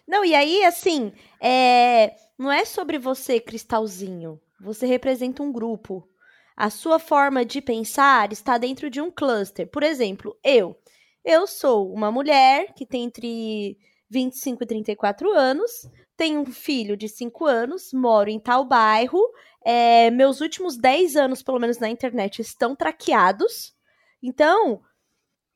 Não, 0.07 0.25
e 0.25 0.35
aí, 0.35 0.65
assim, 0.65 1.13
é... 1.41 2.13
não 2.39 2.51
é 2.51 2.65
sobre 2.65 2.99
você, 2.99 3.39
cristalzinho. 3.41 4.41
Você 4.61 4.87
representa 4.87 5.43
um 5.43 5.53
grupo. 5.53 6.09
A 6.57 6.71
sua 6.71 6.99
forma 6.99 7.45
de 7.45 7.61
pensar 7.61 8.33
está 8.33 8.59
dentro 8.59 8.89
de 8.89 9.01
um 9.01 9.11
cluster. 9.11 9.67
Por 9.69 9.83
exemplo, 9.83 10.39
eu. 10.43 10.77
Eu 11.25 11.47
sou 11.47 11.93
uma 11.93 12.13
mulher 12.13 12.73
que 12.75 12.87
tem 12.87 13.05
entre 13.05 13.79
25 14.11 14.63
e 14.63 14.67
34 14.67 15.33
anos, 15.33 15.89
tenho 16.17 16.41
um 16.41 16.47
filho 16.47 16.97
de 16.97 17.09
5 17.09 17.45
anos, 17.47 17.93
moro 17.93 18.31
em 18.31 18.39
tal 18.39 18.65
bairro. 18.65 19.21
é, 19.65 20.11
meus 20.11 20.41
últimos 20.41 20.77
10 20.77 21.17
anos, 21.17 21.43
pelo 21.43 21.59
menos 21.59 21.79
na 21.79 21.89
internet, 21.89 22.41
estão 22.41 22.77
traqueados. 22.77 23.75
Então, 24.23 24.83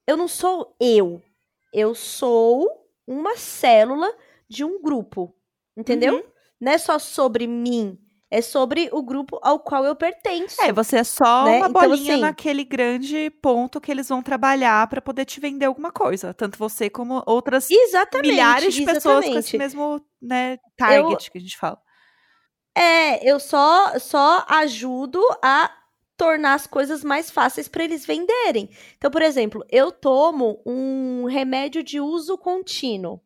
eu 0.06 0.16
não 0.16 0.26
sou 0.26 0.74
eu. 0.80 1.22
Eu 1.72 1.94
sou 1.94 2.88
uma 3.06 3.36
célula 3.36 4.10
de 4.48 4.64
um 4.64 4.80
grupo. 4.80 5.34
Entendeu? 5.76 6.16
Uhum. 6.16 6.22
Não 6.58 6.72
é 6.72 6.78
só 6.78 6.98
sobre 6.98 7.46
mim. 7.46 7.98
É 8.30 8.42
sobre 8.42 8.90
o 8.92 9.02
grupo 9.02 9.38
ao 9.42 9.58
qual 9.58 9.84
eu 9.86 9.96
pertenço. 9.96 10.60
É, 10.60 10.70
você 10.70 10.98
é 10.98 11.04
só 11.04 11.44
Né? 11.44 11.56
uma 11.58 11.68
Então, 11.68 11.72
bolinha 11.72 12.12
assim- 12.14 12.20
naquele 12.20 12.62
grande 12.62 13.30
ponto 13.40 13.80
que 13.80 13.90
eles 13.90 14.06
vão 14.08 14.22
trabalhar 14.22 14.86
pra 14.88 15.00
poder 15.00 15.24
te 15.24 15.40
vender 15.40 15.64
alguma 15.64 15.90
coisa. 15.90 16.34
Tanto 16.34 16.58
você 16.58 16.90
como 16.90 17.22
outras 17.26 17.68
milhares 18.22 18.74
de 18.74 18.84
pessoas 18.84 19.02
com 19.24 19.30
exatamente. 19.30 19.38
esse 19.38 19.56
mesmo 19.58 20.04
né, 20.20 20.58
target 20.76 21.30
que 21.30 21.38
a 21.38 21.40
gente 21.40 21.56
fala. 21.56 21.80
É, 22.76 23.28
eu 23.28 23.40
só, 23.40 23.98
só 23.98 24.44
ajudo 24.48 25.20
a 25.42 25.70
tornar 26.16 26.54
as 26.54 26.66
coisas 26.66 27.02
mais 27.02 27.30
fáceis 27.30 27.66
para 27.66 27.82
eles 27.84 28.04
venderem. 28.04 28.68
Então, 28.98 29.10
por 29.10 29.22
exemplo, 29.22 29.64
eu 29.70 29.90
tomo 29.90 30.60
um 30.66 31.24
remédio 31.24 31.82
de 31.82 31.98
uso 32.00 32.36
contínuo, 32.36 33.20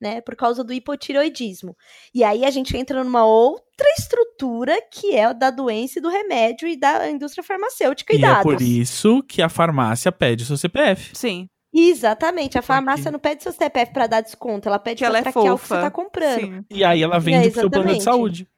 né, 0.00 0.20
por 0.20 0.34
causa 0.36 0.64
do 0.64 0.72
hipotiroidismo. 0.72 1.76
E 2.14 2.24
aí 2.24 2.44
a 2.44 2.50
gente 2.50 2.76
entra 2.76 3.04
numa 3.04 3.26
outra 3.26 3.67
estrutura 3.98 4.80
que 4.90 5.14
é 5.14 5.24
a 5.24 5.32
da 5.32 5.50
doença 5.50 5.98
e 5.98 6.02
do 6.02 6.08
remédio 6.08 6.66
e 6.68 6.76
da 6.76 7.08
indústria 7.10 7.44
farmacêutica 7.44 8.12
e, 8.14 8.16
E 8.16 8.20
dados. 8.20 8.40
é 8.40 8.42
por 8.42 8.62
isso 8.62 9.22
que 9.22 9.42
a 9.42 9.48
farmácia 9.48 10.10
pede 10.10 10.44
o 10.44 10.46
seu 10.46 10.56
CPF. 10.56 11.10
Sim. 11.16 11.48
Exatamente, 11.72 12.56
a 12.58 12.62
farmácia 12.62 13.10
não 13.10 13.18
pede 13.18 13.42
seu 13.42 13.52
CPF 13.52 13.92
para 13.92 14.06
dar 14.06 14.20
desconto, 14.22 14.68
ela 14.68 14.78
pede 14.78 14.98
Que 14.98 15.04
ela 15.04 15.20
para 15.22 15.28
é 15.30 15.50
o 15.52 15.58
que 15.58 15.66
você 15.68 15.74
tá 15.74 15.90
comprando. 15.90 16.40
Sim. 16.40 16.64
E 16.70 16.82
aí 16.82 17.02
ela 17.02 17.18
vende 17.20 17.48
É, 17.48 17.50
pro 17.50 17.60
seu 17.60 17.70
plano 17.70 17.86
de 17.88 17.96
exatamente. 17.96 18.04
saúde. 18.04 18.48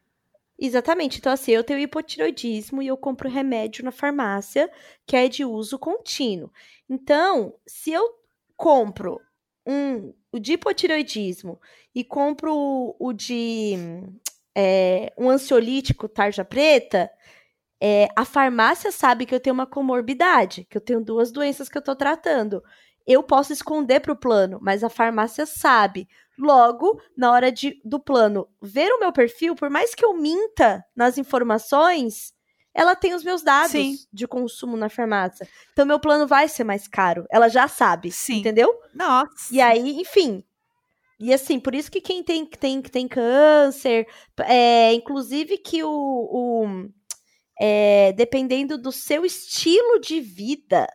Exatamente. 0.58 1.18
Então, 1.18 1.32
assim, 1.32 1.52
eu 1.52 1.64
tenho 1.64 1.78
hipotiroidismo 1.80 2.82
e 2.82 2.86
eu 2.86 2.96
compro 2.96 3.28
remédio 3.30 3.84
na 3.84 3.90
farmácia 3.90 4.70
que 5.06 5.16
é 5.16 5.26
de 5.26 5.44
uso 5.44 5.78
contínuo. 5.78 6.50
Então, 6.88 7.54
se 7.66 7.90
eu 7.92 8.04
compro 8.56 9.18
um, 9.66 10.12
o 10.30 10.38
de 10.38 10.52
hipotiroidismo 10.52 11.58
e 11.94 12.04
compro 12.04 12.54
o, 12.54 12.94
o 12.98 13.12
de 13.12 13.74
é, 14.56 15.12
um 15.16 15.28
ansiolítico 15.30 16.08
tarja 16.08 16.44
preta, 16.44 17.10
é, 17.80 18.08
a 18.14 18.24
farmácia 18.24 18.92
sabe 18.92 19.24
que 19.24 19.34
eu 19.34 19.40
tenho 19.40 19.54
uma 19.54 19.66
comorbidade, 19.66 20.66
que 20.68 20.76
eu 20.76 20.80
tenho 20.80 21.02
duas 21.02 21.32
doenças 21.32 21.68
que 21.68 21.78
eu 21.78 21.82
tô 21.82 21.96
tratando. 21.96 22.62
Eu 23.06 23.22
posso 23.22 23.52
esconder 23.52 24.00
pro 24.00 24.14
plano, 24.14 24.58
mas 24.60 24.84
a 24.84 24.90
farmácia 24.90 25.46
sabe. 25.46 26.06
Logo, 26.38 27.00
na 27.16 27.32
hora 27.32 27.50
de, 27.50 27.80
do 27.84 27.98
plano 27.98 28.48
ver 28.60 28.90
o 28.92 29.00
meu 29.00 29.12
perfil, 29.12 29.54
por 29.54 29.70
mais 29.70 29.94
que 29.94 30.04
eu 30.04 30.14
minta 30.14 30.84
nas 30.94 31.16
informações, 31.16 32.34
ela 32.74 32.94
tem 32.94 33.14
os 33.14 33.24
meus 33.24 33.42
dados 33.42 33.72
Sim. 33.72 33.96
de 34.12 34.28
consumo 34.28 34.76
na 34.76 34.88
farmácia. 34.88 35.48
Então, 35.72 35.84
meu 35.84 35.98
plano 35.98 36.26
vai 36.26 36.48
ser 36.48 36.64
mais 36.64 36.86
caro. 36.86 37.26
Ela 37.30 37.48
já 37.48 37.66
sabe, 37.66 38.12
Sim. 38.12 38.38
entendeu? 38.38 38.78
Nossa. 38.94 39.52
E 39.52 39.60
aí, 39.60 40.00
enfim. 40.00 40.44
E 41.20 41.34
assim, 41.34 41.60
por 41.60 41.74
isso 41.74 41.90
que 41.90 42.00
quem 42.00 42.22
tem, 42.22 42.46
tem, 42.46 42.80
tem 42.80 43.06
câncer, 43.06 44.06
é, 44.40 44.92
inclusive 44.94 45.58
que 45.58 45.84
o. 45.84 45.90
o 45.90 46.88
é, 47.62 48.12
dependendo 48.12 48.78
do 48.78 48.90
seu 48.90 49.22
estilo 49.22 50.00
de 50.00 50.18
vida, 50.18 50.86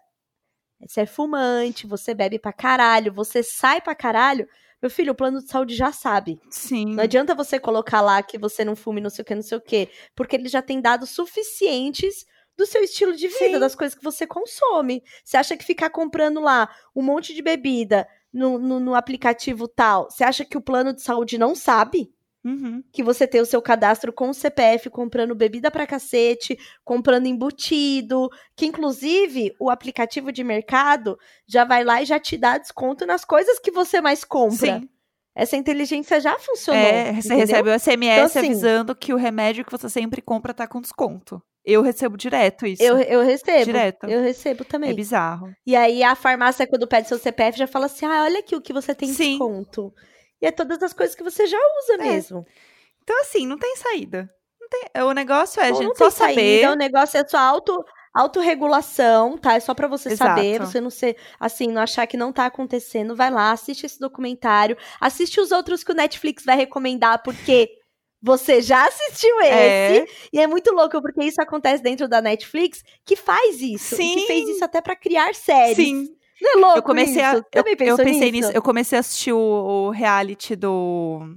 você 0.81 1.01
é 1.01 1.05
fumante, 1.05 1.85
você 1.85 2.15
bebe 2.15 2.39
pra 2.39 2.51
caralho, 2.51 3.13
você 3.13 3.43
sai 3.43 3.79
pra 3.79 3.93
caralho, 3.93 4.47
meu 4.81 4.89
filho, 4.89 5.11
o 5.11 5.15
plano 5.15 5.39
de 5.39 5.47
saúde 5.47 5.75
já 5.75 5.91
sabe. 5.91 6.39
Sim. 6.49 6.95
Não 6.95 7.03
adianta 7.03 7.35
você 7.35 7.59
colocar 7.59 8.01
lá 8.01 8.23
que 8.23 8.39
você 8.39 8.65
não 8.65 8.75
fume, 8.75 8.99
não 8.99 9.11
sei 9.11 9.21
o 9.21 9.25
que, 9.25 9.35
não 9.35 9.43
sei 9.43 9.57
o 9.59 9.61
que, 9.61 9.89
porque 10.15 10.35
ele 10.35 10.49
já 10.49 10.61
tem 10.61 10.81
dados 10.81 11.11
suficientes 11.11 12.25
do 12.57 12.65
seu 12.65 12.83
estilo 12.83 13.15
de 13.15 13.27
vida, 13.27 13.55
Sim. 13.55 13.59
das 13.59 13.75
coisas 13.75 13.95
que 13.95 14.03
você 14.03 14.25
consome. 14.25 15.03
Você 15.23 15.37
acha 15.37 15.57
que 15.57 15.63
ficar 15.63 15.89
comprando 15.89 16.39
lá 16.39 16.73
um 16.95 17.01
monte 17.03 17.33
de 17.33 17.41
bebida 17.41 18.07
no, 18.35 18.59
no, 18.59 18.79
no 18.79 18.93
aplicativo 18.95 19.67
tal, 19.67 20.09
você 20.11 20.23
acha 20.23 20.43
que 20.43 20.57
o 20.57 20.61
plano 20.61 20.93
de 20.93 21.01
saúde 21.01 21.37
não 21.37 21.55
sabe? 21.55 22.11
Uhum. 22.43 22.83
Que 22.91 23.01
você 23.01 23.25
tem 23.25 23.41
o 23.41 23.45
seu 23.45 23.59
cadastro 23.59 24.13
com 24.13 24.29
o 24.29 24.33
CPF 24.33 24.89
comprando 24.91 25.33
bebida 25.33 25.71
pra 25.71 25.87
cacete, 25.87 26.55
comprando 26.83 27.25
embutido, 27.25 28.29
que 28.55 28.67
inclusive 28.67 29.55
o 29.59 29.69
aplicativo 29.71 30.31
de 30.31 30.43
mercado 30.43 31.17
já 31.47 31.63
vai 31.65 31.83
lá 31.83 32.03
e 32.03 32.05
já 32.05 32.19
te 32.19 32.37
dá 32.37 32.59
desconto 32.59 33.03
nas 33.05 33.25
coisas 33.25 33.57
que 33.57 33.71
você 33.71 33.99
mais 33.99 34.23
compra. 34.23 34.79
Sim. 34.79 34.89
Essa 35.33 35.57
inteligência 35.57 36.21
já 36.21 36.37
funcionou. 36.37 36.81
É, 36.81 37.13
você 37.13 37.33
entendeu? 37.33 37.37
recebe 37.39 37.69
o 37.69 37.73
SMS 37.79 38.13
Então, 38.13 38.25
assim- 38.25 38.39
avisando 38.39 38.95
que 38.95 39.11
o 39.13 39.17
remédio 39.17 39.65
que 39.65 39.71
você 39.71 39.89
sempre 39.89 40.21
compra 40.21 40.53
tá 40.53 40.67
com 40.67 40.79
desconto. 40.79 41.41
Eu 41.65 41.81
recebo 41.81 42.15
direto 42.15 42.65
isso. 42.67 42.83
Eu, 42.83 42.97
eu 42.99 43.21
recebo. 43.23 43.65
Direto. 43.65 44.05
Eu 44.07 44.21
recebo 44.21 44.63
também. 44.63 44.91
É 44.91 44.93
bizarro. 44.93 45.51
E 45.65 45.75
aí 45.75 46.03
a 46.03 46.15
farmácia, 46.15 46.67
quando 46.67 46.87
pede 46.87 47.07
seu 47.07 47.17
CPF, 47.17 47.57
já 47.57 47.65
fala 47.67 47.87
assim: 47.87 48.05
ah, 48.05 48.23
olha 48.23 48.39
aqui 48.39 48.55
o 48.55 48.61
que 48.61 48.71
você 48.73 48.93
tem 48.93 49.09
Sim. 49.11 49.31
desconto. 49.31 49.91
E 50.41 50.45
é 50.45 50.51
todas 50.51 50.83
as 50.83 50.93
coisas 50.93 51.15
que 51.15 51.23
você 51.23 51.47
já 51.47 51.57
usa 51.83 51.93
É. 51.95 51.97
mesmo. 51.97 52.45
Então, 53.01 53.19
assim, 53.21 53.47
não 53.47 53.57
tem 53.57 53.75
saída. 53.77 54.29
Não 54.61 54.67
tem- 54.69 55.03
O 55.03 55.11
negócio 55.13 55.59
é, 55.61 55.67
Então, 55.69 55.77
gente, 55.81 55.87
não 55.89 55.95
só 55.95 56.09
saída, 56.09 56.41
saber. 56.41 56.69
o 56.69 56.75
negócio 56.75 57.17
é 57.19 57.27
sua 57.27 57.41
auto, 57.41 57.83
autorregulação, 58.13 59.37
tá? 59.37 59.53
É 59.55 59.59
só 59.59 59.73
pra 59.73 59.87
você 59.87 60.09
Exato. 60.09 60.35
saber, 60.35 60.59
você 60.59 60.79
não 60.81 60.89
ser, 60.89 61.17
assim, 61.39 61.67
não 61.67 61.81
achar 61.81 62.05
que 62.07 62.17
não 62.17 62.31
tá 62.31 62.45
acontecendo. 62.45 63.15
Vai 63.15 63.29
lá, 63.31 63.51
assiste 63.51 63.85
esse 63.85 63.99
documentário, 63.99 64.77
assiste 64.99 65.39
os 65.39 65.51
outros 65.51 65.83
que 65.83 65.91
o 65.91 65.95
Netflix 65.95 66.43
vai 66.45 66.55
recomendar, 66.55 67.21
porque 67.23 67.69
você 68.25 68.59
já 68.59 68.87
assistiu 68.87 69.39
esse. 69.41 69.51
É. 69.53 70.05
E 70.33 70.39
é 70.39 70.47
muito 70.47 70.73
louco, 70.73 70.99
porque 70.99 71.23
isso 71.23 71.39
acontece 71.39 71.83
dentro 71.83 72.07
da 72.07 72.19
Netflix, 72.19 72.83
que 73.05 73.15
faz 73.15 73.61
isso. 73.61 73.93
e 73.93 73.97
Sim. 73.97 74.15
que 74.15 74.25
fez 74.25 74.49
isso 74.49 74.65
até 74.65 74.81
pra 74.81 74.95
criar 74.95 75.35
séries. 75.35 75.75
Sim. 75.75 76.07
Não 76.41 76.51
é 76.53 76.55
louco 76.61 76.79
Eu 76.79 76.83
comecei 76.83 77.21
a. 77.21 77.33
isso? 77.33 77.37
Eu, 77.37 77.43
Também 77.63 77.73
eu 77.73 77.77
pensou 77.77 77.97
pensei 78.03 78.31
nisso? 78.31 78.47
nisso. 78.47 78.57
Eu 78.57 78.61
comecei 78.63 78.97
a 78.97 78.99
assistir 79.01 79.31
o, 79.31 79.37
o 79.37 79.89
reality 79.91 80.55
do 80.55 81.35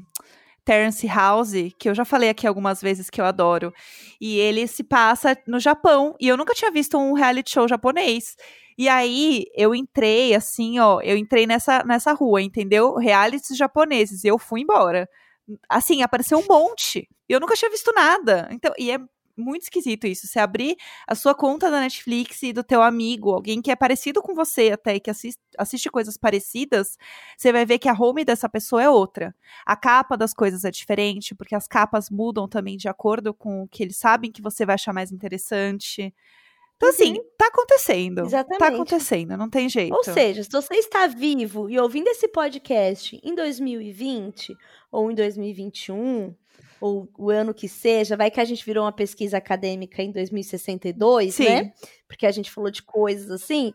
Terence 0.64 1.06
House, 1.06 1.52
que 1.78 1.90
eu 1.90 1.94
já 1.94 2.06
falei 2.06 2.30
aqui 2.30 2.46
algumas 2.46 2.80
vezes 2.80 3.10
que 3.10 3.20
eu 3.20 3.26
adoro. 3.26 3.70
E 4.18 4.38
ele 4.38 4.66
se 4.66 4.82
passa 4.82 5.36
no 5.46 5.60
Japão. 5.60 6.16
E 6.18 6.26
eu 6.26 6.38
nunca 6.38 6.54
tinha 6.54 6.70
visto 6.70 6.96
um 6.96 7.12
reality 7.12 7.50
show 7.50 7.68
japonês. 7.68 8.34
E 8.78 8.88
aí 8.88 9.44
eu 9.54 9.74
entrei 9.74 10.34
assim, 10.34 10.78
ó, 10.78 11.02
eu 11.02 11.18
entrei 11.18 11.46
nessa, 11.46 11.84
nessa 11.84 12.14
rua, 12.14 12.40
entendeu? 12.40 12.94
Realities 12.94 13.58
japoneses. 13.58 14.24
E 14.24 14.28
eu 14.28 14.38
fui 14.38 14.62
embora. 14.62 15.06
Assim, 15.68 16.02
apareceu 16.02 16.38
um 16.38 16.46
monte. 16.48 17.08
E 17.28 17.32
eu 17.32 17.40
nunca 17.40 17.54
tinha 17.54 17.70
visto 17.70 17.92
nada. 17.92 18.48
Então, 18.50 18.72
e 18.78 18.90
é 18.90 18.98
muito 19.36 19.62
esquisito 19.62 20.06
isso. 20.06 20.26
Você 20.26 20.38
abrir 20.40 20.76
a 21.06 21.14
sua 21.14 21.34
conta 21.34 21.70
da 21.70 21.80
Netflix 21.80 22.42
e 22.42 22.52
do 22.52 22.64
teu 22.64 22.82
amigo, 22.82 23.30
alguém 23.30 23.62
que 23.62 23.70
é 23.70 23.76
parecido 23.76 24.20
com 24.22 24.34
você 24.34 24.72
até 24.72 24.96
e 24.96 25.00
que 25.00 25.10
assiste, 25.10 25.40
assiste 25.56 25.90
coisas 25.90 26.16
parecidas, 26.16 26.96
você 27.36 27.52
vai 27.52 27.64
ver 27.64 27.78
que 27.78 27.88
a 27.88 27.92
home 27.94 28.24
dessa 28.24 28.48
pessoa 28.48 28.82
é 28.82 28.90
outra. 28.90 29.34
A 29.64 29.76
capa 29.76 30.16
das 30.16 30.34
coisas 30.34 30.64
é 30.64 30.70
diferente, 30.70 31.34
porque 31.34 31.54
as 31.54 31.68
capas 31.68 32.10
mudam 32.10 32.48
também 32.48 32.76
de 32.76 32.88
acordo 32.88 33.32
com 33.32 33.62
o 33.62 33.68
que 33.68 33.82
eles 33.82 33.96
sabem 33.96 34.32
que 34.32 34.42
você 34.42 34.66
vai 34.66 34.74
achar 34.74 34.92
mais 34.92 35.12
interessante. 35.12 36.12
Então, 36.78 36.90
assim, 36.90 37.16
tá 37.36 37.48
acontecendo. 37.48 38.22
Tá 38.22 38.26
Exatamente. 38.26 38.74
acontecendo, 38.74 39.36
não 39.36 39.50
tem 39.50 39.68
jeito. 39.68 39.92
Ou 39.92 40.04
seja, 40.04 40.44
se 40.44 40.50
você 40.50 40.74
está 40.76 41.08
vivo 41.08 41.68
e 41.68 41.78
ouvindo 41.78 42.06
esse 42.06 42.28
podcast 42.28 43.20
em 43.22 43.34
2020 43.34 44.56
ou 44.90 45.10
em 45.10 45.14
2021, 45.14 46.32
ou 46.80 47.08
o 47.18 47.30
ano 47.30 47.52
que 47.52 47.68
seja, 47.68 48.16
vai 48.16 48.30
que 48.30 48.40
a 48.40 48.44
gente 48.44 48.64
virou 48.64 48.84
uma 48.84 48.92
pesquisa 48.92 49.38
acadêmica 49.38 50.00
em 50.00 50.12
2062, 50.12 51.34
Sim. 51.34 51.44
né? 51.44 51.72
Porque 52.06 52.24
a 52.24 52.30
gente 52.30 52.48
falou 52.50 52.70
de 52.70 52.82
coisas 52.82 53.28
assim. 53.30 53.74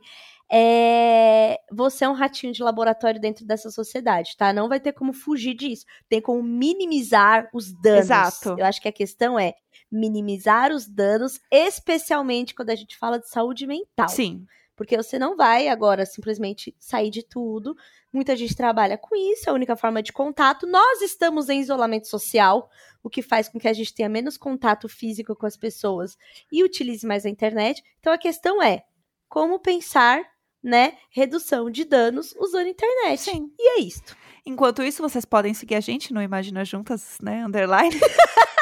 É, 0.51 1.59
Você 1.71 2.05
é 2.05 2.09
um 2.09 2.13
ratinho 2.13 2.53
de 2.53 2.61
laboratório 2.61 3.19
dentro 3.19 3.45
dessa 3.45 3.71
sociedade, 3.71 4.35
tá? 4.37 4.53
Não 4.53 4.69
vai 4.69 4.79
ter 4.79 4.93
como 4.93 5.13
fugir 5.13 5.55
disso. 5.55 5.85
Tem 6.07 6.21
como 6.21 6.43
minimizar 6.43 7.49
os 7.53 7.71
danos. 7.71 8.05
Exato. 8.05 8.55
Eu 8.57 8.65
acho 8.65 8.81
que 8.81 8.87
a 8.87 8.91
questão 8.91 9.39
é 9.39 9.55
minimizar 9.91 10.71
os 10.71 10.87
danos, 10.87 11.39
especialmente 11.51 12.53
quando 12.55 12.71
a 12.71 12.75
gente 12.75 12.97
fala 12.97 13.19
de 13.19 13.29
saúde 13.29 13.65
mental. 13.65 14.09
Sim. 14.09 14.45
Porque 14.75 14.97
você 14.97 15.19
não 15.19 15.37
vai 15.37 15.67
agora 15.67 16.05
simplesmente 16.05 16.75
sair 16.79 17.11
de 17.11 17.23
tudo. 17.23 17.75
Muita 18.11 18.35
gente 18.35 18.55
trabalha 18.55 18.97
com 18.97 19.15
isso, 19.15 19.47
é 19.47 19.51
a 19.51 19.53
única 19.53 19.75
forma 19.75 20.01
de 20.01 20.11
contato. 20.11 20.65
Nós 20.65 21.01
estamos 21.01 21.47
em 21.47 21.59
isolamento 21.59 22.07
social, 22.07 22.69
o 23.03 23.09
que 23.09 23.21
faz 23.21 23.47
com 23.47 23.59
que 23.59 23.67
a 23.67 23.73
gente 23.73 23.93
tenha 23.93 24.09
menos 24.09 24.35
contato 24.35 24.89
físico 24.89 25.35
com 25.35 25.45
as 25.45 25.55
pessoas 25.55 26.17
e 26.51 26.63
utilize 26.63 27.05
mais 27.05 27.25
a 27.25 27.29
internet. 27.29 27.83
Então 27.99 28.11
a 28.11 28.17
questão 28.17 28.61
é 28.61 28.83
como 29.29 29.59
pensar, 29.59 30.23
né, 30.63 30.93
redução 31.09 31.69
de 31.69 31.83
danos 31.83 32.33
usando 32.39 32.67
a 32.67 32.69
internet. 32.69 33.19
Sim. 33.19 33.51
E 33.59 33.79
é 33.79 33.81
isto. 33.81 34.15
Enquanto 34.45 34.83
isso, 34.83 35.01
vocês 35.01 35.25
podem 35.25 35.53
seguir 35.53 35.75
a 35.75 35.79
gente 35.79 36.13
no 36.13 36.21
Imagina 36.21 36.65
Juntas, 36.65 37.17
né? 37.21 37.45
Underline. 37.45 37.95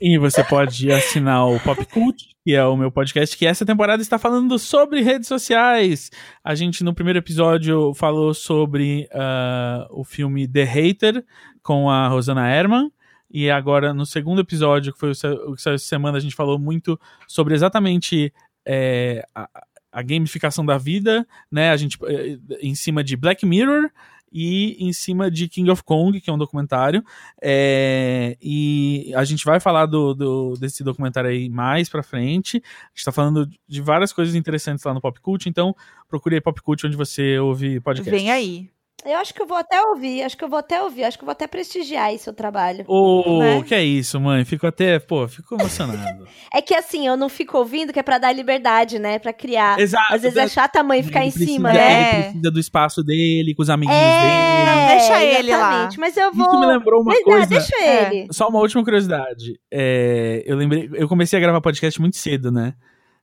E 0.00 0.16
você 0.16 0.44
pode 0.44 0.92
assinar 0.92 1.44
o 1.48 1.58
Pop 1.58 1.84
Cult, 1.86 2.28
que 2.44 2.54
é 2.54 2.64
o 2.64 2.76
meu 2.76 2.88
podcast, 2.88 3.36
que 3.36 3.44
essa 3.44 3.66
temporada 3.66 4.00
está 4.00 4.16
falando 4.16 4.56
sobre 4.56 5.00
redes 5.00 5.26
sociais. 5.26 6.08
A 6.44 6.54
gente, 6.54 6.84
no 6.84 6.94
primeiro 6.94 7.18
episódio, 7.18 7.92
falou 7.94 8.32
sobre 8.32 9.08
ah, 9.12 9.88
o 9.90 10.04
filme 10.04 10.46
The 10.46 10.62
Hater, 10.62 11.24
com 11.64 11.90
a 11.90 12.06
Rosana 12.06 12.48
Herman. 12.48 12.92
E 13.28 13.50
agora, 13.50 13.92
no 13.92 14.06
segundo 14.06 14.40
episódio, 14.40 14.92
que 14.92 15.00
foi 15.00 15.10
o 15.10 15.54
que 15.54 15.60
saiu 15.60 15.74
essa 15.74 15.78
semana, 15.78 16.16
a 16.16 16.20
gente 16.20 16.36
falou 16.36 16.60
muito 16.60 16.98
sobre 17.26 17.54
exatamente 17.54 18.32
é, 18.64 19.26
a, 19.34 19.48
a 19.92 20.02
gamificação 20.02 20.64
da 20.64 20.76
vida, 20.78 21.26
né? 21.50 21.70
A 21.70 21.76
gente, 21.76 21.98
eh, 22.06 22.38
em 22.60 22.74
cima 22.74 23.02
de 23.02 23.16
Black 23.16 23.44
Mirror 23.46 23.90
e 24.30 24.76
em 24.78 24.92
cima 24.92 25.30
de 25.30 25.48
King 25.48 25.70
of 25.70 25.82
Kong, 25.82 26.20
que 26.20 26.28
é 26.28 26.32
um 26.32 26.36
documentário. 26.36 27.02
É, 27.42 28.36
e 28.42 29.10
a 29.16 29.24
gente 29.24 29.44
vai 29.44 29.58
falar 29.58 29.86
do, 29.86 30.12
do- 30.14 30.54
desse 30.60 30.84
documentário 30.84 31.30
aí 31.30 31.48
mais 31.48 31.88
pra 31.88 32.02
frente. 32.02 32.58
A 32.58 32.88
gente 32.94 33.04
tá 33.06 33.12
falando 33.12 33.48
de 33.66 33.80
várias 33.80 34.12
coisas 34.12 34.34
interessantes 34.34 34.84
lá 34.84 34.92
no 34.92 35.00
Pop 35.00 35.18
Cult, 35.20 35.48
então 35.48 35.74
procure 36.08 36.34
aí 36.34 36.40
Pop 36.42 36.60
Cult 36.60 36.86
onde 36.86 36.96
você 36.96 37.38
ouve 37.38 37.80
podcast. 37.80 38.10
Vem 38.10 38.30
aí. 38.30 38.68
Eu 39.10 39.18
acho 39.18 39.32
que 39.34 39.40
eu 39.42 39.46
vou 39.46 39.56
até 39.56 39.80
ouvir, 39.82 40.22
acho 40.22 40.36
que 40.36 40.44
eu 40.44 40.48
vou 40.48 40.58
até 40.58 40.82
ouvir, 40.82 41.04
acho 41.04 41.16
que 41.18 41.22
eu 41.24 41.26
vou 41.26 41.32
até 41.32 41.46
prestigiar 41.46 42.06
aí 42.06 42.18
seu 42.18 42.32
trabalho. 42.32 42.84
Ô, 42.86 43.38
Né? 43.40 43.62
que 43.62 43.74
é 43.74 43.82
isso, 43.82 44.20
mãe? 44.20 44.44
Fico 44.44 44.66
até, 44.66 44.98
pô, 44.98 45.26
fico 45.28 45.54
emocionado. 45.54 46.26
É 46.52 46.62
que 46.62 46.74
assim, 46.74 47.06
eu 47.06 47.16
não 47.16 47.28
fico 47.28 47.58
ouvindo, 47.58 47.92
que 47.92 47.98
é 47.98 48.02
pra 48.02 48.16
dar 48.18 48.32
liberdade, 48.32 48.98
né? 48.98 49.18
Pra 49.18 49.32
criar. 49.34 49.78
Exato. 49.78 50.14
Às 50.14 50.22
vezes 50.22 50.36
é 50.38 50.48
chata 50.48 50.80
a 50.80 50.82
mãe 50.82 51.02
ficar 51.02 51.20
Ele 51.20 51.28
em 51.28 51.30
cima, 51.30 51.68
precisa- 51.70 51.88
né? 51.88 51.92
É. 51.92 52.14
Ele 52.14 52.22
precisa 52.24 52.50
do 52.50 52.58
espaço 52.60 53.02
dele, 53.04 53.54
com 53.54 53.62
os 53.62 53.68
amiguinhos 53.70 54.00
dele. 54.00 54.32
É, 54.32 54.88
Deixa 54.96 55.24
ele 55.24 55.50
lá. 55.50 55.56
exatamente. 55.58 56.00
Mas 56.00 56.16
eu 56.16 56.32
vou. 56.32 56.46
Isso 56.46 56.60
me 56.60 56.66
lembrou 56.66 57.02
uma 57.02 57.12
Mas, 57.12 57.22
coisa. 57.22 57.46
deixa 57.46 57.76
É. 57.76 58.06
ele. 58.06 58.28
Só 58.32 58.48
uma 58.48 58.58
última 58.60 58.82
curiosidade. 58.82 59.60
É, 59.70 60.42
eu 60.46 60.56
lembrei, 60.56 60.88
eu 60.94 61.06
comecei 61.06 61.36
a 61.38 61.42
gravar 61.42 61.60
podcast 61.60 62.00
muito 62.00 62.16
cedo, 62.16 62.50
né? 62.50 62.72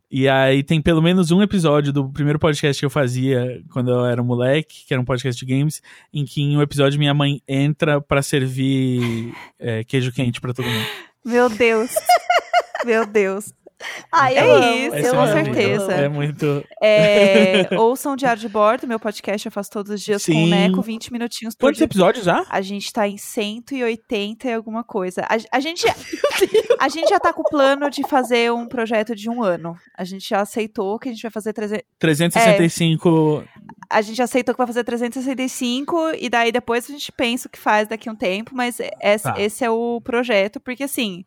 E 0.09 0.29
aí 0.29 0.63
tem 0.63 0.81
pelo 0.81 1.01
menos 1.01 1.31
um 1.31 1.41
episódio 1.41 1.91
do 1.91 2.09
primeiro 2.09 2.39
podcast 2.39 2.79
que 2.79 2.85
eu 2.85 2.89
fazia 2.89 3.61
quando 3.71 3.91
eu 3.91 4.05
era 4.05 4.23
moleque, 4.23 4.85
que 4.85 4.93
era 4.93 5.01
um 5.01 5.05
podcast 5.05 5.43
de 5.43 5.53
games, 5.53 5.81
em 6.13 6.25
que 6.25 6.41
em 6.41 6.55
um 6.55 6.61
episódio 6.61 6.99
minha 6.99 7.13
mãe 7.13 7.41
entra 7.47 7.99
pra 7.99 8.21
servir 8.21 9.33
é, 9.59 9.83
queijo 9.83 10.11
quente 10.11 10.39
pra 10.39 10.53
todo 10.53 10.65
mundo. 10.65 10.85
Meu 11.25 11.49
Deus. 11.49 11.91
Meu 12.85 13.05
Deus. 13.05 13.51
Ai, 14.11 14.35
É 14.37 14.41
amo, 14.41 14.75
isso, 14.75 14.95
eu 15.07 15.13
com 15.15 15.21
eu 15.25 15.27
certeza. 15.33 15.83
amo. 15.93 16.01
É 16.03 16.09
muito. 16.09 16.65
É, 16.81 17.67
ouçam 17.77 18.15
Diário 18.15 18.39
de 18.41 18.47
Bordo, 18.47 18.87
meu 18.87 18.99
podcast 18.99 19.45
eu 19.45 19.51
faço 19.51 19.69
todos 19.71 19.91
os 19.91 20.01
dias 20.01 20.25
com 20.25 20.31
Sim. 20.31 20.45
o 20.45 20.47
Neco, 20.49 20.81
20 20.81 21.11
minutinhos 21.11 21.53
por 21.55 21.67
Quantos 21.67 21.77
dia. 21.79 21.85
episódios 21.85 22.25
já? 22.25 22.45
A 22.49 22.61
gente 22.61 22.91
tá 22.93 23.07
em 23.07 23.17
180 23.17 24.47
e 24.47 24.53
alguma 24.53 24.83
coisa. 24.83 25.21
A, 25.23 25.35
a 25.57 25.59
gente, 25.59 25.85
a 26.79 26.87
gente 26.89 27.09
já 27.09 27.19
tá 27.19 27.33
com 27.33 27.41
o 27.41 27.49
plano 27.49 27.89
de 27.89 28.07
fazer 28.07 28.51
um 28.51 28.65
projeto 28.67 29.15
de 29.15 29.29
um 29.29 29.43
ano. 29.43 29.75
A 29.97 30.03
gente 30.03 30.27
já 30.29 30.41
aceitou 30.41 30.97
que 30.97 31.09
a 31.09 31.11
gente 31.11 31.21
vai 31.21 31.31
fazer 31.31 31.51
300, 31.53 31.83
365. 31.99 33.43
a 33.89 34.01
gente 34.01 34.21
aceitou 34.21 34.53
que 34.55 34.57
vai 34.57 34.67
fazer 34.67 34.83
365 34.83 36.11
e 36.19 36.29
daí 36.29 36.51
depois 36.51 36.89
a 36.89 36.93
gente 36.93 37.11
pensa 37.11 37.47
o 37.47 37.51
que 37.51 37.59
faz 37.59 37.87
daqui 37.87 38.09
a 38.09 38.11
um 38.11 38.15
tempo, 38.15 38.51
mas 38.53 38.79
esse, 39.01 39.23
Tá. 39.23 39.35
esse 39.39 39.63
é 39.65 39.69
o 39.69 39.99
projeto, 40.01 40.59
porque 40.59 40.83
assim, 40.83 41.25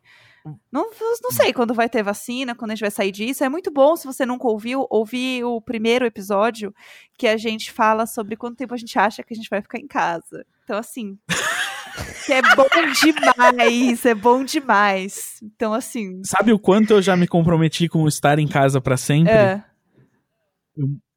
não, 0.71 0.89
não 1.21 1.31
sei 1.31 1.53
quando 1.53 1.73
vai 1.73 1.89
ter 1.89 2.03
vacina, 2.03 2.55
quando 2.55 2.71
a 2.71 2.75
gente 2.75 2.81
vai 2.81 2.91
sair 2.91 3.11
disso. 3.11 3.43
É 3.43 3.49
muito 3.49 3.71
bom, 3.71 3.95
se 3.95 4.05
você 4.05 4.25
nunca 4.25 4.47
ouviu, 4.47 4.85
ouvir 4.89 5.43
o 5.43 5.61
primeiro 5.61 6.05
episódio 6.05 6.73
que 7.17 7.27
a 7.27 7.37
gente 7.37 7.71
fala 7.71 8.05
sobre 8.05 8.35
quanto 8.35 8.57
tempo 8.57 8.73
a 8.73 8.77
gente 8.77 8.97
acha 8.97 9.23
que 9.23 9.33
a 9.33 9.37
gente 9.37 9.49
vai 9.49 9.61
ficar 9.61 9.79
em 9.79 9.87
casa. 9.87 10.45
Então, 10.63 10.77
assim, 10.77 11.17
que 12.25 12.33
é 12.33 12.41
bom 12.55 12.67
demais, 13.03 14.05
é 14.05 14.15
bom 14.15 14.43
demais. 14.43 15.39
Então, 15.43 15.73
assim, 15.73 16.21
Sabe 16.23 16.53
o 16.53 16.59
quanto 16.59 16.91
eu 16.91 17.01
já 17.01 17.15
me 17.17 17.27
comprometi 17.27 17.87
com 17.89 18.07
estar 18.07 18.39
em 18.39 18.47
casa 18.47 18.79
pra 18.79 18.97
sempre? 18.97 19.33
é, 19.33 19.63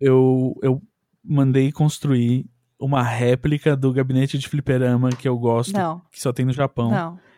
Eu, 0.01 0.55
eu 0.63 0.83
mandei 1.25 1.71
construir 1.71 2.47
uma 2.81 3.03
réplica 3.03 3.77
do 3.77 3.93
gabinete 3.93 4.37
de 4.37 4.49
fliperama 4.49 5.11
que 5.11 5.29
eu 5.29 5.39
gosto, 5.39 5.73
não, 5.73 6.03
que 6.11 6.21
só 6.21 6.33
tem 6.33 6.45
no 6.45 6.53
Japão. 6.53 6.91
não. 6.91 7.32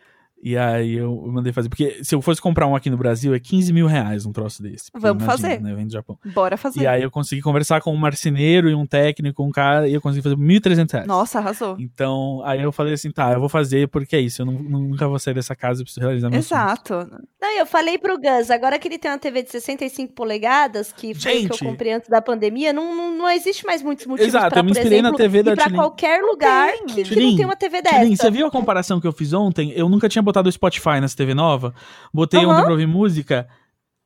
E 0.47 0.55
aí 0.55 0.93
eu 0.93 1.23
mandei 1.25 1.51
fazer. 1.51 1.69
Porque 1.69 2.03
se 2.03 2.13
eu 2.13 2.21
fosse 2.21 2.39
comprar 2.39 2.67
um 2.67 2.75
aqui 2.75 2.87
no 2.87 2.97
Brasil, 2.97 3.33
é 3.33 3.39
15 3.39 3.73
mil 3.73 3.87
reais 3.87 4.27
um 4.27 4.31
troço 4.31 4.61
desse. 4.61 4.91
Vamos 4.93 5.23
fazer. 5.25 5.59
Né? 5.59 5.73
Vem 5.73 5.87
do 5.87 5.91
Japão. 5.91 6.19
Bora 6.35 6.55
fazer. 6.55 6.81
E 6.81 6.85
aí 6.85 7.01
eu 7.01 7.09
consegui 7.09 7.41
conversar 7.41 7.81
com 7.81 7.91
um 7.91 7.97
marceneiro 7.97 8.69
e 8.69 8.75
um 8.75 8.85
técnico, 8.85 9.43
um 9.43 9.49
cara, 9.49 9.87
e 9.87 9.95
eu 9.95 9.99
consegui 10.01 10.21
fazer 10.21 10.35
1.300 10.35 10.91
reais. 10.93 11.07
Nossa, 11.07 11.39
arrasou. 11.39 11.75
Então, 11.79 12.43
aí 12.45 12.61
eu 12.61 12.71
falei 12.71 12.93
assim, 12.93 13.09
tá, 13.09 13.33
eu 13.33 13.39
vou 13.39 13.49
fazer 13.49 13.87
porque 13.87 14.15
é 14.15 14.19
isso, 14.21 14.43
eu 14.43 14.45
não- 14.45 14.53
nunca 14.53 15.07
vou 15.07 15.17
sair 15.17 15.33
dessa 15.33 15.55
casa, 15.55 15.81
eu 15.81 15.85
preciso 15.85 16.05
realizar 16.05 16.29
meu. 16.29 16.37
Exato. 16.37 16.93
Não, 17.41 17.57
eu 17.57 17.65
falei 17.65 17.97
pro 17.97 18.15
Gus, 18.15 18.51
agora 18.51 18.77
que 18.77 18.87
ele 18.87 18.99
tem 18.99 19.09
uma 19.09 19.17
TV 19.17 19.41
de 19.41 19.49
65 19.49 20.13
polegadas, 20.13 20.93
que 20.93 21.15
foi 21.15 21.31
o 21.31 21.35
que 21.37 21.41
Gente. 21.41 21.63
eu 21.63 21.69
comprei 21.69 21.93
antes 21.93 22.07
da 22.07 22.21
pandemia, 22.21 22.71
não, 22.71 22.95
não, 22.95 23.17
não 23.17 23.29
existe 23.31 23.65
mais 23.65 23.81
muitos 23.81 24.05
motivos 24.05 24.27
Exato, 24.29 24.49
pra, 24.51 24.59
eu 24.59 24.63
me 24.63 24.71
por 24.73 24.77
inspirei 24.77 25.01
na 25.01 25.09
exemplo, 25.09 25.17
TV 25.23 25.41
da 25.41 25.53
ir 25.53 25.55
pra 25.55 25.65
Tilin. 25.65 25.77
qualquer 25.77 26.21
lugar 26.21 26.71
Tem. 26.71 26.85
que, 26.85 27.03
que 27.03 27.15
não 27.19 27.35
tem 27.35 27.45
uma 27.45 27.55
TV 27.55 27.81
dessa. 27.81 27.99
Tilin, 27.99 28.15
você 28.15 28.29
viu 28.29 28.45
a 28.45 28.51
comparação 28.51 29.01
que 29.01 29.07
eu 29.07 29.11
fiz 29.13 29.33
ontem? 29.33 29.71
Eu 29.75 29.89
nunca 29.89 30.07
tinha 30.07 30.21
botado 30.21 30.34
o 30.41 30.51
Spotify 30.51 30.99
nessa 31.01 31.15
TV 31.17 31.33
nova. 31.33 31.73
Botei 32.13 32.39
Aham. 32.41 32.51
ontem 32.53 32.61
pra 32.63 32.71
ouvir 32.71 32.87
música. 32.87 33.47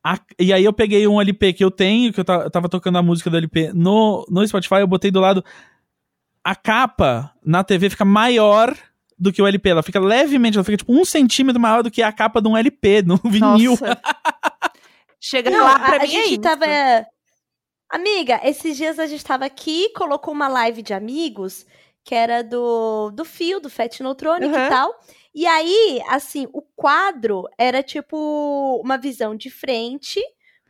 A- 0.06 0.20
e 0.40 0.54
aí 0.54 0.64
eu 0.64 0.72
peguei 0.74 1.06
um 1.08 1.20
LP 1.20 1.54
que 1.54 1.64
eu 1.64 1.70
tenho, 1.72 2.14
que 2.14 2.20
eu, 2.20 2.26
eu 2.28 2.50
tava 2.50 2.70
tocando 2.70 2.98
a 2.98 3.04
música 3.04 3.30
do 3.30 3.38
LP 3.38 3.72
no, 3.74 4.26
no 4.30 4.48
Spotify, 4.48 4.76
eu 4.76 4.88
botei 4.88 5.12
do 5.12 5.20
lado. 5.20 5.44
A 6.44 6.56
capa 6.56 7.34
na 7.46 7.64
TV 7.64 7.90
fica 7.90 8.06
maior 8.06 8.76
do 9.18 9.32
que 9.34 9.42
o 9.42 9.46
LP. 9.48 9.70
Ela 9.70 9.84
fica 9.84 10.00
levemente, 10.00 10.58
ela 10.58 10.64
fica 10.64 10.78
tipo 10.78 10.94
um 10.94 11.04
centímetro 11.04 11.60
maior 11.62 11.84
do 11.84 11.92
que 11.92 12.02
a 12.02 12.12
capa 12.14 12.42
de 12.42 12.48
um 12.48 12.56
LP, 12.56 13.02
no 13.02 13.18
vinil. 13.30 13.78
Chega 15.20 15.50
Não, 15.50 15.64
lá 15.66 15.76
a, 15.76 15.80
pra 15.80 15.96
a 15.98 16.00
mim 16.00 16.06
é 16.06 16.08
gente 16.08 16.32
isso. 16.34 16.42
tava. 16.42 16.66
Amiga, 17.92 18.40
esses 18.44 18.78
dias 18.78 19.00
a 19.00 19.08
gente 19.08 19.24
tava 19.26 19.46
aqui, 19.46 19.90
colocou 19.96 20.34
uma 20.34 20.48
live 20.48 20.82
de 20.82 20.94
amigos, 20.94 21.66
que 22.06 22.14
era 22.16 22.44
do, 22.44 23.12
do 23.12 23.26
Fio, 23.26 23.60
do 23.60 23.70
Fat 23.70 24.00
Neutronic 24.00 24.46
Uhum. 24.54 24.66
e 24.66 24.70
tal. 24.70 24.94
E 25.34 25.46
aí, 25.46 26.02
assim, 26.10 26.48
o 26.54 26.62
quadro 26.76 27.44
era 27.58 27.84
tipo 27.84 28.80
uma 28.84 28.98
visão 28.98 29.36
de 29.36 29.50
frente 29.50 30.22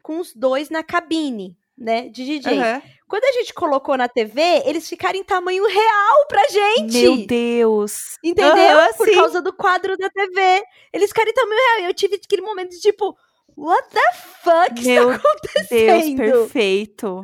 com 0.02 0.20
os 0.20 0.34
dois 0.34 0.70
na 0.70 0.84
cabine, 0.84 1.58
né? 1.78 2.10
De 2.10 2.26
DJ. 2.26 2.58
Aham. 2.60 2.82
Quando 3.08 3.24
a 3.24 3.32
gente 3.32 3.54
colocou 3.54 3.98
na 3.98 4.08
TV, 4.08 4.42
eles 4.66 4.88
ficaram 4.88 5.18
em 5.18 5.24
tamanho 5.24 5.66
real 5.66 6.28
pra 6.28 6.44
gente. 6.50 6.94
Meu 7.02 7.26
Deus. 7.26 8.18
Entendeu? 8.24 8.78
Aham, 8.78 8.94
Por 8.98 9.08
sim. 9.08 9.16
causa 9.16 9.42
do 9.42 9.52
quadro 9.54 9.98
da 9.98 10.10
TV. 10.10 10.64
Eles 10.94 11.10
ficaram 11.10 11.32
em 11.32 11.34
tamanho 11.34 11.60
real. 11.60 11.80
E 11.80 11.86
eu 11.90 11.94
tive 11.94 12.16
aquele 12.16 12.42
momento 12.44 12.70
de 12.72 12.80
tipo, 12.80 13.18
what 13.58 13.88
the 13.90 14.14
fuck 14.44 14.84
Meu 14.86 15.12
está 15.12 15.18
Deus, 15.18 15.22
acontecendo? 15.26 16.18
perfeito. 16.18 17.22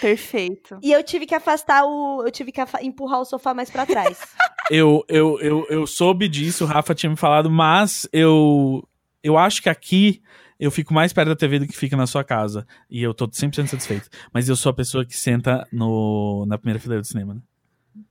Perfeito. 0.00 0.78
E 0.82 0.92
eu 0.92 1.02
tive 1.02 1.26
que 1.26 1.34
afastar 1.34 1.84
o. 1.84 2.22
Eu 2.24 2.30
tive 2.30 2.52
que 2.52 2.60
empurrar 2.82 3.20
o 3.20 3.24
sofá 3.24 3.54
mais 3.54 3.70
pra 3.70 3.86
trás. 3.86 4.18
Eu, 4.70 5.04
eu, 5.08 5.40
eu, 5.40 5.66
eu 5.68 5.86
soube 5.88 6.28
disso, 6.28 6.64
o 6.64 6.66
Rafa 6.66 6.94
tinha 6.94 7.10
me 7.10 7.16
falado, 7.16 7.50
mas 7.50 8.08
eu, 8.12 8.88
eu 9.22 9.36
acho 9.36 9.60
que 9.60 9.68
aqui 9.68 10.22
eu 10.58 10.70
fico 10.70 10.94
mais 10.94 11.12
perto 11.12 11.28
da 11.28 11.36
TV 11.36 11.58
do 11.58 11.66
que 11.66 11.76
fica 11.76 11.96
na 11.96 12.06
sua 12.06 12.22
casa. 12.22 12.64
E 12.88 13.02
eu 13.02 13.12
tô 13.12 13.26
100% 13.26 13.66
satisfeito. 13.66 14.08
Mas 14.32 14.48
eu 14.48 14.54
sou 14.54 14.70
a 14.70 14.74
pessoa 14.74 15.04
que 15.04 15.16
senta 15.16 15.66
no, 15.72 16.46
na 16.46 16.56
primeira 16.56 16.78
fileira 16.78 17.02
do 17.02 17.06
cinema, 17.06 17.34
né? 17.34 17.40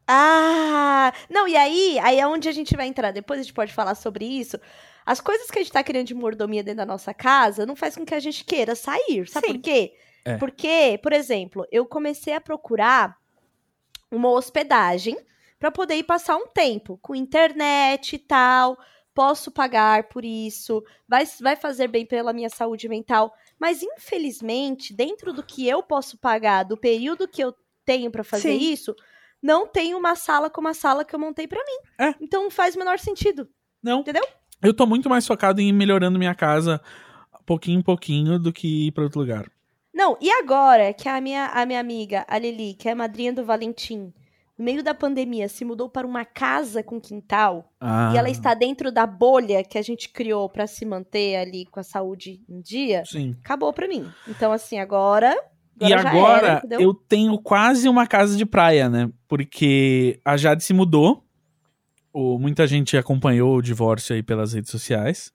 ah! 0.08 1.14
Não, 1.30 1.48
e 1.48 1.56
aí, 1.56 1.98
aí 2.00 2.20
é 2.20 2.28
onde 2.28 2.50
a 2.50 2.52
gente 2.52 2.76
vai 2.76 2.88
entrar. 2.88 3.12
Depois 3.12 3.40
a 3.40 3.44
gente 3.44 3.54
pode 3.54 3.74
falar 3.74 3.96
sobre 3.96 4.26
isso. 4.26 4.60
As 5.06 5.22
coisas 5.22 5.50
que 5.50 5.60
a 5.60 5.62
gente 5.62 5.72
tá 5.72 5.82
querendo 5.84 6.08
de 6.08 6.14
mordomia 6.14 6.64
dentro 6.64 6.80
da 6.80 6.86
nossa 6.86 7.14
casa 7.14 7.66
não 7.66 7.76
faz 7.76 7.96
com 7.96 8.06
que 8.06 8.14
a 8.14 8.20
gente 8.20 8.44
queira 8.44 8.76
sair. 8.76 9.28
Sabe 9.28 9.48
Sim. 9.48 9.54
por 9.54 9.62
quê? 9.62 9.94
É. 10.24 10.38
Porque, 10.38 11.00
por 11.02 11.14
exemplo, 11.14 11.66
eu 11.72 11.86
comecei 11.86 12.34
a 12.34 12.42
procurar 12.42 13.18
uma 14.12 14.30
hospedagem 14.30 15.18
pra 15.60 15.72
poder 15.72 15.96
ir 15.96 16.04
passar 16.04 16.36
um 16.38 16.48
tempo 16.48 16.98
com 17.02 17.16
internet 17.16 18.16
e 18.16 18.20
tal. 18.20 18.78
Posso 19.14 19.52
pagar 19.52 20.08
por 20.08 20.24
isso, 20.24 20.84
vai, 21.08 21.26
vai 21.42 21.56
fazer 21.56 21.88
bem 21.88 22.06
pela 22.06 22.32
minha 22.32 22.50
saúde 22.50 22.88
mental. 22.88 23.34
Mas, 23.60 23.84
infelizmente, 23.84 24.94
dentro 24.94 25.34
do 25.34 25.44
que 25.44 25.68
eu 25.68 25.84
posso 25.84 26.18
pagar, 26.18 26.64
do 26.64 26.78
período 26.78 27.28
que 27.28 27.44
eu 27.44 27.54
tenho 27.86 28.10
pra 28.10 28.24
fazer 28.24 28.58
Sim. 28.58 28.72
isso, 28.72 28.96
não 29.42 29.68
tem 29.68 29.94
uma 29.96 30.16
sala 30.16 30.50
como 30.50 30.68
a 30.68 30.74
sala 30.74 31.04
que 31.04 31.14
eu 31.14 31.20
montei 31.20 31.48
pra 31.48 31.64
mim. 31.64 32.06
É. 32.06 32.16
Então 32.22 32.44
não 32.44 32.52
faz 32.52 32.76
o 32.76 32.80
menor 32.80 33.00
sentido. 33.00 33.50
Não. 33.84 34.00
Entendeu? 34.00 34.26
Eu 34.62 34.74
tô 34.74 34.86
muito 34.86 35.10
mais 35.10 35.26
focado 35.26 35.60
em 35.60 35.70
ir 35.70 35.74
melhorando 35.74 36.20
minha 36.20 36.36
casa 36.36 36.80
pouquinho 37.52 37.80
em 37.80 37.84
pouquinho 37.84 38.40
do 38.40 38.54
que 38.54 38.88
ir 38.88 38.92
pra 38.92 39.04
outro 39.04 39.20
lugar. 39.20 39.52
Não, 40.02 40.18
e 40.20 40.32
agora 40.32 40.92
que 40.94 41.08
a 41.08 41.22
minha, 41.22 41.46
a 41.54 41.64
minha 41.64 41.80
amiga, 41.80 42.26
a 42.28 42.40
Lili, 42.40 42.74
que 42.74 42.90
é 42.90 42.94
a 42.94 42.96
madrinha 42.96 43.32
do 43.32 43.46
Valentim, 43.46 44.12
no 44.58 44.66
meio 44.66 44.84
da 44.84 44.96
pandemia, 44.96 45.48
se 45.48 45.64
mudou 45.64 45.88
para 45.88 46.08
uma 46.08 46.26
casa 46.26 46.82
com 46.82 47.00
quintal 47.00 47.72
Ah, 47.80 48.12
e 48.12 48.18
ela 48.18 48.28
está 48.28 48.56
dentro 48.56 48.92
da 48.92 49.06
bolha 49.06 49.64
que 49.64 49.78
a 49.78 49.82
gente 49.84 50.10
criou 50.10 50.50
pra 50.50 50.66
se 50.66 50.88
manter 50.88 51.36
ali 51.36 51.68
com 51.68 51.80
a 51.80 51.84
saúde 51.84 52.42
em 52.50 52.60
dia, 52.60 53.04
Sim. 53.06 53.36
acabou 53.44 53.72
pra 53.72 53.88
mim. 53.88 54.12
Então, 54.28 54.52
assim, 54.52 54.80
agora. 54.80 55.38
E 55.80 55.88
já 55.88 56.00
agora 56.00 56.64
era, 56.66 56.82
eu 56.82 56.96
tenho 56.96 57.38
quase 57.38 57.88
uma 57.88 58.08
casa 58.08 58.36
de 58.36 58.46
praia, 58.46 58.90
né? 58.90 59.08
Porque 59.28 60.20
a 60.26 60.36
Jade 60.36 60.64
se 60.64 60.74
mudou. 60.74 61.24
O, 62.14 62.38
muita 62.38 62.68
gente 62.68 62.98
acompanhou 62.98 63.56
o 63.56 63.62
divórcio 63.62 64.16
aí 64.16 64.22
pelas 64.22 64.54
redes 64.54 64.70
sociais. 64.70 65.32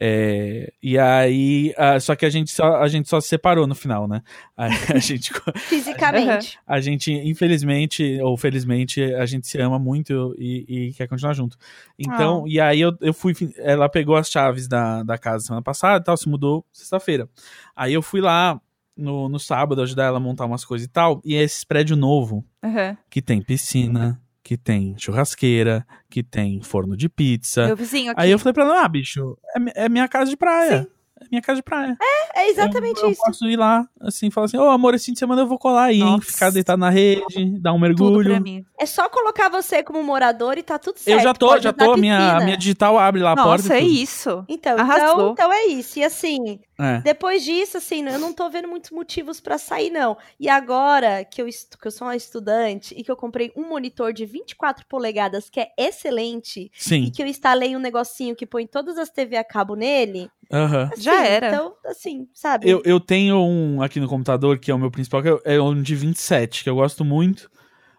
É, 0.00 0.72
e 0.82 0.98
aí. 0.98 1.74
ah, 1.76 1.98
só 2.00 2.14
que 2.14 2.24
a 2.24 2.30
gente, 2.30 2.50
só, 2.50 2.76
a 2.76 2.88
gente 2.88 3.08
só 3.08 3.20
se 3.20 3.28
separou 3.28 3.66
no 3.66 3.74
final, 3.74 4.06
né? 4.08 4.22
A, 4.56 4.66
a 4.66 4.68
gente, 5.00 5.32
Fisicamente. 5.56 6.58
a 6.66 6.80
gente, 6.80 7.12
infelizmente, 7.12 8.18
ou 8.22 8.36
felizmente, 8.36 9.02
a 9.02 9.26
gente 9.26 9.46
se 9.46 9.60
ama 9.60 9.78
muito 9.78 10.34
e, 10.38 10.88
e 10.88 10.92
quer 10.94 11.08
continuar 11.08 11.34
junto. 11.34 11.56
Então, 11.98 12.46
e 12.46 12.60
aí 12.60 12.80
eu, 12.80 12.96
eu 13.00 13.12
fui. 13.12 13.34
Ela 13.58 13.88
pegou 13.88 14.16
as 14.16 14.28
chaves 14.28 14.68
da, 14.68 15.02
da 15.02 15.18
casa 15.18 15.44
semana 15.44 15.62
passada 15.62 16.00
e 16.02 16.04
tal, 16.04 16.16
se 16.16 16.28
mudou 16.28 16.64
sexta-feira. 16.72 17.28
Aí 17.74 17.92
eu 17.92 18.00
fui 18.02 18.20
lá 18.20 18.60
no, 18.96 19.28
no 19.28 19.38
sábado 19.38 19.82
ajudar 19.82 20.04
ela 20.04 20.18
a 20.18 20.20
montar 20.20 20.46
umas 20.46 20.64
coisas 20.64 20.86
e 20.86 20.90
tal. 20.90 21.20
E 21.24 21.34
é 21.34 21.42
esse 21.42 21.66
prédio 21.66 21.96
novo 21.96 22.44
Aham. 22.62 22.96
que 23.10 23.20
tem 23.20 23.42
piscina, 23.42 24.20
que 24.42 24.56
tem 24.56 24.94
churrasqueira, 24.98 25.86
que 26.10 26.22
tem 26.22 26.60
forno 26.62 26.96
de 26.96 27.08
pizza. 27.08 27.66
Meu 27.66 27.76
vizinho 27.76 28.10
aqui. 28.12 28.20
Aí 28.20 28.30
eu 28.30 28.38
falei 28.38 28.52
pra 28.52 28.64
ela, 28.64 28.84
ah, 28.84 28.88
bicho, 28.88 29.38
é, 29.76 29.84
é 29.84 29.88
minha 29.88 30.08
casa 30.08 30.30
de 30.30 30.36
praia. 30.36 30.88
É 31.20 31.26
minha 31.30 31.40
casa 31.40 31.56
de 31.56 31.62
praia. 31.62 31.96
É 32.34 32.48
exatamente 32.48 32.98
eu, 33.00 33.06
eu 33.06 33.12
isso. 33.12 33.20
posso 33.24 33.46
ir 33.46 33.56
lá, 33.56 33.86
assim, 34.00 34.30
falar 34.30 34.46
assim, 34.46 34.56
ô 34.56 34.68
amor, 34.68 34.94
esse 34.94 35.06
fim 35.06 35.12
de 35.12 35.20
semana 35.20 35.42
eu 35.42 35.46
vou 35.46 35.58
colar 35.58 35.84
aí, 35.84 35.98
hein? 35.98 36.04
Nossa. 36.04 36.32
Ficar 36.32 36.50
deitado 36.50 36.80
na 36.80 36.90
rede, 36.90 37.22
dar 37.60 37.72
um 37.72 37.76
Tudo 37.76 37.80
mergulho. 37.80 38.30
pra 38.30 38.40
mim. 38.40 38.64
É 38.78 38.86
só 38.86 39.08
colocar 39.08 39.48
você 39.48 39.82
como 39.84 40.02
morador 40.02 40.58
e 40.58 40.62
tá 40.64 40.78
tudo 40.78 40.98
certo. 40.98 41.18
Eu 41.18 41.22
já 41.22 41.32
tô, 41.32 41.46
Pode 41.48 41.62
já 41.62 41.72
tô. 41.72 41.96
Minha, 41.96 42.40
minha 42.40 42.56
digital 42.56 42.98
abre 42.98 43.22
lá 43.22 43.32
a 43.32 43.36
porta. 43.36 43.62
Nossa, 43.62 43.76
é 43.76 43.80
tudo. 43.80 43.92
isso. 43.92 44.44
Então, 44.48 44.76
Arrasou. 44.76 45.12
então, 45.12 45.32
então 45.32 45.52
é 45.52 45.66
isso. 45.66 45.98
E 46.00 46.04
assim, 46.04 46.58
É. 46.82 47.00
Depois 47.00 47.44
disso, 47.44 47.76
assim, 47.76 48.02
eu 48.08 48.18
não 48.18 48.32
tô 48.32 48.50
vendo 48.50 48.66
muitos 48.66 48.90
motivos 48.90 49.40
pra 49.40 49.56
sair, 49.58 49.90
não. 49.90 50.16
E 50.40 50.48
agora 50.48 51.24
que 51.24 51.40
eu, 51.40 51.46
estu- 51.46 51.78
que 51.78 51.86
eu 51.86 51.92
sou 51.92 52.06
uma 52.08 52.16
estudante 52.16 52.94
e 52.96 53.04
que 53.04 53.10
eu 53.10 53.16
comprei 53.16 53.52
um 53.56 53.68
monitor 53.68 54.12
de 54.12 54.26
24 54.26 54.84
polegadas, 54.86 55.48
que 55.48 55.60
é 55.60 55.68
excelente, 55.78 56.62
e 56.62 56.70
Sim. 56.74 57.10
que 57.14 57.22
eu 57.22 57.26
instalei 57.26 57.76
um 57.76 57.78
negocinho 57.78 58.34
que 58.34 58.46
põe 58.46 58.66
todas 58.66 58.98
as 58.98 59.10
TV 59.10 59.36
a 59.36 59.44
cabo 59.44 59.74
nele, 59.76 60.28
assim, 60.50 61.02
Já 61.02 61.24
era. 61.26 61.48
Então, 61.48 61.74
assim, 61.86 62.28
sabe? 62.34 62.68
Eu, 62.68 62.82
eu 62.84 62.98
tenho 62.98 63.36
um 63.38 63.80
aqui 63.80 64.00
no 64.00 64.08
computador, 64.08 64.58
que 64.58 64.70
é 64.70 64.74
o 64.74 64.78
meu 64.78 64.90
principal, 64.90 65.22
que 65.22 65.28
é- 65.28 65.54
é 65.56 65.62
um 65.62 65.80
de 65.80 65.94
27, 65.94 66.62
que 66.64 66.68
eu 66.70 66.74
gosto 66.74 67.04
muito. 67.04 67.48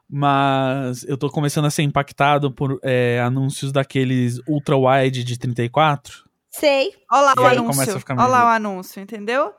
Mas 0.10 1.04
eu 1.06 1.18
tô 1.18 1.30
começando 1.30 1.66
a 1.66 1.72
ser 1.72 1.82
impactado 1.82 2.52
por 2.52 2.80
é, 2.84 3.20
anúncios 3.22 3.72
daqueles 3.72 4.40
ultra 4.48 4.78
wide 4.78 5.24
de 5.24 5.40
34. 5.40 6.24
Sei. 6.56 6.94
Olha 7.12 7.22
lá 7.22 7.34
o 7.38 7.42
E 7.44 7.46
anúncio. 7.48 8.02
Olha 8.10 8.28
lá 8.28 8.46
o 8.46 8.48
anúncio, 8.50 9.02
entendeu? 9.02 9.54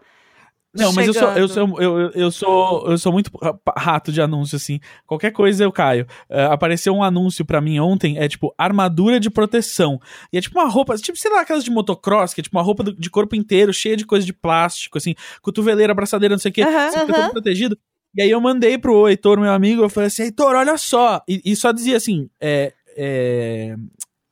Não, 0.77 0.93
mas 0.93 1.07
eu 1.07 1.15
sou, 1.15 1.29
eu, 1.31 1.49
sou, 1.49 1.81
eu, 1.81 2.01
eu- 2.01 2.11
eu 2.15 2.31
sou, 2.33 2.91
eu 2.91 2.99
sou 2.99 3.13
muito 3.13 3.31
ra- 3.41 3.57
rato 3.77 4.11
de 4.11 4.21
anúncio, 4.21 4.57
assim. 4.57 4.81
Qualquer 5.07 5.31
coisa 5.31 5.63
eu 5.63 5.71
caio. 5.71 6.05
É, 6.29 6.47
apareceu 6.47 6.93
um 6.93 7.03
anúncio 7.03 7.45
pra 7.45 7.61
mim 7.61 7.79
ontem, 7.79 8.19
é 8.19 8.27
tipo, 8.27 8.53
armadura 8.59 9.21
de 9.21 9.31
proteção. 9.31 10.01
E 10.33 10.39
é 10.39 10.41
tipo 10.41 10.59
uma 10.59 10.69
roupa, 10.69 10.97
tipo, 10.97 11.17
sei 11.17 11.31
lá, 11.31 11.43
aquelas 11.43 11.63
de 11.63 11.71
motocross, 11.71 12.35
que 12.35 12.41
é 12.41 12.43
tipo 12.45 12.57
uma 12.57 12.63
roupa 12.65 12.83
do- 12.83 12.93
de 12.93 13.09
corpo 13.09 13.37
inteiro, 13.37 13.73
cheia 13.73 13.97
de 13.97 14.05
coisa 14.05 14.27
de 14.27 14.33
plástico, 14.33 14.99
assim, 14.99 15.15
cotoveleira, 15.41 15.93
abraçadeira, 15.93 16.35
não 16.35 16.41
sei 16.41 16.51
o 16.51 16.55
quê. 16.55 16.63
Aham, 16.63 16.91
você 16.91 16.99
fica 17.01 17.13
aham. 17.13 17.23
todo 17.23 17.31
protegido. 17.33 17.79
E 18.17 18.23
aí 18.23 18.31
eu 18.31 18.41
mandei 18.41 18.77
pro 18.77 19.09
Heitor, 19.09 19.39
meu 19.39 19.53
amigo, 19.53 19.83
eu 19.83 19.89
falei 19.89 20.09
assim, 20.09 20.25
Heitor, 20.25 20.57
olha 20.57 20.77
só. 20.77 21.23
E, 21.29 21.41
e 21.45 21.55
só 21.55 21.71
dizia 21.71 21.97
assim, 21.97 22.29
é, 22.41 22.73
é, 22.97 23.77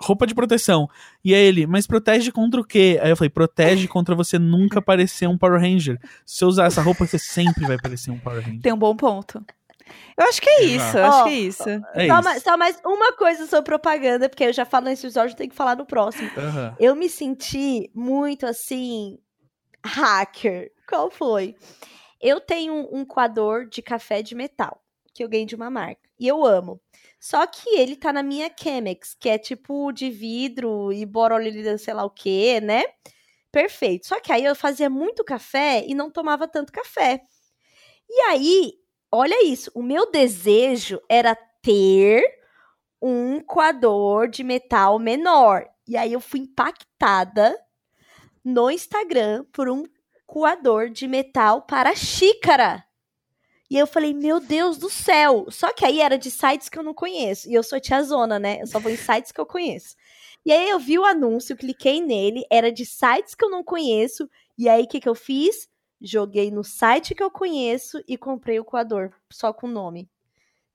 roupa 0.03 0.27
de 0.27 0.35
proteção. 0.35 0.89
E 1.25 1.35
aí 1.35 1.43
ele, 1.43 1.67
mas 1.67 1.87
protege 1.87 2.31
contra 2.33 2.61
o 2.61 2.65
quê? 2.65 2.99
Aí 3.03 3.11
eu 3.11 3.17
falei, 3.17 3.31
protege 3.31 3.87
contra 3.87 4.15
você 4.15 4.39
nunca 4.39 4.83
parecer 4.83 5.29
um 5.29 5.39
Power 5.39 5.61
Ranger. 5.61 5.99
Se 6.27 6.39
você 6.39 6.45
usar 6.45 6.67
essa 6.67 6.83
roupa, 6.83 7.07
você 7.07 7.19
sempre 7.19 7.67
vai 7.67 7.79
parecer 7.79 8.11
um 8.11 8.19
Power 8.19 8.43
Ranger. 8.43 8.61
Tem 8.61 8.73
um 8.73 8.79
bom 8.79 8.97
ponto. 8.97 9.45
Eu 10.17 10.27
acho 10.27 10.41
que 10.41 10.49
é 10.49 10.65
isso, 10.65 10.97
eu 10.97 11.05
acho 11.05 11.19
Ó, 11.19 11.25
que 11.25 11.31
é 11.31 11.35
isso. 11.35 11.69
É 11.69 11.81
só, 11.81 12.15
isso. 12.15 12.25
mais, 12.25 12.43
só 12.43 12.57
mais 12.57 12.81
uma 12.85 13.13
coisa 13.15 13.47
sobre 13.47 13.65
propaganda, 13.65 14.29
porque 14.29 14.45
eu 14.45 14.53
já 14.53 14.65
falo 14.65 14.87
nesse 14.87 15.07
episódio, 15.07 15.37
tem 15.37 15.49
que 15.49 15.55
falar 15.55 15.77
no 15.77 15.87
próximo. 15.87 16.31
Aham. 16.37 16.77
Eu 16.79 16.95
me 16.95 17.09
senti 17.09 17.91
muito 17.95 18.47
assim, 18.47 19.19
hacker. 19.85 20.71
Qual 20.89 21.11
foi? 21.11 21.57
Eu 22.21 22.41
tenho 22.41 22.89
um 22.93 23.05
coador 23.05 23.67
de 23.67 23.83
café 23.83 24.23
de 24.23 24.35
metal 24.35 24.81
que 25.15 25.23
eu 25.23 25.29
ganhei 25.29 25.47
de 25.47 25.57
uma 25.57 25.71
marca 25.71 26.01
e 26.19 26.27
eu 26.29 26.45
amo. 26.45 26.81
Só 27.23 27.47
que 27.47 27.79
ele 27.79 27.95
tá 27.95 28.13
na 28.13 28.21
minha 28.21 28.51
Chemex, 28.53 29.15
que 29.15 29.29
é 29.29 29.39
tipo 29.39 29.93
de 29.93 30.11
vidro 30.11 30.93
e 30.93 31.07
borolida, 31.07 31.79
sei 31.79 31.95
lá 31.95 32.05
o 32.05 32.11
que, 32.11 32.61
né? 32.61 32.83
Perfeito. 33.53 34.09
Só 34.09 34.19
que 34.21 34.33
aí 34.33 34.45
eu 34.45 34.57
fazia 34.57 34.91
muito 34.91 35.23
café 35.23 35.85
e 35.87 35.95
não 35.95 36.11
tomava 36.11 36.49
tanto 36.49 36.73
café. 36.73 37.23
E 38.11 38.21
aí, 38.23 38.73
olha 39.13 39.41
isso, 39.45 39.71
o 39.73 39.85
meu 39.85 40.11
desejo 40.11 41.01
era 41.09 41.37
ter 41.63 42.25
um 43.01 43.39
coador 43.41 44.27
de 44.27 44.43
metal 44.43 44.99
menor. 44.99 45.65
E 45.87 45.97
aí 45.97 46.13
eu 46.13 46.21
fui 46.21 46.41
impactada 46.41 47.57
no 48.45 48.69
Instagram 48.69 49.45
por 49.53 49.69
um 49.69 49.85
coador 50.27 50.91
de 50.91 51.07
metal 51.07 51.63
para 51.63 51.95
xícara. 51.95 52.85
E 53.73 53.79
eu 53.79 53.87
falei, 53.87 54.13
meu 54.13 54.39
Deus 54.39 54.77
do 54.77 54.91
céu. 54.91 55.47
Só 55.49 55.73
que 55.73 55.83
aí 55.83 55.99
era 55.99 56.19
de 56.19 56.31
sites 56.31 56.69
que 56.69 56.79
eu 56.79 56.83
não 56.83 56.93
conheço. 56.93 57.49
E 57.49 57.55
eu 57.55 57.63
sou 57.63 57.81
tiazona, 57.81 58.39
né? 58.39 58.61
Eu 58.61 58.67
só 58.67 58.79
vou 58.79 58.93
em 58.93 58.99
sites 58.99 59.33
que 59.33 59.41
eu 59.41 59.47
conheço. 59.47 59.97
E 60.45 60.53
aí 60.53 60.69
eu 60.69 60.79
vi 60.79 60.99
o 60.99 61.07
anúncio, 61.07 61.57
cliquei 61.57 61.99
nele, 61.99 62.45
era 62.51 62.71
de 62.71 62.85
sites 62.85 63.35
que 63.35 63.43
eu 63.43 63.49
não 63.49 63.65
conheço. 63.65 64.29
E 64.59 64.69
aí 64.69 64.83
o 64.83 64.87
que, 64.87 65.01
que 65.01 65.09
eu 65.09 65.15
fiz? 65.15 65.71
Joguei 65.99 66.51
no 66.51 66.63
site 66.63 67.15
que 67.15 67.23
eu 67.23 67.31
conheço 67.31 67.99
e 68.07 68.19
comprei 68.19 68.61
o 68.61 68.65
coador, 68.65 69.11
só 69.31 69.55
com 69.55 69.67
o 69.67 69.71
nome. 69.71 70.07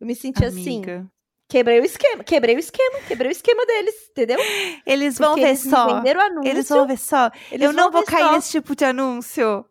Eu 0.01 0.07
me 0.07 0.15
senti 0.15 0.43
assim, 0.43 0.77
Amiga. 0.77 1.05
quebrei 1.47 1.79
o 1.79 1.85
esquema, 1.85 2.23
quebrei 2.23 2.55
o 2.55 2.59
esquema, 2.59 2.99
quebrei 3.07 3.29
o 3.29 3.31
esquema 3.31 3.63
deles, 3.63 4.09
entendeu? 4.09 4.39
Eles 4.83 5.19
vão 5.19 5.35
Porque 5.35 5.41
ver 5.41 5.49
eles 5.49 5.61
só. 5.61 5.97
venderam 5.97 6.21
anúncio. 6.21 6.49
Eles 6.49 6.67
vão 6.67 6.87
ver 6.87 6.97
só. 6.97 7.29
eu 7.51 7.71
não 7.73 7.91
vou 7.91 8.01
cair 8.01 8.25
só. 8.25 8.31
nesse 8.31 8.49
tipo 8.49 8.75
de 8.75 8.85
anúncio. 8.85 9.63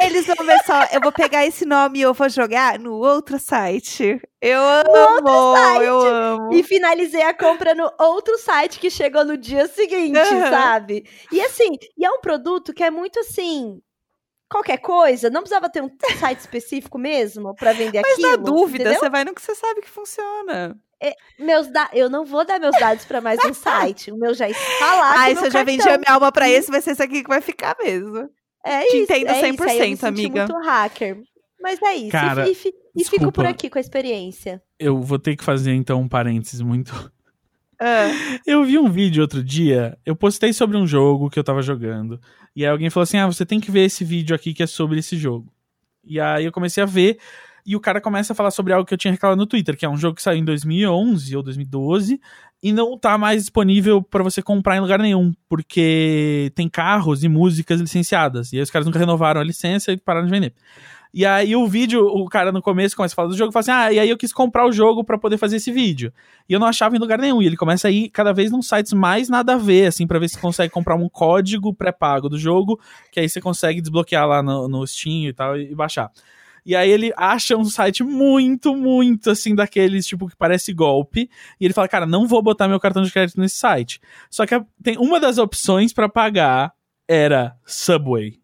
Eles 0.00 0.26
vão 0.26 0.36
ver 0.46 0.58
só. 0.64 0.84
Eu 0.92 1.00
vou 1.00 1.12
pegar 1.12 1.44
esse 1.44 1.66
nome 1.66 1.98
e 1.98 2.02
eu 2.02 2.14
vou 2.14 2.28
jogar 2.28 2.78
no 2.78 2.94
outro 2.94 3.38
site. 3.38 4.20
Eu 4.40 4.60
amo, 4.60 5.56
site. 5.56 5.84
eu 5.84 6.00
amo. 6.00 6.54
E 6.54 6.62
finalizei 6.62 7.22
a 7.22 7.34
compra 7.34 7.74
no 7.74 7.90
outro 7.98 8.38
site 8.38 8.78
que 8.78 8.90
chegou 8.90 9.24
no 9.24 9.36
dia 9.36 9.66
seguinte, 9.68 10.18
Aham. 10.18 10.50
sabe? 10.50 11.04
E 11.30 11.40
assim, 11.40 11.70
e 11.96 12.04
é 12.04 12.10
um 12.10 12.20
produto 12.20 12.72
que 12.72 12.82
é 12.82 12.90
muito 12.90 13.20
assim. 13.20 13.80
Qualquer 14.48 14.78
coisa, 14.78 15.28
não 15.28 15.40
precisava 15.40 15.68
ter 15.68 15.82
um 15.82 15.90
site 16.20 16.38
específico 16.38 16.98
mesmo 16.98 17.54
pra 17.56 17.72
vender 17.72 18.00
Mas 18.00 18.12
aquilo. 18.12 18.30
na 18.30 18.36
dúvida, 18.36 18.84
entendeu? 18.84 19.00
você 19.00 19.10
vai 19.10 19.24
no 19.24 19.34
que 19.34 19.42
você 19.42 19.54
sabe 19.56 19.80
que 19.80 19.90
funciona. 19.90 20.78
Meus 21.38 21.66
da... 21.68 21.90
Eu 21.92 22.08
não 22.08 22.24
vou 22.24 22.44
dar 22.44 22.58
meus 22.58 22.78
dados 22.78 23.04
pra 23.04 23.20
mais 23.20 23.38
um 23.44 23.52
site. 23.52 24.10
O 24.10 24.16
meu 24.16 24.32
já 24.32 24.48
está 24.48 24.94
lá. 24.94 25.14
Ai, 25.18 25.36
se 25.36 25.46
eu 25.46 25.50
já 25.50 25.62
vendi 25.62 25.78
cartão. 25.78 25.94
a 25.94 25.98
minha 25.98 26.14
alma 26.14 26.32
pra 26.32 26.48
esse, 26.48 26.70
vai 26.70 26.80
ser 26.80 26.92
esse 26.92 27.02
aqui 27.02 27.22
que 27.22 27.28
vai 27.28 27.40
ficar 27.40 27.76
mesmo. 27.82 28.30
É 28.68 28.80
Te 28.82 28.86
isso, 28.88 28.96
entendo 29.12 29.28
é 29.28 29.32
isso. 29.32 29.44
Aí 29.44 29.50
eu 29.50 29.52
me 29.52 29.56
100%, 29.58 29.96
senti 29.96 30.04
amiga. 30.06 30.46
muito 30.46 30.66
hacker. 30.66 31.18
Mas 31.60 31.80
é 31.82 31.94
isso. 31.96 32.10
Cara, 32.10 32.48
e, 32.48 32.54
fi- 32.54 32.74
e 32.94 33.04
fico 33.04 33.32
por 33.32 33.46
aqui 33.46 33.68
com 33.70 33.78
a 33.78 33.80
experiência. 33.80 34.62
Eu 34.78 35.00
vou 35.00 35.18
ter 35.18 35.36
que 35.36 35.42
fazer 35.44 35.72
então 35.74 36.00
um 36.00 36.08
parênteses 36.08 36.60
muito. 36.60 37.10
Ah, 37.80 38.08
Eu 38.46 38.64
vi 38.64 38.78
um 38.78 38.90
vídeo 38.90 39.22
outro 39.22 39.42
dia, 39.42 39.98
eu 40.04 40.14
postei 40.16 40.52
sobre 40.52 40.76
um 40.76 40.86
jogo 40.86 41.28
que 41.30 41.38
eu 41.38 41.44
tava 41.44 41.60
jogando. 41.62 42.20
E 42.54 42.64
aí 42.64 42.70
alguém 42.70 42.88
falou 42.90 43.02
assim: 43.04 43.18
ah, 43.18 43.26
você 43.26 43.44
tem 43.44 43.60
que 43.60 43.70
ver 43.70 43.84
esse 43.84 44.04
vídeo 44.04 44.34
aqui 44.34 44.54
que 44.54 44.62
é 44.62 44.66
sobre 44.66 44.98
esse 44.98 45.16
jogo. 45.16 45.52
E 46.04 46.20
aí 46.20 46.44
eu 46.44 46.52
comecei 46.52 46.82
a 46.82 46.86
ver, 46.86 47.18
e 47.66 47.74
o 47.74 47.80
cara 47.80 48.00
começa 48.00 48.32
a 48.32 48.36
falar 48.36 48.52
sobre 48.52 48.72
algo 48.72 48.86
que 48.86 48.94
eu 48.94 48.98
tinha 48.98 49.10
reclamado 49.10 49.40
no 49.40 49.46
Twitter, 49.46 49.76
que 49.76 49.84
é 49.84 49.88
um 49.88 49.96
jogo 49.96 50.14
que 50.14 50.22
saiu 50.22 50.38
em 50.38 50.44
2011 50.44 51.36
ou 51.36 51.42
2012, 51.42 52.20
e 52.62 52.72
não 52.72 52.96
tá 52.96 53.18
mais 53.18 53.42
disponível 53.42 54.00
pra 54.00 54.22
você 54.22 54.40
comprar 54.40 54.76
em 54.76 54.80
lugar 54.80 55.00
nenhum, 55.00 55.34
porque 55.48 56.52
tem 56.54 56.68
carros 56.68 57.24
e 57.24 57.28
músicas 57.28 57.80
licenciadas. 57.80 58.52
E 58.52 58.56
aí 58.56 58.62
os 58.62 58.70
caras 58.70 58.86
nunca 58.86 58.98
renovaram 58.98 59.40
a 59.40 59.44
licença 59.44 59.92
e 59.92 59.96
pararam 59.96 60.26
de 60.26 60.32
vender. 60.32 60.54
E 61.12 61.24
aí 61.24 61.56
o 61.56 61.66
vídeo, 61.66 62.06
o 62.06 62.28
cara 62.28 62.52
no 62.52 62.60
começo 62.60 62.94
começa 62.94 63.14
a 63.14 63.16
falar 63.16 63.28
do 63.28 63.36
jogo 63.36 63.50
e 63.50 63.52
fala 63.52 63.60
assim: 63.60 63.70
Ah, 63.70 63.92
e 63.92 63.98
aí 63.98 64.10
eu 64.10 64.18
quis 64.18 64.32
comprar 64.32 64.66
o 64.66 64.70
jogo 64.70 65.02
pra 65.02 65.16
poder 65.16 65.38
fazer 65.38 65.56
esse 65.56 65.72
vídeo. 65.72 66.12
E 66.48 66.52
eu 66.52 66.60
não 66.60 66.66
achava 66.66 66.94
em 66.94 66.98
lugar 66.98 67.18
nenhum. 67.18 67.40
E 67.40 67.46
ele 67.46 67.56
começa 67.56 67.88
a 67.88 67.90
ir 67.90 68.10
cada 68.10 68.32
vez 68.32 68.50
num 68.50 68.60
sites 68.60 68.92
mais 68.92 69.28
nada 69.28 69.54
a 69.54 69.56
ver, 69.56 69.86
assim, 69.86 70.06
pra 70.06 70.18
ver 70.18 70.28
se 70.28 70.38
consegue 70.38 70.70
comprar 70.70 70.94
um 70.94 71.08
código 71.08 71.72
pré-pago 71.72 72.28
do 72.28 72.38
jogo, 72.38 72.78
que 73.10 73.18
aí 73.18 73.28
você 73.28 73.40
consegue 73.40 73.80
desbloquear 73.80 74.26
lá 74.26 74.42
no, 74.42 74.68
no 74.68 74.86
Steam 74.86 75.28
e 75.28 75.32
tal 75.32 75.58
e 75.58 75.74
baixar. 75.74 76.10
E 76.66 76.74
aí 76.74 76.90
ele 76.90 77.12
acha 77.16 77.56
um 77.56 77.64
site 77.64 78.02
muito, 78.02 78.74
muito 78.74 79.30
assim, 79.30 79.54
daqueles, 79.54 80.04
tipo, 80.04 80.26
que 80.28 80.34
parece 80.36 80.72
golpe. 80.72 81.30
E 81.60 81.64
ele 81.64 81.72
fala, 81.72 81.86
cara, 81.86 82.04
não 82.04 82.26
vou 82.26 82.42
botar 82.42 82.66
meu 82.66 82.80
cartão 82.80 83.04
de 83.04 83.12
crédito 83.12 83.40
nesse 83.40 83.56
site. 83.56 84.00
Só 84.28 84.44
que 84.44 84.54
a- 84.54 84.64
tem 84.82 84.98
uma 84.98 85.20
das 85.20 85.38
opções 85.38 85.92
pra 85.92 86.08
pagar 86.08 86.72
era 87.06 87.56
Subway. 87.64 88.40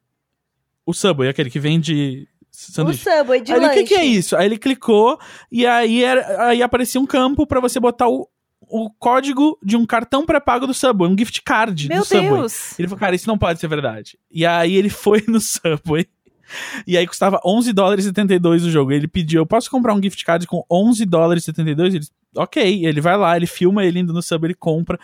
O 0.87 0.95
Subway, 0.95 1.29
aquele 1.29 1.51
que 1.51 1.59
vende 1.59 2.29
sanduíche. 2.51 3.09
O 3.09 3.13
Subway 3.19 3.41
de 3.41 3.53
Aí 3.53 3.59
ele, 3.59 3.67
o 3.67 3.71
que, 3.75 3.85
que 3.85 3.95
é 3.95 4.05
isso? 4.05 4.37
Aí 4.37 4.47
ele 4.47 4.57
clicou 4.57 5.19
e 5.51 5.67
aí, 5.67 6.05
era, 6.05 6.47
aí 6.47 6.63
aparecia 6.63 7.01
um 7.01 7.07
campo 7.07 7.45
pra 7.45 7.59
você 7.59 7.81
botar 7.81 8.09
o, 8.09 8.29
o 8.61 8.89
código 8.89 9.59
de 9.65 9.77
um 9.77 9.85
cartão 9.85 10.25
pré-pago 10.25 10.67
do 10.67 10.73
Subway, 10.75 11.11
um 11.11 11.19
gift 11.19 11.43
card 11.43 11.89
meu 11.89 11.99
do 11.99 12.05
Subway. 12.05 12.29
Deus. 12.31 12.79
Ele 12.79 12.87
falou, 12.87 13.01
cara, 13.01 13.17
isso 13.17 13.27
não 13.27 13.37
pode 13.37 13.59
ser 13.59 13.67
verdade. 13.67 14.17
E 14.31 14.47
aí 14.47 14.75
ele 14.77 14.89
foi 14.91 15.25
no 15.27 15.41
Subway. 15.41 16.07
E 16.87 16.97
aí 16.97 17.07
custava 17.07 17.41
11 17.45 17.73
dólares 17.73 18.05
e 18.05 18.09
72 18.09 18.65
o 18.65 18.71
jogo. 18.71 18.93
Ele 18.93 19.07
pediu, 19.07 19.43
eu 19.43 19.47
posso 19.47 19.71
comprar 19.71 19.95
um 19.95 20.03
gift 20.03 20.25
card 20.25 20.47
com 20.47 20.65
11 20.71 21.05
dólares 21.07 21.45
e 21.45 21.47
72? 21.47 21.95
Ele, 21.95 22.05
ok. 22.37 22.87
Ele 22.87 23.01
vai 23.01 23.17
lá, 23.17 23.37
ele 23.37 23.47
filma 23.47 23.85
ele 23.85 24.01
indo 24.01 24.13
no 24.13 24.23
Subway, 24.23 24.49
ele 24.49 24.55
compra, 24.55 24.99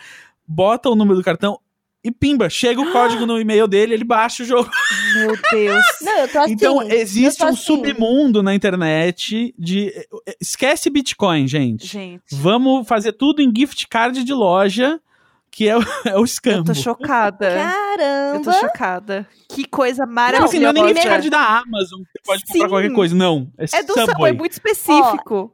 bota 0.47 0.89
o 0.89 0.95
número 0.95 1.17
do 1.17 1.23
cartão 1.23 1.59
e 2.03 2.11
pimba, 2.11 2.49
chega 2.49 2.79
o 2.79 2.91
código 2.91 3.25
no 3.25 3.39
e-mail 3.39 3.67
dele, 3.67 3.93
ele 3.93 4.03
baixa 4.03 4.43
o 4.43 4.45
jogo. 4.45 4.69
Meu 5.15 5.37
Deus. 5.51 5.85
Não, 6.01 6.17
eu 6.19 6.27
tô 6.27 6.39
assim. 6.39 6.53
Então, 6.53 6.81
existe 6.83 7.43
um 7.43 7.47
assim. 7.47 7.61
submundo 7.61 8.41
na 8.41 8.55
internet 8.55 9.53
de. 9.57 9.93
Esquece 10.39 10.89
Bitcoin, 10.89 11.47
gente. 11.47 11.85
Gente, 11.85 12.23
Vamos 12.31 12.87
fazer 12.87 13.13
tudo 13.13 13.41
em 13.41 13.53
gift 13.55 13.87
card 13.87 14.23
de 14.23 14.33
loja, 14.33 14.99
que 15.51 15.67
é 15.67 15.77
o, 15.77 15.81
é 16.05 16.13
o 16.15 16.19
eu 16.19 16.23
escambo. 16.23 16.65
tô 16.65 16.73
chocada. 16.73 17.49
Eu 17.51 17.71
Caramba! 17.71 18.43
tô 18.43 18.51
chocada. 18.53 19.27
Que 19.49 19.65
coisa 19.65 20.05
Não, 20.05 20.13
maravilhosa. 20.13 20.45
assim, 20.57 20.59
não 20.59 20.69
é 20.87 20.93
nem 20.93 21.03
card 21.03 21.29
da 21.29 21.59
Amazon, 21.59 22.01
que 22.01 22.09
você 22.13 22.19
pode 22.25 22.43
comprar 22.45 22.61
Sim. 22.65 22.69
qualquer 22.69 22.93
coisa. 22.93 23.15
Não. 23.15 23.51
É, 23.57 23.63
É 23.63 23.83
do 23.83 23.93
Subway. 23.93 24.05
Subway, 24.07 24.33
muito 24.33 24.51
específico. 24.53 25.53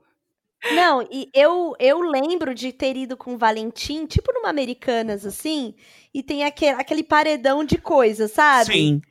Não, 0.73 1.07
e 1.11 1.30
eu, 1.34 1.76
eu 1.80 1.99
lembro 2.01 2.55
de 2.55 2.72
ter 2.72 2.97
ido 2.97 3.15
com 3.15 3.35
o 3.35 3.38
Valentim, 3.38 4.05
tipo 4.07 4.34
numa 4.34 4.49
Americanas, 4.49 5.23
assim, 5.26 5.76
e 6.13 6.23
tem 6.23 6.43
aquele, 6.43 6.72
aquele 6.81 7.03
paredão 7.03 7.63
de 7.63 7.77
coisa, 7.77 8.27
sabe? 8.27 8.73
Sim. 8.73 9.01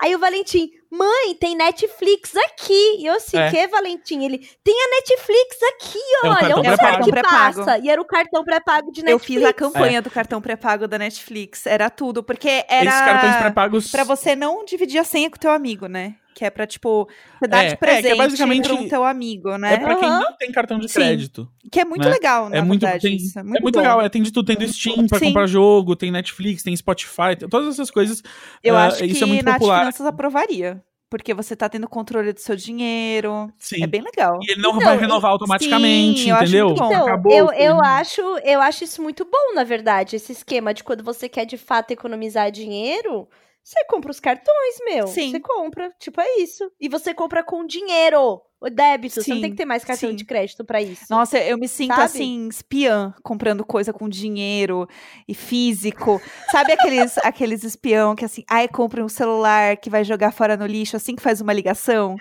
Aí 0.00 0.14
o 0.14 0.18
Valentim, 0.18 0.70
mãe, 0.90 1.34
tem 1.38 1.56
Netflix 1.56 2.34
aqui. 2.36 2.96
E 2.98 3.06
eu 3.06 3.14
assim, 3.14 3.38
É. 3.38 3.50
que, 3.50 3.66
Valentim? 3.68 4.24
Ele, 4.24 4.38
tem 4.62 4.74
a 4.74 4.90
Netflix 4.96 5.56
aqui, 5.74 5.98
É 6.24 6.26
um 6.26 6.30
olha. 6.30 6.38
cartão 6.40 6.58
onde 6.58 6.76
será 6.76 7.00
que 7.02 7.12
passa? 7.22 7.78
E 7.78 7.88
era 7.88 8.00
o 8.00 8.04
cartão 8.04 8.44
pré-pago 8.44 8.90
de 8.92 9.00
Eu 9.00 9.04
Netflix. 9.06 9.40
fiz 9.40 9.44
a 9.48 9.52
campanha 9.52 10.02
do 10.02 10.10
cartão 10.10 10.40
pré-pago 10.42 10.88
da 10.88 10.98
Netflix. 10.98 11.64
Era 11.66 11.88
tudo, 11.88 12.22
porque 12.22 12.64
era 12.68 12.88
Esses 12.90 13.00
cartões 13.00 13.36
pré-pagos. 13.36 13.90
pra 13.90 14.04
você 14.04 14.34
não 14.36 14.64
dividir 14.64 14.98
a 14.98 15.04
senha 15.04 15.30
com 15.30 15.36
o 15.36 15.40
teu 15.40 15.52
amigo, 15.52 15.86
né? 15.86 16.16
Que 16.34 16.44
é 16.44 16.50
pra, 16.50 16.66
tipo, 16.66 17.08
você 17.40 17.46
dar 17.46 17.58
É, 17.58 17.60
é, 17.60 17.68
de 17.70 17.76
que 17.76 17.84
é 17.84 17.88
presente 17.88 18.16
basicamente- 18.16 18.68
pra 18.68 18.74
um 18.74 18.88
teu 18.88 19.04
amigo, 19.04 19.56
né? 19.56 19.74
É 19.74 19.76
pra 19.78 19.94
quem 19.94 20.08
Aham. 20.08 20.20
não 20.20 20.36
tem 20.36 20.50
cartão 20.50 20.78
de 20.80 20.88
Sim. 20.88 20.94
crédito. 20.94 21.48
Que 21.70 21.80
é 21.80 21.84
muito 21.84 22.04
né? 22.04 22.10
legal, 22.10 22.48
na 22.50 22.56
É 22.56 22.60
muito, 22.62 22.80
verdade, 22.80 23.02
tem- 23.06 23.16
isso. 23.16 23.38
É 23.38 23.40
é 23.40 23.44
muito, 23.44 23.62
muito 23.62 23.74
bom. 23.76 23.80
legal, 23.80 24.00
é, 24.02 24.08
tem 24.08 24.20
de 24.22 24.32
tudo, 24.32 24.46
tem 24.46 24.56
do 24.56 24.66
Steam 24.72 25.06
pra 25.06 25.18
Sim. 25.20 25.26
comprar 25.26 25.46
jogo, 25.46 25.94
tem 25.94 26.10
Netflix, 26.10 26.62
tem 26.64 26.74
Spotify, 26.76 27.36
tem 27.38 27.48
todas 27.48 27.68
essas 27.74 27.90
coisas. 27.90 28.20
Eu 28.64 28.76
Ah, 28.76 28.86
acho 28.86 29.04
isso 29.04 29.18
que 29.18 29.22
é 29.24 29.26
muito 29.26 29.44
Nath 29.44 29.54
popular. 29.58 29.78
Finanças 29.80 30.06
aprovaria. 30.06 30.82
porque 31.10 31.32
você 31.32 31.54
tá 31.54 31.68
tendo 31.68 31.86
controle 31.88 32.32
do 32.32 32.40
seu 32.40 32.56
dinheiro. 32.56 33.48
Sim. 33.56 33.84
É 33.84 33.86
bem 33.86 34.02
legal. 34.02 34.36
E 34.42 34.50
ele 34.50 34.60
não 34.60 34.70
Então, 34.70 34.80
vai 34.88 34.98
renovar 34.98 35.30
automaticamente, 35.30 36.22
sim, 36.22 36.30
entendeu? 36.32 36.66
muito 36.66 36.78
bom. 36.80 36.86
Então, 36.88 37.02
Acabou. 37.06 37.32
eu, 37.32 37.52
eu, 37.52 37.74
Sim. 37.76 37.80
acho, 37.84 38.20
eu 38.42 38.60
acho 38.60 38.82
isso 38.82 39.00
muito 39.00 39.24
bom, 39.24 39.54
na 39.54 39.62
verdade. 39.62 40.16
Esse 40.16 40.32
esquema 40.32 40.74
de 40.74 40.82
quando 40.82 41.04
você 41.04 41.28
quer 41.28 41.44
de 41.44 41.56
fato 41.56 41.92
economizar 41.92 42.50
dinheiro, 42.50 43.28
você 43.64 43.82
compra 43.86 44.10
os 44.10 44.20
cartões, 44.20 44.76
meu. 44.84 45.06
Sim. 45.06 45.30
Você 45.30 45.40
compra. 45.40 45.90
Tipo, 45.98 46.20
é 46.20 46.36
isso. 46.38 46.70
E 46.78 46.86
você 46.86 47.14
compra 47.14 47.42
com 47.42 47.66
dinheiro. 47.66 48.42
O 48.60 48.68
débito. 48.70 49.14
você 49.22 49.30
não 49.30 49.36
Sim, 49.36 49.42
tem 49.42 49.50
que 49.50 49.56
ter 49.56 49.64
mais 49.64 49.84
cartão 49.84 50.10
sim. 50.10 50.16
de 50.16 50.24
crédito 50.24 50.64
pra 50.64 50.82
isso. 50.82 51.04
Nossa, 51.10 51.38
eu 51.38 51.56
me 51.58 51.66
sinto 51.66 51.90
Sabe? 51.90 52.02
assim, 52.02 52.48
espiã, 52.48 53.14
comprando 53.22 53.64
coisa 53.64 53.92
com 53.92 54.08
dinheiro 54.08 54.86
e 55.26 55.34
físico. 55.34 56.20
Sabe 56.50 56.72
aqueles, 56.72 57.16
aqueles 57.24 57.62
espião 57.64 58.14
que 58.14 58.24
assim, 58.24 58.44
ai, 58.48 58.68
compra 58.68 59.04
um 59.04 59.08
celular 59.08 59.76
que 59.78 59.90
vai 59.90 60.04
jogar 60.04 60.30
fora 60.30 60.56
no 60.56 60.66
lixo 60.66 60.96
assim 60.96 61.14
que 61.16 61.22
faz 61.22 61.40
uma 61.40 61.52
ligação? 61.52 62.16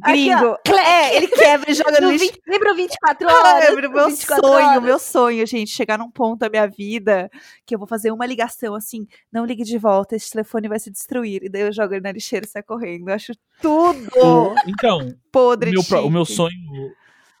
Aqui, 0.00 0.30
Gringo. 0.30 0.46
ó, 0.46 0.58
é, 0.78 1.16
ele 1.16 1.28
quebra 1.28 1.70
e 1.70 1.74
joga 1.74 2.00
no 2.00 2.10
lixo. 2.10 2.24
20, 2.26 2.40
lembra 2.46 2.72
o 2.72 2.76
24 2.76 3.28
Ah, 3.28 3.32
horas? 3.32 3.64
é 3.64 3.70
meu 3.76 4.08
24 4.08 4.46
sonho, 4.48 4.66
horas? 4.68 4.82
meu 4.84 4.98
sonho, 4.98 5.46
gente, 5.46 5.70
chegar 5.70 5.98
num 5.98 6.10
ponto 6.10 6.38
da 6.38 6.48
minha 6.48 6.66
vida 6.66 7.30
que 7.66 7.74
eu 7.74 7.78
vou 7.78 7.86
fazer 7.86 8.10
uma 8.10 8.24
ligação 8.24 8.74
assim, 8.74 9.06
não 9.30 9.44
ligue 9.44 9.64
de 9.64 9.76
volta, 9.76 10.16
esse 10.16 10.30
telefone 10.30 10.68
vai 10.68 10.78
se 10.78 10.90
destruir. 10.90 11.42
E 11.44 11.48
daí 11.48 11.62
eu 11.62 11.72
jogo 11.72 11.92
ele 11.94 12.00
na 12.02 12.12
lixeira 12.12 12.46
e 12.46 12.48
sai 12.48 12.62
correndo. 12.62 13.08
Eu 13.08 13.14
acho 13.14 13.32
tudo 13.60 14.08
O- 14.22 14.54
Então, 14.66 15.14
podre 15.30 15.70
o 15.76 15.82
meu, 15.90 16.06
o 16.06 16.10
meu 16.10 16.24
sonho 16.24 16.50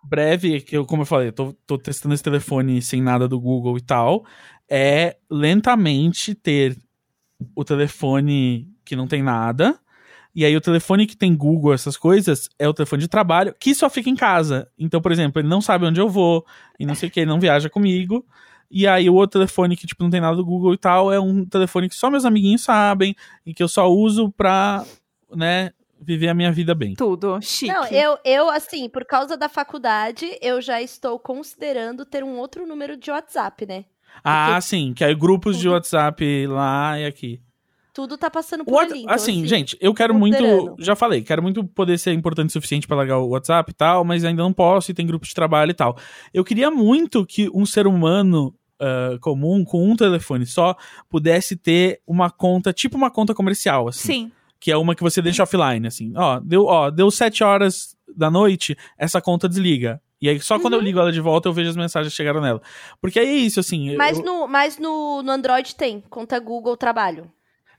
breve, 0.04 0.60
que 0.60 0.76
eu, 0.76 0.84
como 0.84 1.02
eu 1.02 1.06
falei, 1.06 1.28
eu 1.28 1.32
tô, 1.32 1.52
tô 1.66 1.78
testando 1.78 2.14
esse 2.14 2.22
telefone 2.22 2.82
sem 2.82 3.00
nada 3.00 3.26
do 3.26 3.40
Google 3.40 3.78
e 3.78 3.80
tal, 3.80 4.26
é 4.68 5.16
lentamente 5.30 6.34
ter 6.34 6.76
o 7.54 7.64
telefone 7.64 8.68
que 8.84 8.94
não 8.96 9.06
tem 9.06 9.22
nada. 9.22 9.78
E 10.34 10.44
aí 10.44 10.56
o 10.56 10.60
telefone 10.60 11.06
que 11.06 11.16
tem 11.16 11.36
Google, 11.36 11.74
essas 11.74 11.96
coisas, 11.96 12.48
é 12.58 12.66
o 12.66 12.72
telefone 12.72 13.02
de 13.02 13.08
trabalho, 13.08 13.54
que 13.58 13.74
só 13.74 13.90
fica 13.90 14.08
em 14.08 14.16
casa. 14.16 14.68
Então, 14.78 15.00
por 15.00 15.12
exemplo, 15.12 15.40
ele 15.40 15.48
não 15.48 15.60
sabe 15.60 15.84
onde 15.84 16.00
eu 16.00 16.08
vou, 16.08 16.46
e 16.78 16.86
não 16.86 16.94
sei 16.94 17.08
o 17.08 17.12
que, 17.12 17.20
ele 17.20 17.30
não 17.30 17.40
viaja 17.40 17.68
comigo. 17.68 18.24
E 18.70 18.86
aí 18.86 19.10
o 19.10 19.14
outro 19.14 19.38
telefone 19.38 19.76
que, 19.76 19.86
tipo, 19.86 20.02
não 20.02 20.10
tem 20.10 20.20
nada 20.20 20.34
do 20.34 20.44
Google 20.44 20.72
e 20.72 20.78
tal, 20.78 21.12
é 21.12 21.20
um 21.20 21.44
telefone 21.44 21.88
que 21.88 21.94
só 21.94 22.10
meus 22.10 22.24
amiguinhos 22.24 22.62
sabem, 22.62 23.14
e 23.44 23.52
que 23.52 23.62
eu 23.62 23.68
só 23.68 23.86
uso 23.90 24.32
pra, 24.32 24.84
né, 25.34 25.72
viver 26.00 26.28
a 26.28 26.34
minha 26.34 26.50
vida 26.50 26.74
bem. 26.74 26.94
Tudo, 26.94 27.38
chique. 27.42 27.70
Não, 27.70 27.86
eu, 27.88 28.18
eu, 28.24 28.48
assim, 28.48 28.88
por 28.88 29.04
causa 29.04 29.36
da 29.36 29.50
faculdade, 29.50 30.26
eu 30.40 30.62
já 30.62 30.80
estou 30.80 31.18
considerando 31.18 32.06
ter 32.06 32.24
um 32.24 32.38
outro 32.38 32.66
número 32.66 32.96
de 32.96 33.10
WhatsApp, 33.10 33.66
né? 33.66 33.84
Ah, 34.24 34.60
sim, 34.60 34.92
que 34.94 35.04
aí 35.04 35.14
grupos 35.14 35.58
de 35.58 35.68
WhatsApp 35.68 36.46
lá 36.46 36.98
e 36.98 37.04
aqui. 37.06 37.40
Tudo 37.92 38.16
tá 38.16 38.30
passando 38.30 38.64
por 38.64 38.72
What- 38.74 38.90
ali. 38.92 39.02
Então, 39.02 39.14
assim, 39.14 39.46
gente, 39.46 39.76
eu 39.80 39.92
quero 39.92 40.14
muito. 40.14 40.74
Já 40.78 40.96
falei, 40.96 41.22
quero 41.22 41.42
muito 41.42 41.62
poder 41.64 41.98
ser 41.98 42.12
importante 42.12 42.48
o 42.48 42.52
suficiente 42.52 42.86
pra 42.86 42.96
largar 42.96 43.18
o 43.18 43.28
WhatsApp 43.28 43.70
e 43.70 43.74
tal, 43.74 44.04
mas 44.04 44.24
ainda 44.24 44.42
não 44.42 44.52
posso 44.52 44.90
e 44.90 44.94
tem 44.94 45.06
grupos 45.06 45.28
de 45.28 45.34
trabalho 45.34 45.70
e 45.72 45.74
tal. 45.74 45.96
Eu 46.32 46.42
queria 46.44 46.70
muito 46.70 47.26
que 47.26 47.50
um 47.54 47.66
ser 47.66 47.86
humano 47.86 48.54
ah, 48.80 49.16
comum, 49.20 49.64
com 49.64 49.88
um 49.90 49.94
telefone 49.94 50.44
só, 50.46 50.74
pudesse 51.08 51.54
ter 51.56 52.00
uma 52.06 52.30
conta, 52.30 52.72
tipo 52.72 52.96
uma 52.96 53.10
conta 53.10 53.34
comercial, 53.34 53.86
assim. 53.88 54.06
Sim. 54.12 54.32
Que 54.58 54.72
é 54.72 54.76
uma 54.76 54.94
que 54.94 55.02
você 55.02 55.20
deixa 55.20 55.42
offline, 55.42 55.86
assim. 55.86 56.12
Ó, 56.16 56.40
deu, 56.40 56.64
ó, 56.66 56.88
deu 56.90 57.10
sete 57.10 57.44
horas 57.44 57.96
da 58.16 58.30
noite, 58.30 58.76
essa 58.98 59.20
conta 59.20 59.48
desliga. 59.48 60.00
E 60.20 60.28
aí, 60.28 60.40
só 60.40 60.58
quando 60.58 60.74
eu 60.74 60.80
ligo 60.80 60.98
ela 61.00 61.10
de 61.12 61.20
volta, 61.20 61.48
eu 61.48 61.52
vejo 61.52 61.70
as 61.70 61.76
mensagens 61.76 62.12
que 62.12 62.16
chegaram 62.16 62.40
nela. 62.40 62.62
Porque 63.00 63.18
aí 63.18 63.26
é 63.28 63.36
isso, 63.36 63.58
assim. 63.60 63.96
Mas, 63.96 64.18
eu- 64.18 64.24
no, 64.24 64.46
mas 64.48 64.78
no, 64.78 65.20
no 65.22 65.30
Android 65.32 65.74
tem, 65.74 66.00
conta 66.08 66.38
Google 66.38 66.76
Trabalho. 66.76 67.28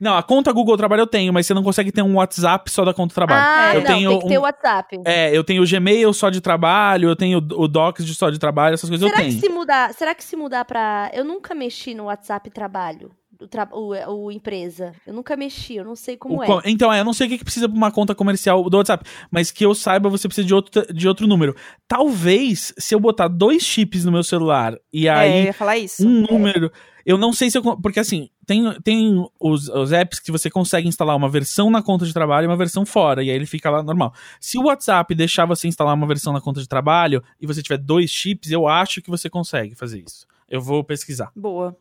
Não, 0.04 0.16
a 0.18 0.22
conta 0.22 0.52
Google 0.52 0.76
Trabalho 0.78 1.02
eu 1.02 1.08
tenho, 1.08 1.32
mas 1.34 1.48
você 1.48 1.54
não 1.54 1.64
consegue 1.64 1.92
ter 1.92 2.02
um 2.02 2.16
WhatsApp 2.18 2.70
só 2.70 2.84
da 2.86 2.94
conta 2.94 3.16
Trabalho. 3.16 3.42
Ah, 3.44 3.76
eu 3.76 3.82
não, 3.82 3.88
tenho 3.88 4.10
tem 4.12 4.20
que 4.20 4.28
ter 4.28 4.38
um- 4.38 4.42
o 4.42 4.44
WhatsApp. 4.44 5.02
É, 5.06 5.36
eu 5.36 5.44
tenho 5.44 5.64
o 5.64 5.68
Gmail 5.68 6.14
só 6.14 6.30
de 6.30 6.42
trabalho, 6.42 7.10
eu 7.10 7.16
tenho 7.16 7.38
o 7.38 7.68
Docs 7.68 8.06
de 8.06 8.14
só 8.14 8.30
de 8.30 8.38
trabalho, 8.38 8.74
essas 8.74 8.90
coisas 8.90 9.08
será 9.10 9.22
eu 9.22 9.26
que 9.26 9.30
tenho. 9.32 9.42
se 9.42 9.50
mudar, 9.50 9.94
será 9.94 10.14
que 10.14 10.24
se 10.24 10.36
mudar 10.36 10.66
pra... 10.66 11.10
Eu 11.14 11.24
nunca 11.24 11.56
mexi 11.56 11.94
no 11.96 12.04
WhatsApp 12.06 12.50
Trabalho, 12.50 13.12
o, 13.40 13.48
tra- 13.48 13.68
o, 13.72 13.90
o 14.28 14.32
empresa. 14.32 14.94
Eu 15.08 15.14
nunca 15.14 15.36
mexi, 15.36 15.76
eu 15.76 15.84
não 15.86 15.96
sei 15.96 16.16
como 16.18 16.38
O 16.40 16.44
é. 16.44 16.48
Então, 16.66 16.92
é, 16.94 17.00
eu 17.00 17.04
não 17.06 17.14
sei 17.14 17.28
o 17.28 17.30
que, 17.30 17.38
que 17.40 17.44
precisa 17.44 17.68
pra 17.68 17.76
uma 17.78 17.92
conta 17.92 18.14
comercial 18.16 18.70
do 18.70 18.78
WhatsApp, 18.78 19.06
mas 19.32 19.52
que 19.52 19.66
eu 19.66 19.74
saiba, 19.76 20.10
você 20.10 20.28
precisa 20.28 20.46
de 20.48 20.54
outro, 20.54 20.94
de 20.94 21.08
outro 21.08 21.28
número. 21.28 21.56
Talvez, 21.88 22.74
se 22.78 22.96
eu 22.96 23.00
botar 23.00 23.28
dois 23.28 23.64
chips 23.64 24.04
no 24.04 24.12
meu 24.12 24.24
celular 24.24 24.76
e 24.92 25.08
É, 25.08 25.12
eu 25.12 25.16
aí 25.18 25.44
ia 25.46 25.54
falar 25.54 25.78
isso. 25.78 26.06
um 26.08 26.26
número. 26.30 26.72
Eu 27.06 27.18
não 27.18 27.32
sei 27.34 27.52
se 27.52 27.58
eu. 27.58 27.64
Porque 27.82 28.00
assim, 28.00 28.30
tem, 28.46 28.74
tem 28.82 29.28
os, 29.40 29.70
os 29.70 29.92
apps 29.92 30.20
que 30.20 30.32
você 30.32 30.50
consegue 30.50 30.88
instalar 30.88 31.16
uma 31.16 31.30
versão 31.30 31.70
na 31.70 31.82
conta 31.82 32.06
de 32.06 32.14
trabalho 32.14 32.46
e 32.46 32.48
uma 32.48 32.58
versão 32.58 32.86
fora, 32.86 33.24
e 33.24 33.30
aí 33.30 33.36
ele 33.36 33.46
fica 33.46 33.70
lá 33.70 33.82
normal. 33.84 34.14
Se 34.40 34.58
o 34.58 34.64
WhatsApp 34.66 35.14
deixar 35.16 35.46
você 35.46 35.68
instalar 35.68 35.94
uma 35.94 36.08
versão 36.08 36.34
na 36.34 36.42
conta 36.42 36.60
de 36.62 36.68
trabalho 36.68 37.24
e 37.40 37.48
você 37.48 37.62
tiver 37.62 37.78
dois 37.78 38.10
chips, 38.10 38.52
eu 38.52 38.68
acho 38.68 39.02
que 39.02 39.10
você 39.10 39.30
consegue 39.30 39.76
fazer 39.76 40.04
isso. 40.06 40.28
Eu 40.50 40.62
vou 40.62 40.84
pesquisar. 40.84 41.32
Boa. 41.36 41.76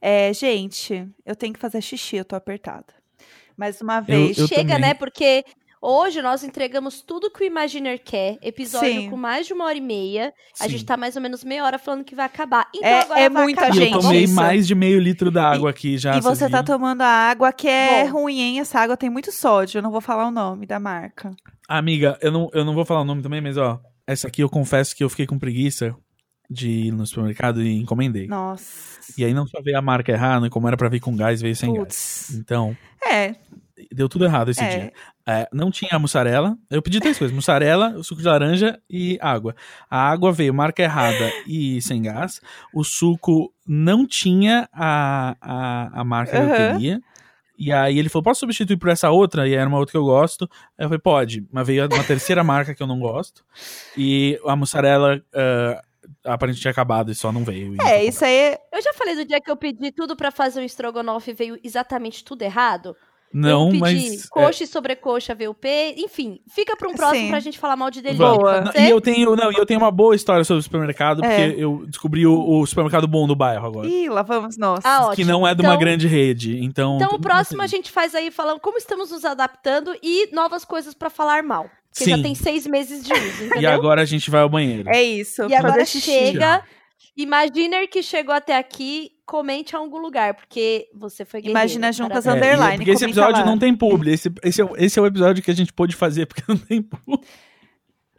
É, 0.00 0.32
gente, 0.32 1.06
eu 1.24 1.36
tenho 1.36 1.52
que 1.52 1.60
fazer 1.60 1.80
xixi, 1.80 2.16
eu 2.16 2.24
tô 2.24 2.34
apertada. 2.34 2.86
Mais 3.56 3.80
uma 3.80 4.00
vez. 4.00 4.36
eu 4.36 4.48
Chega, 4.48 4.74
também. 4.74 4.80
né? 4.80 4.94
Porque 4.94 5.44
hoje 5.80 6.20
nós 6.22 6.42
entregamos 6.44 7.00
tudo 7.00 7.30
que 7.30 7.42
o 7.42 7.46
Imaginer 7.46 8.00
quer. 8.02 8.38
Episódio 8.42 8.88
Sim. 9.02 9.10
com 9.10 9.16
mais 9.16 9.46
de 9.46 9.52
uma 9.52 9.64
hora 9.66 9.76
e 9.76 9.80
meia. 9.80 10.32
A 10.60 10.64
Sim. 10.64 10.70
gente 10.70 10.84
tá 10.84 10.96
mais 10.96 11.16
ou 11.16 11.22
menos 11.22 11.44
meia 11.44 11.64
hora 11.64 11.78
falando 11.78 12.04
que 12.04 12.14
vai 12.14 12.26
acabar. 12.26 12.68
Então 12.74 12.88
É- 12.88 13.00
agora 13.02 13.20
é 13.20 13.28
vai 13.30 13.42
muita 13.44 13.60
acabar. 13.62 13.74
E 13.76 13.78
eu 13.78 13.84
gente, 13.84 14.00
tomei 14.02 14.24
isso. 14.24 14.34
mais 14.34 14.66
de 14.66 14.74
meio 14.74 14.98
litro 15.00 15.30
da 15.30 15.48
água 15.50 15.70
aqui 15.70 15.96
já. 15.98 16.16
E 16.16 16.20
você 16.20 16.48
tá 16.48 16.62
tomando 16.62 17.02
a 17.02 17.06
água 17.08 17.52
que 17.52 17.68
é 17.68 18.04
Bom. 18.04 18.22
ruim, 18.22 18.40
hein? 18.40 18.60
Essa 18.60 18.80
água 18.80 18.96
tem 18.96 19.10
muito 19.10 19.30
sódio. 19.32 19.78
Eu 19.78 19.82
não 19.82 19.90
vou 19.90 20.00
falar 20.00 20.26
o 20.26 20.30
nome 20.30 20.66
da 20.66 20.78
marca. 20.80 21.30
Amiga, 21.68 22.18
eu 22.22 22.30
não, 22.32 22.48
eu 22.52 22.64
não 22.64 22.74
vou 22.74 22.84
falar 22.84 23.00
o 23.00 23.04
nome 23.04 23.22
também, 23.22 23.40
mas 23.40 23.56
ó, 23.56 23.80
essa 24.06 24.28
aqui 24.28 24.42
eu 24.42 24.48
confesso 24.48 24.94
que 24.94 25.02
eu 25.04 25.08
fiquei 25.10 25.26
com 25.26 25.38
preguiça 25.38 25.94
de 26.48 26.68
ir 26.70 26.92
no 26.92 27.04
supermercado 27.04 27.60
e 27.60 27.80
encomendei. 27.80 28.28
Nossa. 28.28 29.00
E 29.18 29.24
aí 29.24 29.34
não 29.34 29.46
só 29.48 29.60
veio 29.60 29.76
a 29.76 29.82
marca 29.82 30.12
errada, 30.12 30.48
como 30.48 30.68
era 30.68 30.76
pra 30.76 30.88
vir 30.88 31.00
com 31.00 31.16
gás, 31.16 31.40
veio 31.42 31.56
sem 31.56 31.72
gás. 31.72 31.84
Putz. 31.84 32.34
Então, 32.34 32.76
É, 33.04 33.34
deu 33.92 34.08
tudo 34.08 34.24
errado 34.24 34.50
esse 34.50 34.62
É. 34.62 34.68
dia. 34.68 34.92
É, 35.26 35.48
não 35.52 35.70
tinha 35.70 35.98
mussarela. 35.98 36.56
Eu 36.70 36.80
pedi 36.82 37.00
três 37.00 37.18
coisas: 37.18 37.34
mussarela, 37.34 38.02
suco 38.02 38.20
de 38.20 38.26
laranja 38.28 38.80
e 38.88 39.18
água. 39.20 39.54
A 39.90 40.10
água 40.10 40.32
veio 40.32 40.54
marca 40.54 40.82
errada 40.82 41.30
e 41.46 41.80
sem 41.82 42.02
gás. 42.02 42.40
O 42.72 42.84
suco 42.84 43.52
não 43.66 44.06
tinha 44.06 44.68
a, 44.72 45.36
a, 45.40 46.00
a 46.00 46.04
marca 46.04 46.32
que 46.32 46.38
eu 46.62 46.72
queria. 46.72 47.00
E 47.58 47.72
aí 47.72 47.98
ele 47.98 48.08
falou: 48.08 48.22
posso 48.24 48.40
substituir 48.40 48.76
por 48.76 48.88
essa 48.90 49.10
outra? 49.10 49.48
E 49.48 49.54
era 49.54 49.68
uma 49.68 49.78
outra 49.78 49.92
que 49.92 49.98
eu 49.98 50.04
gosto. 50.04 50.48
Aí 50.78 50.84
eu 50.84 50.88
falei, 50.88 51.00
pode. 51.00 51.46
Mas 51.50 51.66
veio 51.66 51.86
uma 51.86 52.04
terceira 52.04 52.42
marca 52.44 52.74
que 52.74 52.82
eu 52.82 52.86
não 52.86 53.00
gosto. 53.00 53.44
E 53.96 54.38
a 54.46 54.54
mussarela 54.54 55.22
ah, 55.34 55.82
aparentemente 56.24 56.60
tinha 56.62 56.70
acabado 56.70 57.10
e 57.10 57.14
só 57.14 57.32
não 57.32 57.44
veio. 57.44 57.74
É, 57.82 58.04
isso 58.04 58.24
aí. 58.24 58.56
Eu 58.72 58.82
já 58.82 58.92
falei 58.92 59.16
do 59.16 59.24
dia 59.24 59.40
que 59.40 59.50
eu 59.50 59.56
pedi 59.56 59.90
tudo 59.90 60.14
pra 60.14 60.30
fazer 60.30 60.60
um 60.60 60.64
estrogonofe 60.64 61.30
e 61.30 61.34
veio 61.34 61.58
exatamente 61.64 62.22
tudo 62.24 62.42
errado. 62.42 62.94
Não, 63.38 63.70
mas. 63.72 64.24
é, 64.24 64.28
coxa 64.30 64.64
e 64.64 64.66
sobrecoxa 64.66 65.34
VUP. 65.34 65.66
Enfim, 65.98 66.40
fica 66.54 66.74
pra 66.76 66.88
um 66.88 66.94
próximo 66.94 67.24
Sim. 67.24 67.28
pra 67.30 67.40
gente 67.40 67.58
falar 67.58 67.76
mal 67.76 67.90
de 67.90 68.00
delivery. 68.00 68.28
Vamos. 68.38 68.42
Boa. 68.42 68.72
E 68.76 68.88
eu 68.90 69.00
tenho, 69.00 69.36
não, 69.36 69.52
e 69.52 69.56
eu 69.56 69.66
tenho 69.66 69.78
uma 69.80 69.90
boa 69.90 70.14
história 70.16 70.42
sobre 70.44 70.60
o 70.60 70.62
supermercado, 70.62 71.20
porque 71.20 71.34
É. 71.34 71.54
eu 71.56 71.84
descobri 71.86 72.26
o, 72.26 72.60
o 72.60 72.66
supermercado 72.66 73.06
bom 73.06 73.26
do 73.26 73.36
bairro 73.36 73.66
agora. 73.66 73.86
Ih, 73.86 74.08
lá 74.08 74.22
vamos 74.22 74.56
nós. 74.56 74.80
Ah, 74.84 75.12
que 75.14 75.24
não 75.24 75.46
é 75.46 75.54
de 75.54 75.60
uma 75.62 75.70
Então- 75.70 75.78
grande 75.80 76.06
rede. 76.06 76.58
Então, 76.64 76.96
Então 76.96 77.10
o 77.16 77.20
próximo 77.20 77.60
a 77.62 77.66
gente 77.66 77.90
faz 77.90 78.14
aí 78.14 78.30
falando 78.30 78.60
como 78.60 78.78
estamos 78.78 79.10
nos 79.10 79.24
adaptando 79.24 79.94
e 80.02 80.28
novas 80.32 80.64
coisas 80.64 80.94
pra 80.94 81.10
falar 81.10 81.42
mal. 81.42 81.64
Porque 81.90 82.04
Sim. 82.04 82.16
já 82.16 82.22
tem 82.22 82.34
seis 82.34 82.66
meses 82.66 83.04
de 83.04 83.12
uso, 83.12 83.44
entendeu? 83.44 83.60
E 83.62 83.66
agora 83.66 84.02
a 84.02 84.04
gente 84.04 84.30
vai 84.30 84.42
ao 84.42 84.48
banheiro. 84.48 84.88
É 84.88 85.02
isso. 85.02 85.42
E 85.48 85.54
agora 85.54 85.84
chega. 85.84 86.62
Imaginer 87.16 87.88
que 87.88 88.02
chegou 88.02 88.34
até 88.34 88.56
aqui, 88.56 89.10
comente 89.26 89.74
em 89.74 89.78
algum 89.78 89.98
lugar, 89.98 90.34
porque 90.34 90.88
você 90.94 91.24
foi 91.24 91.40
guerreiro. 91.40 91.58
Imagina 91.58 91.92
juntas. 91.92 92.24
É, 92.26 92.30
underline, 92.30 92.76
porque 92.76 92.92
esse 92.92 93.04
episódio 93.04 93.40
lá. 93.40 93.44
não 93.46 93.58
tem 93.58 93.74
publi. 93.76 94.12
Esse, 94.12 94.32
esse, 94.42 94.60
é, 94.60 94.64
o- 94.64 94.76
esse 94.76 94.98
é 94.98 95.02
o 95.02 95.06
episódio 95.06 95.42
que 95.42 95.50
a 95.50 95.54
gente 95.54 95.72
pôde 95.72 95.94
fazer, 95.96 96.26
porque 96.26 96.42
não 96.48 96.56
tem 96.56 96.80
publi. 96.80 97.20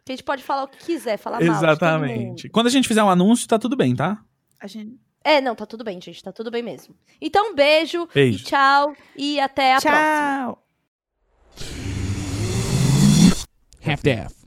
A 0.06 0.10
gente 0.12 0.22
pode 0.22 0.42
falar 0.42 0.64
o 0.64 0.68
que 0.68 0.78
quiser, 0.84 1.16
falar. 1.18 1.42
Exatamente. 1.42 2.48
Quando 2.50 2.66
a 2.66 2.70
gente 2.70 2.86
fizer 2.86 3.02
um 3.02 3.10
anúncio, 3.10 3.48
tá 3.48 3.58
tudo 3.58 3.76
bem, 3.76 3.94
tá? 3.96 4.18
A 4.60 4.66
gente... 4.66 4.96
É, 5.24 5.40
não, 5.40 5.54
tá 5.54 5.66
tudo 5.66 5.84
bem, 5.84 6.00
gente. 6.00 6.22
Tá 6.22 6.32
tudo 6.32 6.50
bem 6.50 6.62
mesmo. 6.62 6.94
Então, 7.20 7.54
beijo, 7.54 8.08
Beijo. 8.14 8.38
e 8.38 8.44
tchau. 8.44 8.94
E 9.16 9.40
até 9.40 9.74
a 9.74 9.80
próxima. 9.80 10.46
Tchau. 10.46 10.64
half-daff. 13.84 14.37